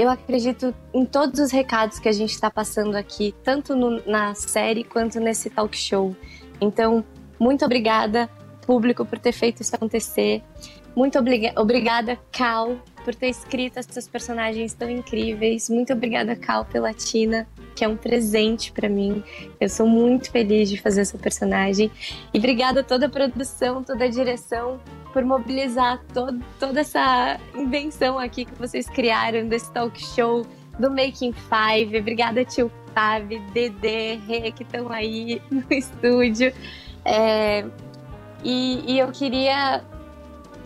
eu 0.00 0.08
acredito 0.08 0.74
em 0.94 1.04
todos 1.04 1.38
os 1.40 1.50
recados 1.50 1.98
que 1.98 2.08
a 2.08 2.12
gente 2.12 2.30
está 2.30 2.50
passando 2.50 2.96
aqui, 2.96 3.34
tanto 3.44 3.76
no- 3.76 4.02
na 4.06 4.34
série 4.34 4.82
quanto 4.84 5.20
nesse 5.20 5.50
talk 5.50 5.76
show. 5.76 6.14
Então, 6.60 7.04
muito 7.38 7.64
obrigada, 7.64 8.28
público, 8.66 9.04
por 9.04 9.18
ter 9.18 9.32
feito 9.32 9.62
isso 9.62 9.74
acontecer. 9.74 10.42
Muito 10.96 11.18
obriga- 11.18 11.52
obrigada, 11.56 12.18
Cal, 12.32 12.76
por 13.04 13.14
ter 13.14 13.28
escrito 13.28 13.78
essas 13.78 14.08
personagens 14.08 14.74
tão 14.74 14.90
incríveis. 14.90 15.70
Muito 15.70 15.92
obrigada, 15.92 16.34
Cal, 16.34 16.64
pela 16.64 16.92
Tina, 16.92 17.46
que 17.74 17.84
é 17.84 17.88
um 17.88 17.96
presente 17.96 18.72
para 18.72 18.88
mim. 18.88 19.22
Eu 19.60 19.68
sou 19.68 19.86
muito 19.86 20.30
feliz 20.30 20.68
de 20.68 20.76
fazer 20.80 21.02
essa 21.02 21.16
personagem. 21.16 21.90
E 22.34 22.38
obrigada 22.38 22.80
a 22.80 22.84
toda 22.84 23.06
a 23.06 23.08
produção, 23.08 23.82
toda 23.82 24.04
a 24.04 24.08
direção 24.08 24.80
por 25.12 25.24
mobilizar 25.24 26.00
todo, 26.12 26.42
toda 26.58 26.80
essa 26.80 27.38
invenção 27.54 28.18
aqui 28.18 28.44
que 28.44 28.54
vocês 28.54 28.88
criaram 28.88 29.48
desse 29.48 29.70
talk 29.72 29.98
show 30.14 30.46
do 30.78 30.90
Making 30.90 31.32
Five. 31.32 31.98
Obrigada, 31.98 32.44
tio 32.44 32.70
Fábio, 32.94 33.40
Dedê, 33.52 34.16
Rê, 34.26 34.50
que 34.52 34.62
estão 34.62 34.90
aí 34.90 35.40
no 35.50 35.64
estúdio. 35.70 36.52
É, 37.04 37.64
e, 38.42 38.84
e 38.86 38.98
eu 38.98 39.08
queria, 39.12 39.82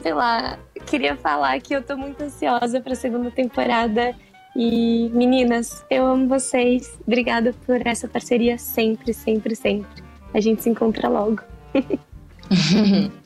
sei 0.03 0.15
lá, 0.15 0.59
queria 0.87 1.17
falar 1.17 1.61
que 1.61 1.75
eu 1.75 1.83
tô 1.83 1.97
muito 1.97 2.23
ansiosa 2.23 2.81
pra 2.81 2.95
segunda 2.95 3.31
temporada. 3.31 4.15
E 4.57 5.11
meninas, 5.13 5.85
eu 5.91 6.07
amo 6.07 6.29
vocês. 6.29 6.97
Obrigada 7.07 7.53
por 7.67 7.85
essa 7.87 8.07
parceria 8.07 8.57
sempre, 8.57 9.13
sempre, 9.13 9.57
sempre. 9.57 10.03
A 10.33 10.41
gente 10.41 10.63
se 10.63 10.71
encontra 10.71 11.09
logo. 11.09 11.43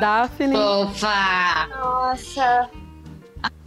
Daphne. 0.00 0.54
Fofa! 0.54 1.68
Nossa. 1.68 2.70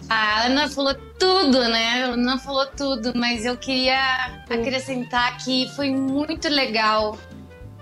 A 0.09 0.45
Ana 0.45 0.69
falou 0.69 0.95
tudo, 1.19 1.59
né? 1.67 2.03
A 2.03 2.05
Ana 2.07 2.37
falou 2.37 2.65
tudo, 2.67 3.11
mas 3.15 3.45
eu 3.45 3.57
queria 3.57 4.41
acrescentar 4.49 5.37
que 5.37 5.69
foi 5.75 5.91
muito 5.91 6.47
legal 6.47 7.17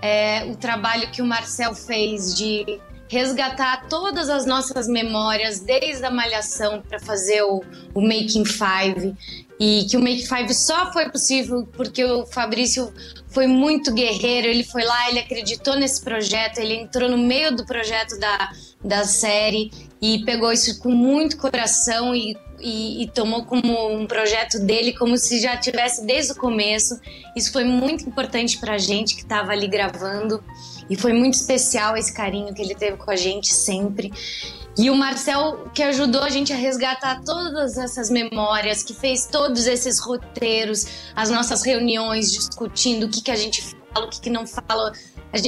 é, 0.02 0.44
o 0.44 0.56
trabalho 0.56 1.10
que 1.10 1.22
o 1.22 1.26
Marcel 1.26 1.74
fez 1.74 2.34
de 2.34 2.80
resgatar 3.08 3.86
todas 3.88 4.28
as 4.28 4.44
nossas 4.44 4.88
memórias 4.88 5.60
desde 5.60 6.04
a 6.04 6.10
malhação 6.10 6.82
para 6.82 6.98
fazer 6.98 7.42
o, 7.42 7.62
o 7.94 8.00
Making 8.00 8.44
Five 8.44 9.14
e 9.58 9.86
que 9.88 9.96
o 9.96 10.00
Make 10.00 10.26
Five 10.26 10.52
só 10.54 10.92
foi 10.92 11.08
possível 11.08 11.66
porque 11.72 12.04
o 12.04 12.26
Fabrício 12.26 12.92
foi 13.28 13.46
muito 13.46 13.92
guerreiro, 13.92 14.46
ele 14.46 14.64
foi 14.64 14.84
lá, 14.84 15.10
ele 15.10 15.18
acreditou 15.18 15.76
nesse 15.76 16.02
projeto, 16.02 16.58
ele 16.58 16.74
entrou 16.74 17.08
no 17.08 17.18
meio 17.18 17.54
do 17.54 17.64
projeto 17.64 18.18
da, 18.18 18.50
da 18.82 19.04
série 19.04 19.70
e 20.00 20.24
pegou 20.24 20.52
isso 20.52 20.78
com 20.80 20.90
muito 20.90 21.36
coração 21.36 22.14
e, 22.14 22.36
e, 22.60 23.02
e 23.02 23.08
tomou 23.08 23.44
como 23.44 23.92
um 23.94 24.06
projeto 24.06 24.58
dele, 24.60 24.92
como 24.92 25.16
se 25.16 25.40
já 25.40 25.56
tivesse 25.56 26.04
desde 26.06 26.32
o 26.32 26.36
começo. 26.36 26.98
Isso 27.34 27.52
foi 27.52 27.64
muito 27.64 28.06
importante 28.06 28.58
para 28.58 28.74
a 28.74 28.78
gente 28.78 29.14
que 29.14 29.22
estava 29.22 29.52
ali 29.52 29.68
gravando 29.68 30.42
e 30.88 30.96
foi 30.96 31.12
muito 31.12 31.34
especial 31.34 31.96
esse 31.96 32.12
carinho 32.12 32.54
que 32.54 32.62
ele 32.62 32.74
teve 32.74 32.96
com 32.96 33.10
a 33.10 33.16
gente 33.16 33.52
sempre. 33.52 34.12
E 34.78 34.90
o 34.90 34.94
Marcel 34.94 35.70
que 35.72 35.82
ajudou 35.82 36.22
a 36.22 36.28
gente 36.28 36.52
a 36.52 36.56
resgatar 36.56 37.22
todas 37.24 37.78
essas 37.78 38.10
memórias, 38.10 38.82
que 38.82 38.92
fez 38.92 39.26
todos 39.26 39.66
esses 39.66 39.98
roteiros, 39.98 40.86
as 41.14 41.30
nossas 41.30 41.62
reuniões 41.62 42.30
discutindo 42.30 43.06
o 43.06 43.08
que, 43.08 43.22
que 43.22 43.30
a 43.30 43.36
gente 43.36 43.62
fala, 43.62 44.06
o 44.06 44.10
que, 44.10 44.20
que 44.20 44.30
não 44.30 44.46
fala. 44.46 44.92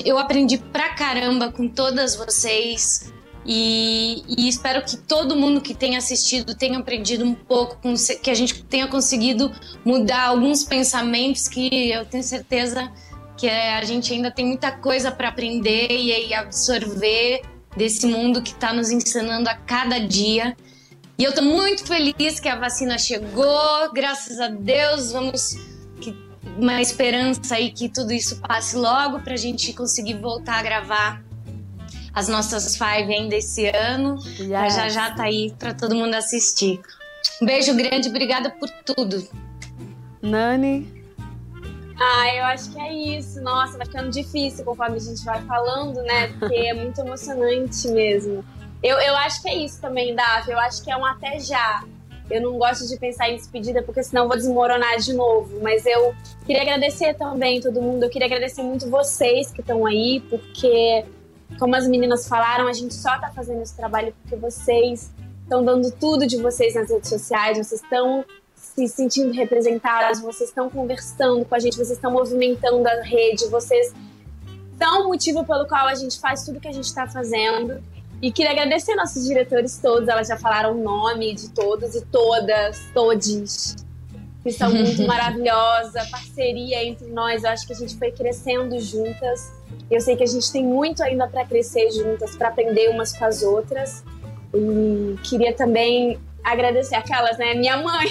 Eu 0.05 0.19
aprendi 0.19 0.57
pra 0.57 0.95
caramba 0.95 1.53
com 1.53 1.69
todas 1.69 2.17
vocês. 2.17 3.13
E, 3.47 4.25
e, 4.29 4.49
espero 4.49 4.85
que 4.85 4.97
todo 4.97 5.35
mundo 5.35 5.61
que 5.61 5.73
tenha 5.73 5.97
assistido 5.97 6.55
tenha 6.55 6.79
aprendido 6.79 7.25
um 7.25 7.35
pouco, 7.35 7.79
que 8.23 8.31
a 8.31 8.35
gente 8.35 8.63
tenha 8.65 8.87
conseguido 8.89 9.51
mudar 9.85 10.25
alguns 10.25 10.65
pensamentos 10.65 11.49
que 11.49 11.91
eu 11.91 12.05
tenho 12.05 12.23
certeza 12.23 12.93
que 13.39 13.49
a 13.49 13.83
gente 13.85 14.13
ainda 14.13 14.31
tem 14.31 14.45
muita 14.45 14.73
coisa 14.73 15.13
para 15.13 15.29
aprender 15.29 15.89
e 15.89 16.35
absorver 16.35 17.41
desse 17.79 18.07
mundo 18.07 18.43
que 18.43 18.51
está 18.51 18.73
nos 18.73 18.91
ensinando 18.91 19.49
a 19.49 19.55
cada 19.55 19.99
dia. 19.99 20.57
E 21.17 21.25
eu 21.25 21.31
estou 21.31 21.45
muito 21.45 21.87
feliz 21.87 22.39
que 22.39 22.49
a 22.49 22.57
vacina 22.57 22.99
chegou, 22.99 23.93
graças 23.93 24.39
a 24.39 24.49
Deus, 24.49 25.13
vamos 25.13 25.57
que 26.01 26.15
uma 26.57 26.83
esperança 26.83 27.55
aí 27.55 27.71
que 27.71 27.89
tudo 27.89 28.13
isso 28.13 28.41
passe 28.41 28.77
logo 28.77 29.21
para 29.21 29.35
a 29.35 29.37
gente 29.37 29.73
conseguir 29.73 30.15
voltar 30.15 30.59
a 30.59 30.63
gravar 30.63 31.23
as 32.13 32.29
nossas 32.29 32.77
five 32.77 33.13
ainda 33.13 33.37
esse 33.37 33.67
ano. 33.69 34.17
Yes. 34.39 34.75
Já 34.75 34.89
já 34.89 35.11
tá 35.13 35.25
aí 35.25 35.55
para 35.59 35.73
todo 35.73 35.95
mundo 35.95 36.15
assistir. 36.15 36.81
Um 37.41 37.47
beijo 37.47 37.75
grande, 37.75 38.09
obrigada 38.09 38.51
por 38.51 38.69
tudo. 38.85 39.27
Nani, 40.21 40.98
ah, 42.01 42.35
eu 42.35 42.45
acho 42.45 42.71
que 42.71 42.81
é 42.81 42.93
isso. 42.93 43.41
Nossa, 43.41 43.77
vai 43.77 43.87
ficando 43.87 44.11
difícil 44.11 44.65
conforme 44.65 44.97
a 44.97 45.01
gente 45.01 45.25
vai 45.25 45.43
falando, 45.43 46.01
né? 46.03 46.29
Porque 46.39 46.55
é 46.55 46.75
muito 46.75 47.01
emocionante 47.01 47.89
mesmo. 47.89 48.45
Eu, 48.83 48.99
eu 49.01 49.17
acho 49.17 49.43
que 49.43 49.49
é 49.49 49.57
isso 49.57 49.81
também, 49.81 50.15
Davi. 50.15 50.53
Eu 50.53 50.59
acho 50.61 50.83
que 50.85 50.91
é 50.91 50.97
um 50.97 51.05
até 51.05 51.41
já. 51.41 51.83
Eu 52.31 52.43
não 52.43 52.57
gosto 52.57 52.87
de 52.87 52.97
pensar 52.99 53.29
em 53.31 53.37
despedida 53.37 53.83
porque 53.83 54.03
senão 54.03 54.23
eu 54.23 54.29
vou 54.29 54.37
desmoronar 54.37 54.99
de 54.99 55.13
novo. 55.13 55.61
Mas 55.61 55.85
eu 55.87 56.15
queria 56.47 56.63
agradecer 56.63 57.15
também 57.15 57.61
todo 57.61 57.83
mundo. 57.83 58.05
Eu 58.05 58.11
queria 58.11 58.27
agradecer 58.27 58.63
muito 58.63 58.89
vocês 58.89 59.51
que 59.51 59.61
estão 59.61 59.85
aí, 59.85 60.21
porque, 60.31 61.05
como 61.59 61.75
as 61.75 61.89
meninas 61.89 62.29
falaram, 62.29 62.69
a 62.69 62.73
gente 62.73 62.95
só 62.95 63.19
tá 63.19 63.33
fazendo 63.35 63.61
esse 63.63 63.77
trabalho 63.77 64.15
porque 64.23 64.37
vocês 64.37 65.11
estão 65.43 65.65
dando 65.65 65.91
tudo 65.91 66.29
de 66.29 66.37
vocês 66.37 66.75
nas 66.75 66.91
redes 66.91 67.09
sociais, 67.09 67.59
vocês 67.59 67.83
estão 67.83 68.25
se 68.59 68.89
sentindo 68.89 69.33
representadas, 69.33 70.21
vocês 70.21 70.51
estão 70.51 70.69
conversando 70.69 71.45
com 71.45 71.55
a 71.55 71.59
gente, 71.59 71.77
vocês 71.77 71.93
estão 71.93 72.11
movimentando 72.11 72.87
a 72.89 73.03
rede, 73.03 73.47
vocês 73.49 73.93
são 74.79 75.05
o 75.05 75.09
motivo 75.09 75.45
pelo 75.45 75.67
qual 75.67 75.87
a 75.87 75.95
gente 75.95 76.19
faz 76.19 76.45
tudo 76.45 76.61
que 76.61 76.69
a 76.69 76.73
gente 76.73 76.85
está 76.85 77.07
fazendo. 77.07 77.83
E 78.21 78.33
queria 78.33 78.51
agradecer 78.51 78.95
nossos 78.97 79.25
diretores 79.25 79.79
todos, 79.79 80.09
elas 80.09 80.27
já 80.27 80.37
falaram 80.37 80.73
o 80.73 80.83
nome 80.83 81.35
de 81.35 81.51
todos 81.51 81.95
e 81.95 82.05
todas, 82.07 82.81
todes, 82.93 83.77
que 84.43 84.53
são 84.53 84.73
muito 84.73 85.03
maravilhosa, 85.07 86.05
parceria 86.11 86.85
entre 86.85 87.07
nós, 87.09 87.45
eu 87.45 87.51
acho 87.51 87.67
que 87.67 87.73
a 87.73 87.77
gente 87.77 87.97
foi 87.97 88.11
crescendo 88.11 88.79
juntas. 88.81 89.53
Eu 89.89 90.01
sei 90.01 90.17
que 90.17 90.25
a 90.25 90.27
gente 90.27 90.51
tem 90.51 90.65
muito 90.65 91.03
ainda 91.03 91.29
para 91.29 91.45
crescer 91.45 91.91
juntas, 91.93 92.35
para 92.35 92.49
aprender 92.49 92.91
umas 92.91 93.17
com 93.17 93.25
as 93.25 93.43
outras. 93.43 94.03
E 94.53 95.17
queria 95.23 95.53
também 95.53 96.19
agradecer 96.53 96.97
aquelas, 96.97 97.39
né? 97.39 97.55
Minha 97.55 97.77
mãe. 97.77 98.07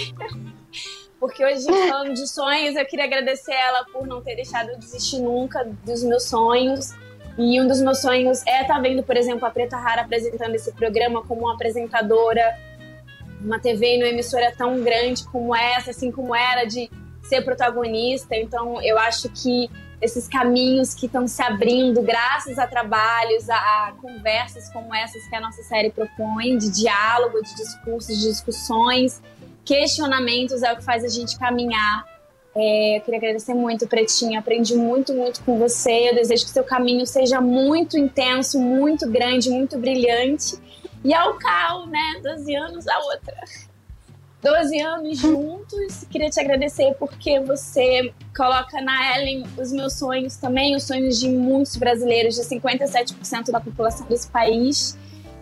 Porque 1.19 1.43
hoje, 1.43 1.65
falando 1.65 2.13
de 2.13 2.27
sonhos, 2.27 2.75
eu 2.75 2.85
queria 2.85 3.05
agradecer 3.05 3.53
ela 3.53 3.85
por 3.91 4.05
não 4.05 4.21
ter 4.21 4.35
deixado 4.35 4.69
eu 4.69 4.77
desistir 4.77 5.19
nunca 5.19 5.67
dos 5.83 6.03
meus 6.03 6.23
sonhos. 6.25 6.93
E 7.37 7.59
um 7.61 7.67
dos 7.67 7.81
meus 7.81 8.01
sonhos 8.01 8.45
é 8.45 8.61
estar 8.61 8.75
tá 8.75 8.79
vendo, 8.79 9.03
por 9.03 9.15
exemplo, 9.15 9.45
a 9.45 9.51
Preta 9.51 9.77
Rara 9.77 10.01
apresentando 10.01 10.55
esse 10.55 10.71
programa 10.73 11.23
como 11.23 11.41
uma 11.41 11.53
apresentadora, 11.53 12.55
uma 13.41 13.59
TV 13.59 13.95
e 13.95 13.97
uma 13.97 14.09
emissora 14.09 14.53
tão 14.55 14.81
grande 14.83 15.23
como 15.25 15.55
essa, 15.55 15.91
assim 15.91 16.11
como 16.11 16.35
era, 16.35 16.65
de 16.65 16.89
ser 17.23 17.43
protagonista. 17.43 18.35
Então, 18.35 18.81
eu 18.81 18.97
acho 18.97 19.29
que 19.29 19.69
esses 20.01 20.27
caminhos 20.27 20.93
que 20.93 21.07
estão 21.07 21.27
se 21.27 21.41
abrindo 21.41 22.01
graças 22.01 22.59
a 22.59 22.67
trabalhos, 22.67 23.49
a, 23.49 23.55
a, 23.55 23.93
conversas 23.99 24.69
como 24.69 24.93
essas 24.93 25.27
que 25.27 25.35
a 25.35 25.41
nossa 25.41 25.63
série 25.63 25.89
propõe, 25.89 26.57
de 26.57 26.69
diálogo, 26.69 27.41
de 27.41 27.55
discursos, 27.55 28.17
de 28.19 28.27
discussões, 28.27 29.21
questionamentos 29.65 30.63
é 30.63 30.71
o 30.71 30.77
que 30.77 30.83
faz 30.83 31.03
a 31.03 31.09
gente 31.09 31.37
caminhar. 31.37 32.05
É, 32.55 32.97
eu 32.97 33.01
queria 33.01 33.19
agradecer 33.19 33.53
muito, 33.53 33.87
Pretinho. 33.87 34.39
Aprendi 34.39 34.75
muito, 34.75 35.13
muito 35.13 35.43
com 35.43 35.59
você. 35.59 36.09
Eu 36.09 36.15
desejo 36.15 36.45
que 36.45 36.51
seu 36.51 36.63
caminho 36.63 37.05
seja 37.05 37.41
muito 37.41 37.97
intenso, 37.97 38.59
muito 38.59 39.09
grande, 39.09 39.49
muito 39.49 39.77
brilhante. 39.77 40.57
E 41.03 41.13
ao 41.13 41.35
Cal, 41.35 41.85
né? 41.85 42.19
12 42.23 42.55
anos 42.55 42.87
a 42.87 42.99
outra. 42.99 43.35
12 44.41 44.79
anos 44.79 45.17
juntos. 45.17 46.05
Queria 46.09 46.29
te 46.29 46.39
agradecer 46.39 46.95
porque 46.99 47.39
você 47.39 48.13
coloca 48.35 48.79
na 48.81 49.17
Ellen 49.17 49.45
os 49.57 49.71
meus 49.71 49.93
sonhos 49.93 50.35
também, 50.37 50.75
os 50.75 50.83
sonhos 50.83 51.19
de 51.19 51.29
muitos 51.29 51.75
brasileiros, 51.75 52.35
de 52.35 52.41
57% 52.41 53.51
da 53.51 53.59
população 53.59 54.05
desse 54.07 54.29
país. 54.29 54.97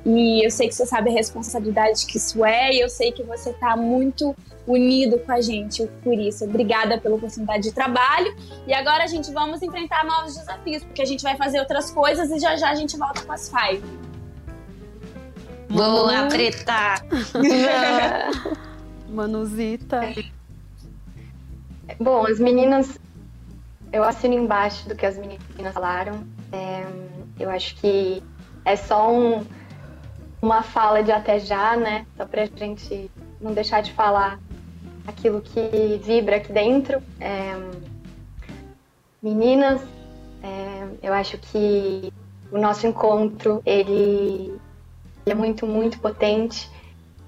E 0.05 0.45
eu 0.45 0.51
sei 0.51 0.67
que 0.67 0.75
você 0.75 0.85
sabe 0.85 1.09
a 1.09 1.13
responsabilidade 1.13 2.05
que 2.05 2.17
isso 2.17 2.45
é, 2.45 2.71
e 2.73 2.79
eu 2.79 2.89
sei 2.89 3.11
que 3.11 3.23
você 3.23 3.49
está 3.49 3.75
muito 3.75 4.35
unido 4.67 5.19
com 5.19 5.31
a 5.31 5.41
gente 5.41 5.85
por 6.03 6.13
isso. 6.13 6.45
Obrigada 6.45 6.99
pela 6.99 7.15
oportunidade 7.15 7.63
de 7.63 7.71
trabalho. 7.71 8.35
E 8.67 8.73
agora 8.73 9.03
a 9.03 9.07
gente 9.07 9.31
vamos 9.31 9.61
enfrentar 9.61 10.05
novos 10.05 10.35
desafios, 10.35 10.83
porque 10.83 11.01
a 11.01 11.05
gente 11.05 11.23
vai 11.23 11.35
fazer 11.35 11.59
outras 11.59 11.89
coisas 11.91 12.31
e 12.31 12.39
já 12.39 12.55
já 12.55 12.69
a 12.69 12.75
gente 12.75 12.95
volta 12.97 13.21
com 13.23 13.31
as 13.31 13.49
five. 13.49 13.83
Boa, 15.69 16.27
preta! 16.27 17.01
Manuzita. 19.09 20.01
Bom, 21.99 22.25
as 22.25 22.39
meninas, 22.39 22.99
eu 23.91 24.03
assino 24.03 24.33
embaixo 24.33 24.87
do 24.89 24.95
que 24.95 25.05
as 25.05 25.17
meninas 25.17 25.73
falaram. 25.73 26.25
É, 26.51 26.85
eu 27.39 27.49
acho 27.49 27.75
que 27.75 28.23
é 28.63 28.75
só 28.75 29.11
um 29.11 29.45
uma 30.45 30.61
fala 30.61 31.01
de 31.01 31.11
até 31.11 31.39
já, 31.39 31.75
né? 31.75 32.05
Só 32.15 32.25
pra 32.25 32.45
gente 32.45 33.09
não 33.41 33.51
deixar 33.51 33.81
de 33.81 33.91
falar 33.93 34.39
aquilo 35.07 35.41
que 35.41 35.99
vibra 36.03 36.37
aqui 36.37 36.53
dentro. 36.53 37.01
É... 37.19 37.53
Meninas, 39.21 39.81
é... 40.43 40.87
eu 41.01 41.13
acho 41.13 41.37
que 41.39 42.13
o 42.51 42.59
nosso 42.59 42.85
encontro, 42.85 43.61
ele 43.65 44.55
é 45.25 45.33
muito, 45.33 45.65
muito 45.65 45.99
potente 45.99 46.69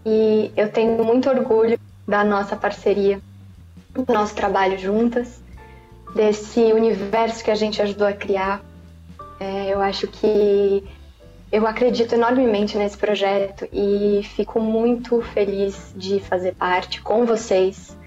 e 0.10 0.54
eu 0.56 0.72
tenho 0.72 1.04
muito 1.04 1.30
orgulho 1.30 1.78
da 2.08 2.24
nossa 2.24 2.56
parceria, 2.56 3.20
do 3.94 4.06
nosso 4.14 4.34
trabalho 4.34 4.78
juntas, 4.78 5.42
desse 6.16 6.62
universo 6.72 7.44
que 7.44 7.52
a 7.52 7.56
gente 7.56 7.82
ajudou 7.82 8.08
a 8.08 8.14
criar. 8.14 8.64
É, 9.38 9.74
eu 9.74 9.82
acho 9.82 10.08
que 10.08 10.82
eu 11.52 11.68
acredito 11.68 12.16
enormemente 12.16 12.78
nesse 12.78 12.98
projeto 12.98 13.68
e 13.74 14.22
fico 14.36 14.62
muito 14.62 15.22
feliz 15.22 15.94
de 15.94 16.22
fazer 16.22 16.56
parte 16.56 17.02
com 17.02 17.26
vocês, 17.26 17.98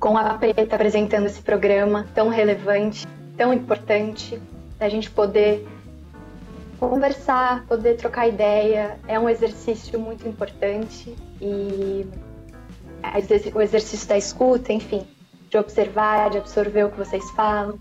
com 0.00 0.18
a 0.18 0.34
Preta 0.34 0.74
apresentando 0.74 1.26
esse 1.26 1.40
programa 1.40 2.04
tão 2.16 2.28
relevante, 2.28 3.06
tão 3.36 3.54
importante, 3.54 4.42
da 4.76 4.88
gente 4.88 5.08
poder 5.08 5.64
conversar, 6.78 7.64
poder 7.66 7.96
trocar 7.96 8.28
ideia. 8.28 8.98
É 9.08 9.18
um 9.18 9.28
exercício 9.28 9.98
muito 9.98 10.26
importante 10.28 11.14
e 11.40 12.06
o 13.54 13.60
exercício 13.60 14.08
da 14.08 14.16
escuta, 14.16 14.72
enfim, 14.72 15.06
de 15.48 15.58
observar, 15.58 16.30
de 16.30 16.38
absorver 16.38 16.84
o 16.84 16.90
que 16.90 16.98
vocês 16.98 17.28
falam 17.32 17.78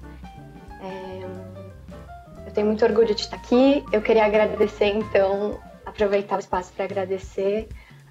tenho 2.55 2.67
muito 2.67 2.83
orgulho 2.85 3.13
de 3.13 3.21
estar 3.21 3.35
aqui. 3.35 3.83
Eu 3.91 4.01
queria 4.01 4.25
agradecer, 4.25 4.95
então, 4.95 5.59
aproveitar 5.85 6.37
o 6.37 6.39
espaço 6.39 6.71
para 6.73 6.85
agradecer 6.85 7.67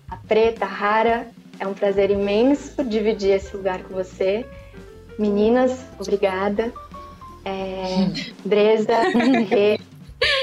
a 0.08 0.16
Preta, 0.16 0.66
a 0.66 0.68
Rara. 0.68 1.28
É 1.58 1.66
um 1.66 1.72
prazer 1.72 2.10
imenso 2.10 2.84
dividir 2.84 3.30
esse 3.30 3.56
lugar 3.56 3.82
com 3.82 3.94
você. 3.94 4.46
Meninas, 5.18 5.84
obrigada. 5.98 6.72
É, 7.44 8.10
Breza, 8.44 8.92
Rê, 9.48 9.78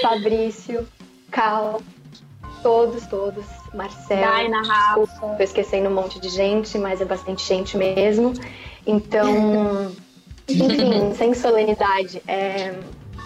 Fabrício, 0.01 0.87
Cal, 1.29 1.81
todos, 2.61 3.05
todos. 3.07 3.45
Marcelo. 3.73 4.21
Daina, 4.21 4.61
Rafa. 4.63 5.35
Tô 5.37 5.43
esquecendo 5.43 5.89
um 5.89 5.93
monte 5.93 6.19
de 6.19 6.29
gente, 6.29 6.77
mas 6.77 6.99
é 6.99 7.05
bastante 7.05 7.45
gente 7.47 7.77
mesmo. 7.77 8.33
Então, 8.85 9.91
enfim, 10.49 11.13
sem 11.15 11.33
solenidade. 11.33 12.21
É 12.27 12.75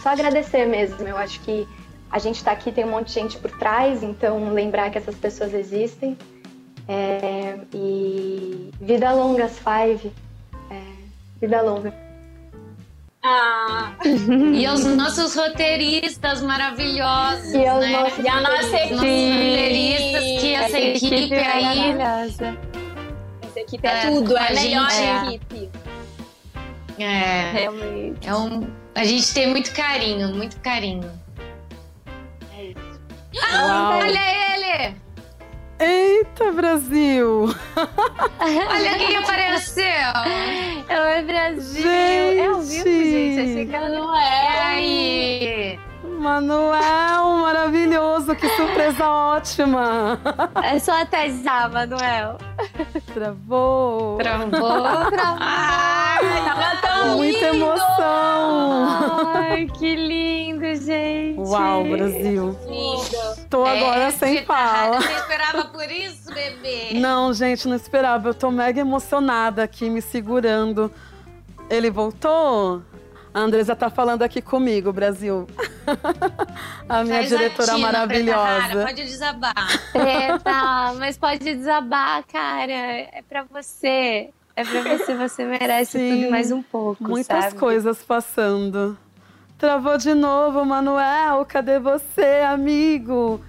só 0.05 0.09
agradecer 0.09 0.67
mesmo. 0.67 1.07
Eu 1.07 1.17
acho 1.17 1.39
que 1.41 1.67
a 2.11 2.19
gente 2.19 2.35
está 2.35 2.51
aqui, 2.51 2.71
tem 2.71 2.85
um 2.85 2.91
monte 2.91 3.07
de 3.07 3.13
gente 3.13 3.39
por 3.39 3.49
trás, 3.49 4.03
então 4.03 4.53
lembrar 4.53 4.91
que 4.91 4.99
essas 4.99 5.15
pessoas 5.15 5.51
existem. 5.51 6.15
É, 6.87 7.57
e 7.73 8.69
vida 8.79 9.11
longa, 9.11 9.45
as 9.45 9.57
Five. 9.57 10.11
É, 10.69 10.81
vida 11.41 11.59
longa. 11.63 12.04
Ah, 13.27 13.91
E 14.53 14.65
aos 14.67 14.83
nossos 14.85 15.35
roteiristas 15.35 16.41
maravilhosos, 16.43 17.53
E 17.53 17.65
aos 17.65 17.79
né? 17.81 17.89
nossos 17.89 18.23
e 18.23 18.27
a 18.29 18.41
nossa 18.41 18.51
Nossos 18.61 18.73
equipe. 18.73 18.93
roteiristas, 18.95 20.23
que 20.41 20.53
essa 20.53 20.79
equipe 20.79 21.33
aí 21.35 21.63
maravilhosa. 21.93 22.57
Essa 23.41 23.59
equipe 23.61 23.87
é, 23.87 23.89
É, 23.89 24.05
tudo, 24.11 24.37
é 24.37 24.39
a 24.41 24.45
a 24.47 24.53
melhor 24.53 24.91
gente- 24.91 25.35
equipe. 25.35 25.69
é, 26.99 27.51
Realmente. 27.51 28.27
é 28.27 28.35
um, 28.35 28.67
a 28.93 29.03
gente 29.03 29.33
tem 29.33 29.47
muito 29.47 29.73
carinho, 29.73 30.29
muito 30.29 30.59
carinho. 30.61 31.09
Uau. 33.35 33.97
Olha 33.99 34.55
ele! 34.55 34.95
Eita, 35.79 36.51
Brasil! 36.53 37.49
Olha 38.39 38.97
quem 38.97 39.17
apareceu! 39.17 39.83
Oi, 40.89 41.21
Brasil! 41.23 41.89
É 41.89 42.45
ao 42.47 42.61
vivo, 42.61 42.83
gente. 42.85 43.39
Achei 43.41 43.65
que 43.65 43.75
ela 43.75 43.89
Não 43.89 44.15
E 44.15 44.19
é. 44.19 44.59
aí? 44.61 45.79
Manuel, 46.25 47.37
maravilhoso! 47.43 48.35
Que 48.35 48.49
surpresa 48.49 49.07
ótima! 49.07 50.19
É 50.63 50.79
só 50.79 50.99
atualizar, 50.99 51.71
Manuel. 51.71 52.39
Travou! 53.13 54.17
Travou! 54.17 54.59
Tava 55.11 56.77
tão 56.81 57.17
Muita 57.17 57.45
emoção! 57.45 58.87
Ai, 59.35 59.67
que 59.67 59.95
lindo, 59.95 60.65
gente. 60.75 61.39
Uau, 61.39 61.83
Brasil! 61.83 62.57
lindo. 62.67 63.45
Tô 63.47 63.63
agora 63.63 64.05
É, 64.05 64.11
sem 64.11 64.37
você 64.37 64.41
tá- 64.41 64.47
fala. 64.55 65.01
Você 65.01 65.13
esperava 65.13 65.65
por 65.65 65.91
isso, 65.91 66.33
bebê? 66.33 66.89
Não, 66.99 67.31
gente, 67.33 67.67
não 67.67 67.75
esperava. 67.75 68.29
Eu 68.29 68.33
tô 68.33 68.49
mega 68.49 68.81
emocionada 68.81 69.61
aqui, 69.61 69.91
me 69.91 70.01
segurando. 70.01 70.91
Ele 71.69 71.91
voltou? 71.91 72.81
A 73.35 73.39
Andresa 73.41 73.75
tá 73.75 73.89
falando 73.89 74.21
aqui 74.21 74.41
comigo, 74.41 74.93
Brasil. 74.93 75.45
a 76.87 77.03
minha 77.03 77.17
Faz 77.17 77.27
diretora 77.27 77.73
a 77.73 77.75
Tina, 77.75 77.87
Preta 77.89 77.97
maravilhosa. 77.99 78.85
Pode 78.85 79.03
desabar. 79.03 79.53
Preta, 79.91 80.93
mas 80.97 81.17
pode 81.17 81.39
desabar, 81.39 82.23
cara. 82.31 82.71
É 82.71 83.21
pra 83.27 83.43
você. 83.43 84.29
É 84.55 84.63
pra 84.63 84.97
você, 84.97 85.15
você 85.15 85.43
merece 85.43 85.99
Sim. 85.99 86.09
tudo 86.11 86.27
e 86.27 86.29
mais 86.29 86.49
um 86.49 86.61
pouco. 86.63 87.03
Muitas 87.03 87.43
sabe? 87.43 87.57
coisas 87.57 88.01
passando. 88.03 88.97
Travou 89.57 89.97
de 89.97 90.13
novo, 90.13 90.63
Manuel. 90.63 91.43
Cadê 91.45 91.77
você, 91.77 92.41
amigo? 92.47 93.41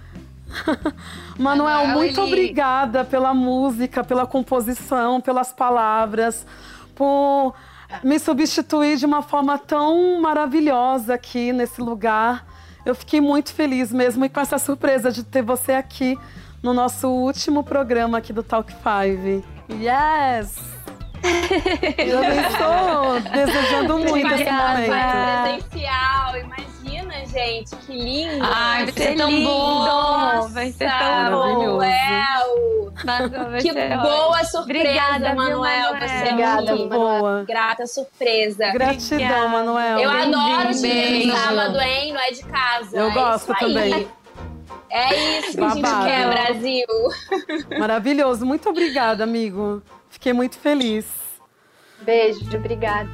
Manuel, 1.39 1.77
Manuel, 1.77 1.95
muito 1.95 2.19
ele- 2.19 2.27
obrigada 2.27 3.05
pela 3.05 3.33
música, 3.33 4.03
pela 4.03 4.27
composição, 4.27 5.21
pelas 5.21 5.53
palavras, 5.53 6.45
por 6.93 7.55
me 8.03 8.19
substituir 8.19 8.97
de 8.97 9.05
uma 9.05 9.21
forma 9.21 9.57
tão 9.57 10.21
maravilhosa 10.21 11.13
aqui 11.13 11.53
nesse 11.53 11.81
lugar. 11.81 12.45
Eu 12.85 12.95
fiquei 12.95 13.19
muito 13.19 13.53
feliz 13.53 13.91
mesmo 13.91 14.23
e 14.25 14.29
com 14.29 14.39
essa 14.39 14.57
surpresa 14.57 15.11
de 15.11 15.23
ter 15.23 15.41
você 15.41 15.73
aqui 15.73 16.17
no 16.61 16.73
nosso 16.73 17.07
último 17.09 17.63
programa 17.63 18.17
aqui 18.17 18.31
do 18.31 18.43
Talk 18.43 18.71
5. 18.71 19.45
Yes! 19.69 20.77
Eu 21.97 22.21
também 22.21 22.39
estou 22.45 23.19
desejando 23.31 23.97
muito 23.99 24.33
esse 24.33 24.51
momento. 24.51 25.69
Presencial, 25.69 26.37
imagina, 26.37 27.25
gente, 27.25 27.75
que 27.77 27.93
lindo. 27.93 28.45
Ai, 28.45 28.85
vai 28.85 28.93
ser 28.93 29.15
tão 29.15 29.29
lindo. 29.29 29.49
bom. 29.49 30.47
Vai 30.49 30.71
ser 30.71 30.89
tão 30.89 31.31
bom. 31.31 32.76
Manu, 33.07 33.57
Que 33.61 33.71
boa 33.73 34.27
ótimo. 34.27 34.45
surpresa, 34.45 34.61
Obrigada, 34.61 35.33
Manuel. 35.35 35.93
Você 35.97 36.13
é 36.13 36.21
Obrigada, 36.31 36.75
muito 36.75 36.89
Boa. 36.89 37.43
grata 37.47 37.87
surpresa. 37.87 38.71
Gratidão, 38.71 39.15
Obrigada. 39.17 39.47
Manuel. 39.47 39.99
Eu 39.99 40.09
adoro 40.11 40.81
Beijo. 40.81 40.81
dia 40.81 41.27
no 41.27 41.37
sábado, 41.37 41.79
hein? 41.79 42.13
Não 42.13 42.19
é 42.21 42.31
de 42.31 42.43
casa. 42.43 42.97
Eu 42.97 43.09
é 43.09 43.13
gosto 43.13 43.53
também. 43.55 44.07
É 44.89 45.39
isso 45.39 45.57
que 45.57 45.63
a 45.63 45.69
gente 45.69 45.81
Babado. 45.81 46.05
quer, 46.05 46.29
Brasil. 46.29 46.87
Maravilhoso. 47.79 48.45
Muito 48.45 48.69
obrigada, 48.69 49.23
amigo. 49.23 49.81
Fiquei 50.09 50.33
muito 50.33 50.57
feliz. 50.57 51.05
Beijo, 52.01 52.39
obrigada. 52.55 53.09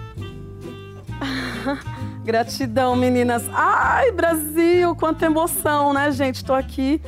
Gratidão, 2.23 2.95
meninas. 2.95 3.49
Ai, 3.53 4.11
Brasil, 4.11 4.95
quanta 4.95 5.25
emoção, 5.25 5.93
né, 5.93 6.11
gente? 6.11 6.43
Tô 6.43 6.53
aqui 6.53 7.01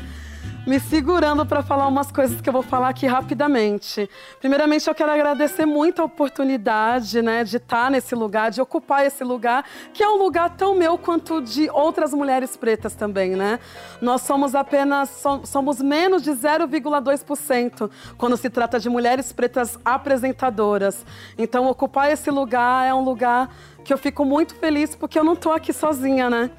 me 0.65 0.79
segurando 0.79 1.45
para 1.45 1.61
falar 1.61 1.87
umas 1.87 2.11
coisas 2.11 2.41
que 2.41 2.49
eu 2.49 2.53
vou 2.53 2.63
falar 2.63 2.89
aqui 2.89 3.05
rapidamente. 3.05 4.09
Primeiramente, 4.39 4.87
eu 4.87 4.95
quero 4.95 5.11
agradecer 5.11 5.65
muito 5.65 6.01
a 6.01 6.05
oportunidade, 6.05 7.21
né, 7.21 7.43
de 7.43 7.57
estar 7.57 7.91
nesse 7.91 8.15
lugar, 8.15 8.49
de 8.49 8.59
ocupar 8.61 9.05
esse 9.05 9.23
lugar, 9.23 9.63
que 9.93 10.03
é 10.03 10.09
um 10.09 10.17
lugar 10.17 10.49
tão 10.57 10.73
meu 10.75 10.97
quanto 10.97 11.39
de 11.39 11.69
outras 11.69 12.13
mulheres 12.13 12.57
pretas 12.57 12.95
também, 12.95 13.31
né? 13.35 13.59
Nós 14.01 14.21
somos 14.21 14.55
apenas 14.55 15.09
som- 15.09 15.45
somos 15.45 15.79
menos 15.81 16.23
de 16.23 16.31
0,2% 16.33 17.89
quando 18.17 18.35
se 18.35 18.49
trata 18.49 18.79
de 18.79 18.89
mulheres 18.89 19.31
pretas 19.31 19.77
apresentadoras. 19.85 21.05
Então, 21.37 21.67
ocupar 21.67 22.11
esse 22.11 22.31
lugar 22.31 22.87
é 22.87 22.93
um 22.93 23.03
lugar 23.03 23.49
que 23.83 23.93
eu 23.93 23.97
fico 23.99 24.25
muito 24.25 24.55
feliz 24.55 24.95
porque 24.95 25.19
eu 25.19 25.23
não 25.23 25.35
tô 25.35 25.51
aqui 25.51 25.71
sozinha, 25.71 26.27
né? 26.27 26.49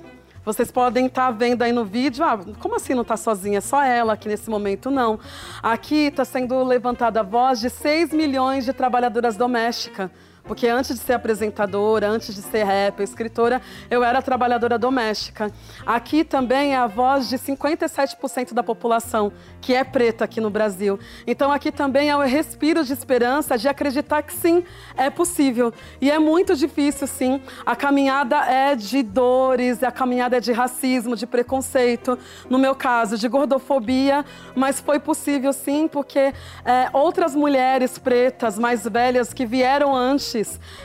Vocês 0.47 0.70
podem 0.70 1.06
estar 1.06 1.32
vendo 1.32 1.62
aí 1.62 1.73
no 1.73 1.85
vídeo, 1.85 2.24
ah, 2.24 2.39
como 2.60 2.77
assim 2.77 2.94
não 2.94 3.02
está 3.02 3.16
sozinha? 3.16 3.60
Só 3.60 3.82
ela 3.82 4.12
aqui 4.12 4.28
nesse 4.28 4.48
momento? 4.48 4.93
Não. 4.93 5.18
Aqui 5.60 6.06
está 6.06 6.24
sendo 6.24 6.62
levantada 6.62 7.18
a 7.18 7.23
voz 7.24 7.59
de 7.59 7.68
6 7.68 8.12
milhões 8.12 8.64
de 8.64 8.73
trabalhadoras 8.73 9.36
domésticas. 9.36 10.09
Porque 10.47 10.68
antes 10.68 10.97
de 10.97 11.05
ser 11.05 11.14
apresentadora, 11.14 12.09
antes 12.09 12.35
de 12.35 12.43
ser 12.43 12.64
rapper, 12.64 13.05
escritora, 13.05 13.60
eu 13.90 14.05
era 14.05 14.23
trabalhadora 14.23 14.78
doméstica. 14.78 15.51
Aqui 15.85 16.24
também 16.24 16.74
é 16.74 16.77
a 16.77 16.86
voz 16.86 17.28
de 17.28 17.39
57% 17.39 18.52
da 18.52 18.62
população 18.62 19.32
que 19.60 19.74
é 19.74 19.82
preta 19.82 20.24
aqui 20.24 20.40
no 20.40 20.48
Brasil. 20.51 20.98
Então 21.27 21.51
aqui 21.51 21.73
também 21.73 22.09
é 22.09 22.16
o 22.16 22.20
respiro 22.20 22.85
de 22.85 22.93
esperança 22.93 23.59
de 23.59 23.68
acreditar 23.68 24.23
que 24.23 24.32
sim, 24.32 24.62
é 24.97 25.10
possível. 25.10 25.73
E 26.01 26.10
é 26.10 26.18
muito 26.18 26.55
difícil, 26.55 27.06
sim. 27.06 27.40
A 27.64 27.74
caminhada 27.74 28.36
é 28.47 28.77
de 28.77 29.02
dores, 29.02 29.82
a 29.82 29.90
caminhada 29.90 30.36
é 30.36 30.40
de 30.40 30.52
racismo, 30.52 31.16
de 31.16 31.27
preconceito, 31.27 32.18
no 32.48 32.59
meu 32.59 32.74
caso, 32.74 33.18
de 33.18 33.28
gordofobia, 33.28 34.24
mas 34.55 34.81
foi 34.81 35.01
possível 35.01 35.52
sim, 35.52 35.89
porque 35.89 36.32
é, 36.64 36.89
outras 36.93 37.35
mulheres 37.35 37.98
pretas 37.98 38.59
mais 38.59 38.85
velhas 38.86 39.32
que 39.32 39.44
vieram 39.44 39.94
antes, 39.94 40.35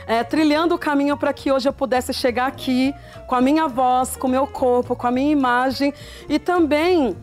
é, 0.06 0.22
trilhando 0.24 0.74
o 0.74 0.78
caminho 0.78 1.16
para 1.16 1.32
que 1.32 1.50
hoje 1.50 1.68
eu 1.68 1.72
pudesse 1.72 2.12
chegar 2.12 2.46
aqui 2.46 2.94
com 3.26 3.34
a 3.34 3.40
minha 3.40 3.68
voz, 3.68 4.16
com 4.16 4.26
o 4.26 4.30
meu 4.30 4.46
corpo, 4.46 4.94
com 4.94 5.06
a 5.06 5.10
minha 5.10 5.30
imagem 5.30 5.92
e 6.28 6.38
também 6.38 7.16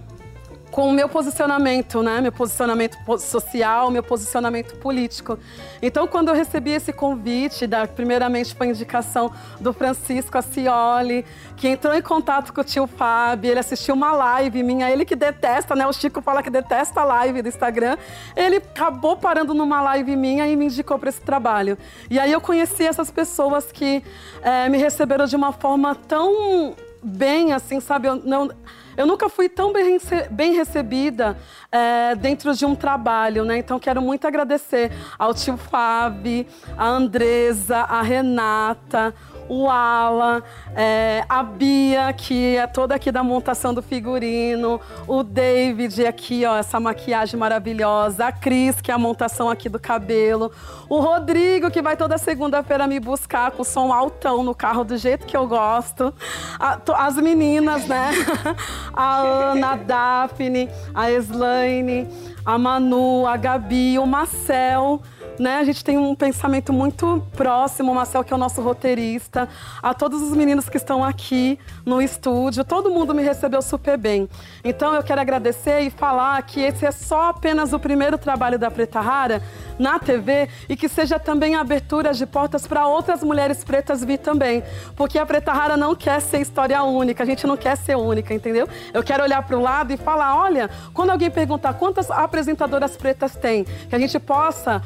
com 0.72 0.88
o 0.88 0.94
meu 0.94 1.10
posicionamento, 1.10 2.04
né? 2.04 2.22
Meu 2.22 2.32
posicionamento 2.32 2.98
po- 3.06 3.18
social, 3.18 3.90
meu 3.90 4.04
posicionamento 4.04 4.76
político. 4.78 5.38
Então, 5.82 6.08
quando 6.08 6.30
eu 6.30 6.36
recebi 6.36 6.72
esse 6.72 6.94
convite, 6.94 7.66
da, 7.66 7.88
primeiramente 7.88 8.54
foi 8.54 8.68
indicação 8.68 9.32
do 9.60 9.74
Francisco 9.74 10.38
Acioli, 10.38 11.26
que 11.58 11.68
entrou 11.68 11.94
em 11.96 12.02
contato 12.02 12.54
com 12.54 12.62
o 12.62 12.64
tio 12.64 12.88
Fábio, 12.88 13.52
ele 13.52 13.60
assistiu 13.60 13.96
uma 13.96 14.12
live 14.12 14.62
minha, 14.64 14.90
ele 14.90 15.06
que 15.06 15.16
detesta, 15.16 15.76
né? 15.76 15.88
O 15.88 15.94
Chico 15.94 16.22
fala 16.22 16.44
que 16.44 16.50
detesta 16.50 17.02
a 17.02 17.04
live 17.04 17.42
do 17.42 17.48
Instagram. 17.50 17.98
Ele 18.36 18.58
acabou 18.58 19.18
parando 19.18 19.54
numa 19.54 19.82
live 19.82 20.16
minha 20.16 20.48
e 20.48 20.56
me 20.56 20.66
indicou 20.66 21.00
para 21.00 21.10
esse 21.10 21.22
trabalho. 21.22 21.78
E 22.10 22.20
aí 22.20 22.32
eu 22.32 22.40
conheci 22.40 22.86
essas 22.86 23.10
pessoas 23.10 23.72
que 23.72 24.04
eh, 24.42 24.70
me 24.70 24.78
receberam 24.78 25.26
de 25.26 25.36
uma 25.36 25.52
forma 25.52 25.96
tão 25.96 26.76
bem, 27.02 27.54
assim, 27.54 27.80
sabe? 27.80 28.08
Eu 28.08 28.16
não. 28.16 28.50
eu 28.98 29.06
nunca 29.06 29.30
fui 29.30 29.48
tão 29.48 29.72
bem, 29.72 29.98
bem 30.32 30.54
recebida 30.54 31.38
é, 31.72 32.16
dentro 32.16 32.54
de 32.54 32.66
um 32.66 32.76
trabalho, 32.76 33.46
né? 33.46 33.58
Então 33.58 33.80
quero 33.80 34.02
muito 34.02 34.28
agradecer 34.28 34.92
ao 35.18 35.34
tio 35.34 35.58
Fábio, 35.58 36.46
a 36.78 36.88
Andresa, 36.88 37.78
a 37.78 38.02
Renata, 38.02 39.14
o 39.50 39.68
Alan, 39.70 40.42
é, 40.76 41.26
a 41.28 41.42
Bia, 41.44 42.14
que 42.14 42.56
é 42.56 42.68
toda 42.68 42.94
aqui 42.96 43.12
da 43.12 43.24
montação 43.24 43.74
do 43.74 43.82
figurino, 43.82 44.80
o 45.08 45.24
David 45.24 46.06
aqui, 46.06 46.46
ó, 46.46 46.56
essa 46.58 46.80
maquiagem 46.80 47.38
maravilhosa, 47.40 48.28
a 48.28 48.32
Cris, 48.32 48.80
que 48.80 48.92
é 48.92 48.94
a 48.94 48.98
montação 48.98 49.50
aqui 49.50 49.68
do 49.68 49.80
cabelo, 49.80 50.52
o 50.88 51.00
Rodrigo, 51.00 51.72
que 51.72 51.82
vai 51.82 51.98
toda 51.98 52.18
segunda-feira 52.18 52.86
me 52.88 53.00
buscar 53.00 53.52
com 53.52 53.64
som 53.64 53.92
altão 53.92 54.44
no 54.44 54.54
carro 54.56 54.84
do 54.84 54.96
jeito 54.98 55.26
que 55.26 55.36
eu 55.36 55.48
gosto, 55.48 56.14
A- 56.60 56.78
as 57.06 57.16
meninas, 57.16 57.88
né? 57.88 58.12
A 58.94 59.18
Ana, 59.20 59.72
a 59.72 59.76
Daphne, 59.76 60.70
a 60.94 61.10
Slaine, 61.12 62.08
a 62.46 62.58
Manu, 62.58 63.26
a 63.26 63.38
Gabi, 63.38 63.98
o 63.98 64.06
Marcel 64.06 65.02
né? 65.40 65.56
A 65.56 65.64
gente 65.64 65.84
tem 65.84 65.98
um 65.98 66.14
pensamento 66.14 66.74
muito 66.74 67.26
próximo, 67.36 67.92
o 67.92 67.96
Marcel, 67.96 68.24
que 68.24 68.34
é 68.34 68.36
o 68.36 68.40
nosso 68.40 68.62
roteirista, 68.62 69.48
a 69.82 69.94
todos 69.94 70.22
os 70.22 70.36
meninos 70.36 70.68
que 70.68 70.76
estão 70.78 71.04
aqui 71.04 71.58
no 71.86 72.02
estúdio, 72.02 72.66
todo 72.66 72.92
mundo 72.92 73.16
me 73.16 73.24
recebeu 73.24 73.62
super 73.62 73.98
bem. 73.98 74.30
Então 74.64 74.94
eu 74.94 75.02
quero 75.02 75.22
agradecer 75.22 75.80
e 75.82 75.90
falar 75.90 76.42
que 76.44 76.60
esse 76.60 76.86
é 76.86 76.92
só 76.92 77.30
apenas 77.30 77.72
o 77.72 77.80
primeiro 77.80 78.18
trabalho 78.18 78.60
da 78.60 78.70
Preta 78.70 79.00
Rara 79.00 79.42
na 79.80 79.98
TV 79.98 80.50
e 80.68 80.76
que 80.76 80.90
seja 80.90 81.18
também 81.18 81.56
abertura 81.56 82.14
de 82.14 82.26
portas 82.26 82.68
para 82.68 82.86
outras 82.86 83.24
mulheres 83.24 83.64
pretas 83.64 84.04
vir 84.04 84.18
também. 84.18 84.62
Porque 84.96 85.18
a 85.18 85.26
Preta 85.26 85.54
Rara 85.54 85.78
não 85.78 85.96
quer 85.96 86.20
ser 86.22 86.42
história 86.42 86.84
única, 86.84 87.24
a 87.24 87.26
gente 87.26 87.48
não 87.48 87.56
quer 87.56 87.78
ser 87.78 87.96
única, 87.96 88.34
entendeu? 88.34 88.68
Eu 88.94 89.02
quero 89.02 89.24
olhar 89.24 89.42
para 89.44 89.58
o 89.58 89.62
lado 89.62 89.94
e 89.94 89.98
falar: 89.98 90.36
olha, 90.36 90.70
quando 90.94 91.12
alguém 91.12 91.32
perguntar 91.32 91.74
quantas 91.76 92.12
apresentadoras 92.12 92.98
pretas 92.98 93.36
tem, 93.36 93.64
que 93.64 93.96
a 93.96 94.00
gente 94.00 94.20
possa 94.20 94.82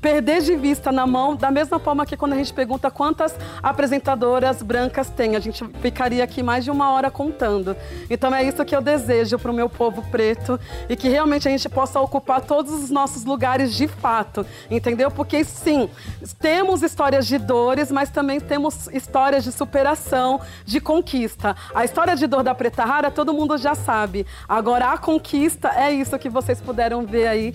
perder 0.00 0.42
de 0.42 0.56
vista 0.56 0.92
na 0.92 1.06
mão, 1.06 1.34
da 1.34 1.50
mesma 1.50 1.78
forma 1.78 2.06
que 2.06 2.16
quando 2.16 2.32
a 2.32 2.36
gente 2.36 2.52
pergunta 2.52 2.90
quantas 2.90 3.34
apresentadoras 3.62 4.62
brancas 4.62 5.10
tem, 5.10 5.36
a 5.36 5.40
gente 5.40 5.64
ficaria 5.80 6.22
aqui 6.22 6.42
mais 6.42 6.64
de 6.64 6.70
uma 6.70 6.92
hora 6.92 7.10
contando. 7.10 7.76
Então 8.08 8.34
é 8.34 8.44
isso 8.44 8.64
que 8.64 8.74
eu 8.74 8.80
desejo 8.80 9.38
para 9.38 9.50
o 9.50 9.54
meu 9.54 9.68
povo 9.68 10.02
preto 10.10 10.58
e 10.88 10.96
que 10.96 11.08
realmente 11.08 11.48
a 11.48 11.50
gente 11.50 11.68
possa 11.68 12.00
ocupar 12.00 12.40
todos 12.42 12.72
os 12.72 12.90
nossos 12.90 13.24
lugares 13.24 13.74
de 13.74 13.88
fato, 13.88 14.46
entendeu? 14.70 15.10
Porque 15.10 15.44
sim, 15.44 15.88
temos 16.40 16.82
histórias 16.82 17.26
de 17.26 17.38
dores, 17.38 17.90
mas 17.90 18.10
também 18.10 18.40
temos 18.40 18.88
histórias 18.88 19.42
de 19.44 19.52
superação, 19.52 20.40
de 20.64 20.80
conquista. 20.80 21.56
A 21.74 21.84
história 21.84 22.14
de 22.14 22.26
dor 22.26 22.42
da 22.42 22.54
Preta 22.54 22.84
Rara 22.84 23.10
todo 23.10 23.32
mundo 23.32 23.58
já 23.58 23.74
sabe. 23.74 24.26
Agora 24.48 24.92
a 24.92 24.98
conquista 24.98 25.72
é 25.76 25.92
isso 25.92 26.18
que 26.18 26.28
vocês 26.28 26.60
puderam 26.60 27.04
ver 27.04 27.26
aí 27.26 27.54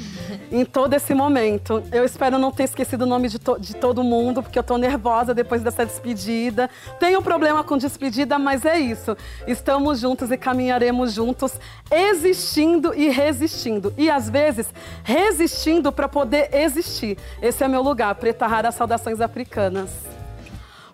em 0.52 0.66
todo 0.66 0.94
esse 0.94 1.14
momento. 1.14 1.82
Eu 1.92 2.04
espero 2.04 2.33
não 2.40 2.52
ter 2.52 2.64
esquecido 2.64 3.04
o 3.04 3.06
nome 3.06 3.28
de, 3.30 3.40
to- 3.40 3.60
de 3.60 3.76
todo 3.76 4.04
mundo, 4.04 4.42
porque 4.44 4.58
eu 4.58 4.64
tô 4.64 4.78
nervosa 4.78 5.34
depois 5.34 5.62
dessa 5.62 5.86
despedida. 5.86 6.70
Tenho 7.00 7.22
problema 7.22 7.64
com 7.64 7.78
despedida, 7.78 8.38
mas 8.40 8.66
é 8.66 8.80
isso. 8.80 9.16
Estamos 9.48 10.00
juntos 10.00 10.32
e 10.32 10.38
caminharemos 10.38 11.12
juntos, 11.14 11.54
existindo 11.92 12.94
e 12.94 13.10
resistindo. 13.10 13.94
E 13.98 14.10
às 14.10 14.30
vezes, 14.30 14.68
resistindo 15.04 15.92
para 15.92 16.08
poder 16.08 16.50
existir. 16.54 17.18
Esse 17.42 17.64
é 17.64 17.68
meu 17.68 17.82
lugar, 17.82 18.14
Preta 18.16 18.48
Rara 18.48 18.72
Saudações 18.72 19.22
Africanas. 19.22 19.90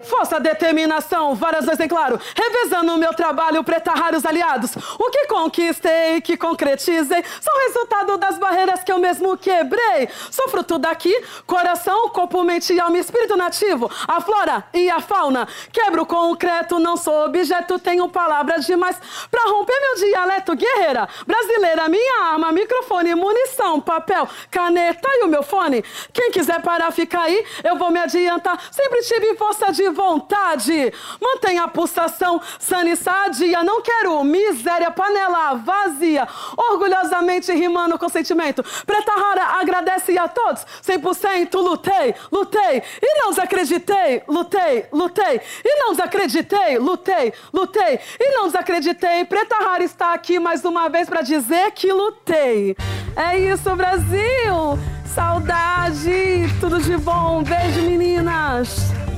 Força, 0.09 0.39
determinação, 0.39 1.35
várias 1.35 1.65
vezes 1.65 1.79
em 1.79 1.87
claro. 1.87 2.19
Revezando 2.35 2.93
o 2.93 2.97
meu 2.97 3.13
trabalho, 3.13 3.63
preta 3.63 3.91
raros 3.91 4.25
aliados. 4.25 4.75
O 4.97 5.11
que 5.11 5.27
conquistei, 5.27 6.19
que 6.19 6.35
concretizei, 6.35 7.23
são 7.39 7.67
resultado 7.67 8.17
das 8.17 8.39
barreiras 8.39 8.83
que 8.83 8.91
eu 8.91 8.97
mesmo 8.97 9.37
quebrei. 9.37 10.09
Sou 10.31 10.49
fruto 10.49 10.79
daqui, 10.79 11.15
coração, 11.45 12.09
corpo, 12.09 12.43
mente 12.43 12.73
e 12.73 12.79
alma, 12.79 12.97
espírito 12.97 13.37
nativo. 13.37 13.89
A 14.07 14.19
flora 14.19 14.63
e 14.73 14.89
a 14.89 14.99
fauna. 14.99 15.47
Quebro 15.71 16.07
concreto, 16.07 16.79
não 16.79 16.97
sou 16.97 17.25
objeto, 17.25 17.77
tenho 17.77 18.09
palavras 18.09 18.65
demais 18.65 18.99
pra 19.29 19.43
romper 19.43 19.79
meu 19.79 20.07
dialeto. 20.07 20.55
Guerreira, 20.55 21.07
brasileira, 21.27 21.87
minha 21.87 22.31
arma, 22.31 22.51
microfone, 22.51 23.13
munição, 23.13 23.79
papel, 23.79 24.27
caneta 24.49 25.07
e 25.07 25.25
o 25.25 25.27
meu 25.27 25.43
fone. 25.43 25.83
Quem 26.11 26.31
quiser 26.31 26.63
parar, 26.63 26.91
fica 26.91 27.21
aí, 27.21 27.45
eu 27.63 27.75
vou 27.77 27.91
me 27.91 27.99
adiantar. 27.99 28.59
Sempre 28.71 29.01
tive 29.03 29.35
força 29.35 29.71
de 29.71 29.87
vontade. 29.99 30.93
Mantenha 31.21 31.63
a 31.63 31.67
pulsação 31.67 32.41
sana 32.57 32.89
e 32.89 32.95
sadia. 32.95 33.63
Não 33.65 33.81
quero 33.81 34.23
miséria, 34.23 34.89
panela 34.89 35.55
vazia. 35.55 36.25
Orgulhosamente 36.55 37.51
rimando 37.51 37.99
com 37.99 38.07
sentimento. 38.07 38.63
Preta 38.85 39.11
Rara 39.11 39.59
agradece 39.59 40.17
a 40.17 40.27
todos. 40.27 40.65
100% 40.81 41.55
lutei, 41.55 42.15
lutei. 42.31 42.81
E 43.01 43.19
não 43.19 43.31
desacreditei, 43.31 44.23
lutei, 44.27 44.85
lutei. 44.93 45.41
E 45.65 45.75
não 45.79 45.91
desacreditei, 45.91 46.77
lutei, 46.77 47.33
lutei. 47.53 47.99
E 48.19 48.31
não 48.31 48.45
desacreditei. 48.45 49.25
Preta 49.25 49.57
Rara 49.57 49.83
está 49.83 50.13
aqui 50.13 50.39
mais 50.39 50.63
uma 50.63 50.87
vez 50.87 51.09
para 51.09 51.21
dizer 51.21 51.71
que 51.71 51.91
lutei. 51.91 52.75
É 53.17 53.37
isso, 53.37 53.75
Brasil. 53.75 54.79
Saudade, 55.13 56.47
tudo 56.61 56.79
de 56.79 56.95
bom. 56.95 57.43
Beijo, 57.43 57.81
meninas. 57.81 59.08